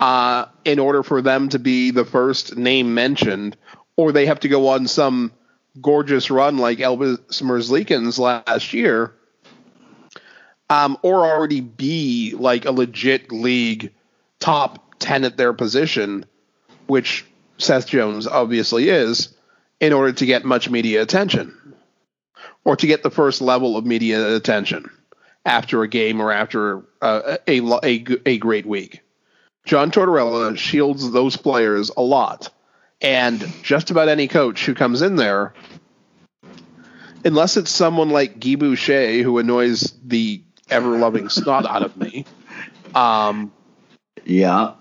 uh, 0.00 0.46
in 0.64 0.78
order 0.78 1.02
for 1.02 1.22
them 1.22 1.48
to 1.50 1.58
be 1.58 1.90
the 1.90 2.04
first 2.04 2.56
name 2.56 2.94
mentioned, 2.94 3.56
or 3.96 4.12
they 4.12 4.26
have 4.26 4.40
to 4.40 4.48
go 4.48 4.68
on 4.68 4.86
some 4.86 5.32
gorgeous 5.80 6.30
run 6.30 6.58
like 6.58 6.78
Elvis 6.78 7.42
Merzlikins 7.42 8.18
last 8.18 8.72
year, 8.72 9.14
um, 10.70 10.96
or 11.02 11.24
already 11.26 11.60
be 11.60 12.34
like 12.36 12.64
a 12.64 12.72
legit 12.72 13.32
league 13.32 13.92
top 14.40 14.94
10 15.00 15.24
at 15.24 15.36
their 15.36 15.52
position, 15.52 16.24
which 16.86 17.24
Seth 17.58 17.88
Jones 17.88 18.26
obviously 18.26 18.88
is, 18.88 19.34
in 19.80 19.92
order 19.92 20.12
to 20.12 20.26
get 20.26 20.44
much 20.44 20.70
media 20.70 21.02
attention 21.02 21.54
or 22.64 22.76
to 22.76 22.86
get 22.86 23.02
the 23.02 23.10
first 23.10 23.40
level 23.40 23.76
of 23.76 23.86
media 23.86 24.36
attention 24.36 24.90
after 25.44 25.82
a 25.82 25.88
game 25.88 26.20
or 26.20 26.32
after 26.32 26.84
uh, 27.00 27.38
a, 27.46 27.60
a, 27.60 27.78
a, 27.84 28.04
a 28.26 28.38
great 28.38 28.66
week. 28.66 29.00
John 29.68 29.90
Tortorella 29.90 30.56
shields 30.56 31.10
those 31.10 31.36
players 31.36 31.90
a 31.94 32.00
lot. 32.00 32.48
And 33.02 33.40
just 33.62 33.90
about 33.90 34.08
any 34.08 34.26
coach 34.26 34.64
who 34.64 34.74
comes 34.74 35.02
in 35.02 35.16
there, 35.16 35.52
unless 37.22 37.56
it's 37.58 37.70
someone 37.70 38.08
like 38.08 38.40
Guy 38.40 38.54
Boucher 38.56 39.22
who 39.22 39.38
annoys 39.38 39.92
the 40.02 40.42
ever 40.70 40.96
loving 40.96 41.28
snot 41.28 41.66
out 41.66 41.82
of 41.82 41.96
me, 41.98 42.24
um, 42.94 43.52
yeah 44.24 44.72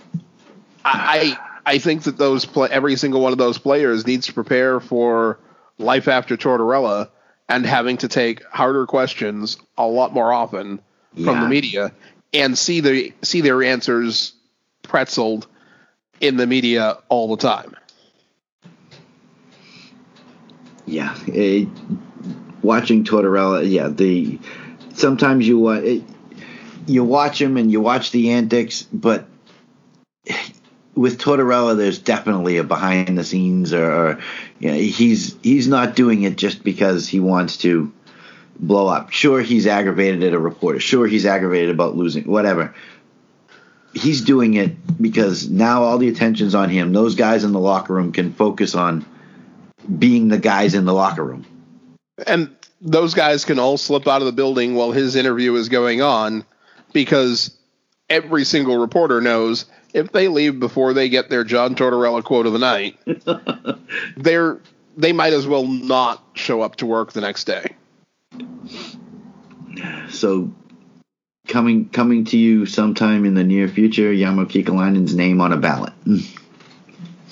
I 0.86 1.38
I 1.66 1.80
think 1.80 2.04
that 2.04 2.18
those 2.18 2.46
play, 2.46 2.70
every 2.72 2.96
single 2.96 3.20
one 3.22 3.34
of 3.34 3.38
those 3.38 3.58
players 3.58 4.08
needs 4.08 4.28
to 4.28 4.34
prepare 4.34 4.80
for 4.80 5.38
life 5.78 6.08
after 6.08 6.38
Tortorella 6.38 7.10
and 7.50 7.66
having 7.66 7.98
to 7.98 8.08
take 8.08 8.42
harder 8.46 8.86
questions 8.86 9.58
a 9.78 9.86
lot 9.86 10.14
more 10.14 10.32
often 10.32 10.80
from 11.14 11.26
Yeah. 11.26 11.42
the 11.44 11.50
media 11.50 11.92
and 12.34 12.58
see 12.58 12.80
the 12.80 13.14
see 13.22 13.42
their 13.42 13.62
answers 13.62 14.34
pretzeled 14.88 15.46
in 16.20 16.38
the 16.38 16.48
media 16.48 16.98
all 17.10 17.36
the 17.36 17.38
time. 17.38 17.76
yeah 20.88 21.16
it, 21.28 21.68
watching 22.64 23.04
tortorella 23.04 23.70
yeah 23.70 23.90
the 23.90 24.40
sometimes 24.94 25.48
you 25.48 25.60
wa- 25.60 25.74
it, 25.74 26.02
you 26.88 27.04
watch 27.04 27.42
him 27.42 27.58
and 27.58 27.72
you 27.72 27.82
watch 27.82 28.12
the 28.12 28.32
antics 28.32 28.84
but 28.84 29.28
with 30.96 31.20
Tortorella, 31.20 31.78
there's 31.78 32.00
definitely 32.00 32.58
a 32.58 32.64
behind 32.64 33.18
the 33.18 33.24
scenes, 33.24 33.72
or, 33.72 33.92
or 33.92 34.20
you 34.60 34.72
know, 34.72 34.78
he's 34.78 35.38
he's 35.44 35.68
not 35.68 35.96
doing 35.96 36.24
it 36.24 36.38
just 36.38 36.64
because 36.64 37.08
he 37.08 37.20
wants 37.20 37.58
to 37.58 37.94
blow 38.60 38.88
up. 38.88 39.12
Sure, 39.12 39.42
he's 39.42 39.68
aggravated 39.68 40.24
at 40.24 40.34
a 40.34 40.40
reporter. 40.40 40.80
Sure, 40.80 41.06
he's 41.06 41.26
aggravated 41.26 41.70
about 41.70 41.96
losing. 41.96 42.24
Whatever. 42.24 42.74
He's 43.98 44.22
doing 44.22 44.54
it 44.54 45.02
because 45.02 45.50
now 45.50 45.84
all 45.84 45.98
the 45.98 46.10
attention's 46.10 46.56
on 46.56 46.70
him. 46.70 46.94
Those 46.94 47.16
guys 47.16 47.44
in 47.44 47.52
the 47.52 47.60
locker 47.60 47.94
room 47.94 48.12
can 48.12 48.34
focus 48.34 48.76
on 48.76 49.06
being 49.98 50.28
the 50.28 50.38
guys 50.38 50.74
in 50.74 50.86
the 50.86 50.94
locker 50.94 51.24
room. 51.24 51.46
And 52.26 52.56
those 52.82 53.14
guys 53.14 53.46
can 53.46 53.60
all 53.60 53.78
slip 53.78 54.08
out 54.08 54.22
of 54.22 54.26
the 54.26 54.32
building 54.32 54.76
while 54.76 54.92
his 54.92 55.16
interview 55.16 55.56
is 55.56 55.70
going 55.70 56.02
on 56.02 56.46
because 56.94 57.58
every 58.10 58.46
single 58.46 58.78
reporter 58.78 59.22
knows 59.22 59.66
if 59.94 60.12
they 60.12 60.28
leave 60.28 60.60
before 60.60 60.94
they 60.94 61.10
get 61.10 61.30
their 61.30 61.44
John 61.44 61.76
Tortorella 61.76 62.24
quote 62.24 62.46
of 62.46 62.54
the 62.54 62.60
night, 62.60 62.98
they're 64.18 64.60
they 64.96 65.14
might 65.14 65.34
as 65.34 65.46
well 65.46 65.66
not 65.66 66.24
show 66.34 66.62
up 66.62 66.78
to 66.78 66.86
work 66.86 67.14
the 67.14 67.22
next 67.22 67.44
day. 67.46 67.76
So 70.10 70.52
coming 71.48 71.90
coming 71.90 72.26
to 72.26 72.38
you 72.38 72.66
sometime 72.66 73.26
in 73.26 73.34
the 73.34 73.44
near 73.44 73.68
future, 73.68 74.14
Jarmo 74.14 74.46
Kekalainen's 74.46 75.16
name 75.16 75.42
on 75.42 75.54
a 75.54 75.58
ballot. 75.58 75.94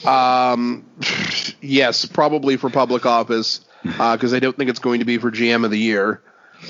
Um, 0.03 0.85
yes, 1.61 2.05
probably 2.05 2.57
for 2.57 2.69
public 2.69 3.07
office 3.07 3.61
because 3.81 4.33
I 4.35 4.39
don't 4.39 4.55
think 4.55 4.69
it's 4.69 4.79
going 4.79 4.99
to 4.99 5.05
be 5.05 5.17
for 5.17 5.31
GM 5.31 5.65
of 5.65 5.71
the 5.71 5.79
year. 5.79 6.21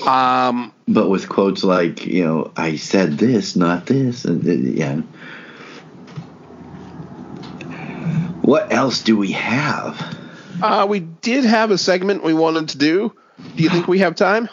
Um, 0.06 0.72
but 0.88 1.08
with 1.08 1.28
quotes 1.28 1.62
like, 1.62 2.06
you 2.06 2.24
know, 2.24 2.52
I 2.56 2.76
said 2.76 3.18
this, 3.18 3.56
not 3.56 3.84
this, 3.84 4.24
and 4.24 4.46
uh, 4.46 4.52
yeah. 4.52 5.00
What 8.42 8.72
else 8.72 9.02
do 9.02 9.16
we 9.16 9.32
have? 9.32 10.16
uh, 10.62 10.86
we 10.88 11.00
did 11.00 11.44
have 11.44 11.70
a 11.70 11.78
segment 11.78 12.22
we 12.22 12.32
wanted 12.34 12.70
to 12.70 12.78
do. 12.78 13.14
Do 13.56 13.62
you 13.62 13.68
think 13.68 13.86
we 13.86 13.98
have 13.98 14.14
time? 14.14 14.48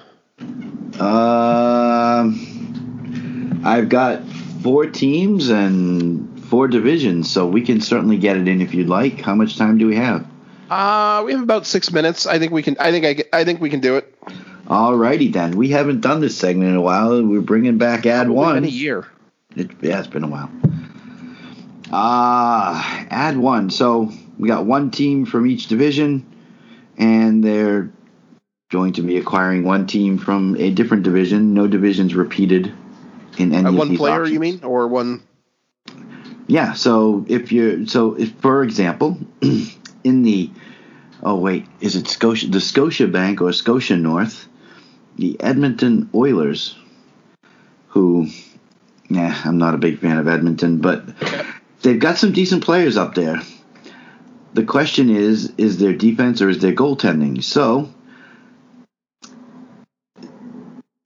Um, 0.99 2.62
I've 3.63 3.89
got 3.89 4.23
four 4.61 4.85
teams 4.87 5.49
and 5.49 6.43
four 6.45 6.67
divisions, 6.67 7.31
so 7.31 7.47
we 7.47 7.61
can 7.61 7.81
certainly 7.81 8.17
get 8.17 8.37
it 8.37 8.47
in 8.47 8.61
if 8.61 8.73
you'd 8.73 8.89
like. 8.89 9.21
How 9.21 9.35
much 9.35 9.57
time 9.57 9.77
do 9.77 9.87
we 9.87 9.95
have? 9.95 10.27
Uh, 10.69 11.23
we 11.25 11.33
have 11.33 11.41
about 11.41 11.65
six 11.65 11.91
minutes. 11.91 12.25
I 12.25 12.39
think 12.39 12.51
we 12.51 12.63
can. 12.63 12.77
I 12.79 12.91
think 12.91 13.05
I. 13.05 13.39
I 13.39 13.43
think 13.43 13.61
we 13.61 13.69
can 13.69 13.79
do 13.79 13.95
it. 13.97 14.13
Alrighty 14.65 15.31
then. 15.31 15.57
We 15.57 15.69
haven't 15.69 16.01
done 16.01 16.21
this 16.21 16.37
segment 16.37 16.69
in 16.69 16.75
a 16.75 16.81
while. 16.81 17.23
We're 17.23 17.41
bringing 17.41 17.77
back 17.77 18.05
Ad 18.05 18.27
Probably 18.27 18.35
One. 18.35 18.55
been 18.55 18.63
a 18.65 18.67
year. 18.67 19.07
It, 19.55 19.71
yeah, 19.81 19.99
it's 19.99 20.07
been 20.07 20.23
a 20.23 20.27
while. 20.27 20.49
Uh, 21.91 22.81
add 23.11 23.37
one. 23.37 23.69
So 23.69 24.11
we 24.39 24.47
got 24.47 24.65
one 24.65 24.89
team 24.89 25.25
from 25.25 25.45
each 25.45 25.67
division, 25.67 26.25
and 26.97 27.43
they're 27.43 27.91
going 28.71 28.93
to 28.93 29.03
be 29.03 29.17
acquiring 29.17 29.63
one 29.63 29.85
team 29.85 30.17
from 30.17 30.55
a 30.57 30.71
different 30.71 31.03
division. 31.03 31.53
No 31.53 31.67
divisions 31.67 32.15
repeated 32.15 32.73
in 33.37 33.53
any 33.53 33.67
Uh, 33.67 33.71
one 33.71 33.97
player, 33.97 34.21
options. 34.21 34.33
you 34.33 34.39
mean, 34.39 34.59
or 34.63 34.87
one? 34.87 35.21
yeah, 36.47 36.73
so 36.73 37.25
if 37.27 37.51
you're 37.51 37.85
so 37.87 38.13
if 38.15 38.31
for 38.41 38.63
example, 38.63 39.17
in 40.03 40.23
the 40.23 40.49
oh 41.21 41.35
wait, 41.37 41.65
is 41.81 41.95
it 41.95 42.07
Scotia 42.07 42.47
the 42.47 42.61
Scotia 42.61 43.07
Bank 43.07 43.41
or 43.41 43.51
Scotia 43.53 43.95
North, 43.97 44.47
the 45.17 45.37
Edmonton 45.41 46.09
Oilers, 46.13 46.75
who 47.89 48.27
yeah, 49.09 49.41
I'm 49.45 49.57
not 49.57 49.75
a 49.75 49.77
big 49.77 49.99
fan 49.99 50.17
of 50.17 50.27
Edmonton, 50.27 50.77
but 50.79 51.03
they've 51.81 51.99
got 51.99 52.17
some 52.17 52.31
decent 52.31 52.63
players 52.63 52.97
up 52.97 53.15
there. 53.15 53.41
The 54.53 54.63
question 54.63 55.09
is, 55.09 55.51
is 55.57 55.77
their 55.79 55.93
defense 55.93 56.41
or 56.41 56.49
is 56.49 56.59
their 56.59 56.73
goaltending? 56.73 57.43
So 57.43 57.89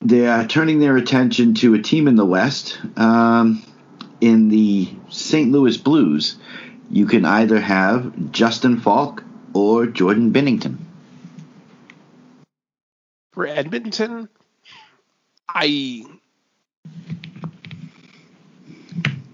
they 0.01 0.27
are 0.27 0.45
turning 0.47 0.79
their 0.79 0.97
attention 0.97 1.53
to 1.55 1.73
a 1.73 1.81
team 1.81 2.07
in 2.07 2.15
the 2.15 2.25
West. 2.25 2.79
Um, 2.97 3.63
in 4.21 4.49
the 4.49 4.89
St. 5.09 5.51
Louis 5.51 5.77
Blues, 5.77 6.37
you 6.89 7.05
can 7.05 7.25
either 7.25 7.59
have 7.59 8.31
Justin 8.31 8.79
Faulk 8.79 9.23
or 9.53 9.85
Jordan 9.85 10.31
Binnington. 10.33 10.77
For 13.33 13.45
Edmonton, 13.45 14.29
I 15.47 16.03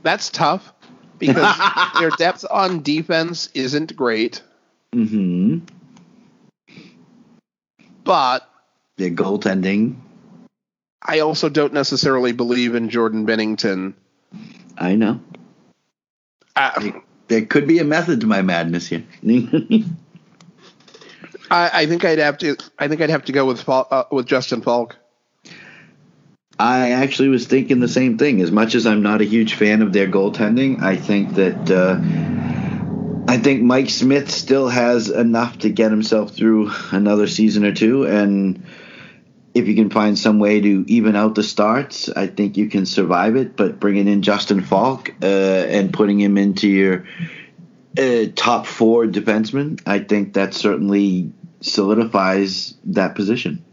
that's 0.02 0.30
tough 0.30 0.74
because 1.20 1.56
their 2.00 2.10
depth 2.10 2.44
on 2.50 2.82
defense 2.84 3.50
isn't 3.54 3.96
great, 3.96 4.42
Mm-hmm. 4.94 5.60
but 8.04 8.50
Their 8.98 9.10
goaltending, 9.12 9.96
I 11.04 11.20
also 11.20 11.50
don't 11.50 11.74
necessarily 11.74 12.32
believe 12.32 12.76
in 12.76 12.90
Jordan 12.90 13.28
Binnington. 13.28 13.94
I 14.78 14.96
know. 14.96 15.20
Uh, 16.56 16.92
There 17.28 17.46
could 17.46 17.68
be 17.68 17.80
a 17.80 17.84
method 17.84 18.22
to 18.22 18.28
my 18.28 18.42
madness 18.42 18.88
here. 18.88 19.04
I, 21.52 21.70
I 21.74 21.86
think 21.88 22.06
I'd 22.06 22.20
have 22.20 22.38
to. 22.40 22.56
I 22.80 22.88
think 22.88 23.02
I'd 23.02 23.10
have 23.10 23.26
to 23.26 23.32
go 23.32 23.46
with 23.46 23.68
uh, 23.68 24.06
with 24.12 24.26
Justin 24.28 24.62
Faulk. 24.62 24.98
I 26.60 26.92
actually 26.92 27.30
was 27.30 27.48
thinking 27.48 27.80
the 27.80 27.88
same 27.88 28.18
thing. 28.18 28.42
As 28.42 28.52
much 28.52 28.76
as 28.76 28.86
I'm 28.86 29.02
not 29.02 29.22
a 29.22 29.26
huge 29.26 29.56
fan 29.56 29.82
of 29.82 29.92
their 29.92 30.08
goaltending, 30.08 30.82
I 30.82 30.96
think 30.96 31.34
that 31.36 31.72
uh, 31.72 32.00
I 33.28 33.38
think 33.38 33.64
Mike 33.64 33.90
Smith 33.90 34.30
still 34.30 34.68
has 34.70 35.10
enough 35.10 35.60
to 35.60 35.70
get 35.70 35.92
himself 35.92 36.36
through 36.36 36.72
another 36.92 37.28
season 37.28 37.66
or 37.66 37.74
two, 37.74 38.06
and 38.06 38.64
if 39.54 39.68
you 39.68 39.76
can 39.76 39.90
find 39.90 40.18
some 40.18 40.40
way 40.40 40.60
to 40.60 40.84
even 40.88 41.16
out 41.16 41.36
the 41.36 41.44
starts, 41.44 42.10
I 42.10 42.28
think 42.28 42.58
you 42.58 42.70
can 42.70 42.86
survive 42.86 43.36
it. 43.36 43.56
But 43.56 43.80
bringing 43.80 44.08
in 44.08 44.22
Justin 44.22 44.62
Faulk 44.62 45.14
uh, 45.22 45.26
and 45.26 45.94
putting 45.94 46.20
him 46.20 46.38
into 46.38 46.68
your 46.68 47.06
uh, 47.98 48.26
top 48.36 48.66
four 48.66 49.06
defenseman, 49.06 49.82
I 49.86 50.00
think 50.00 50.34
that 50.34 50.54
certainly 50.54 51.32
solidifies 51.62 52.74
that 52.86 53.16
position. 53.16 53.64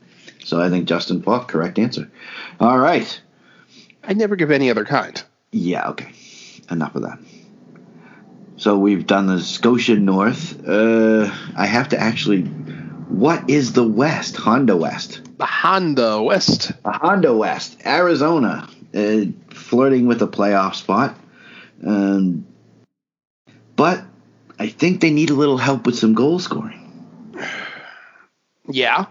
So 0.45 0.61
I 0.61 0.69
think 0.69 0.87
Justin 0.87 1.23
Faulk, 1.23 1.49
correct 1.49 1.79
answer. 1.79 2.11
All 2.59 2.79
right. 2.79 3.21
I'd 4.05 4.17
never 4.17 4.37
give 4.37 4.51
any 4.51 4.71
other 4.71 4.85
kind. 4.85 5.23
Yeah, 5.51 5.91
okay. 5.91 6.13
Enough 6.71 6.95
of 6.95 7.03
that. 7.03 7.19
So 8.57 8.79
we've 8.79 9.07
done 9.07 9.27
the 9.27 9.41
Scotia 9.41 9.97
North. 9.97 10.69
Uh, 10.69 11.35
I 11.57 11.67
have 11.67 11.91
to 11.91 11.99
actually. 11.99 12.43
What 12.43 13.49
is 13.51 13.73
the 13.73 13.87
West? 13.87 14.37
Honda 14.37 14.77
West. 14.77 15.23
The 15.41 15.47
Honda 15.47 16.23
West. 16.23 16.71
The 16.83 16.93
Honda 16.93 17.35
West. 17.35 17.79
Arizona. 17.87 18.69
Uh, 18.95 19.23
flirting 19.49 20.07
with 20.07 20.21
a 20.21 20.27
playoff 20.27 20.75
spot. 20.75 21.19
Um, 21.83 22.47
but 23.75 24.05
I 24.59 24.69
think 24.69 25.01
they 25.01 25.11
need 25.11 25.31
a 25.31 25.35
little 25.35 25.57
help 25.57 25.87
with 25.87 25.97
some 25.97 26.13
goal 26.13 26.41
scoring. 26.41 27.33
Yeah. 28.69 29.07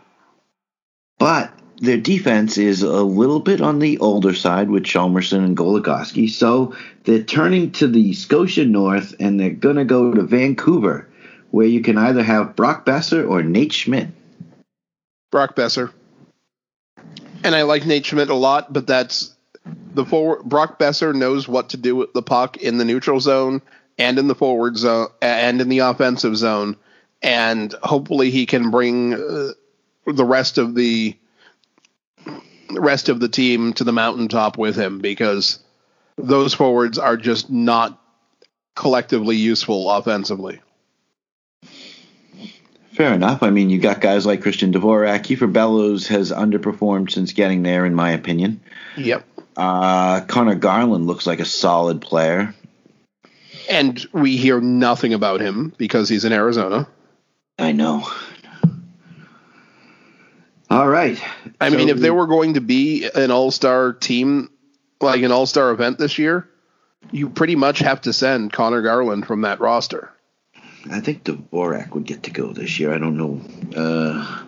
But 1.18 1.52
their 1.78 1.98
defense 1.98 2.60
is 2.60 2.84
a 2.84 3.02
little 3.02 3.40
bit 3.40 3.60
on 3.60 3.80
the 3.80 3.98
older 3.98 4.36
side 4.36 4.70
with 4.70 4.84
Chalmerson 4.84 5.44
and 5.44 5.58
Goligoski. 5.58 6.30
So 6.30 6.76
they're 7.06 7.24
turning 7.24 7.72
to 7.72 7.88
the 7.88 8.14
Scotia 8.14 8.66
North 8.66 9.16
and 9.20 9.40
they're 9.40 9.50
going 9.50 9.78
to 9.78 9.86
go 9.86 10.14
to 10.14 10.22
Vancouver, 10.22 11.10
where 11.50 11.66
you 11.66 11.82
can 11.82 11.98
either 11.98 12.22
have 12.22 12.56
Brock 12.56 12.86
Boeser 12.86 13.28
or 13.28 13.42
Nate 13.42 13.74
Schmidt. 13.74 14.10
Brock 15.32 15.56
Boeser. 15.56 15.92
And 17.44 17.56
I 17.56 17.64
like 17.64 17.86
Nate 17.86 18.06
Schmidt 18.06 18.30
a 18.30 18.36
lot, 18.36 18.72
but 18.72 18.88
that's 18.88 19.36
the 19.94 20.06
forward. 20.06 20.44
Brock 20.44 20.80
Boeser 20.80 21.14
knows 21.16 21.48
what 21.48 21.70
to 21.70 21.78
do 21.78 21.95
with 21.95 22.14
the 22.14 22.22
puck 22.22 22.57
in 22.57 22.78
the 22.78 22.86
neutral 22.86 23.20
zone 23.20 23.61
and 23.98 24.20
in 24.20 24.28
the 24.28 24.36
forward 24.36 24.78
zone 24.78 25.07
and 25.22 25.61
in 25.61 25.70
the 25.70 25.80
offensive 25.80 26.36
zone, 26.38 26.78
and 27.22 27.74
hopefully 27.84 28.32
he 28.32 28.45
can 28.45 28.72
bring 28.72 29.14
uh, 29.14 29.52
the 30.06 30.26
rest 30.26 30.57
of 30.57 30.76
the 30.76 31.16
rest 32.72 33.10
of 33.10 33.20
the 33.20 33.30
team 33.30 33.74
to 33.74 33.84
the 33.84 33.91
mountaintop 33.91 34.57
with 34.57 34.76
him 34.76 34.99
because 34.99 35.60
those 36.18 36.53
forwards 36.53 36.98
are 36.98 37.18
just 37.18 37.49
not 37.49 37.99
collectively 38.76 39.36
useful 39.36 39.90
offensively. 39.90 40.61
Fair 43.00 43.14
enough. 43.14 43.44
I 43.44 43.50
mean, 43.50 43.70
you 43.70 43.80
got 43.80 44.02
guys 44.02 44.26
like 44.26 44.42
Christian 44.42 44.74
Dvorak. 44.74 45.22
Kiefer 45.22 45.50
Bellows 45.50 46.10
has 46.10 46.34
underperformed 46.34 47.10
since 47.10 47.32
getting 47.32 47.64
there, 47.64 47.86
in 47.86 47.96
my 47.96 48.12
opinion. 48.12 48.60
Yep. 48.98 49.26
Uh, 49.56 50.20
Conor 50.26 50.56
Garland 50.56 51.08
looks 51.08 51.26
like 51.26 51.40
a 51.40 51.46
solid 51.46 52.02
player. 52.02 52.54
And 53.70 54.06
we 54.12 54.36
hear 54.36 54.60
nothing 54.60 55.14
about 55.14 55.40
him 55.40 55.74
because 55.78 56.10
he's 56.10 56.26
in 56.26 56.34
Arizona. 56.34 56.90
I 57.58 57.72
know. 57.72 58.06
All 60.70 60.90
right. 60.90 61.18
I 61.62 61.70
mean, 61.70 61.88
if 61.88 62.00
there 62.00 62.14
were 62.14 62.28
going 62.28 62.56
to 62.56 62.62
be 62.62 63.10
an 63.16 63.32
all 63.32 63.52
star 63.52 63.94
team, 63.94 64.50
like 65.00 65.22
an 65.22 65.32
all 65.32 65.46
star 65.46 65.72
event 65.72 66.00
this 66.00 66.18
year, 66.18 66.50
you 67.12 67.30
pretty 67.30 67.56
much 67.56 67.80
have 67.80 68.02
to 68.02 68.12
send 68.12 68.52
Conor 68.52 68.82
Garland 68.82 69.26
from 69.26 69.44
that 69.44 69.62
roster. 69.62 70.12
I 70.90 71.00
think 71.00 71.24
Dvorak 71.24 71.92
would 71.92 72.06
get 72.06 72.24
to 72.24 72.32
go 72.32 72.54
this 72.54 72.80
year. 72.80 72.94
I 72.94 72.98
don't 72.98 73.18
know. 73.18 73.42
Uh, 73.76 74.44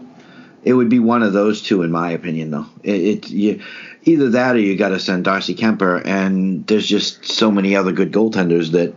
it 0.63 0.73
would 0.73 0.89
be 0.89 0.99
one 0.99 1.23
of 1.23 1.33
those 1.33 1.61
two, 1.61 1.81
in 1.81 1.91
my 1.91 2.11
opinion, 2.11 2.51
though. 2.51 2.67
It, 2.83 3.01
it 3.01 3.29
you, 3.29 3.61
either 4.03 4.29
that 4.31 4.55
or 4.55 4.59
you 4.59 4.77
got 4.77 4.89
to 4.89 4.99
send 4.99 5.25
Darcy 5.25 5.55
Kuemper, 5.55 6.05
and 6.05 6.65
there's 6.67 6.87
just 6.87 7.25
so 7.25 7.51
many 7.51 7.75
other 7.75 7.91
good 7.91 8.11
goaltenders 8.11 8.71
that 8.71 8.95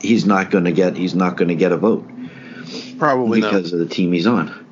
he's 0.00 0.26
not 0.26 0.50
going 0.50 0.64
to 0.64 0.72
get. 0.72 0.96
He's 0.96 1.14
not 1.14 1.36
going 1.36 1.48
to 1.48 1.54
get 1.54 1.72
a 1.72 1.76
vote 1.76 2.08
Probably 2.98 3.40
because 3.40 3.72
of 3.72 3.78
the 3.78 3.86
team 3.86 4.12
he's 4.12 4.26
on. 4.26 4.66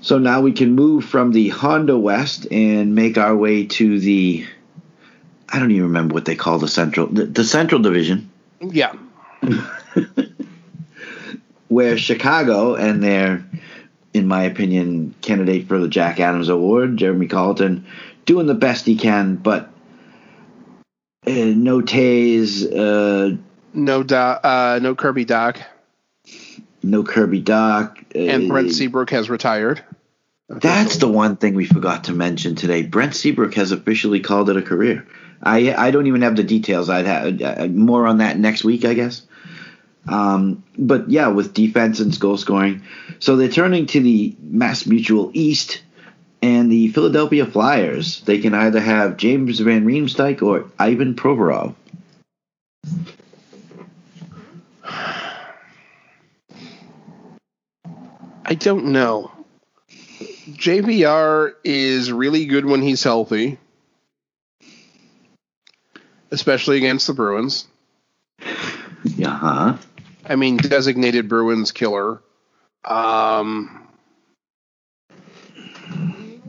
So 0.00 0.18
now 0.18 0.40
we 0.40 0.52
can 0.52 0.72
move 0.72 1.04
from 1.04 1.32
the 1.32 1.48
Honda 1.48 1.98
West 1.98 2.46
and 2.50 2.94
make 2.94 3.18
our 3.18 3.36
way 3.36 3.66
to 3.66 3.98
the. 3.98 4.46
I 5.48 5.58
don't 5.58 5.70
even 5.70 5.84
remember 5.84 6.14
what 6.14 6.24
they 6.24 6.36
call 6.36 6.58
the 6.58 6.68
Central, 6.68 7.06
the, 7.06 7.24
the 7.24 7.44
Central 7.44 7.80
Division. 7.80 8.30
Yeah. 8.60 8.94
where 11.68 11.96
Chicago 11.98 12.74
and 12.74 13.02
their, 13.02 13.44
in 14.14 14.26
my 14.26 14.42
opinion, 14.44 15.14
candidate 15.20 15.68
for 15.68 15.78
the 15.78 15.88
Jack 15.88 16.18
Adams 16.20 16.48
Award, 16.48 16.96
Jeremy 16.96 17.28
Colliton, 17.28 17.84
doing 18.26 18.46
the 18.46 18.54
best 18.54 18.86
he 18.86 18.96
can, 18.96 19.36
but 19.36 19.70
uh, 21.26 21.30
no 21.32 21.80
Toews, 21.82 22.64
uh, 22.64 23.36
No, 23.74 24.02
Do- 24.02 24.14
uh, 24.14 24.78
no 24.82 24.94
Kirby 24.94 25.26
Dach. 25.26 25.58
no 26.82 27.02
Kirby 27.02 27.42
Dach. 27.42 27.98
Uh, 28.14 28.18
And 28.18 28.48
Brent 28.48 28.72
Seabrook 28.72 29.10
has 29.10 29.28
retired. 29.28 29.82
That's 30.48 30.96
the 30.96 31.08
one 31.08 31.36
thing 31.36 31.54
we 31.54 31.66
forgot 31.66 32.04
to 32.04 32.12
mention 32.12 32.54
today. 32.54 32.82
Brent 32.82 33.14
Seabrook 33.14 33.52
has 33.54 33.70
officially 33.70 34.20
called 34.20 34.48
it 34.48 34.56
a 34.56 34.62
career. 34.62 35.06
I 35.42 35.74
I 35.74 35.90
don't 35.90 36.06
even 36.06 36.22
have 36.22 36.36
the 36.36 36.42
details. 36.42 36.88
I'd 36.88 37.04
have 37.04 37.42
uh, 37.42 37.66
more 37.66 38.06
on 38.06 38.18
that 38.18 38.38
next 38.38 38.64
week, 38.64 38.86
I 38.86 38.94
guess. 38.94 39.22
Um, 40.08 40.64
but 40.76 41.10
yeah, 41.10 41.28
with 41.28 41.54
defense 41.54 42.00
and 42.00 42.18
goal 42.18 42.36
scoring, 42.36 42.82
so 43.18 43.36
they're 43.36 43.48
turning 43.48 43.86
to 43.86 44.00
the 44.00 44.34
Mass 44.40 44.86
Mutual 44.86 45.30
East 45.34 45.82
and 46.40 46.70
the 46.70 46.88
Philadelphia 46.88 47.46
Flyers. 47.46 48.20
They 48.22 48.38
can 48.38 48.54
either 48.54 48.80
have 48.80 49.16
James 49.16 49.60
Van 49.60 49.84
Riemsdyk 49.84 50.42
or 50.42 50.70
Ivan 50.78 51.14
Provorov. 51.14 51.74
I 58.44 58.54
don't 58.54 58.86
know. 58.86 59.30
JVR 60.50 61.52
is 61.64 62.10
really 62.10 62.46
good 62.46 62.64
when 62.64 62.80
he's 62.80 63.02
healthy, 63.02 63.58
especially 66.30 66.78
against 66.78 67.06
the 67.06 67.14
Bruins. 67.14 67.66
Uh 69.24 69.30
huh. 69.30 69.76
I 70.28 70.36
mean, 70.36 70.56
designated 70.56 71.28
Bruins 71.28 71.72
killer. 71.72 72.22
Um, 72.84 73.88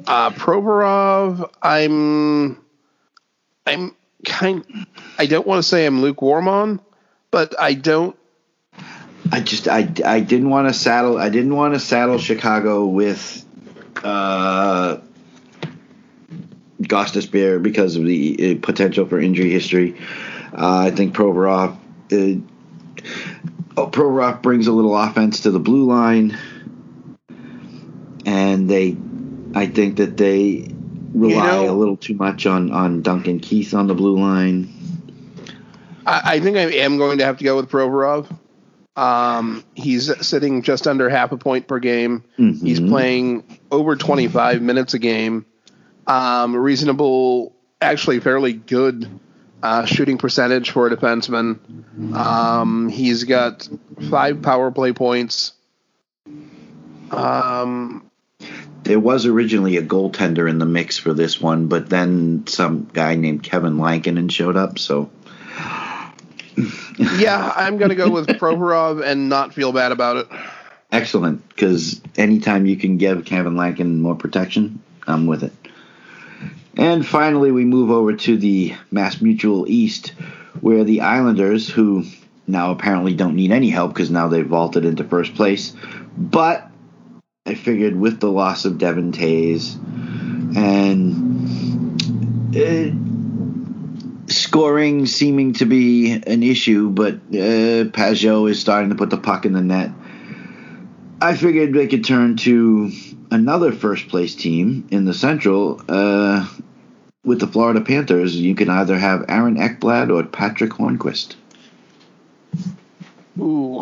uh, 0.06 0.32
Provorov, 0.32 1.50
I'm, 1.62 2.62
I'm 3.66 3.96
kind, 4.26 4.66
I 5.18 5.26
don't 5.26 5.48
want 5.48 5.60
to 5.60 5.68
say 5.68 5.86
I'm 5.86 6.02
lukewarm 6.02 6.48
on, 6.48 6.82
but 7.32 7.60
I 7.60 7.74
don't. 7.74 8.16
I 9.32 9.42
just 9.42 9.68
I, 9.68 9.92
I 10.06 10.22
didn't 10.22 10.50
want 10.50 10.70
to 10.70 10.74
saddle 10.74 11.18
I 11.18 11.30
didn't 11.30 11.56
want 11.56 11.76
to 11.76 11.80
saddle 11.80 12.18
Chicago 12.18 12.88
with 12.88 13.46
uh 14.04 14.98
Gostisbehere 16.82 17.62
because 17.62 17.96
of 17.96 18.06
the 18.06 18.56
uh, 18.58 18.66
potential 18.66 19.06
for 19.06 19.20
injury 19.20 19.52
history. 19.52 20.00
Uh, 20.54 20.80
I 20.88 20.92
think 20.92 21.14
Provorov 21.14 21.78
uh, 22.12 22.42
oh, 23.80 23.90
Provorov 23.90 24.42
brings 24.42 24.68
a 24.68 24.72
little 24.72 24.96
offense 24.98 25.42
to 25.42 25.52
the 25.52 25.60
blue 25.60 25.86
line, 25.86 26.38
and 28.26 28.70
they 28.70 28.98
I 29.56 29.66
think 29.68 29.98
that 29.98 30.18
they 30.18 30.68
rely 31.14 31.34
You 31.62 31.68
know- 31.68 31.74
a 31.74 31.78
little 31.78 31.98
too 31.98 32.16
much 32.16 32.46
on 32.46 32.72
on 32.72 33.02
Duncan 33.02 33.40
Keith 33.40 33.74
on 33.74 33.88
the 33.88 33.96
blue 33.96 34.20
line. 34.20 34.70
I, 36.06 36.22
I 36.36 36.40
think 36.40 36.58
I 36.58 36.62
am 36.62 36.98
going 36.98 37.18
to 37.20 37.26
have 37.26 37.38
to 37.38 37.44
go 37.44 37.56
with 37.56 37.70
Provorov. 37.70 38.28
Um, 38.96 39.64
he's 39.76 40.12
sitting 40.26 40.62
just 40.62 40.86
under 40.88 41.08
half 41.10 41.32
a 41.32 41.38
point 41.38 41.68
per 41.68 41.80
game. 41.80 42.24
He's 42.36 42.80
Mhm. 42.82 42.90
playing 42.90 43.44
over 43.72 43.96
25 43.96 44.62
minutes 44.62 44.94
a 44.94 45.00
game. 45.00 45.46
Um, 46.06 46.54
reasonable, 46.56 47.56
actually 47.80 48.20
fairly 48.20 48.52
good 48.54 49.08
uh, 49.61 49.86
shooting 49.86 50.18
percentage 50.18 50.72
for 50.72 50.88
a 50.88 50.95
defenseman. 50.95 51.60
Um, 52.15 52.90
he's 52.90 53.23
got 53.26 53.68
five 54.10 54.41
power 54.41 54.72
play 54.72 54.94
points. 54.94 55.53
Um, 57.11 58.10
There 58.84 58.99
was 58.99 59.26
originally 59.26 59.77
a 59.77 59.81
goaltender 59.84 60.49
in 60.49 60.60
the 60.60 60.65
mix 60.65 60.98
for 60.98 61.14
this 61.14 61.41
one, 61.41 61.68
but 61.68 61.90
then 61.90 62.48
some 62.48 62.90
guy 62.94 63.15
named 63.15 63.44
Kevin 63.44 63.77
Lankinen 63.77 64.30
showed 64.30 64.56
up. 64.56 64.80
So 64.80 65.10
yeah, 67.18 67.53
I'm 67.56 67.77
going 67.77 67.90
to 67.90 67.95
go 67.95 68.10
with 68.10 68.27
Provorov 68.27 69.03
and 69.03 69.30
not 69.30 69.53
feel 69.53 69.72
bad 69.72 69.91
about 69.91 70.18
it. 70.18 70.27
excellent, 70.91 71.48
because 71.49 72.02
anytime 72.18 72.65
you 72.65 72.77
can 72.77 72.98
give 72.98 73.26
Kevin 73.26 73.56
Lankinen 73.56 74.02
more 74.02 74.15
protection, 74.15 74.81
I'm 75.07 75.26
with 75.26 75.44
it. 75.44 75.53
And 76.80 77.06
finally, 77.06 77.52
we 77.52 77.66
move 77.66 77.92
over 77.92 78.14
to 78.14 78.38
the 78.38 78.74
Mass 78.90 79.22
Mutual 79.22 79.70
East, 79.70 80.14
where 80.62 80.86
the 80.86 81.02
Islanders, 81.02 81.68
who 81.68 82.06
now 82.48 82.72
apparently 82.72 83.14
don't 83.14 83.36
need 83.36 83.52
any 83.52 83.70
help 83.70 83.94
because 83.94 84.10
now 84.10 84.30
they've 84.30 84.48
vaulted 84.48 84.86
into 84.86 85.04
first 85.04 85.36
place, 85.36 85.76
but 86.18 86.72
I 87.46 87.56
figured 87.56 87.98
with 87.98 88.22
the 88.22 88.32
loss 88.32 88.64
of 88.64 88.78
Devin 88.78 89.12
Tays 89.12 89.76
and 90.56 91.36
uh, 92.56 92.92
scoring 94.32 95.06
seeming 95.06 95.52
to 95.56 95.66
be 95.66 96.14
an 96.14 96.44
issue, 96.44 96.90
but 96.92 97.16
uh, 97.16 97.92
Pageau 97.92 98.50
is 98.50 98.62
starting 98.62 98.92
to 98.92 98.96
put 98.96 99.10
the 99.10 99.18
puck 99.18 99.46
in 99.46 99.52
the 99.52 99.62
net. 99.62 99.92
I 101.22 101.36
figured 101.36 101.74
they 101.74 101.88
could 101.88 102.06
turn 102.06 102.38
to 102.38 102.90
another 103.32 103.74
first 103.74 104.08
place 104.08 104.34
team 104.34 104.88
in 104.92 105.04
the 105.04 105.14
Central 105.14 105.82
uh, 105.90 106.48
with 107.24 107.40
the 107.40 107.48
Florida 107.48 107.82
Panthers. 107.82 108.36
You 108.36 108.56
can 108.56 108.70
either 108.70 108.98
have 108.98 109.26
Aaron 109.28 109.58
Ekblad 109.58 110.14
or 110.14 110.24
Patric 110.24 110.72
Hornqvist. 110.72 111.36
Ooh. 113.40 113.82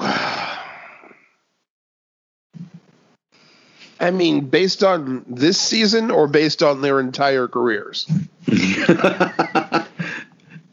I 3.99 4.11
mean, 4.11 4.45
based 4.47 4.83
on 4.83 5.25
this 5.27 5.59
season 5.59 6.11
or 6.11 6.27
based 6.27 6.61
on 6.61 6.81
their 6.81 6.99
entire 6.99 7.47
careers? 7.47 8.05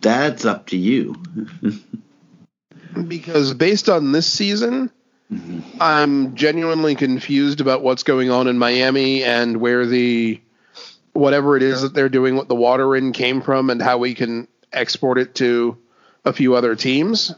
That's 0.01 0.45
up 0.45 0.67
to 0.67 0.77
you. 0.77 1.17
Because 3.09 3.55
based 3.55 3.89
on 3.89 4.13
this 4.13 4.27
season, 4.27 4.89
mm-hmm. 5.33 5.61
I'm 5.81 6.37
genuinely 6.37 6.95
confused 6.95 7.61
about 7.61 7.83
what's 7.83 8.05
going 8.05 8.31
on 8.31 8.47
in 8.47 8.57
Miami 8.57 9.25
and 9.25 9.57
where 9.57 9.85
the 9.85 10.41
whatever 11.15 11.57
it 11.57 11.63
is 11.63 11.83
that 11.83 11.95
they're 11.95 12.09
doing 12.11 12.37
what 12.37 12.49
the 12.49 12.55
water 12.55 12.95
in 12.95 13.13
came 13.13 13.41
from 13.41 13.71
and 13.71 13.81
how 13.81 13.99
we 13.99 14.15
can 14.15 14.47
export 14.73 15.17
it 15.19 15.35
to 15.37 15.79
a 16.25 16.33
few 16.33 16.55
other 16.55 16.77
teams. 16.77 17.35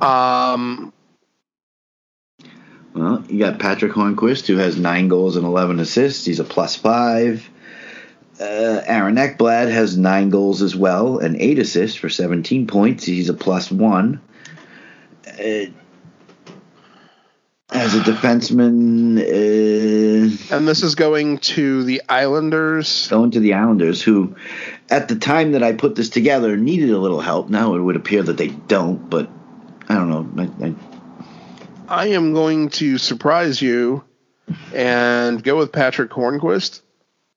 Um, 0.00 0.92
Well, 2.94 3.24
you 3.28 3.38
got 3.38 3.58
Patric 3.58 3.92
Hornqvist, 3.92 4.46
who 4.46 4.56
has 4.56 4.76
nine 4.76 5.08
goals 5.08 5.36
and 5.36 5.44
11 5.44 5.78
assists. 5.80 6.24
He's 6.24 6.40
a 6.40 6.44
plus 6.44 6.76
five. 6.76 7.48
Uh, 8.40 8.82
Aaron 8.86 9.16
Ekblad 9.16 9.70
has 9.70 9.98
nine 9.98 10.30
goals 10.30 10.62
as 10.62 10.76
well 10.76 11.18
and 11.18 11.36
eight 11.40 11.58
assists 11.58 11.96
for 11.96 12.08
17 12.08 12.68
points. 12.68 13.04
He's 13.04 13.28
a 13.28 13.34
plus 13.34 13.70
one. 13.70 14.20
Uh, 15.26 15.66
as 17.78 17.94
a 17.94 18.00
defenseman, 18.00 19.18
uh, 19.20 20.54
and 20.54 20.66
this 20.66 20.82
is 20.82 20.96
going 20.96 21.38
to 21.38 21.84
the 21.84 22.02
Islanders. 22.08 23.06
going 23.06 23.30
to 23.30 23.40
the 23.40 23.54
Islanders, 23.54 24.02
who 24.02 24.34
at 24.90 25.06
the 25.06 25.14
time 25.14 25.52
that 25.52 25.62
I 25.62 25.72
put 25.74 25.94
this 25.94 26.08
together 26.08 26.56
needed 26.56 26.90
a 26.90 26.98
little 26.98 27.20
help. 27.20 27.48
Now 27.48 27.76
it 27.76 27.80
would 27.80 27.94
appear 27.94 28.24
that 28.24 28.36
they 28.36 28.48
don't, 28.48 29.08
but 29.08 29.30
I 29.88 29.94
don't 29.94 30.10
know. 30.10 30.42
I, 30.42 30.66
I, 30.66 30.74
I 31.88 32.06
am 32.08 32.34
going 32.34 32.70
to 32.70 32.98
surprise 32.98 33.62
you 33.62 34.02
and 34.74 35.42
go 35.42 35.56
with 35.56 35.70
Patric 35.70 36.10
Hornqvist. 36.10 36.80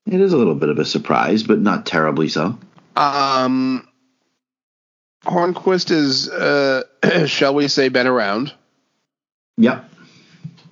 it 0.08 0.20
is 0.20 0.34
a 0.34 0.38
little 0.38 0.56
bit 0.56 0.70
of 0.70 0.80
a 0.80 0.86
surprise, 0.86 1.44
but 1.44 1.60
not 1.60 1.86
terribly 1.86 2.30
so. 2.30 2.58
Um, 2.96 3.88
Hornqvist 5.24 5.92
is, 5.92 6.30
uh, 6.30 6.82
shall 7.28 7.54
we 7.54 7.68
say, 7.68 7.90
been 7.90 8.08
around. 8.08 8.54
Yep. 9.58 9.91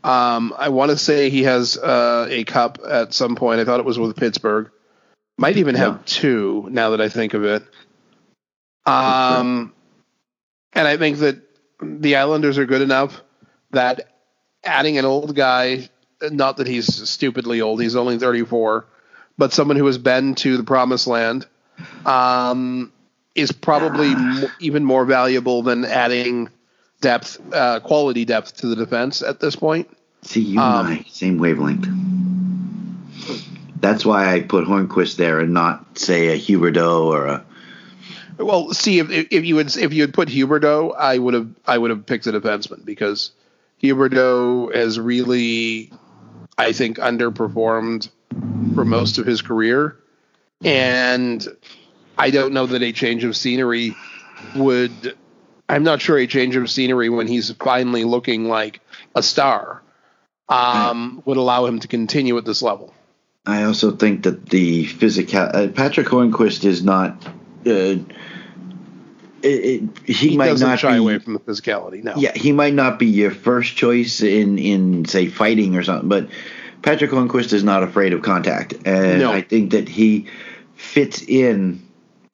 Um, 0.04 0.54
I 0.58 0.70
want 0.70 0.92
to 0.92 0.98
say 0.98 1.30
he 1.30 1.44
has 1.44 1.78
uh, 1.78 2.28
a 2.30 2.44
cup 2.46 2.80
at 2.88 3.14
some 3.14 3.36
point. 3.36 3.60
I 3.60 3.66
thought 3.66 3.80
it 3.80 3.86
was 3.86 4.00
with 4.00 4.16
Pittsburgh. 4.16 4.72
Might 5.38 5.58
even 5.58 5.76
have 5.76 5.94
Yeah. 5.94 6.00
two 6.06 6.68
now 6.72 6.92
that 6.92 7.02
I 7.02 7.10
think 7.10 7.34
of 7.34 7.44
it. 7.44 7.64
Um, 8.86 9.74
and 10.74 10.88
I 10.88 10.98
think 10.98 11.20
that 11.20 11.38
the 11.82 12.16
Islanders 12.16 12.58
are 12.58 12.66
good 12.66 12.82
enough 12.82 13.22
that 13.72 14.16
adding 14.64 14.98
an 14.98 15.06
old 15.06 15.36
guy, 15.36 15.90
not 16.22 16.58
that 16.58 16.68
he's 16.68 17.10
stupidly 17.10 17.62
old, 17.62 17.82
he's 17.82 17.96
only 17.96 18.18
34, 18.18 18.86
but 19.38 19.54
someone 19.54 19.78
who 19.78 19.86
has 19.86 19.98
been 19.98 20.36
to 20.36 20.58
the 20.58 20.64
promised 20.64 21.08
land, 21.08 21.46
um, 22.06 22.92
is 23.36 23.52
probably 23.52 24.12
m- 24.14 24.46
even 24.60 24.84
more 24.84 25.06
valuable 25.06 25.62
than 25.62 25.86
adding 25.86 26.50
depth, 27.02 27.40
uh, 27.54 27.80
quality 27.80 28.26
depth 28.26 28.58
to 28.58 28.68
the 28.68 28.76
defense 28.76 29.22
at 29.22 29.40
this 29.40 29.56
point. 29.56 29.90
See, 30.22 30.42
you 30.42 30.60
Um, 30.60 30.88
and 30.88 31.00
I, 31.00 31.06
same 31.10 31.38
wavelength. 31.38 31.88
That's 33.80 34.06
why 34.06 34.34
I 34.34 34.42
put 34.42 34.66
Hornqvist 34.66 35.16
there 35.16 35.40
and 35.40 35.54
not, 35.54 35.98
say, 35.98 36.28
a 36.28 36.38
Huberdeau 36.38 37.06
or 37.06 37.28
a. 37.28 37.46
Well, 38.38 38.74
see 38.74 39.00
if 39.00 39.10
if 39.10 39.46
you 39.46 39.56
would 39.56 39.76
if 39.76 39.94
you 39.94 40.02
had 40.02 40.14
put 40.14 40.30
Huberdeau, 40.30 40.96
I 40.98 41.18
would 41.18 41.34
have 41.34 41.50
I 41.66 41.78
would 41.78 41.90
have 41.90 42.06
picked 42.06 42.26
a 42.28 42.32
defenseman 42.32 42.86
because 42.86 43.32
Huberdeau 43.84 44.74
has 44.74 44.98
really, 45.00 45.92
I 46.58 46.72
think, 46.72 46.98
underperformed 46.98 48.10
for 48.76 48.86
most 48.86 49.18
of 49.18 49.26
his 49.26 49.42
career, 49.42 49.98
and 50.64 51.46
I 52.18 52.30
don't 52.30 52.54
know 52.54 52.66
that 52.66 52.82
a 52.82 52.94
change 52.94 53.26
of 53.26 53.36
scenery 53.36 53.96
would. 54.56 55.18
I'm 55.70 55.84
not 55.84 56.02
sure 56.02 56.18
a 56.18 56.28
change 56.28 56.56
of 56.56 56.70
scenery 56.70 57.10
when 57.10 57.28
he's 57.28 57.52
finally 57.52 58.04
looking 58.04 58.50
like 58.50 58.82
a 59.16 59.22
star 59.22 59.82
um, 60.50 61.22
would 61.26 61.38
allow 61.38 61.66
him 61.66 61.80
to 61.80 61.88
continue 61.88 62.38
at 62.38 62.46
this 62.46 62.62
level. 62.62 62.94
I 63.46 63.64
also 63.64 63.92
think 63.92 64.24
that 64.24 64.48
the 64.50 64.86
physical. 64.86 65.40
Uh, 65.40 65.68
Patric 65.70 66.08
Hornqvist 66.08 66.66
is 66.66 66.84
not. 66.84 67.24
Uh, 67.66 68.02
it, 69.42 69.46
it, 69.46 69.84
he, 70.06 70.14
He, 70.14 70.38
might 70.38 70.48
doesn't 70.48 70.68
not 70.68 70.80
shy 70.80 70.94
be, 70.94 70.98
away 70.98 71.20
from 71.20 71.34
the 71.34 71.40
physicality. 71.40 72.04
No. 72.04 72.14
Yeah, 72.18 72.34
he 72.36 72.52
might 72.52 72.74
not 72.74 73.00
be 73.00 73.06
your 73.06 73.32
first 73.32 73.76
choice 73.78 74.22
in 74.22 74.58
in 74.58 75.06
say 75.06 75.28
fighting 75.28 75.78
or 75.78 75.84
something, 75.84 76.10
but 76.10 76.30
Patric 76.82 77.12
Hornqvist 77.12 77.54
is 77.54 77.64
not 77.64 77.84
afraid 77.84 78.14
of 78.14 78.22
contact, 78.22 78.74
and 78.86 79.20
No. 79.20 79.32
I 79.32 79.42
think 79.42 79.72
that 79.72 79.88
he 79.88 80.28
fits 80.76 81.22
in 81.22 81.82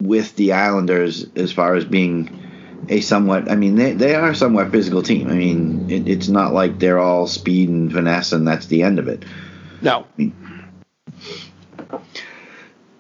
with 0.01 0.35
the 0.35 0.53
Islanders 0.53 1.27
as 1.35 1.51
far 1.51 1.75
as 1.75 1.85
being 1.85 2.44
a 2.89 3.01
somewhat. 3.01 3.51
I 3.51 3.55
mean, 3.55 3.75
they 3.75 3.93
they 3.93 4.15
are 4.15 4.29
a 4.29 4.35
somewhat 4.35 4.71
physical 4.71 5.03
team. 5.03 5.29
I 5.29 5.33
mean, 5.33 5.89
it, 5.89 6.07
it's 6.07 6.27
not 6.27 6.53
like 6.53 6.79
they're 6.79 6.99
all 6.99 7.27
speed 7.27 7.69
and 7.69 7.91
finesse, 7.91 8.31
and 8.31 8.47
that's 8.47 8.67
the 8.67 8.83
end 8.83 8.99
of 8.99 9.07
it. 9.07 9.23
No. 9.81 10.05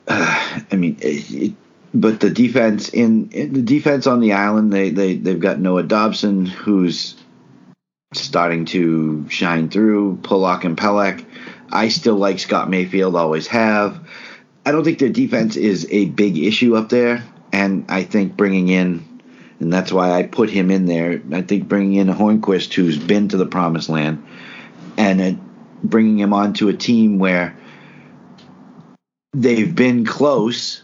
I 0.07 0.75
mean, 0.75 0.97
it, 1.01 1.31
it, 1.31 1.53
but 1.93 2.19
the 2.19 2.29
defense 2.29 2.89
in, 2.89 3.29
in 3.31 3.53
the 3.53 3.61
defense 3.61 4.05
on 4.05 4.19
the 4.19 4.33
island, 4.33 4.71
they 4.71 4.89
they 4.89 5.15
they've 5.15 5.39
got 5.39 5.59
Noah 5.59 5.83
Dobson, 5.83 6.45
who's 6.45 7.15
starting 8.13 8.65
to 8.65 9.27
shine 9.29 9.69
through. 9.69 10.17
Pulock 10.17 10.63
and 10.63 10.77
Pelech. 10.77 11.25
I 11.71 11.89
still 11.89 12.15
like 12.15 12.39
Scott 12.39 12.69
Mayfield, 12.69 13.15
always 13.15 13.47
have. 13.47 13.99
I 14.65 14.71
don't 14.71 14.83
think 14.83 14.99
their 14.99 15.09
defense 15.09 15.55
is 15.55 15.87
a 15.91 16.05
big 16.05 16.37
issue 16.37 16.75
up 16.75 16.89
there, 16.89 17.23
and 17.51 17.85
I 17.89 18.03
think 18.03 18.35
bringing 18.35 18.69
in, 18.69 19.14
and 19.59 19.71
that's 19.71 19.91
why 19.91 20.11
I 20.11 20.23
put 20.23 20.49
him 20.49 20.71
in 20.71 20.85
there. 20.85 21.21
I 21.31 21.41
think 21.41 21.67
bringing 21.67 21.95
in 21.95 22.07
Hornqvist, 22.07 22.73
who's 22.73 22.97
been 22.97 23.29
to 23.29 23.37
the 23.37 23.45
promised 23.45 23.89
land, 23.89 24.25
and 24.97 25.21
uh, 25.21 25.41
bringing 25.83 26.19
him 26.19 26.33
onto 26.33 26.67
a 26.67 26.73
team 26.73 27.19
where 27.19 27.55
they've 29.33 29.73
been 29.73 30.05
close 30.05 30.83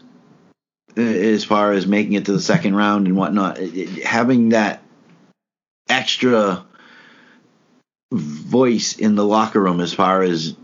uh, 0.96 1.00
as 1.00 1.44
far 1.44 1.72
as 1.72 1.86
making 1.86 2.14
it 2.14 2.26
to 2.26 2.32
the 2.32 2.40
second 2.40 2.74
round 2.74 3.06
and 3.06 3.16
whatnot. 3.16 3.58
It- 3.58 3.76
it- 3.76 4.04
having 4.04 4.50
that 4.50 4.82
extra 5.88 6.64
voice 8.12 8.96
in 8.98 9.14
the 9.14 9.24
locker 9.24 9.60
room 9.60 9.80
as 9.80 9.92
far 9.92 10.22
as 10.22 10.54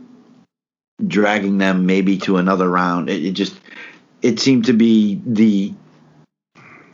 dragging 1.06 1.58
them 1.58 1.86
maybe 1.86 2.18
to 2.18 2.36
another 2.36 2.68
round. 2.68 3.08
It, 3.08 3.24
it 3.24 3.32
just 3.32 3.54
it 4.22 4.40
seemed 4.40 4.66
to 4.66 4.72
be 4.72 5.20
the 5.24 5.72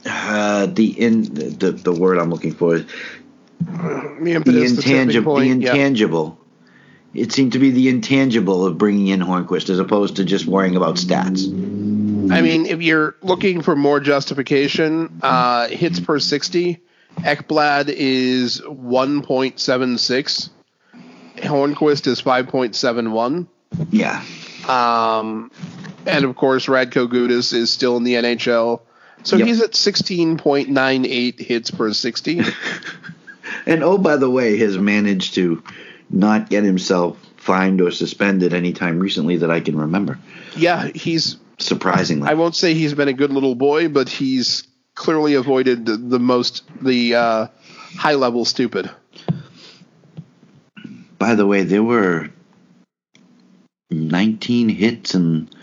uh, 0.07 0.67
the 0.67 0.87
in 0.87 1.23
the 1.35 1.73
the 1.73 1.93
word 1.93 2.19
I'm 2.19 2.31
looking 2.31 2.53
for 2.53 2.77
is 2.77 2.85
The 3.59 4.17
the 4.21 4.31
impetus, 4.35 4.73
the 4.73 4.83
tipping 4.83 4.97
intangible. 4.97 5.37
The, 5.37 5.47
yeah. 5.47 5.53
intangible. 5.53 6.39
It 7.15 7.33
seemed 7.33 7.53
to 7.53 7.59
be 7.61 7.71
the 7.71 7.89
intangible 7.89 8.67
of 8.67 8.77
bringing 8.77 9.07
in 9.09 9.21
Hornqvist 9.21 9.71
as 9.71 9.79
opposed 9.79 10.17
to 10.17 10.25
just 10.25 10.47
worrying 10.47 10.75
about 10.77 10.97
stats. 10.97 11.47
I 12.33 12.41
mean, 12.41 12.67
if 12.67 12.83
you're 12.83 13.15
looking 13.23 13.63
for 13.63 13.77
more 13.77 14.01
justification, 14.01 15.21
uh, 15.23 15.69
hits 15.69 16.01
per 16.01 16.19
60, 16.19 16.81
Ekblad 17.19 17.89
is 17.89 18.61
1.76. 18.63 20.49
Hornqvist 21.37 22.07
is 22.09 22.21
5.71. 22.21 23.47
Yeah, 23.91 24.25
Um, 24.69 25.51
and 26.07 26.25
of 26.25 26.35
course, 26.37 26.67
Radko 26.67 27.07
Gudas 27.07 27.53
is 27.53 27.71
still 27.71 27.97
in 27.97 28.05
the 28.05 28.15
NHL. 28.15 28.81
So 29.25 29.37
Yep. 29.37 29.47
he's 29.49 29.61
at 29.63 29.73
16.98 29.73 31.41
hits 31.41 31.71
per 31.71 31.93
60. 31.93 32.41
and 33.67 33.83
oh 33.83 33.99
by 33.99 34.17
the 34.17 34.31
way, 34.31 34.57
has 34.59 34.79
managed 34.79 35.35
to 35.35 35.63
not 36.11 36.51
get 36.51 36.63
himself 36.65 37.19
fined 37.37 37.81
or 37.81 37.91
suspended 37.91 38.55
anytime 38.55 38.99
recently 39.01 39.39
that 39.39 39.51
I 39.51 39.61
can 39.61 39.77
remember. 39.77 40.19
yeah, 40.57 40.89
he's, 40.95 41.37
Surprisingly, 41.59 42.29
I 42.29 42.35
won't 42.35 42.55
say 42.57 42.75
he's 42.75 42.95
been 42.95 43.09
a 43.09 43.13
good 43.13 43.31
little 43.33 43.55
boy, 43.55 43.89
but 43.89 44.09
he's 44.09 44.67
clearly 44.95 45.35
avoided 45.35 45.87
the, 45.87 45.97
the 45.97 46.19
most, 46.19 46.65
the 46.83 47.15
uh, 47.15 47.47
high 47.97 48.15
level 48.15 48.45
stupid. 48.45 48.91
By 51.19 51.35
the 51.37 51.47
way, 51.47 51.63
there 51.63 51.83
were 51.83 52.29
19 53.91 54.69
hits 54.69 55.15
and 55.15 55.55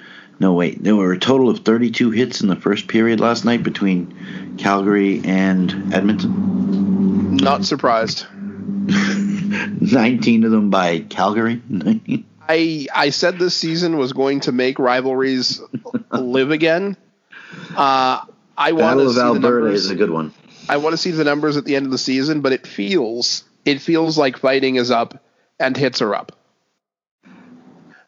no 0.42 0.54
wait, 0.54 0.84
there 0.84 0.96
were 0.96 1.14
a 1.14 1.20
total 1.20 1.50
of 1.50 1.60
32 1.60 2.10
hits 2.10 2.42
in 2.42 2.48
the 2.48 2.56
first 2.56 2.88
period 2.88 3.20
last 3.20 3.46
night 3.46 3.62
between 3.62 4.58
Calgary 4.58 5.22
and 5.24 5.94
Edmonton. 5.94 7.38
Not 7.38 7.64
surprised. 7.64 8.26
19 8.34 10.44
of 10.44 10.50
them 10.50 10.72
by 10.72 11.02
Calgary. 11.02 11.62
I 12.50 12.88
I 12.94 13.12
said 13.12 13.38
this 13.38 13.56
season 13.56 14.00
was 14.00 14.14
going 14.14 14.40
to 14.42 14.52
make 14.52 14.80
rivalries 14.80 15.62
live 16.12 16.50
again. 16.50 16.98
Uh, 17.78 18.26
I 18.58 18.72
want 18.72 18.98
Battle 18.98 19.04
to 19.04 19.10
of 19.10 19.12
see 19.12 19.20
the 19.20 19.26
Alberta 19.26 19.66
numbers. 19.66 19.86
is 19.86 19.92
a 19.92 19.96
good 19.96 20.10
one. 20.10 20.34
I 20.68 20.78
want 20.78 20.94
to 20.94 20.98
see 20.98 21.12
the 21.12 21.24
numbers 21.24 21.56
at 21.56 21.66
the 21.66 21.76
end 21.76 21.86
of 21.86 21.92
the 21.92 22.00
season, 22.00 22.42
but 22.42 22.52
it 22.52 22.66
feels 22.66 23.44
it 23.64 23.80
feels 23.80 24.18
like 24.18 24.38
fighting 24.38 24.78
is 24.78 24.90
up 24.90 25.24
and 25.60 25.78
hits 25.78 26.02
are 26.02 26.16
up. 26.16 26.36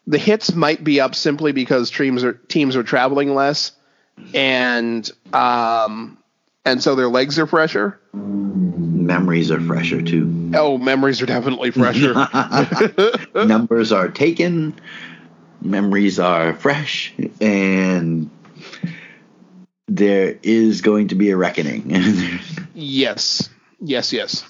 The 0.07 0.17
hits 0.17 0.53
might 0.53 0.84
be 0.84 0.99
up 0.99 1.15
simply 1.15 1.51
because 1.51 1.89
teams 1.89 2.23
are 2.23 2.34
teams 2.34 2.75
are 2.75 2.84
traveling 2.84 3.34
less, 3.35 3.71
and 4.34 5.09
um, 5.31 6.17
and 6.65 6.84
so 6.84 6.95
their 6.95 7.07
legs 7.07 7.39
are 7.39 7.47
fresher. 7.47 7.99
Memories 8.13 9.51
are 9.51 9.61
fresher 9.61 10.01
too. 10.01 10.51
Oh, 10.55 10.77
memories 10.77 11.21
are 11.21 11.25
definitely 11.25 11.71
fresher. 11.71 12.13
Numbers 13.35 13.91
are 13.91 14.09
taken, 14.09 14.80
memories 15.61 16.19
are 16.19 16.53
fresh, 16.53 17.13
and 17.41 18.30
there 19.88 20.38
is 20.43 20.81
going 20.81 21.09
to 21.09 21.15
be 21.15 21.30
a 21.30 21.38
reckoning. 21.38 22.39
Yes, 22.75 23.49
yes, 23.80 24.11
yes. 24.13 24.43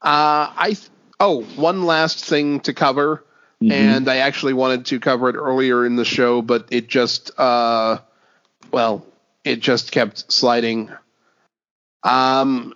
Uh, 0.00 0.48
I 0.56 0.68
th- 0.68 0.88
oh, 1.20 1.42
one 1.56 1.84
last 1.84 2.24
thing 2.24 2.60
to 2.60 2.72
cover, 2.72 3.22
and 3.60 4.08
I 4.08 4.18
actually 4.18 4.52
wanted 4.52 4.86
to 4.86 5.00
cover 5.00 5.28
it 5.28 5.36
earlier 5.36 5.84
in 5.84 5.96
the 5.96 6.04
show, 6.04 6.42
but 6.42 6.68
it 6.70 6.88
just 6.88 7.30
uh, 7.38 7.98
well, 8.70 9.06
it 9.44 9.60
just 9.60 9.92
kept 9.92 10.30
sliding. 10.30 10.90
Um, 12.02 12.74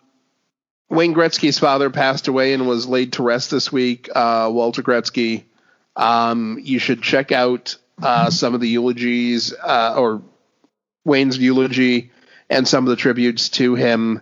Wayne 0.88 1.14
Gretzky's 1.14 1.58
father 1.58 1.90
passed 1.90 2.28
away 2.28 2.52
and 2.52 2.66
was 2.66 2.86
laid 2.86 3.14
to 3.14 3.22
rest 3.22 3.50
this 3.50 3.70
week. 3.72 4.08
Uh, 4.14 4.50
Walter 4.52 4.82
Gretzky. 4.82 5.44
Um, 5.96 6.58
you 6.62 6.78
should 6.78 7.02
check 7.02 7.32
out 7.32 7.76
uh, 8.02 8.30
some 8.30 8.54
of 8.54 8.60
the 8.60 8.68
eulogies 8.68 9.54
uh, 9.54 9.94
or 9.96 10.22
Wayne's 11.04 11.38
eulogy 11.38 12.10
and 12.50 12.66
some 12.66 12.84
of 12.84 12.90
the 12.90 12.96
tributes 12.96 13.48
to 13.50 13.74
him. 13.74 14.20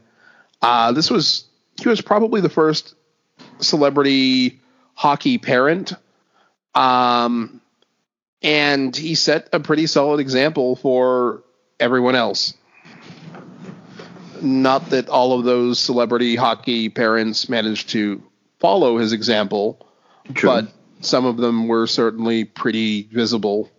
Uh, 0.62 0.93
this 0.93 1.11
was 1.11 1.45
he 1.81 1.89
was 1.89 2.01
probably 2.01 2.41
the 2.41 2.49
first 2.49 2.95
celebrity 3.61 4.61
hockey 4.95 5.39
parent, 5.39 5.95
um, 6.74 7.60
and 8.42 8.94
he 8.94 9.14
set 9.14 9.48
a 9.52 9.60
pretty 9.60 9.86
solid 9.86 10.20
example 10.20 10.76
for 10.76 11.42
everyone 11.78 12.14
else. 12.14 12.55
Not 14.42 14.90
that 14.90 15.09
all 15.09 15.38
of 15.38 15.44
those 15.44 15.78
celebrity 15.78 16.34
hockey 16.36 16.88
parents 16.88 17.48
managed 17.48 17.90
to 17.90 18.22
follow 18.59 18.97
his 18.98 19.12
example, 19.12 19.86
True. 20.32 20.48
but 20.48 20.72
some 21.01 21.26
of 21.26 21.36
them 21.36 21.68
were 21.68 21.86
certainly 21.86 22.44
pretty 22.44 23.02
visible. 23.02 23.70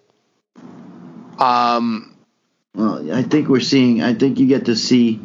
Um, 1.39 2.15
Well, 2.75 3.11
I 3.11 3.23
think 3.23 3.47
we're 3.47 3.59
seeing. 3.59 4.03
I 4.03 4.13
think 4.13 4.37
you 4.39 4.45
get 4.47 4.65
to 4.65 4.75
see. 4.75 5.19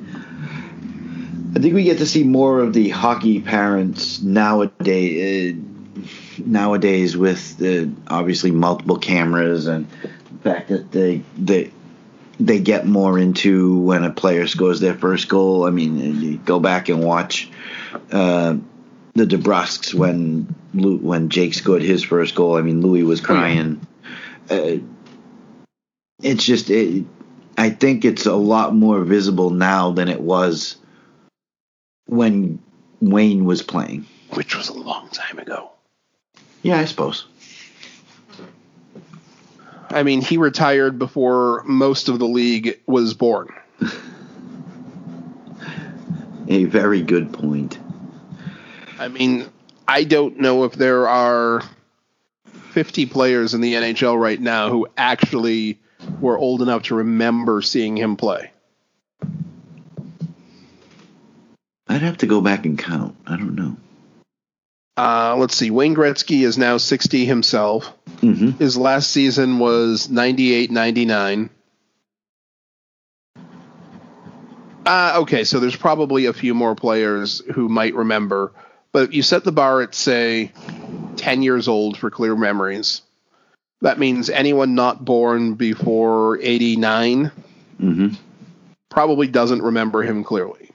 I 1.55 1.59
think 1.59 1.75
we 1.75 1.85
get 1.85 1.99
to 1.99 2.07
see 2.07 2.25
more 2.25 2.61
of 2.61 2.73
the 2.73 2.89
hockey 2.89 3.41
parents 3.41 4.21
nowadays. 4.23 5.57
Nowadays, 6.39 7.17
with 7.17 7.57
the 7.59 7.91
obviously 8.09 8.51
multiple 8.51 8.99
cameras 8.99 9.67
and 9.67 9.87
the 10.33 10.39
fact 10.43 10.69
that 10.69 10.93
they 10.93 11.23
they 11.39 11.71
they 12.39 12.61
get 12.61 12.87
more 12.87 13.19
into 13.19 13.79
when 13.79 14.05
a 14.05 14.11
player 14.11 14.47
scores 14.47 14.81
their 14.81 14.95
first 14.95 15.29
goal. 15.29 15.65
I 15.65 15.71
mean, 15.71 16.21
you 16.21 16.39
go 16.39 16.61
back 16.61 16.89
and 16.89 17.03
watch 17.03 17.51
uh, 18.13 18.57
the 19.15 19.25
DeBrusks 19.25 19.95
when 19.95 20.43
when 20.75 21.29
Jake 21.31 21.55
scored 21.55 21.83
his 21.83 22.05
first 22.05 22.35
goal. 22.35 22.57
I 22.57 22.63
mean, 22.63 22.83
Louis 22.83 23.03
was 23.03 23.21
crying. 23.21 23.87
Uh, 24.51 24.77
it's 26.23 26.45
just 26.45 26.71
it, 26.71 27.05
I 27.59 27.71
think 27.71 28.05
it's 28.05 28.27
a 28.27 28.35
lot 28.35 28.75
more 28.75 29.03
visible 29.03 29.51
now 29.51 29.93
than 29.93 30.09
it 30.09 30.21
was 30.21 30.77
when 32.07 32.59
Wayne 33.01 33.45
was 33.45 33.63
playing. 33.63 34.07
which 34.35 34.57
was 34.57 34.69
a 34.69 34.75
long 34.75 35.09
time 35.09 35.39
ago. 35.39 35.71
Yeah, 36.67 36.81
I 36.81 36.85
suppose. 36.85 37.27
I 39.89 40.03
mean, 40.03 40.21
he 40.21 40.37
retired 40.37 40.99
before 40.99 41.63
most 41.65 42.09
of 42.09 42.19
the 42.19 42.27
league 42.27 42.81
was 42.87 43.15
born. 43.15 43.55
A 46.49 46.65
very 46.65 47.03
good 47.03 47.33
point. 47.33 47.79
I 48.99 49.07
mean, 49.07 49.49
I 49.87 50.03
don't 50.03 50.41
know 50.41 50.65
if 50.65 50.73
there 50.73 51.07
are 51.07 51.63
50 52.73 53.07
players 53.07 53.55
in 53.55 53.61
the 53.61 53.75
NHL 53.75 54.21
right 54.21 54.41
now 54.41 54.69
who 54.69 54.89
actually 54.97 55.79
were 56.21 56.37
old 56.37 56.63
enough 56.63 56.83
to 56.85 56.97
remember 56.97 57.63
seeing 57.63 57.97
him 57.97 58.17
play. 58.17 58.51
I'd 61.87 62.03
have 62.03 62.19
to 62.19 62.27
go 62.27 62.41
back 62.41 62.67
and 62.67 62.77
count. 62.77 63.15
I 63.25 63.37
don't 63.37 63.55
know. 63.55 63.77
Uh, 64.97 65.37
let's 65.37 65.55
see. 65.55 65.71
Wayne 65.71 65.95
Gretzky 65.95 66.45
is 66.45 66.57
now 66.57 66.79
60 66.79 67.25
himself. 67.27 67.93
hmm 68.21 68.51
His 68.53 68.77
last 68.77 69.11
season 69.11 69.59
was 69.59 70.09
98 70.09 70.71
99. 70.71 71.51
Uh, 74.87 75.15
okay, 75.17 75.43
so 75.43 75.59
there's 75.59 75.77
probably 75.77 76.27
a 76.27 76.33
few 76.33 76.55
more 76.55 76.77
players 76.77 77.43
who 77.55 77.69
might 77.69 77.95
remember, 77.95 78.53
but 78.93 79.13
you 79.13 79.21
set 79.21 79.43
the 79.43 79.51
bar 79.51 79.83
at, 79.83 79.97
say, 79.97 80.53
10 81.17 81.43
years 81.43 81.67
old 81.67 81.99
for 81.99 82.09
clear 82.09 82.37
memories. 82.37 83.03
That 83.81 83.99
means 83.99 84.31
anyone 84.31 84.75
not 84.77 85.05
born 85.05 85.55
before 85.55 86.39
89 86.41 87.33
hmm 87.79 88.09
probably 88.89 89.27
doesn't 89.27 89.61
remember 89.61 90.03
him 90.03 90.25
clearly. 90.25 90.71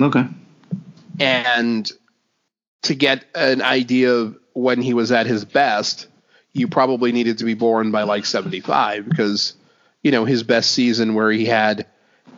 Okay. 0.00 0.24
And 1.18 1.90
to 2.84 2.94
get 2.94 3.24
an 3.34 3.62
idea 3.62 4.12
of 4.12 4.36
when 4.52 4.80
he 4.80 4.94
was 4.94 5.10
at 5.12 5.26
his 5.26 5.44
best, 5.44 6.06
you 6.52 6.68
probably 6.68 7.12
needed 7.12 7.38
to 7.38 7.44
be 7.44 7.54
born 7.54 7.90
by 7.90 8.04
like 8.04 8.24
75 8.24 9.08
because, 9.08 9.54
you 10.02 10.12
know, 10.12 10.24
his 10.24 10.42
best 10.42 10.70
season 10.70 11.14
where 11.14 11.30
he 11.30 11.44
had 11.44 11.86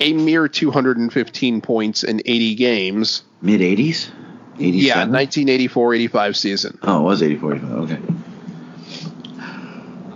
a 0.00 0.12
mere 0.12 0.48
215 0.48 1.60
points 1.60 2.02
in 2.02 2.22
80 2.24 2.54
games. 2.54 3.22
Mid 3.42 3.60
80s? 3.60 4.10
87? 4.58 4.80
Yeah, 4.80 4.94
1984 5.00 5.94
85 5.94 6.36
season. 6.36 6.78
Oh, 6.82 7.00
it 7.00 7.02
was 7.02 7.22
84 7.22 7.54
85. 7.56 7.72
Okay. 7.72 8.02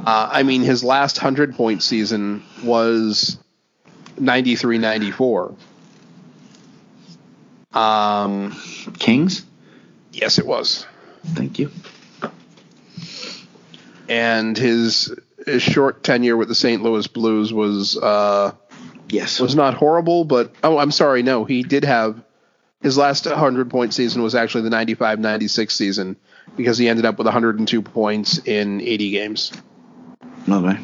Uh, 0.07 0.31
I 0.33 0.43
mean, 0.45 0.63
his 0.63 0.83
last 0.83 1.19
100 1.19 1.55
point 1.55 1.83
season 1.83 2.43
was 2.65 3.39
93 4.19 4.79
94. 4.79 5.55
Um, 7.73 8.57
Kings? 8.99 9.45
Yes, 10.13 10.39
it 10.39 10.47
was. 10.47 10.87
Thank 11.25 11.59
you. 11.59 11.71
And 14.09 14.57
his, 14.57 15.15
his 15.47 15.63
short 15.63 16.03
tenure 16.03 16.37
with 16.37 16.49
the 16.49 16.55
St. 16.55 16.83
Louis 16.83 17.07
Blues 17.07 17.53
was 17.53 17.97
uh, 17.97 18.53
Yes. 19.09 19.41
was 19.41 19.55
not 19.55 19.75
horrible, 19.75 20.25
but 20.25 20.53
oh, 20.63 20.79
I'm 20.79 20.91
sorry, 20.91 21.23
no, 21.23 21.45
he 21.45 21.63
did 21.63 21.85
have 21.85 22.23
his 22.81 22.97
last 22.97 23.27
100 23.27 23.71
point 23.71 23.93
season 23.93 24.23
was 24.23 24.35
actually 24.35 24.63
the 24.63 24.71
95 24.71 25.19
96 25.19 25.75
season 25.75 26.17
because 26.57 26.79
he 26.79 26.89
ended 26.89 27.05
up 27.05 27.19
with 27.19 27.27
102 27.27 27.83
points 27.83 28.39
in 28.39 28.81
80 28.81 29.11
games. 29.11 29.53
Okay. 30.49 30.79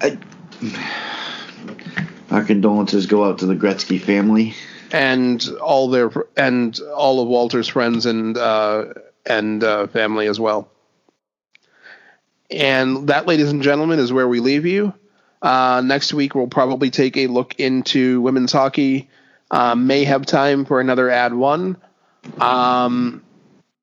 I, 0.00 0.18
our 2.30 2.44
condolences 2.44 3.06
go 3.06 3.24
out 3.24 3.38
to 3.40 3.46
the 3.46 3.54
Gretzky 3.54 4.00
family. 4.00 4.54
And 4.92 5.44
all 5.60 5.90
their 5.90 6.10
and 6.36 6.78
all 6.94 7.20
of 7.20 7.28
Walter's 7.28 7.68
friends 7.68 8.06
and 8.06 8.36
uh, 8.36 8.86
and 9.24 9.62
uh, 9.62 9.86
family 9.88 10.26
as 10.28 10.38
well. 10.38 10.70
And 12.50 13.08
that, 13.08 13.26
ladies 13.26 13.50
and 13.50 13.62
gentlemen, 13.62 13.98
is 13.98 14.12
where 14.12 14.28
we 14.28 14.40
leave 14.40 14.66
you. 14.66 14.94
Uh, 15.42 15.82
next 15.84 16.14
week, 16.14 16.34
we'll 16.34 16.46
probably 16.46 16.90
take 16.90 17.16
a 17.16 17.26
look 17.26 17.58
into 17.58 18.20
women's 18.20 18.52
hockey. 18.52 19.08
Uh, 19.50 19.74
may 19.74 20.04
have 20.04 20.26
time 20.26 20.64
for 20.64 20.80
another 20.80 21.10
Add 21.10 21.34
One. 21.34 21.76
Um, 22.40 23.22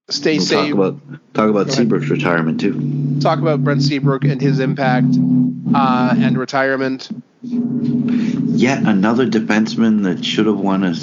stay 0.09 0.37
We'll 0.37 0.45
safe. 0.45 0.73
talk 0.73 0.73
about 0.73 1.33
talk 1.33 1.49
about. 1.49 1.71
Seabrook's 1.71 2.09
retirement 2.09 2.59
too. 2.59 3.19
talk 3.21 3.39
about 3.39 3.63
Brent 3.63 3.81
Seabrook 3.81 4.23
and 4.25 4.41
his 4.41 4.59
impact 4.59 5.07
uh, 5.73 6.15
and 6.17 6.37
retirement. 6.37 7.09
Yet 7.41 8.83
another 8.83 9.25
defenseman 9.27 10.03
that 10.03 10.23
should 10.23 10.45
have 10.45 10.59
won 10.59 10.83
a 10.83 10.93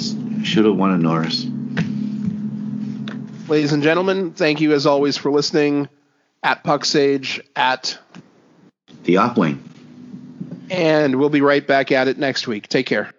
should 0.43 0.65
have 0.65 0.75
won 0.75 0.91
a 0.91 0.97
Norris. 0.97 1.45
Ladies 3.47 3.73
and 3.73 3.83
gentlemen, 3.83 4.31
thank 4.31 4.61
you 4.61 4.73
as 4.73 4.85
always 4.85 5.17
for 5.17 5.31
listening. 5.31 5.89
At 6.43 6.63
Puck 6.63 6.85
Sage, 6.85 7.39
at 7.55 7.99
The 9.03 9.17
off 9.17 9.37
wing. 9.37 9.61
and 10.71 11.17
we'll 11.19 11.29
be 11.29 11.41
right 11.41 11.65
back 11.67 11.91
at 11.91 12.07
it 12.07 12.17
next 12.17 12.47
week. 12.47 12.67
Take 12.67 12.85
care. 12.87 13.11